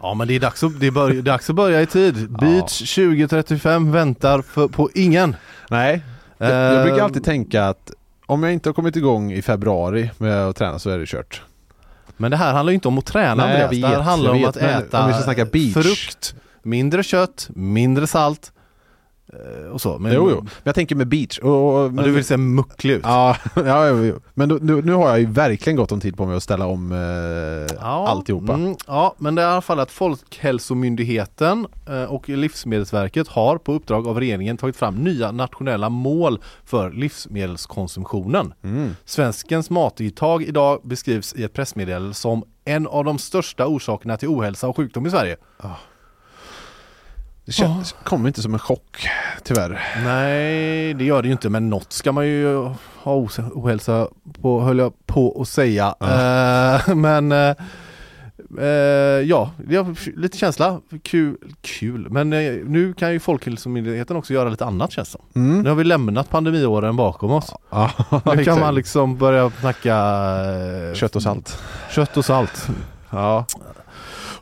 Ja 0.00 0.14
men 0.14 0.28
det 0.28 0.34
är 0.34 0.40
dags 0.40 0.62
att, 0.62 0.80
det 0.80 0.86
är 0.86 0.90
bör, 0.90 1.12
dags 1.22 1.50
att 1.50 1.56
börja 1.56 1.82
i 1.82 1.86
tid. 1.86 2.30
Beach 2.30 2.94
2035 2.94 3.92
väntar 3.92 4.42
för, 4.42 4.68
på 4.68 4.90
ingen. 4.94 5.36
Nej, 5.70 6.02
jag, 6.38 6.50
jag 6.50 6.76
Eh, 6.78 6.84
brukar 6.84 7.04
alltid 7.04 7.24
tänka 7.24 7.64
att 7.64 7.90
om 8.26 8.42
jag 8.42 8.52
inte 8.52 8.68
har 8.68 8.74
kommit 8.74 8.96
igång 8.96 9.32
i 9.32 9.42
februari 9.42 10.10
med 10.18 10.46
att 10.46 10.56
träna 10.56 10.78
så 10.78 10.90
är 10.90 10.98
det 10.98 11.06
kört. 11.06 11.42
Men 12.16 12.30
det 12.30 12.36
här 12.36 12.52
handlar 12.52 12.70
ju 12.70 12.74
inte 12.74 12.88
om 12.88 12.98
att 12.98 13.06
träna 13.06 13.34
Nej, 13.34 13.62
Andreas. 13.62 13.70
Det 13.70 13.86
här 13.86 13.96
vet, 13.96 14.04
handlar 14.04 14.30
om 14.30 14.38
vet, 14.38 14.48
att 14.48 14.56
äta 14.56 15.02
om 15.02 15.08
vi 15.08 15.14
ska 15.14 15.22
snacka 15.22 15.44
beach. 15.44 15.72
frukt, 15.72 16.34
mindre 16.62 17.02
kött, 17.02 17.48
mindre 17.54 18.06
salt 18.06 18.52
eh, 19.32 19.70
och 19.70 19.80
så. 19.80 19.98
Men, 19.98 20.12
jo, 20.12 20.30
jo. 20.30 20.36
Men 20.36 20.50
jag 20.64 20.74
tänker 20.74 20.96
med 20.96 21.08
beach. 21.08 21.38
Och, 21.38 21.84
och, 21.84 21.92
Men 21.92 22.04
du 22.04 22.10
vill 22.10 22.24
se 22.24 22.36
mucklig 22.36 22.94
ut? 22.94 23.02
Ja, 23.04 23.36
ja 23.54 23.88
jo, 23.88 24.20
men 24.34 24.48
nu, 24.48 24.82
nu 24.82 24.92
har 24.92 25.08
jag 25.08 25.20
ju 25.20 25.26
verkligen 25.26 25.76
gott 25.76 25.92
om 25.92 26.00
tid 26.00 26.16
på 26.16 26.26
mig 26.26 26.36
att 26.36 26.42
ställa 26.42 26.66
om 26.66 26.92
eh, 26.92 27.76
Ja, 27.80 28.08
alltihopa. 28.08 28.52
Mm, 28.52 28.76
ja, 28.86 29.14
men 29.18 29.34
det 29.34 29.42
är 29.42 29.46
i 29.46 29.52
alla 29.52 29.62
fall 29.62 29.80
att 29.80 29.90
Folkhälsomyndigheten 29.90 31.66
eh, 31.88 32.04
och 32.04 32.28
Livsmedelsverket 32.28 33.28
har 33.28 33.58
på 33.58 33.72
uppdrag 33.72 34.06
av 34.06 34.20
regeringen 34.20 34.56
tagit 34.56 34.76
fram 34.76 34.94
nya 34.94 35.32
nationella 35.32 35.88
mål 35.88 36.42
för 36.64 36.90
livsmedelskonsumtionen. 36.90 38.54
Mm. 38.64 38.96
Svenskens 39.04 39.70
matintag 39.70 40.42
idag 40.42 40.80
beskrivs 40.84 41.34
i 41.34 41.44
ett 41.44 41.52
pressmeddelande 41.52 42.14
som 42.14 42.44
en 42.64 42.86
av 42.86 43.04
de 43.04 43.18
största 43.18 43.66
orsakerna 43.66 44.16
till 44.16 44.28
ohälsa 44.28 44.68
och 44.68 44.76
sjukdom 44.76 45.06
i 45.06 45.10
Sverige. 45.10 45.36
Det 47.44 47.52
känns, 47.52 47.94
kommer 48.04 48.28
inte 48.28 48.42
som 48.42 48.52
en 48.54 48.58
chock, 48.58 49.08
tyvärr. 49.42 49.80
Nej, 50.04 50.94
det 50.94 51.04
gör 51.04 51.22
det 51.22 51.28
ju 51.28 51.32
inte, 51.32 51.48
men 51.48 51.70
något 51.70 51.92
ska 51.92 52.12
man 52.12 52.26
ju 52.26 52.70
ha 53.02 53.28
ohälsa 53.54 54.08
på, 54.42 54.60
höll 54.60 54.78
jag 54.78 55.06
på 55.06 55.40
att 55.40 55.48
säga. 55.48 55.94
Eh, 56.00 56.94
men 56.94 57.32
eh, 57.32 57.56
ja, 59.24 59.50
det 59.56 59.76
har 59.76 60.18
lite 60.18 60.38
känsla. 60.38 60.80
Kul, 61.02 61.36
kul. 61.60 62.10
Men 62.10 62.32
eh, 62.32 62.52
nu 62.64 62.92
kan 62.92 63.12
ju 63.12 63.20
Folkhälsomyndigheten 63.20 64.16
också 64.16 64.34
göra 64.34 64.48
lite 64.48 64.64
annat 64.64 64.92
känns 64.92 65.12
det. 65.12 65.40
Mm. 65.40 65.62
Nu 65.62 65.68
har 65.68 65.76
vi 65.76 65.84
lämnat 65.84 66.30
pandemiåren 66.30 66.96
bakom 66.96 67.30
oss. 67.30 67.54
Ja, 67.70 67.90
Nu 68.36 68.44
kan 68.44 68.60
man 68.60 68.74
liksom 68.74 69.16
börja 69.18 69.50
snacka 69.60 69.96
Kött 70.94 71.16
och 71.16 71.22
salt. 71.22 71.62
Kött 71.90 72.16
och 72.16 72.24
salt. 72.24 72.68
Ja. 73.10 73.46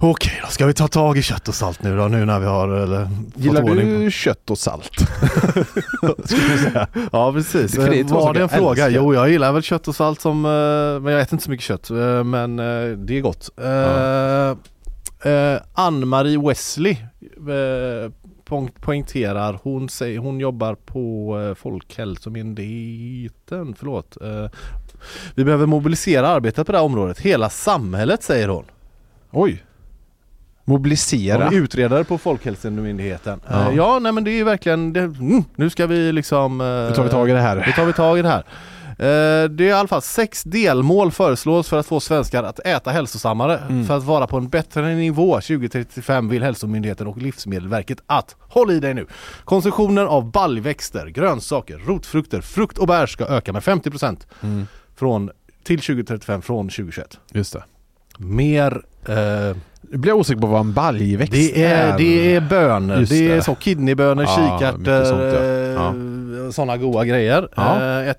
Okej 0.02 0.40
då, 0.44 0.48
ska 0.48 0.66
vi 0.66 0.74
ta 0.74 0.88
tag 0.88 1.18
i 1.18 1.22
kött 1.22 1.48
och 1.48 1.54
salt 1.54 1.82
nu 1.82 1.96
då, 1.96 2.08
nu 2.08 2.24
när 2.24 2.40
vi 2.40 2.46
har 2.46 2.68
eller, 2.68 3.04
fått 3.04 3.44
Gillar 3.44 3.62
ordning 3.62 3.94
på- 3.96 4.00
du 4.02 4.10
kött 4.10 4.50
och 4.50 4.58
salt? 4.58 4.90
Ja 7.12 7.32
precis. 7.32 7.72
Det 7.72 8.04
två 8.04 8.14
Var 8.14 8.34
det 8.34 8.42
en 8.42 8.48
fråga? 8.48 8.84
älskar. 8.84 8.88
Jo 9.00 9.14
jag 9.14 9.30
gillar 9.30 9.52
väl 9.52 9.62
kött 9.62 9.88
och 9.88 9.94
salt 9.96 10.20
som, 10.20 10.44
eh, 10.44 10.50
men 11.02 11.12
jag 11.12 11.22
äter 11.22 11.34
inte 11.34 11.44
så 11.44 11.50
mycket 11.50 11.66
kött. 11.66 11.90
eh, 11.90 12.24
Men 12.24 12.58
eh, 12.58 12.88
det 12.96 13.16
är 13.18 13.20
gott. 13.20 13.50
Uh, 15.26 15.56
Ann-Marie 15.74 16.38
Wesley 16.48 16.92
eh, 16.92 16.98
poäng- 18.44 18.70
poängterar, 18.80 19.58
hon, 19.62 19.88
säger, 19.88 20.18
hon 20.18 20.40
jobbar 20.40 20.74
på 20.74 21.38
eh, 21.40 21.54
Folkhälsomyndigheten, 21.54 23.74
förlåt. 23.78 24.16
Eh, 24.22 24.46
vi 25.34 25.44
behöver 25.44 25.66
mobilisera 25.66 26.28
arbetet 26.28 26.66
på 26.66 26.72
det 26.72 26.78
här 26.78 26.84
området. 26.84 27.18
Hela 27.20 27.50
samhället 27.50 28.22
säger 28.22 28.48
hon. 28.48 28.64
Oj. 29.30 29.64
Mobilisera. 30.70 31.46
Är 31.46 31.54
utredare 31.54 32.04
på 32.04 32.18
Folkhälsomyndigheten. 32.18 33.40
Ja. 33.48 33.64
Ja, 33.64 33.72
ja 33.72 33.98
nej 33.98 34.12
men 34.12 34.24
det 34.24 34.30
är 34.30 34.36
ju 34.36 34.44
verkligen, 34.44 34.92
det, 34.92 35.00
mm, 35.00 35.44
nu 35.56 35.70
ska 35.70 35.86
vi 35.86 36.12
liksom... 36.12 36.60
eh, 36.60 36.66
Nu 36.66 36.92
tar 36.94 37.02
vi 37.04 37.10
tag 37.10 37.30
i 37.30 37.32
det 37.32 37.40
här. 37.40 37.56
Nu 37.66 37.72
tar 37.72 37.84
vi 37.84 37.92
tag 37.92 38.18
i 38.18 38.22
det 38.22 38.28
här. 38.28 38.44
Eh, 38.90 39.48
Det 39.50 39.64
är 39.64 39.68
i 39.68 39.72
alla 39.72 39.88
fall 39.88 40.02
sex 40.02 40.42
delmål 40.42 41.10
föreslås 41.12 41.68
för 41.68 41.78
att 41.78 41.86
få 41.86 42.00
svenskar 42.00 42.42
att 42.44 42.58
äta 42.58 42.90
hälsosammare. 42.90 43.58
Mm. 43.58 43.86
För 43.86 43.96
att 43.96 44.04
vara 44.04 44.26
på 44.26 44.36
en 44.36 44.48
bättre 44.48 44.94
nivå 44.94 45.34
2035 45.40 46.28
vill 46.28 46.42
Hälsomyndigheten 46.42 47.06
och 47.06 47.18
Livsmedelsverket 47.18 47.98
att, 48.06 48.36
håll 48.40 48.70
i 48.70 48.80
dig 48.80 48.94
nu, 48.94 49.06
konsumtionen 49.44 50.06
av 50.06 50.30
baljväxter, 50.30 51.06
grönsaker, 51.06 51.78
rotfrukter, 51.78 52.40
frukt 52.40 52.78
och 52.78 52.86
bär 52.86 53.06
ska 53.06 53.24
öka 53.26 53.52
med 53.52 53.62
50% 53.62 54.16
Mm. 54.42 54.66
från, 54.96 55.30
till 55.64 55.80
2035 55.80 56.42
från 56.42 56.68
2021. 56.68 57.18
Just 57.32 57.52
det. 57.52 57.64
Mer 58.18 58.82
eh, 59.08 59.56
Nu 59.80 59.98
blir 59.98 60.10
jag 60.12 60.18
osäker 60.18 60.40
på 60.40 60.46
vad 60.46 60.60
en 60.60 60.72
baljväxt 60.72 61.32
det 61.32 61.64
är, 61.64 61.98
det 61.98 62.34
är 62.34 62.40
bönor, 62.40 62.98
Just 62.98 63.12
det 63.12 63.28
är 63.30 63.34
det. 63.36 63.42
så 63.42 63.54
kidneybönor, 63.54 64.22
Ja, 64.24 64.28
sånt, 64.28 64.62
ja. 64.62 64.72
kikärtor, 64.72 66.44
eh, 66.46 66.50
sådana 66.50 66.76
goda 66.76 67.04
grejer. 67.04 67.48
Ja. 67.56 67.82
Eh, 68.00 68.08
ett, 68.08 68.18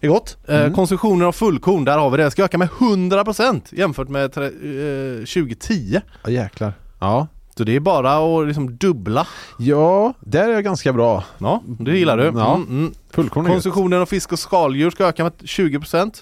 är 0.00 0.08
gott. 0.08 0.36
Eh, 0.48 0.56
Mm. 0.60 0.74
Konsumtionen 0.74 1.26
av 1.28 1.32
fullkorn, 1.32 1.84
där 1.84 1.98
har 1.98 2.10
vi 2.10 2.16
det, 2.16 2.30
ska 2.30 2.44
öka 2.44 2.58
med 2.58 2.68
100% 2.68 3.62
jämfört 3.72 4.08
med 4.08 4.32
tre, 4.32 4.44
eh, 4.44 5.24
2010. 5.24 6.00
Ja, 6.24 6.30
jäklar. 6.30 6.72
Ja. 7.00 7.26
Så 7.56 7.64
det 7.64 7.76
är 7.76 7.80
bara 7.80 8.12
att 8.40 8.46
liksom 8.46 8.76
dubbla. 8.76 9.26
Ja, 9.58 10.12
där 10.20 10.48
är 10.48 10.52
jag 10.52 10.64
ganska 10.64 10.92
bra. 10.92 11.24
Ja, 11.38 11.62
det 11.80 11.98
gillar 11.98 12.16
du. 12.16 12.24
Ja. 12.24 12.54
Mm, 12.54 12.68
mm. 12.68 12.92
Fullkorn 13.10 13.46
är 13.46 13.50
gött. 13.50 13.54
Konsumtionen 13.54 14.00
av 14.02 14.06
fisk 14.06 14.32
och 14.32 14.38
skaldjur 14.38 14.90
ska 14.90 15.04
öka 15.06 15.22
med 15.24 15.32
20% 15.44 16.12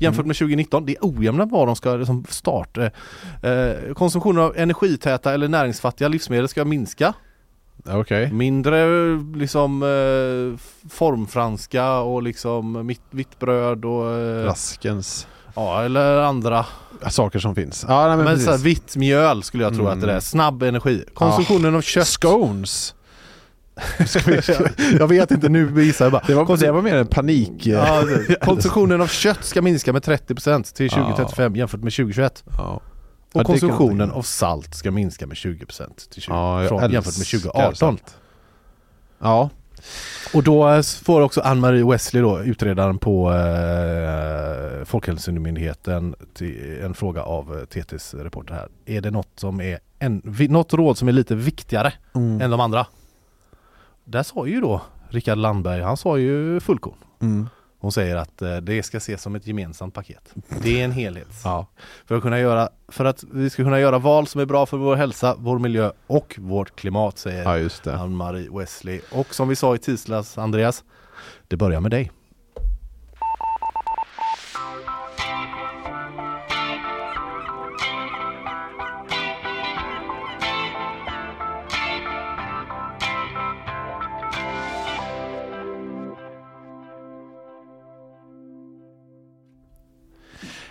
jämfört 0.00 0.18
Mm. 0.18 0.26
med 0.28 0.36
2019. 0.36 0.86
Det 0.86 0.92
är 0.92 0.98
ojämna 1.00 1.44
var 1.44 1.66
de 1.66 1.76
ska 1.76 1.94
liksom 1.96 2.24
starta. 2.28 2.84
Eh, 2.84 3.94
konsumtionen 3.94 4.42
av 4.44 4.56
energitäta 4.56 5.34
eller 5.34 5.48
näringsfattiga 5.48 6.08
livsmedel 6.08 6.48
ska 6.48 6.64
minska. 6.64 7.12
Okej. 7.88 8.32
Mindre 8.32 8.86
liksom 9.36 9.82
eh, 9.82 10.58
formfranska 10.90 11.92
och 11.92 12.22
liksom 12.22 12.86
mitt, 12.86 13.00
vitt 13.10 13.38
bröd 13.38 13.84
och 13.84 14.10
eh, 14.12 14.44
Raskens. 14.44 15.26
ja, 15.54 15.82
eller 15.82 16.16
andra. 16.18 16.66
Saker 17.10 17.38
som 17.38 17.54
finns. 17.54 17.84
Ja, 17.88 18.06
nej, 18.08 18.16
men, 18.16 18.24
Men, 18.24 18.40
så 18.40 18.50
här, 18.50 18.58
vitt 18.58 18.96
mjöl 18.96 19.42
skulle 19.42 19.62
jag 19.64 19.74
tro 19.74 19.82
Mm. 19.86 19.98
att 19.98 20.06
det 20.06 20.12
är. 20.12 20.20
Snabb 20.20 20.62
energi. 20.62 21.04
Konsumtionen 21.14 21.74
av 21.74 21.80
kött. 21.80 22.06
Scones. 22.06 22.94
Jag 24.98 25.08
vet 25.08 25.30
inte, 25.30 25.48
nu 25.48 25.84
gissar 25.84 26.04
jag 26.04 26.12
bara. 26.12 26.22
Det 26.26 26.34
var, 26.34 26.56
det 26.56 26.70
var 26.72 26.82
mer 26.82 26.94
en 26.96 27.06
panik. 27.06 27.66
Ja, 27.66 28.02
det- 28.28 28.40
konsumtionen 28.40 29.00
av 29.00 29.06
kött 29.06 29.44
ska 29.44 29.62
minska 29.62 29.92
med 29.92 30.02
30% 30.02 30.74
till 30.74 30.86
Ja. 30.86 31.02
2035 31.02 31.56
jämfört 31.56 31.80
med 31.82 31.92
2021. 31.92 32.44
Ja. 32.58 32.80
Och 33.32 33.40
Ja, 33.40 33.44
konsumtionen 33.44 34.10
av 34.10 34.22
salt 34.22 34.74
ska 34.74 34.90
minska 34.90 35.26
med 35.26 35.36
20% 35.36 36.08
till 36.10 36.22
20, 36.22 36.32
Ja, 36.32 36.64
från, 36.68 36.80
jämfört 36.80 36.90
med 36.90 36.96
älskar 36.96 37.38
2018. 37.38 37.76
salt. 37.76 38.16
Ja. 39.18 39.50
Och 40.34 40.42
då 40.42 40.68
eh, 40.68 40.82
får 40.82 41.20
också 41.20 41.40
Ann-Marie 41.40 41.84
Wesley 41.90 42.22
då, 42.22 42.40
utredaren 42.40 42.98
på 42.98 43.32
eh, 43.32 44.84
Folkhälsomyndigheten, 44.84 46.14
en 46.82 46.94
fråga 46.94 47.22
av 47.22 47.58
eh, 47.58 47.64
TTs 47.82 48.14
reporter 48.14 48.54
här. 48.54 48.68
Är 48.86 49.00
det 49.00 49.10
något 49.10 49.28
som 49.36 49.60
är 49.60 49.78
en, 49.98 50.22
något 50.48 50.72
råd 50.74 50.98
som 50.98 51.08
är 51.08 51.12
lite 51.12 51.34
viktigare 51.34 51.92
Mm. 52.14 52.40
än 52.40 52.50
de 52.50 52.60
andra? 52.60 52.86
Där 54.08 54.22
sa 54.22 54.46
ju 54.46 54.60
då 54.60 54.82
Rickard 55.08 55.38
Landberg, 55.38 55.82
han 55.82 55.96
sa 55.96 56.18
ju 56.18 56.60
fullkorn. 56.60 56.96
Mm. 57.20 57.48
Hon 57.78 57.92
säger 57.92 58.16
att 58.16 58.42
eh, 58.42 58.56
det 58.56 58.82
ska 58.82 58.96
ses 58.96 59.22
som 59.22 59.34
ett 59.34 59.46
gemensamt 59.46 59.94
paket. 59.94 60.34
Det 60.62 60.80
är 60.80 60.84
en 60.84 60.92
helhet. 60.92 61.28
Ja. 61.44 61.66
För 62.06 62.16
att, 62.16 62.22
kunna 62.22 62.38
göra, 62.38 62.68
för 62.88 63.04
att 63.04 63.24
vi 63.32 63.50
ska 63.50 63.64
kunna 63.64 63.80
göra 63.80 63.98
val 63.98 64.26
som 64.26 64.40
är 64.40 64.44
bra 64.44 64.66
för 64.66 64.76
vår 64.76 64.96
hälsa, 64.96 65.34
vår 65.38 65.58
miljö 65.58 65.90
och 66.06 66.36
vårt 66.38 66.76
klimat 66.76 67.18
säger 67.18 67.70
ja. 67.84 67.92
Ann-Marie 67.92 68.58
Wesley. 68.58 69.00
Och 69.12 69.34
som 69.34 69.48
vi 69.48 69.56
sa 69.56 69.74
i 69.74 69.78
tisdags 69.78 70.38
Andreas, 70.38 70.84
det 71.48 71.56
börjar 71.56 71.80
med 71.80 71.90
dig. 71.90 72.12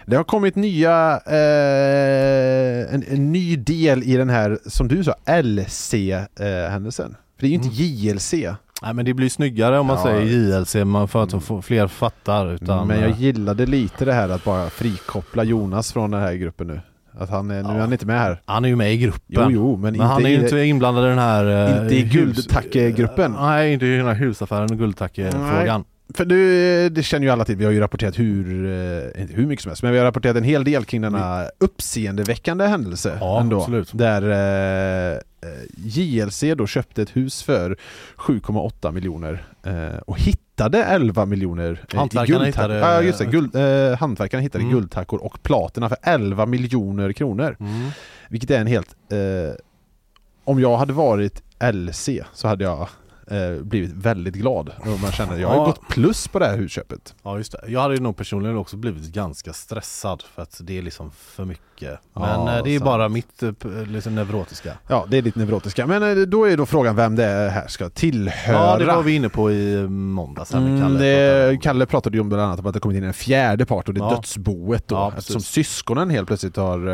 Det 0.08 0.16
har 0.16 0.24
kommit 0.24 0.56
nya, 0.56 1.12
eh, 1.26 2.94
en, 2.94 3.04
en 3.08 3.32
ny 3.32 3.56
del 3.56 4.04
i 4.04 4.16
den 4.18 4.30
här, 4.30 4.58
som 4.66 4.88
du 4.88 5.04
sa, 5.04 5.16
LC-händelsen. 5.44 7.16
För 7.36 7.42
det 7.42 7.48
är 7.48 7.50
ju 7.50 7.56
inte 7.56 7.68
JLC. 7.84 8.34
Nej 8.82 8.94
men 8.94 9.06
det 9.06 9.14
blir 9.14 9.30
snyggare 9.30 9.80
om 9.80 9.86
man 9.88 9.98
Ja. 9.98 10.04
säger 10.04 10.22
JLC 10.60 10.76
man 10.76 11.08
för 11.08 11.24
att 11.24 11.66
fler 11.66 11.88
fattar 11.88 12.54
utan 12.54 12.88
Men 12.88 13.00
jag 13.00 13.10
eh, 13.10 13.22
gillade 13.22 13.66
lite 13.66 14.06
det 14.06 14.14
här 14.14 14.30
att 14.30 14.44
bara 14.44 14.70
frikoppla 14.70 15.44
Jonas 15.44 15.94
från 15.94 16.12
den 16.12 16.22
här 16.22 16.34
gruppen 16.34 16.68
nu. 16.68 16.82
Att 17.20 17.30
han 17.30 17.52
är, 17.52 17.64
nu 17.64 17.70
är 17.70 17.80
han 17.80 17.92
inte 17.94 18.06
med 18.06 18.20
här. 18.20 18.42
han 18.46 18.66
är 18.66 18.70
ju 18.70 18.76
med 18.76 18.94
i 18.94 18.98
gruppen. 18.98 19.22
Jo, 19.30 19.50
jo, 19.50 19.78
men, 19.78 19.98
men 19.98 20.08
han 20.08 20.26
är 20.26 20.30
ju 20.30 20.36
inte 20.44 20.60
inblandad 20.60 21.06
i 21.06 21.08
den 21.08 21.18
här 21.18 21.46
eh, 21.76 21.82
inte 21.82 21.96
i 21.96 22.04
guldtackegruppen. 22.04 23.36
Nej 23.40 23.74
inte 23.74 23.86
i 23.86 23.98
den 23.98 24.06
här 24.06 24.14
husaffären 24.14 24.72
och 24.72 24.78
guldtackefrågan. 24.78 25.84
För 26.14 26.26
du, 26.26 26.90
det 26.90 27.04
känner 27.04 27.26
ju 27.28 27.32
alla 27.32 27.46
till, 27.46 27.56
vi 27.56 27.66
har 27.66 27.72
ju 27.72 27.80
rapporterat 27.80 28.20
hur, 28.20 28.66
eh, 28.66 29.22
inte 29.22 29.34
hur 29.34 29.46
mycket 29.48 29.64
som 29.64 29.70
helst, 29.70 29.84
men 29.84 29.92
vi 29.92 29.98
har 29.98 30.06
rapporterat 30.06 30.36
en 30.38 30.44
hel 30.44 30.64
del 30.64 30.86
kring 30.86 31.02
denna 31.02 31.46
uppseendeväckande 31.58 32.66
händelse. 32.66 33.18
Ja, 33.20 33.42
ändå, 33.42 33.58
absolut. 33.60 33.90
Där 33.94 34.22
eh, 35.14 35.20
JLC 35.78 36.44
då 36.58 36.68
köpte 36.68 37.02
ett 37.02 37.16
hus 37.16 37.44
för 37.44 37.78
7,8 38.18 38.92
miljoner 38.92 39.44
eh, 39.64 39.98
och 40.08 40.20
hittade 40.20 40.84
11 40.84 41.26
miljoner 41.26 41.86
eh, 41.92 41.98
Hantverkarna 41.98 42.44
i 42.44 42.48
hittade- 42.48 43.02
just 43.04 43.20
det. 43.20 43.26
Guld, 43.26 43.56
eh, 43.56 43.98
hantverkarna 44.00 44.42
hittade 44.42 44.64
Mm. 44.64 44.74
guldtackor 44.76 45.24
och 45.24 45.44
platina 45.44 45.90
för 45.90 45.98
11 46.04 46.46
miljoner 46.46 47.14
kronor. 47.14 47.58
Mm. 47.60 47.90
Vilket 48.30 48.52
är 48.52 48.60
en 48.60 48.68
helt... 48.68 48.96
Eh, 49.12 49.56
om 50.44 50.60
jag 50.60 50.78
hade 50.78 50.94
varit 50.94 51.44
LC 51.74 52.10
så 52.34 52.48
hade 52.48 52.64
jag 52.64 52.88
eh, 53.28 53.64
blivit 53.64 53.92
väldigt 53.92 54.34
glad. 54.36 54.70
Och 54.80 55.00
man 55.02 55.12
känner 55.12 55.38
jag 55.38 55.48
har 55.48 55.56
ju 55.56 55.62
Ja. 55.62 55.66
gått 55.66 55.88
plus 55.90 56.28
på 56.28 56.40
det 56.40 56.46
här 56.46 56.58
husköpet. 56.58 57.16
Ja 57.24 57.38
just 57.38 57.52
det. 57.52 57.62
Jag 57.68 57.80
hade 57.82 58.00
nog 58.00 58.18
personligen 58.18 58.58
också 58.58 58.78
blivit 58.78 59.04
ganska 59.14 59.54
stressad 59.54 60.22
för 60.36 60.42
att 60.42 60.60
det 60.64 60.78
är 60.78 60.82
liksom 60.82 61.12
för 61.12 61.46
mycket. 61.46 61.75
Men 61.82 61.94
Ja, 62.14 62.58
eh, 62.58 62.64
det 62.64 62.70
är 62.70 62.80
sant. 62.80 62.86
bara 62.86 63.10
mitt 63.10 63.44
eh, 63.44 63.52
liksom 63.88 64.16
neurotiska. 64.16 64.72
Ja, 64.88 65.06
det 65.10 65.18
är 65.18 65.22
lite 65.22 65.40
neurotiska. 65.40 65.88
Men 65.88 66.04
eh, 66.04 66.24
då 66.26 66.46
är 66.46 66.58
då 66.58 66.66
frågan 66.66 66.96
vem 66.96 67.16
det 67.16 67.52
här 67.54 67.68
ska 67.68 67.90
tillhöra. 67.90 68.58
Ja 68.72 68.78
det 68.78 68.86
var 68.86 69.04
vi 69.04 69.16
inne 69.16 69.30
på 69.30 69.52
i 69.52 69.88
måndags 69.88 70.54
här 70.54 70.60
med 70.60 70.70
Mm, 70.70 70.82
Kalle. 70.82 71.00
det, 71.00 71.58
Kalle 71.62 71.86
pratade 71.86 72.18
ju 72.18 72.22
om 72.22 72.30
bland 72.30 72.44
annat 72.44 72.60
om 72.60 72.66
att 72.66 72.74
det 72.74 72.80
kommit 72.80 72.98
in 72.98 73.04
en 73.04 73.14
fjärde 73.14 73.66
part 73.66 73.88
och 73.88 73.94
det 73.94 74.00
är 74.00 74.04
Ja. 74.06 74.10
dödsboet 74.16 74.88
då. 74.88 74.96
Ja, 74.96 75.14
eftersom 75.18 75.42
syskonen 75.42 76.10
helt 76.10 76.28
plötsligt 76.28 76.56
har, 76.58 76.88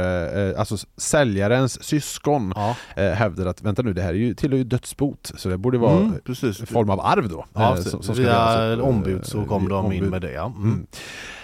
alltså 0.57 0.77
säljarens 0.97 1.83
syskon 1.83 2.53
Ja, 2.55 2.75
hävdar 2.95 3.45
att 3.45 3.61
vänta 3.61 3.81
nu 3.81 3.93
det 3.93 4.01
här 4.01 4.09
är 4.09 4.13
ju, 4.13 4.33
tillhör 4.35 4.57
ju 4.57 4.63
dödsbot 4.63 5.31
så 5.37 5.49
det 5.49 5.57
borde 5.57 5.77
vara 5.77 5.91
mm, 5.97 6.13
en 6.59 6.65
form 6.67 6.89
av 6.89 6.99
arv 7.01 7.29
då. 7.29 7.45
Ja, 7.53 7.77
som- 7.77 8.03
som 8.03 8.15
ska 8.15 8.23
Via 8.23 8.81
ombud 8.83 9.25
så 9.25 9.43
kom 9.45 9.69
de 9.69 9.85
in 9.85 9.97
ombud. 9.99 10.11
med 10.11 10.21
det. 10.21 10.31
Ja. 10.31 10.45
Mm. 10.45 10.85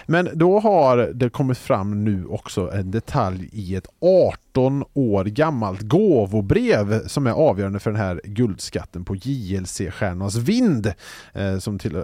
Mm. 0.08 0.24
Men 0.24 0.38
då 0.38 0.60
har 0.60 0.96
det 0.96 1.30
kommit 1.30 1.58
fram 1.58 2.04
nu 2.04 2.26
också 2.26 2.72
en 2.72 2.90
detalj 2.90 3.48
i 3.52 3.76
ett 3.76 3.86
18 4.00 4.84
år 4.94 5.24
gammalt 5.24 5.80
gåvobrev 5.80 7.06
som 7.06 7.26
är 7.26 7.30
avgörande 7.30 7.78
för 7.78 7.90
den 7.90 8.00
här 8.00 8.20
guldskatten 8.24 9.04
på 9.04 9.14
JLC-stjärnornas 9.14 10.38
vind. 10.38 10.92
Eh, 11.32 11.58
som 11.58 11.78
till, 11.78 11.96
eh, 11.96 12.02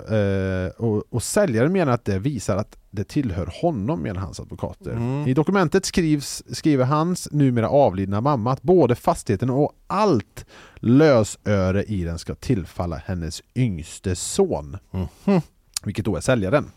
och, 0.76 1.04
och 1.10 1.22
säljaren 1.22 1.72
menar 1.72 1.92
att 1.92 2.04
det 2.04 2.18
visar 2.18 2.56
att 2.56 2.76
det 2.90 3.04
tillhör 3.04 3.52
honom, 3.62 4.00
menar 4.00 4.20
hans 4.20 4.40
advokater. 4.40 4.90
Mm. 4.90 5.28
I 5.28 5.34
dokumentet 5.34 5.84
skrivs, 5.84 6.42
skriver 6.50 6.84
hans 6.84 7.28
numera 7.32 7.68
avlidna 7.68 8.20
mamma 8.20 8.52
att 8.52 8.62
både 8.62 8.94
fastigheten 8.94 9.50
och 9.50 9.72
allt 9.86 10.46
lösöre 10.76 11.84
i 11.84 12.04
den 12.04 12.18
ska 12.18 12.34
tillfalla 12.34 12.96
hennes 12.96 13.42
yngste 13.54 14.16
son. 14.16 14.76
Mhm. 14.90 15.40
Vilket 15.84 16.04
då 16.04 16.16
är 16.16 16.20
säljaren. 16.20 16.70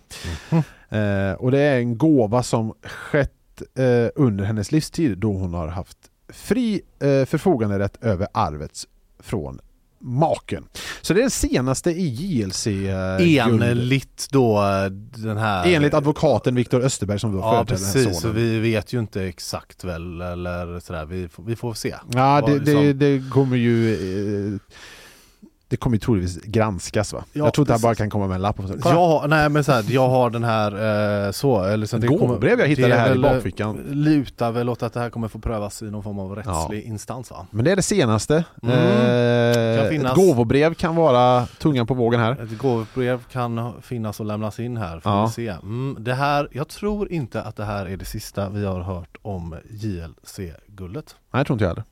Eh, 0.90 1.34
och 1.34 1.52
det 1.52 1.60
är 1.60 1.80
en 1.80 1.98
gåva 1.98 2.44
som 2.44 2.74
skett 2.84 3.62
eh, 3.76 4.10
under 4.16 4.44
hennes 4.44 4.72
livstid 4.72 5.18
då 5.18 5.34
hon 5.34 5.54
har 5.54 5.68
haft 5.68 5.98
fri 6.30 6.82
eh, 7.00 7.26
förfoganderätt 7.26 8.04
över 8.04 8.28
arvet 8.34 8.86
från 9.20 9.60
maken. 10.00 10.64
Så 11.02 11.14
det 11.14 11.20
är 11.20 11.24
det 11.24 11.30
senaste 11.30 11.92
i 11.92 12.08
JLC 12.08 12.68
eh. 12.68 13.48
Enligt 13.48 14.28
då 14.32 14.64
eh, 14.64 14.92
den 15.22 15.38
här... 15.38 15.74
Enligt 15.74 15.94
advokaten 15.94 16.56
Viktor 16.56 16.82
Österberg 16.82 17.20
som 17.20 17.32
då 17.32 17.40
Ja 17.40 17.52
företräder 17.52 17.76
den 17.76 17.86
här 17.86 17.94
precis, 17.94 18.16
så 18.16 18.22
sonen. 18.22 18.36
vi 18.36 18.60
vet 18.60 18.94
ju 18.94 19.00
inte 19.00 19.24
exakt 19.24 19.84
väl 19.84 20.22
eller 20.22 20.80
sådär, 20.80 21.06
vi 21.06 21.30
vi 21.46 21.56
får 21.56 21.74
se. 21.74 21.96
Ja, 22.14 22.42
det, 22.48 22.60
det, 22.60 22.94
det 22.94 23.30
kommer 23.32 23.58
ju 23.58 23.94
eh, 24.54 24.60
det 25.70 25.78
kommer 25.78 25.96
ju 25.96 26.00
troligtvis 26.00 26.44
granskas 26.44 27.14
va? 27.14 27.24
Ja, 27.34 27.44
jag 27.46 27.54
tror 27.54 27.64
inte 27.64 27.74
han 27.74 27.82
bara 27.82 27.96
kan 27.96 28.10
komma 28.10 28.28
med 28.28 28.36
en 28.36 28.42
lapp 28.42 28.60
och 28.60 28.70
så. 28.70 28.90
Har, 28.90 29.28
nej 29.28 29.50
men 29.50 29.64
så 29.64 29.72
här, 29.72 29.86
jag 29.90 30.10
har 30.10 30.30
den 30.30 30.44
här 30.44 31.26
eh, 31.26 31.32
så, 31.32 31.64
eller 31.64 31.86
så 31.86 31.98
det 31.98 32.08
gåvobrev 32.08 32.60
jag 32.60 32.68
hittade 32.68 32.96
här 32.96 33.08
i 33.08 33.10
väl, 33.10 33.22
bakfickan. 33.22 33.78
Lutar 33.90 34.52
väl 34.52 34.70
åt 34.70 34.84
att 34.84 34.94
det 34.94 35.00
här 35.00 35.10
kommer 35.10 35.28
få 35.28 35.40
prövas 35.40 35.82
i 35.82 35.86
någon 35.92 36.04
form 36.04 36.20
av 36.20 36.36
rättslig 36.36 36.84
instans 36.84 37.32
va? 37.32 37.48
Men 37.52 37.66
det 37.66 37.72
är 37.72 37.76
det 37.76 37.82
senaste. 37.82 38.44
Mm. 38.64 38.76
Eh, 38.76 39.82
Kan 39.82 39.90
finnas. 39.90 40.12
Ett 40.12 40.18
gåvobrev 40.18 40.74
kan 40.74 40.96
vara 40.96 41.46
tungan 41.46 41.88
på 41.88 41.94
vågen 41.94 42.20
här. 42.20 42.32
Ett 42.44 42.58
gåvobrev 42.58 43.20
kan 43.32 43.74
finnas 43.82 44.20
och 44.20 44.26
lämnas 44.26 44.60
in 44.60 44.78
här, 44.78 45.00
får 45.00 45.12
Ja. 45.12 45.26
vi 45.26 45.32
se. 45.32 45.48
Mm, 45.50 45.98
det 46.00 46.14
här, 46.14 46.50
jag 46.52 46.68
tror 46.68 47.12
inte 47.12 47.42
att 47.42 47.56
det 47.56 47.66
här 47.66 47.86
är 47.86 47.98
det 47.98 48.06
sista 48.06 48.50
vi 48.50 48.66
har 48.66 48.82
hört 48.82 49.18
om 49.22 49.56
JLC-guldet. 49.72 51.16
Nej, 51.32 51.40
jag 51.40 51.48
tror 51.48 51.56
inte 51.56 51.64
jag 51.66 51.70
heller. 51.70 51.84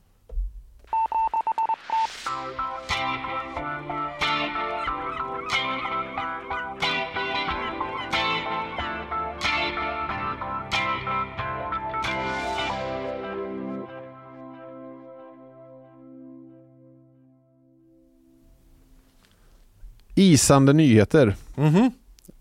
Isande 20.18 20.72
nyheter 20.72 21.34
Mhm. 21.54 21.90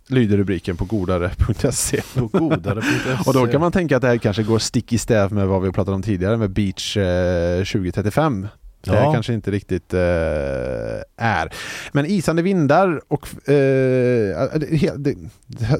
lyder 0.07 0.37
rubriken 0.37 0.77
på 0.77 0.85
godare.se. 0.85 2.01
På 2.15 2.27
godare.se. 2.27 3.17
Och 3.29 3.33
då 3.33 3.47
kan 3.47 3.61
man 3.61 3.71
tänka 3.71 3.95
att 3.95 4.01
det 4.01 4.07
här 4.07 4.17
kanske 4.17 4.43
går 4.43 4.59
stick 4.59 4.93
i 4.93 4.97
stäv 4.97 5.33
med 5.33 5.47
vad 5.47 5.61
vi 5.61 5.71
pratade 5.71 5.95
om 5.95 6.01
tidigare 6.01 6.37
med 6.37 6.49
Beach 6.49 6.97
eh, 6.97 7.57
2035. 7.63 8.47
Det 8.81 8.91
här 8.91 9.03
Ja. 9.03 9.13
kanske 9.13 9.33
inte 9.33 9.51
riktigt 9.51 9.93
eh, 9.93 9.99
är. 11.17 11.53
Men 11.91 12.05
isande 12.05 12.41
vindar 12.41 13.01
och 13.07 13.49
eh, 13.49 14.59
det, 14.59 14.93
det, 14.97 15.15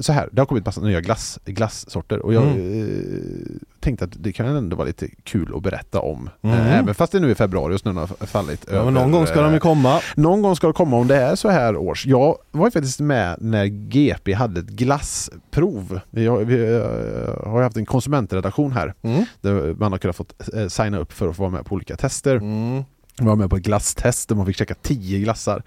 så 0.00 0.12
här, 0.12 0.28
det 0.32 0.40
har 0.40 0.46
kommit 0.46 0.66
massa 0.66 0.80
nya 0.80 1.00
glass, 1.00 1.38
glassorter 1.44 2.18
och 2.18 2.34
jag 2.34 2.42
Mm. 2.42 2.80
eh, 2.82 3.56
tänkte 3.86 4.04
att 4.04 4.10
det 4.22 4.32
kan 4.32 4.46
ändå 4.46 4.76
vara 4.76 4.86
lite 4.86 5.08
kul 5.22 5.52
att 5.56 5.62
berätta 5.62 6.00
om. 6.00 6.30
Mm. 6.42 6.58
Eh, 6.58 6.78
även 6.78 6.94
fast 6.94 7.12
det 7.12 7.20
nu 7.20 7.30
är 7.30 7.34
februari 7.34 7.74
och 7.74 7.80
snön 7.80 7.96
har 7.96 8.06
fallit. 8.06 8.66
Ja, 8.72 8.84
men 8.84 8.94
någon 8.94 9.12
gång 9.12 9.26
ska 9.26 9.42
de 9.42 9.50
ju 9.50 9.56
eh, 9.56 9.60
komma. 9.60 10.00
någon 10.16 10.42
gång 10.42 10.56
ska 10.56 10.66
det 10.66 10.72
komma 10.72 10.96
om 10.96 11.06
det 11.06 11.16
är 11.16 11.34
så 11.34 11.48
här 11.48 11.76
års. 11.76 12.06
Jag 12.06 12.36
var 12.50 12.66
ju 12.66 12.70
faktiskt 12.70 13.00
med 13.00 13.36
när 13.40 13.64
GP 13.66 14.32
hade 14.32 14.60
ett 14.60 14.66
glassprov. 14.66 16.00
Vi 16.10 16.26
har, 16.26 16.38
vi 16.38 16.74
eh, 16.74 17.50
har 17.50 17.58
ju 17.58 17.62
haft 17.64 17.76
en 17.76 17.86
konsumentredaktion 17.86 18.72
här 18.72 18.94
Mm. 19.02 19.24
där 19.40 19.74
man 19.78 19.92
har 19.92 19.98
kunnat 19.98 20.16
fått 20.16 20.32
signa 20.68 20.98
upp 20.98 21.12
för 21.12 21.28
att 21.28 21.36
få 21.36 21.42
vara 21.42 21.52
med 21.52 21.64
på 21.66 21.74
olika 21.74 21.96
tester. 21.96 22.36
Mm. 22.36 22.84
Jag 23.18 23.26
var 23.26 23.36
med 23.36 23.50
på 23.50 23.56
ett 23.56 23.62
glasstest 23.62 24.28
där 24.28 24.36
man 24.36 24.46
fick 24.46 24.56
käka 24.56 24.74
10 24.74 25.18
glassar. 25.18 25.62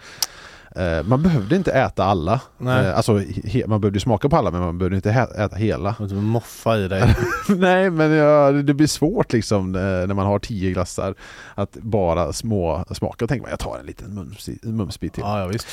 Eh, 0.76 1.04
Man 1.04 1.22
behövde 1.22 1.56
inte 1.56 1.72
äta 1.72 2.04
alla. 2.04 2.42
Nej. 2.58 2.86
Eh, 2.86 2.98
Alltså, 2.98 3.22
man 3.68 3.82
behövde 3.82 4.00
smaka 4.00 4.30
på 4.30 4.38
alla 4.38 4.52
men 4.52 4.62
man 4.62 4.78
behövde 4.78 4.96
inte 4.96 5.10
äta 5.12 5.56
hela. 5.56 5.96
Du 6.00 6.16
moffa 6.16 6.78
i 6.78 6.88
dig. 6.88 7.16
Nej 7.50 7.90
men 7.90 8.12
ja, 8.12 8.52
det 8.52 8.74
blir 8.74 8.88
svårt 8.88 9.34
liksom 9.34 9.76
eh, 9.76 9.82
när 9.82 10.14
man 10.14 10.26
har 10.26 10.40
10 10.40 10.72
glassar 10.72 11.16
att 11.56 11.74
bara 11.74 12.34
små 12.34 12.86
smaka 12.92 13.26
och 13.26 13.30
tänka 13.30 13.42
man 13.42 13.50
jag 13.50 13.60
tar 13.60 13.78
en 13.80 13.86
liten 13.86 14.14
mums, 14.16 14.50
mumsbit 14.64 15.14
till. 15.14 15.24
ja, 15.26 15.40
ja 15.40 15.48
visst. 15.48 15.68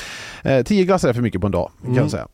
Tio 0.66 0.84
glassar 0.84 1.08
är 1.08 1.12
för 1.12 1.22
mycket 1.22 1.40
på 1.40 1.46
en 1.46 1.50
dag 1.52 1.70
kan 1.82 1.90
Mm. 1.90 2.02
jag 2.02 2.10
säga. 2.10 2.26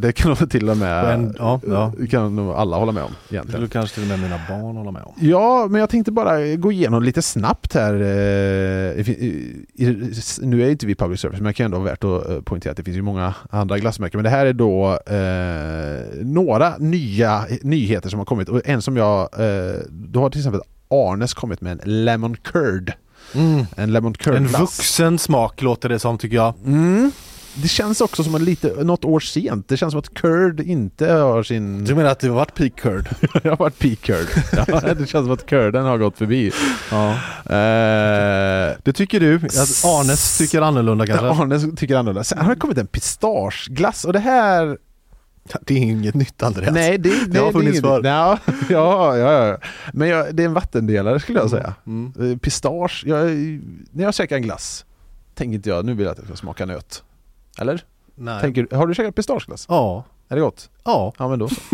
Det 0.00 0.12
kan 0.12 0.28
nog 0.40 0.50
till 0.50 0.70
och 0.70 0.76
med 0.76 1.04
en- 1.14 1.34
ja, 1.38 1.60
ja. 1.68 1.92
kan 2.10 2.36
nog 2.36 2.54
alla 2.54 2.76
hålla 2.76 2.92
med 2.92 3.02
om 3.02 3.10
egentligen. 3.30 3.48
skulle 3.52 3.68
kanske 3.68 3.94
till 3.94 4.02
och 4.02 4.08
med 4.08 4.18
mina 4.30 4.40
barn 4.48 4.76
hålla 4.76 4.90
med 4.90 5.02
om. 5.02 5.12
Ja, 5.20 5.66
men 5.70 5.80
jag 5.80 5.90
tänkte 5.90 6.12
bara 6.12 6.54
gå 6.56 6.72
igenom 6.72 7.02
lite 7.02 7.22
snabbt 7.22 7.74
här. 7.74 7.92
Nu 10.46 10.62
är 10.66 10.70
inte 10.70 10.86
vi 10.86 10.94
public 10.94 11.20
service, 11.20 11.38
men 11.40 11.46
jag 11.46 11.56
kan 11.56 11.63
ändå 11.64 11.78
vara 11.78 11.90
värt 11.90 12.04
att 12.04 12.28
eh, 12.30 12.40
poängtera 12.40 12.70
att 12.70 12.76
det 12.76 12.82
finns 12.84 12.96
ju 12.96 13.02
många 13.02 13.34
andra 13.50 13.78
glassmärken. 13.78 14.18
Men 14.18 14.24
det 14.24 14.30
här 14.30 14.46
är 14.46 14.52
då 14.52 14.98
eh, 15.06 16.24
några 16.26 16.76
nya 16.78 17.44
nyheter 17.62 18.08
som 18.08 18.18
har 18.18 18.26
kommit. 18.26 18.48
Och 18.48 18.60
en 18.64 18.82
som 18.82 18.96
jag... 18.96 19.20
Eh, 19.20 19.74
då 19.90 20.20
har 20.20 20.30
till 20.30 20.40
exempel 20.40 20.60
Arnes 20.88 21.34
kommit 21.34 21.60
med 21.60 21.72
en 21.72 22.04
Lemon 22.04 22.36
Curd. 22.36 22.92
En 23.76 23.92
Lemon 23.92 24.14
Curd 24.14 24.34
En 24.34 24.46
glass. 24.46 24.60
vuxen 24.60 25.18
smak 25.18 25.62
låter 25.62 25.88
det 25.88 25.98
som 25.98 26.18
tycker 26.18 26.36
jag. 26.36 26.54
Mm. 26.66 27.12
Det 27.62 27.68
känns 27.68 28.00
också 28.00 28.24
som 28.24 28.34
en 28.34 28.44
lite, 28.44 28.84
något 28.84 29.04
år 29.04 29.20
sent. 29.20 29.68
Det 29.68 29.76
känns 29.76 29.92
som 29.92 29.98
att 29.98 30.14
Curd 30.14 30.60
inte 30.60 31.12
har 31.12 31.42
sin... 31.42 31.84
Du 31.84 31.94
menar 31.94 32.10
att 32.10 32.18
det 32.20 32.28
har 32.28 32.34
varit 32.34 32.54
peak 32.54 32.76
curd? 32.76 33.08
det 33.42 33.48
har 33.48 33.56
varit 33.56 33.78
peak 33.78 34.00
Curd. 34.00 34.26
Ja, 34.68 34.80
det 34.94 35.06
känns 35.06 35.24
som 35.24 35.30
att 35.30 35.46
Curden 35.46 35.84
har 35.84 35.98
gått 35.98 36.18
förbi. 36.18 36.52
Ja. 36.90 37.10
Eh, 37.44 38.76
Det 38.82 38.92
tycker 38.94 39.20
du? 39.20 39.36
Att 39.36 39.84
Arnes 39.84 40.38
tycker 40.38 40.62
annorlunda 40.62 41.06
kanske? 41.06 41.26
Arne 41.26 41.76
tycker 41.76 41.96
annorlunda. 41.96 42.24
Sen 42.24 42.38
har 42.38 42.54
det 42.54 42.60
kommit 42.60 42.78
en 42.78 42.86
pistageglass 42.86 44.04
och 44.04 44.12
det 44.12 44.18
här... 44.20 44.78
Det 45.60 45.74
är 45.74 45.78
inget 45.78 46.14
nytt 46.14 46.42
Andreas. 46.42 46.74
Nej, 46.74 46.98
det, 46.98 47.08
det, 47.10 47.26
Det 47.26 47.38
har 47.38 47.52
funnits 47.52 47.80
förr. 47.80 48.00
Ja, 48.04 48.38
ja, 48.68 49.16
ja, 49.18 49.46
ja. 49.48 49.58
Men 49.92 50.08
jag, 50.08 50.34
det 50.34 50.42
är 50.42 50.46
en 50.46 50.54
vattendelare 50.54 51.20
skulle 51.20 51.38
jag 51.38 51.50
säga. 51.50 51.74
Mm. 51.86 52.12
Eh, 52.20 52.38
Pistage, 52.38 53.02
jag, 53.06 53.30
när 53.90 54.04
jag 54.04 54.14
käkar 54.14 54.36
en 54.36 54.42
glass 54.42 54.84
tänker 55.34 55.54
inte 55.54 55.68
jag 55.68 55.84
nu 55.84 55.94
vill 55.94 56.04
jag 56.06 56.12
att 56.12 56.20
det 56.20 56.26
ska 56.26 56.36
smaka 56.36 56.66
nöt. 56.66 57.02
Eller? 57.60 57.84
Nej. 58.14 58.40
Tänker, 58.40 58.76
har 58.76 58.86
du 58.86 58.94
käkat 58.94 59.14
pistageglass? 59.14 59.66
Ja. 59.68 60.04
Är 60.28 60.34
det 60.36 60.40
gott? 60.42 60.70
Ja. 60.84 61.12
Ja 61.18 61.28
men 61.28 61.38
då 61.38 61.48
så. 61.48 61.54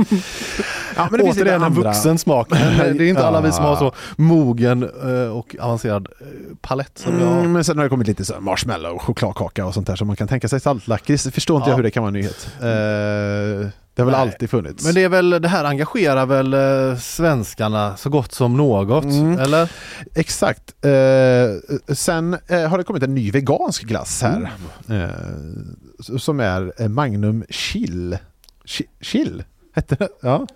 ja, 0.96 1.08
men 1.10 1.20
det 1.20 1.30
Återigen 1.30 1.62
en 1.62 1.74
vuxen 1.74 2.18
smak. 2.18 2.48
det 2.50 2.56
är 2.56 3.02
inte 3.02 3.26
alla 3.26 3.40
vi 3.40 3.52
som 3.52 3.64
har 3.64 3.76
så 3.76 3.92
mogen 4.16 4.82
eh, 4.82 5.36
och 5.36 5.56
avancerad 5.60 6.08
eh, 6.20 6.26
palett 6.60 6.98
som 6.98 7.20
jag. 7.20 7.32
Mm, 7.38 7.52
men 7.52 7.64
sen 7.64 7.76
har 7.78 7.84
det 7.84 7.88
kommit 7.90 8.06
lite 8.08 8.24
så 8.24 8.40
marshmallow, 8.40 8.98
chokladkaka 8.98 9.66
och 9.66 9.74
sånt 9.74 9.86
där 9.86 9.96
som 9.96 10.06
man 10.06 10.16
kan 10.16 10.28
tänka 10.28 10.48
sig 10.48 10.60
saltlakrits. 10.60 11.28
Förstår 11.30 11.56
inte 11.56 11.68
Ja. 11.68 11.72
jag 11.72 11.76
hur 11.76 11.82
det 11.82 11.90
kan 11.90 12.02
vara 12.02 12.08
en 12.08 12.14
nyhet. 12.14 12.48
Eh, 12.60 13.68
Det 14.00 14.04
har 14.04 14.10
väl 14.10 14.20
Nej. 14.26 14.32
alltid 14.32 14.50
funnits. 14.50 14.84
Men 14.84 14.94
det 14.94 15.04
är 15.04 15.08
väl, 15.08 15.30
det 15.30 15.48
här 15.48 15.64
engagerar 15.64 16.26
väl 16.26 16.54
eh, 16.54 16.98
svenskarna 16.98 17.96
så 17.96 18.10
gott 18.10 18.32
som 18.32 18.56
något, 18.56 19.04
Mm. 19.04 19.38
eller? 19.38 19.72
Exakt. 20.14 20.74
Eh, 20.84 21.94
sen 21.94 22.36
eh, 22.46 22.68
har 22.68 22.78
det 22.78 22.84
kommit 22.84 23.02
en 23.02 23.14
ny 23.14 23.30
vegansk 23.30 23.82
glass 23.82 24.22
här. 24.22 24.50
Mm. 24.88 25.02
Eh, 25.02 25.10
s- 26.00 26.22
som 26.22 26.40
är 26.40 26.72
eh, 26.78 26.88
Magnum 26.88 27.44
Chill. 27.50 28.18
Chi- 28.64 28.86
Chill? 29.00 29.44
Hette 29.74 29.94
det? 29.94 30.08
Ja. 30.22 30.46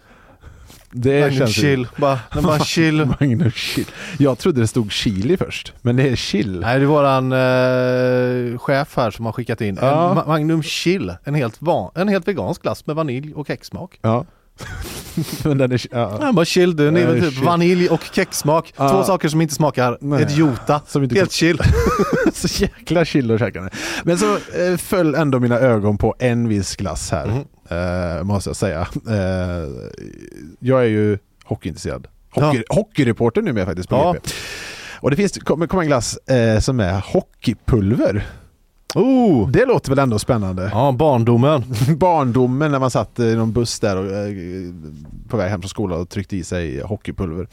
Det 0.96 1.20
Magnum 1.20 1.38
känns 1.38 1.54
chill, 1.54 1.86
bara, 1.96 2.18
när 2.34 2.42
man 2.42 2.60
chill. 2.64 3.06
Magnum 3.20 3.50
Chill. 3.50 3.86
Jag 4.18 4.38
trodde 4.38 4.60
det 4.60 4.66
stod 4.66 4.92
chili 4.92 5.36
först, 5.36 5.72
men 5.82 5.96
det 5.96 6.08
är 6.08 6.16
chill. 6.16 6.60
Nej, 6.60 6.78
det 6.78 6.84
är 6.84 6.86
våran 6.86 7.32
eh, 7.32 8.58
chef 8.58 8.96
här 8.96 9.10
som 9.10 9.24
har 9.26 9.32
skickat 9.32 9.60
in 9.60 9.78
Ja. 9.80 10.10
en 10.10 10.18
Ma- 10.18 10.26
Magnum 10.26 10.62
Chill, 10.62 11.12
en 11.24 11.34
helt, 11.34 11.56
van, 11.58 11.90
en 11.94 12.08
helt 12.08 12.28
vegansk 12.28 12.62
glass 12.62 12.86
med 12.86 12.96
vanilj 12.96 13.34
och 13.34 13.46
kexsmak. 13.46 13.98
Ja. 14.02 14.24
Men 15.44 15.58
den 15.58 15.72
är... 15.72 15.80
Ja. 15.90 16.18
Ja, 16.20 16.32
bara 16.32 16.44
chill, 16.44 16.74
Ja, 16.78 16.90
väl 16.90 17.20
typ 17.22 17.34
chill. 17.34 17.44
vanilj 17.44 17.88
och 17.88 18.04
kexsmak. 18.12 18.74
Ja. 18.76 18.88
Två 18.90 19.04
saker 19.04 19.28
som 19.28 19.40
inte 19.40 19.54
smakar 19.54 19.98
Nej. 20.00 20.26
jota. 20.30 20.80
Som 20.86 21.02
inte 21.02 21.14
Helt 21.14 21.32
chill. 21.32 21.58
så 22.34 22.62
jäkla 22.62 23.04
chill 23.04 23.30
att 23.30 23.38
käka. 23.40 23.70
Men 24.04 24.18
så 24.18 24.34
eh, 24.34 24.76
föll 24.78 25.14
ändå 25.14 25.40
mina 25.40 25.58
ögon 25.58 25.98
på 25.98 26.14
en 26.18 26.48
viss 26.48 26.76
glass 26.76 27.10
här. 27.10 27.26
Mhm. 27.26 27.44
Eh, 28.18 28.24
måste 28.24 28.50
jag 28.50 28.56
säga. 28.56 28.80
Eh, 29.08 29.68
jag 30.58 30.80
är 30.80 30.88
ju 30.88 31.18
hockeyintresserad. 31.44 32.06
Hockey, 32.30 32.64
Hockeyreporter 32.68 33.42
numera 33.42 33.66
faktiskt 33.66 33.88
på 33.88 33.96
Ja. 33.96 34.12
GP. 34.12 34.30
Och 35.00 35.10
det 35.10 35.16
finns 35.16 35.32
kommer 35.32 35.66
kom 35.66 35.80
en 35.80 35.86
glass 35.86 36.16
eh, 36.16 36.58
som 36.60 36.80
är 36.80 37.00
hockeypulver. 37.00 38.26
Oh! 38.94 39.50
Det 39.50 39.64
låter 39.64 39.90
väl 39.90 39.98
ändå 39.98 40.18
spännande? 40.18 40.70
Ja, 40.72 40.92
barndomen. 40.92 41.64
Barndomen 41.98 42.72
när 42.72 42.78
man 42.78 42.90
satt 42.90 43.18
i 43.18 43.34
någon 43.34 43.52
buss 43.52 43.80
där 43.80 43.96
och, 43.96 44.12
eh, 44.12 44.28
på 45.28 45.36
väg 45.36 45.50
hem 45.50 45.62
från 45.62 45.68
skolan 45.68 46.00
och 46.00 46.08
tryckte 46.08 46.36
i 46.36 46.44
sig 46.44 46.80
hockeypulver. 46.80 47.48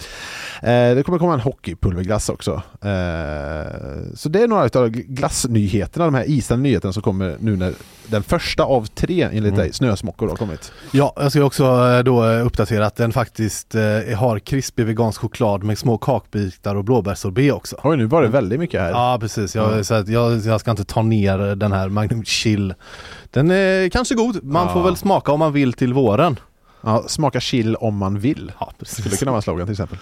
Eh, 0.62 0.96
det 0.96 1.04
kommer 1.06 1.20
komma 1.20 1.34
en 1.34 1.40
hockeypulverglass 1.40 2.30
också. 2.30 2.52
Eh, 2.82 3.66
så 4.16 4.30
det 4.30 4.42
är 4.42 4.48
några 4.48 4.82
av 4.82 4.90
glassnyheterna, 4.90 6.06
de 6.06 6.14
här 6.14 6.30
isande 6.30 6.64
nyheterna 6.64 6.94
som 6.94 7.04
kommer 7.04 7.38
nu 7.40 7.58
när 7.58 7.74
den 8.08 8.24
första 8.24 8.64
av 8.64 8.86
tre 8.86 9.22
enligt 9.24 9.44
Mm. 9.44 9.56
dig, 9.56 9.74
snösmockor, 9.74 10.28
har 10.30 10.36
kommit. 10.36 10.72
Ja, 10.92 11.14
jag 11.16 11.32
ska 11.32 11.44
också 11.44 11.64
eh, 11.64 12.00
då 12.04 12.30
eh, 12.30 12.46
uppdatera 12.46 12.86
att 12.86 12.96
den 12.96 13.12
faktiskt 13.14 13.76
eh, 13.76 14.18
har 14.18 14.40
krispig 14.40 14.86
vegansk 14.86 15.22
choklad 15.22 15.64
med 15.64 15.78
små 15.78 15.98
kakbitar 15.98 16.76
och 16.76 16.84
blåbärssorbet 16.84 17.54
också. 17.54 17.76
Oj, 17.84 17.98
nu 17.98 18.06
var 18.06 18.22
det 18.22 18.28
väldigt 18.28 18.60
mycket 18.60 18.82
här. 18.82 18.90
Ja 18.90 19.18
precis, 19.22 19.56
jag, 19.56 19.78
Ja. 19.78 19.84
Så 19.84 19.94
att 19.94 20.08
jag, 20.08 20.38
jag 20.40 20.60
ska 20.60 20.72
inte 20.72 20.84
ta 20.86 21.02
ner 21.02 21.56
den 21.56 21.72
här 21.72 21.90
Magnum 21.90 22.24
Chill. 22.26 22.74
Den 23.32 23.52
är 23.52 23.90
kanske 23.90 24.16
god, 24.16 24.44
man 24.44 24.68
Ja. 24.68 24.74
får 24.74 24.84
väl 24.84 24.96
smaka 24.96 25.32
om 25.32 25.40
man 25.40 25.54
vill 25.54 25.74
till 25.74 25.94
våren. 25.94 26.40
Ja, 26.84 27.04
smaka 27.08 27.40
chill 27.40 27.76
om 27.76 27.98
man 27.98 28.20
vill. 28.20 28.52
Ja, 28.60 28.72
precis. 28.80 29.00
Skulle 29.00 29.16
kunna 29.18 29.32
vara 29.32 29.42
slogan 29.42 29.68
till 29.68 29.72
exempel. 29.74 29.98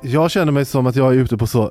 Jag 0.00 0.30
känner 0.30 0.52
mig 0.52 0.64
som 0.64 0.86
att 0.86 0.96
jag 0.96 1.14
är 1.14 1.18
ute 1.18 1.36
på 1.36 1.46
så 1.46 1.62
eh, 1.62 1.70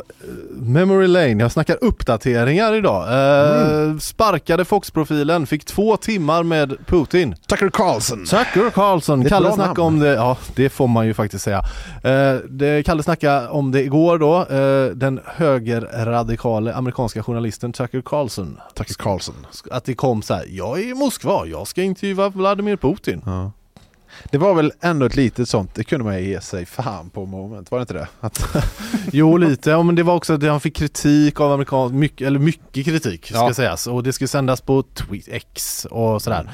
memory 0.51 1.07
lane, 1.07 1.43
jag 1.43 1.51
snackar 1.51 1.77
uppdateringar 1.81 2.73
idag. 2.73 3.03
Eh, 3.03 3.97
Sparkade 3.97 4.65
Fox-profilen, 4.65 5.47
fick 5.47 5.65
två 5.65 5.97
timmar 5.97 6.43
med 6.43 6.75
Putin. 6.85 7.35
Tucker 7.47 7.69
Carlson. 7.69 8.25
Tucker 8.25 8.69
Carlson, 8.69 9.25
Kalle 9.25 9.51
snackade 9.51 9.81
om 9.81 9.99
det, 9.99 10.13
ja 10.13 10.37
det 10.55 10.69
får 10.69 10.87
man 10.87 11.07
ju 11.07 11.13
faktiskt 11.13 11.43
säga. 11.43 11.63
Eh, 12.03 12.35
det, 12.49 12.83
Kalle 12.85 13.03
snackade 13.03 13.47
om 13.47 13.71
det 13.71 13.83
igår 13.83 14.17
då, 14.17 14.45
eh, 14.55 14.95
den 14.95 15.19
högerradikale 15.25 16.73
amerikanska 16.73 17.23
journalisten 17.23 17.73
Tucker 17.73 18.01
Carlson. 18.01 18.59
Tucker 18.73 18.93
Carlson. 18.93 19.35
Att 19.71 19.85
det 19.85 19.93
kom 19.93 20.21
så 20.21 20.33
här, 20.33 20.45
jag 20.49 20.79
är 20.79 20.83
i 20.83 20.93
Moskva, 20.93 21.45
jag 21.45 21.67
ska 21.67 21.81
intervjua 21.81 22.29
Vladimir 22.29 22.75
Putin. 22.77 23.21
Ja. 23.25 23.51
Det 24.31 24.37
var 24.37 24.53
väl 24.53 24.71
ändå 24.81 25.05
ett 25.05 25.15
litet 25.15 25.49
sånt, 25.49 25.75
det 25.75 25.83
kunde 25.83 26.05
man 26.05 26.23
ge 26.23 26.41
sig 26.41 26.65
fan 26.65 27.09
på 27.09 27.25
moment, 27.25 27.71
var 27.71 27.79
det 27.79 27.81
inte 27.81 27.93
det? 27.93 28.07
Att, 28.19 28.55
Jo 29.13 29.37
lite, 29.37 29.69
ja, 29.69 29.83
men 29.83 29.95
det 29.95 30.03
var 30.03 30.15
också 30.15 30.33
att 30.33 30.43
han 30.43 30.59
fick 30.59 30.75
kritik 30.75 31.39
av 31.39 31.51
amerikansk, 31.51 31.95
mycket, 31.95 32.27
eller 32.27 32.39
mycket 32.39 32.85
kritik 32.85 33.25
ska 33.25 33.35
Ja. 33.35 33.53
sägas 33.53 33.87
och 33.87 34.03
det 34.03 34.13
skulle 34.13 34.27
sändas 34.27 34.61
på 34.61 34.83
Tweet 34.83 35.27
X 35.27 35.85
och 35.91 36.21
sådär. 36.21 36.49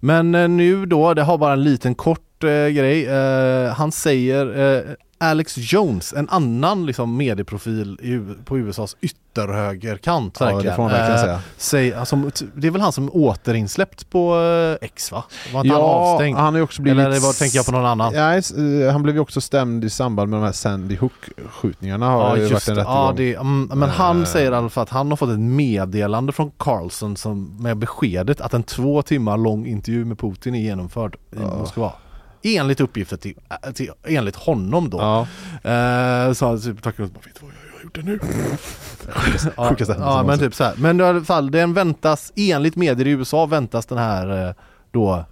Men 0.00 0.34
eh, 0.34 0.48
nu 0.48 0.86
då, 0.86 1.14
det 1.14 1.22
har 1.22 1.38
bara 1.38 1.52
en 1.52 1.62
liten 1.64 1.94
kort 1.94 2.44
eh, 2.44 2.48
grej. 2.48 3.06
Eh, 3.06 3.72
han 3.72 3.92
säger 3.92 4.76
eh, 4.76 4.82
Alex 5.20 5.54
Jones, 5.56 6.12
en 6.12 6.28
annan 6.28 6.86
liksom 6.86 7.16
medieprofil 7.16 7.98
på 8.44 8.58
USAs 8.58 8.96
ytterhögerkant 9.42 10.36
Ja, 10.40 10.46
det 10.46 10.52
verkligen. 10.52 10.76
får 10.76 10.82
man 10.82 10.92
verkligen 10.92 11.18
säga. 11.20 11.40
säg, 11.56 11.94
alltså, 11.94 12.16
det 12.54 12.66
är 12.66 12.70
väl 12.70 12.80
han 12.80 12.92
som 12.92 13.10
återinsläppt 13.12 14.10
på 14.10 14.40
eh, 14.80 14.86
X 14.86 15.12
va? 15.12 15.24
Var 15.52 15.60
inte 15.64 15.74
han 15.74 15.82
avstängd? 15.84 16.38
han 16.38 16.54
har 16.54 16.60
också 16.60 16.82
blivit... 16.82 17.04
Eller 17.06 17.20
vad 17.20 17.34
tänker 17.34 17.56
jag 17.56 17.66
på 17.66 17.72
någon 17.72 17.86
annan? 17.86 18.12
Nej, 18.12 18.42
eh, 18.86 18.92
han 18.92 19.02
blev 19.02 19.14
ju 19.14 19.20
också 19.20 19.40
stämd 19.40 19.84
i 19.84 19.90
samband 19.90 20.30
med 20.30 20.40
de 20.40 20.44
här 20.44 20.52
Sandy 20.52 20.96
Hook-skjutningarna. 20.96 22.06
Har 22.10 22.20
Ja 22.36 22.36
ju 22.36 22.48
varit 22.48 22.68
en 22.68 22.74
det, 22.74 22.80
rättegång. 22.80 22.96
ja, 23.06 23.14
det 23.16 23.34
mm, 23.34 23.70
men 23.74 23.88
han 23.90 24.18
Eh. 24.20 24.24
säger 24.26 24.52
i 24.52 24.54
alla 24.54 24.68
fall 24.68 24.82
att 24.82 24.90
han 24.90 25.08
har 25.10 25.16
fått 25.16 25.30
ett 25.30 25.38
meddelande 25.40 26.32
från 26.32 26.50
Carlson 26.58 27.16
som, 27.16 27.56
med 27.60 27.76
beskedet 27.76 28.40
att 28.40 28.54
en 28.54 28.62
två 28.62 29.02
timmar 29.02 29.36
lång 29.36 29.66
intervju 29.66 30.04
med 30.04 30.18
Putin 30.18 30.54
är 30.54 30.60
genomförd 30.60 31.14
i 31.14 31.18
Ja. 31.42 31.58
Moskva. 31.58 31.92
Enligt 32.42 32.80
uppgifter 32.80 33.16
till, 33.16 33.34
till 33.74 33.90
enligt 34.06 34.36
honom 34.36 34.90
då. 34.90 34.98
Ja. 34.98 35.20
Eh, 35.70 36.32
så 36.32 36.46
han 36.46 36.60
typ 36.60 36.82
tackar 36.82 37.04
och 37.04 37.10
bara, 37.10 37.20
vet 37.24 37.34
du 37.40 37.46
vad 37.46 37.52
jag 37.54 37.67
har 37.78 37.84
gjort 37.84 37.94
det 37.94 38.02
nu? 38.02 38.18
ja, 39.56 39.68
Sjukaste 39.68 39.96
ja 39.98 40.22
men 40.26 40.38
typ 40.38 40.54
så 40.54 40.64
här. 40.64 40.74
Men 40.78 41.00
i 41.00 41.02
alla 41.02 41.20
fall 41.24 41.50
den 41.50 41.74
väntas, 41.74 42.32
enligt 42.36 42.76
medier 42.76 43.06
i 43.06 43.10
USA 43.10 43.46
väntas 43.46 43.86
den 43.86 43.98
här 43.98 44.48
eh, 44.48 44.54
då 44.90 45.24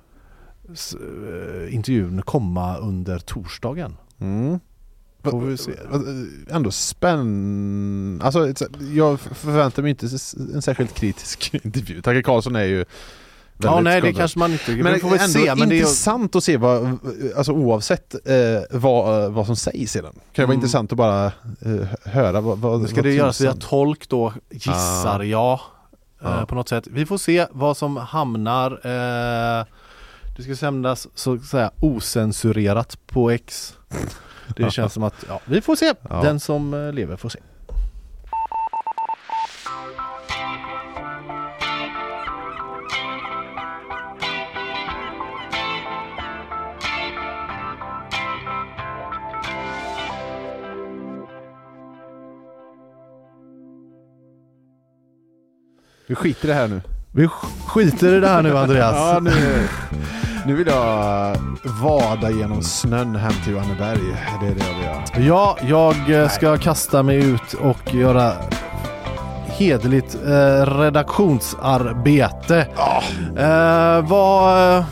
s, 0.72 0.94
eh, 0.94 1.74
intervjun 1.74 2.22
komma 2.22 2.76
under 2.76 3.18
torsdagen. 3.18 3.96
Mm. 4.20 4.60
Får 5.22 5.40
vi 5.40 5.56
se. 5.56 5.72
Ändå 6.48 6.70
spänn... 6.70 8.20
Alltså, 8.24 8.52
jag 8.94 9.20
förväntar 9.20 9.82
mig 9.82 9.90
inte 9.90 10.06
s- 10.06 10.34
en 10.54 10.62
särskilt 10.62 10.94
kritisk 10.94 11.50
intervju. 11.64 11.94
Tucker 12.02 12.22
Carlson 12.22 12.56
är 12.56 12.64
ju 12.64 12.84
Ja 13.58 13.80
nej 13.80 14.00
det 14.00 14.12
kanske 14.12 14.38
man 14.38 14.52
inte, 14.52 14.70
Men 14.76 14.92
vi 14.94 15.00
får 15.00 15.10
väl 15.10 15.18
ändå 15.20 15.32
se. 15.32 15.54
Men 15.54 15.68
det 15.68 15.74
är, 15.74 15.78
intressant 15.78 16.36
att 16.36 16.44
se 16.44 16.56
vad, 16.56 16.98
alltså 17.36 17.52
oavsett 17.52 18.14
eh, 18.14 18.78
vad, 18.78 19.32
vad 19.32 19.46
som 19.46 19.56
sägs 19.56 19.96
i 19.96 20.00
den. 20.00 20.12
Kan 20.12 20.20
det 20.34 20.42
vara 20.42 20.44
Mm. 20.44 20.54
intressant 20.54 20.92
att 20.92 20.98
bara 20.98 21.24
eh, 21.26 21.32
höra 22.04 22.40
vad, 22.40 22.58
vad 22.58 22.88
ska 22.88 22.96
vad 22.96 23.04
det 23.04 23.12
göras 23.14 23.40
via 23.40 23.54
tolk 23.54 24.08
då, 24.08 24.32
gissar 24.50 25.20
Ah. 25.20 25.24
jag. 25.24 25.60
Ja. 26.22 26.38
Eh, 26.40 26.44
på 26.44 26.54
något 26.54 26.68
sätt. 26.68 26.86
Vi 26.90 27.06
får 27.06 27.18
se 27.18 27.46
vad 27.50 27.76
som 27.76 27.96
hamnar. 27.96 28.70
Eh, 28.72 29.64
det 30.36 30.42
ska 30.42 30.56
sändas 30.56 31.08
så 31.14 31.34
att 31.34 31.44
säga 31.44 31.70
osensurerat 31.80 32.98
på 33.06 33.30
X. 33.30 33.74
Det 34.56 34.70
känns 34.70 34.92
som 34.92 35.02
att, 35.02 35.14
ja, 35.28 35.40
vi 35.44 35.60
får 35.60 35.76
se. 35.76 35.94
Ja. 36.10 36.22
Den 36.22 36.40
som 36.40 36.74
eh, 36.74 36.92
lever 36.92 37.16
får 37.16 37.28
se. 37.28 37.38
Vi 56.06 56.14
skiter 56.14 56.44
i 56.48 56.50
det 56.52 56.54
här 56.54 56.68
nu. 56.68 56.80
Vi 57.12 57.26
sk- 57.26 57.66
skiter 57.68 58.14
i 58.16 58.20
det 58.20 58.28
här 58.28 58.42
nu 58.42 58.58
Andreas. 58.58 58.94
Ja, 58.96 59.18
nu, 59.22 59.32
nu 60.46 60.54
vill 60.54 60.66
jag 60.66 61.36
vada 61.82 62.30
genom 62.30 62.62
snön 62.62 63.16
hem 63.16 63.32
till 63.44 63.52
Johanneberg. 63.52 63.98
Det 64.40 64.46
är 64.46 64.54
det 64.54 64.64
jag 64.66 64.74
vill 64.74 64.84
göra. 64.84 65.02
Ja, 65.26 65.58
jag 65.62 66.10
eh, 66.22 66.28
ska 66.28 66.56
kasta 66.58 67.02
mig 67.02 67.16
ut 67.16 67.52
och 67.54 67.94
göra 67.94 68.32
hederligt 69.46 70.14
eh, 70.26 70.66
redaktionsarbete. 70.78 72.66
Eh, 73.36 74.00
vad... 74.08 74.84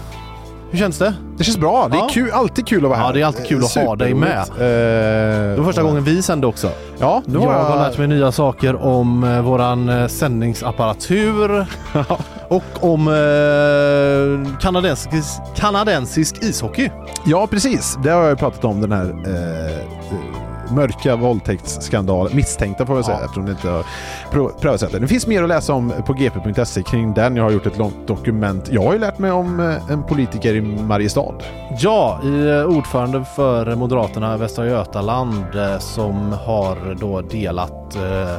hur 0.74 0.78
känns 0.78 0.98
det? 0.98 1.14
Det 1.38 1.44
känns 1.44 1.59
bra. 1.59 1.88
Det 1.88 1.96
är 1.96 2.01
Ja. 2.01 2.09
kul, 2.12 2.30
alltid 2.30 2.66
kul 2.66 2.84
att 2.84 2.88
vara 2.90 2.98
här. 2.98 3.06
Ja, 3.06 3.12
det 3.12 3.20
är 3.20 3.26
alltid 3.26 3.46
kul 3.46 3.64
att 3.64 3.74
ha 3.74 3.96
dig 3.96 4.14
med. 4.14 4.38
Eh, 4.38 4.44
Det 4.59 5.56
var 5.59 5.64
första 5.64 5.82
gången 5.82 6.05
vi 6.05 6.22
sände 6.22 6.46
också. 6.46 6.70
Ja, 6.98 7.22
nu 7.26 7.38
jag 7.38 7.48
har 7.64 7.76
lärt 7.76 7.98
mig 7.98 8.06
nya 8.09 8.32
saker 8.32 8.76
om 8.84 9.24
eh, 9.24 9.40
våran 9.42 9.88
eh, 9.88 10.06
sändningsapparatur 10.06 11.66
och 12.48 12.62
om 12.80 13.09
eh, 13.09 14.59
kanadensisk, 14.60 15.40
kanadensisk 15.56 16.42
ishockey. 16.42 16.90
Ja, 17.26 17.46
precis. 17.46 17.98
Det 18.02 18.10
har 18.10 18.20
jag 18.22 18.30
ju 18.30 18.36
pratat 18.36 18.64
om 18.64 18.80
den 18.80 18.92
här 18.92 19.05
eh, 19.05 20.34
mörka 20.70 21.16
våldtäktsskandaler, 21.16 22.34
misstänkta 22.34 22.86
får 22.86 22.96
jag 22.96 23.04
säga 23.04 23.16
Ja. 23.18 23.24
eftersom 23.24 23.44
det 23.46 23.50
inte 23.52 23.68
har 23.68 23.84
prö- 24.32 24.60
prövats 24.60 24.82
än. 24.82 25.00
Det 25.00 25.06
finns 25.08 25.26
mer 25.26 25.42
att 25.42 25.48
läsa 25.48 25.72
om 25.72 25.92
på 26.06 26.12
gp.se 26.12 26.82
kring 26.82 27.14
den. 27.14 27.36
Jag 27.36 27.44
har 27.44 27.50
gjort 27.50 27.66
ett 27.66 27.78
långt 27.78 28.06
dokument. 28.06 28.68
Jag 28.72 28.82
har 28.82 28.92
ju 28.92 28.98
lärt 28.98 29.18
mig 29.18 29.30
om 29.30 29.60
eh, 29.60 29.90
en 29.92 30.02
politiker 30.02 30.54
i 30.54 30.60
Mariestad. 30.62 31.34
Ja, 31.78 32.20
i 32.24 32.48
eh, 32.50 32.64
ordförande 32.64 33.24
för 33.36 33.74
Moderaterna 33.76 34.36
Västra 34.36 34.66
Götaland 34.66 35.54
eh, 35.54 35.78
som 35.78 36.32
har 36.46 36.96
då 37.00 37.20
delat 37.20 37.96
eh, 37.96 38.36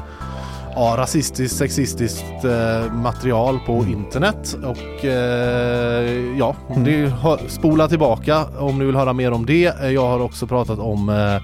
ja, 0.75 0.93
rasistiskt, 0.97 1.57
sexistiskt 1.57 2.25
eh, 2.45 2.93
material 2.93 3.59
på 3.65 3.73
internet 3.73 4.55
och 4.65 5.05
eh, 5.05 6.37
ja, 6.37 6.55
det 6.75 7.05
har, 7.09 7.39
spola 7.47 7.87
tillbaka 7.87 8.43
om 8.59 8.79
ni 8.79 8.85
vill 8.85 8.95
höra 8.95 9.13
mer 9.13 9.31
om 9.31 9.45
det. 9.45 9.73
Jag 9.91 10.07
har 10.07 10.19
också 10.19 10.47
pratat 10.47 10.79
om 10.79 11.09
eh, 11.09 11.41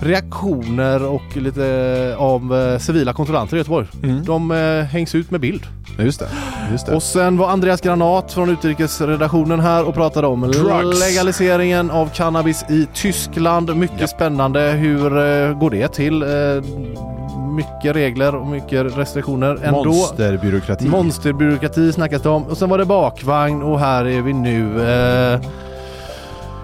reaktioner 0.00 1.06
och 1.06 1.36
lite 1.36 1.66
eh, 2.10 2.22
om 2.22 2.52
eh, 2.52 2.78
civila 2.78 3.12
kontrollanter 3.12 3.56
i 3.56 3.58
Göteborg. 3.58 3.86
De 4.24 4.50
eh, 4.50 4.84
hängs 4.84 5.14
ut 5.14 5.30
med 5.30 5.40
bild. 5.40 5.62
Just 5.98 6.20
det. 6.20 6.28
Just 6.72 6.86
det. 6.86 6.94
Och 6.94 7.02
sen 7.02 7.36
var 7.36 7.48
Andreas 7.48 7.80
Granat 7.80 8.32
från 8.32 8.50
utrikesredaktionen 8.50 9.60
här 9.60 9.84
och 9.88 9.94
pratade 9.94 10.26
om 10.26 10.40
Drugs. 10.40 11.00
legaliseringen 11.00 11.90
av 11.90 12.06
cannabis 12.14 12.64
i 12.70 12.86
Tyskland. 12.94 13.76
Mycket 13.76 14.10
spännande. 14.10 14.60
Hur 14.60 15.00
går 15.54 15.70
det 15.70 15.88
till? 15.88 16.24
Mycket 17.56 17.96
regler 17.96 18.34
och 18.34 18.46
mycket 18.46 18.96
restriktioner. 18.96 19.58
Ändå. 19.62 19.84
Monsterbyråkrati. 19.84 20.88
Monsterbyråkrati 20.88 21.92
snackas 21.92 22.22
det 22.22 22.28
om. 22.28 22.42
Och 22.42 22.56
sen 22.56 22.68
var 22.68 22.78
det 22.78 22.84
bakvagn 22.84 23.62
och 23.62 23.80
här 23.80 24.04
är 24.04 24.22
vi 24.22 24.32
nu. 24.32 24.90
Eh, 24.90 25.40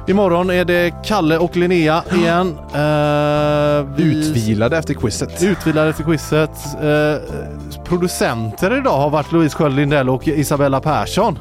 imorgon 0.06 0.50
är 0.50 0.64
det 0.64 0.94
Kalle 1.04 1.38
och 1.38 1.56
Linnea 1.56 2.02
igen. 2.14 2.58
Eh, 2.74 3.96
vi- 3.96 4.28
Utvilade 4.28 4.78
efter 4.78 4.94
quizet. 4.94 5.42
Utvilade 5.42 5.90
efter 5.90 6.04
quizet. 6.04 6.50
Eh, 6.82 7.84
producenter 7.84 8.78
idag 8.78 8.98
har 8.98 9.10
varit 9.10 9.32
Louise 9.32 9.56
Sköld 9.56 9.76
Lindell 9.76 10.08
och 10.10 10.28
Isabella 10.28 10.80
Persson. 10.80 11.38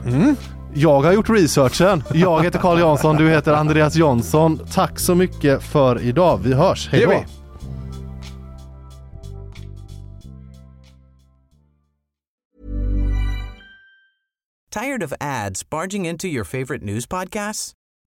Jag 0.74 1.02
har 1.02 1.12
gjort 1.14 1.30
researchen. 1.30 2.04
Jag 2.14 2.44
heter 2.44 2.60
Carl 2.60 2.80
Jansson, 2.80 3.16
du 3.16 3.30
heter 3.30 3.54
Andreas 3.54 3.96
Jonsson. 3.96 4.60
Tack 4.74 5.00
så 5.00 5.16
mycket 5.16 5.64
för 5.64 6.02
idag. 6.02 6.40
Vi 6.44 6.54
hörs. 6.54 6.90
Hej 6.92 7.02
då! 7.06 7.24
Tired 14.72 15.04
of 15.04 15.14
ads 15.22 15.64
barging 15.70 16.06
into 16.06 16.28
your 16.28 16.44
favorite 16.44 16.84
news 16.84 17.06
podcasts? 17.08 17.75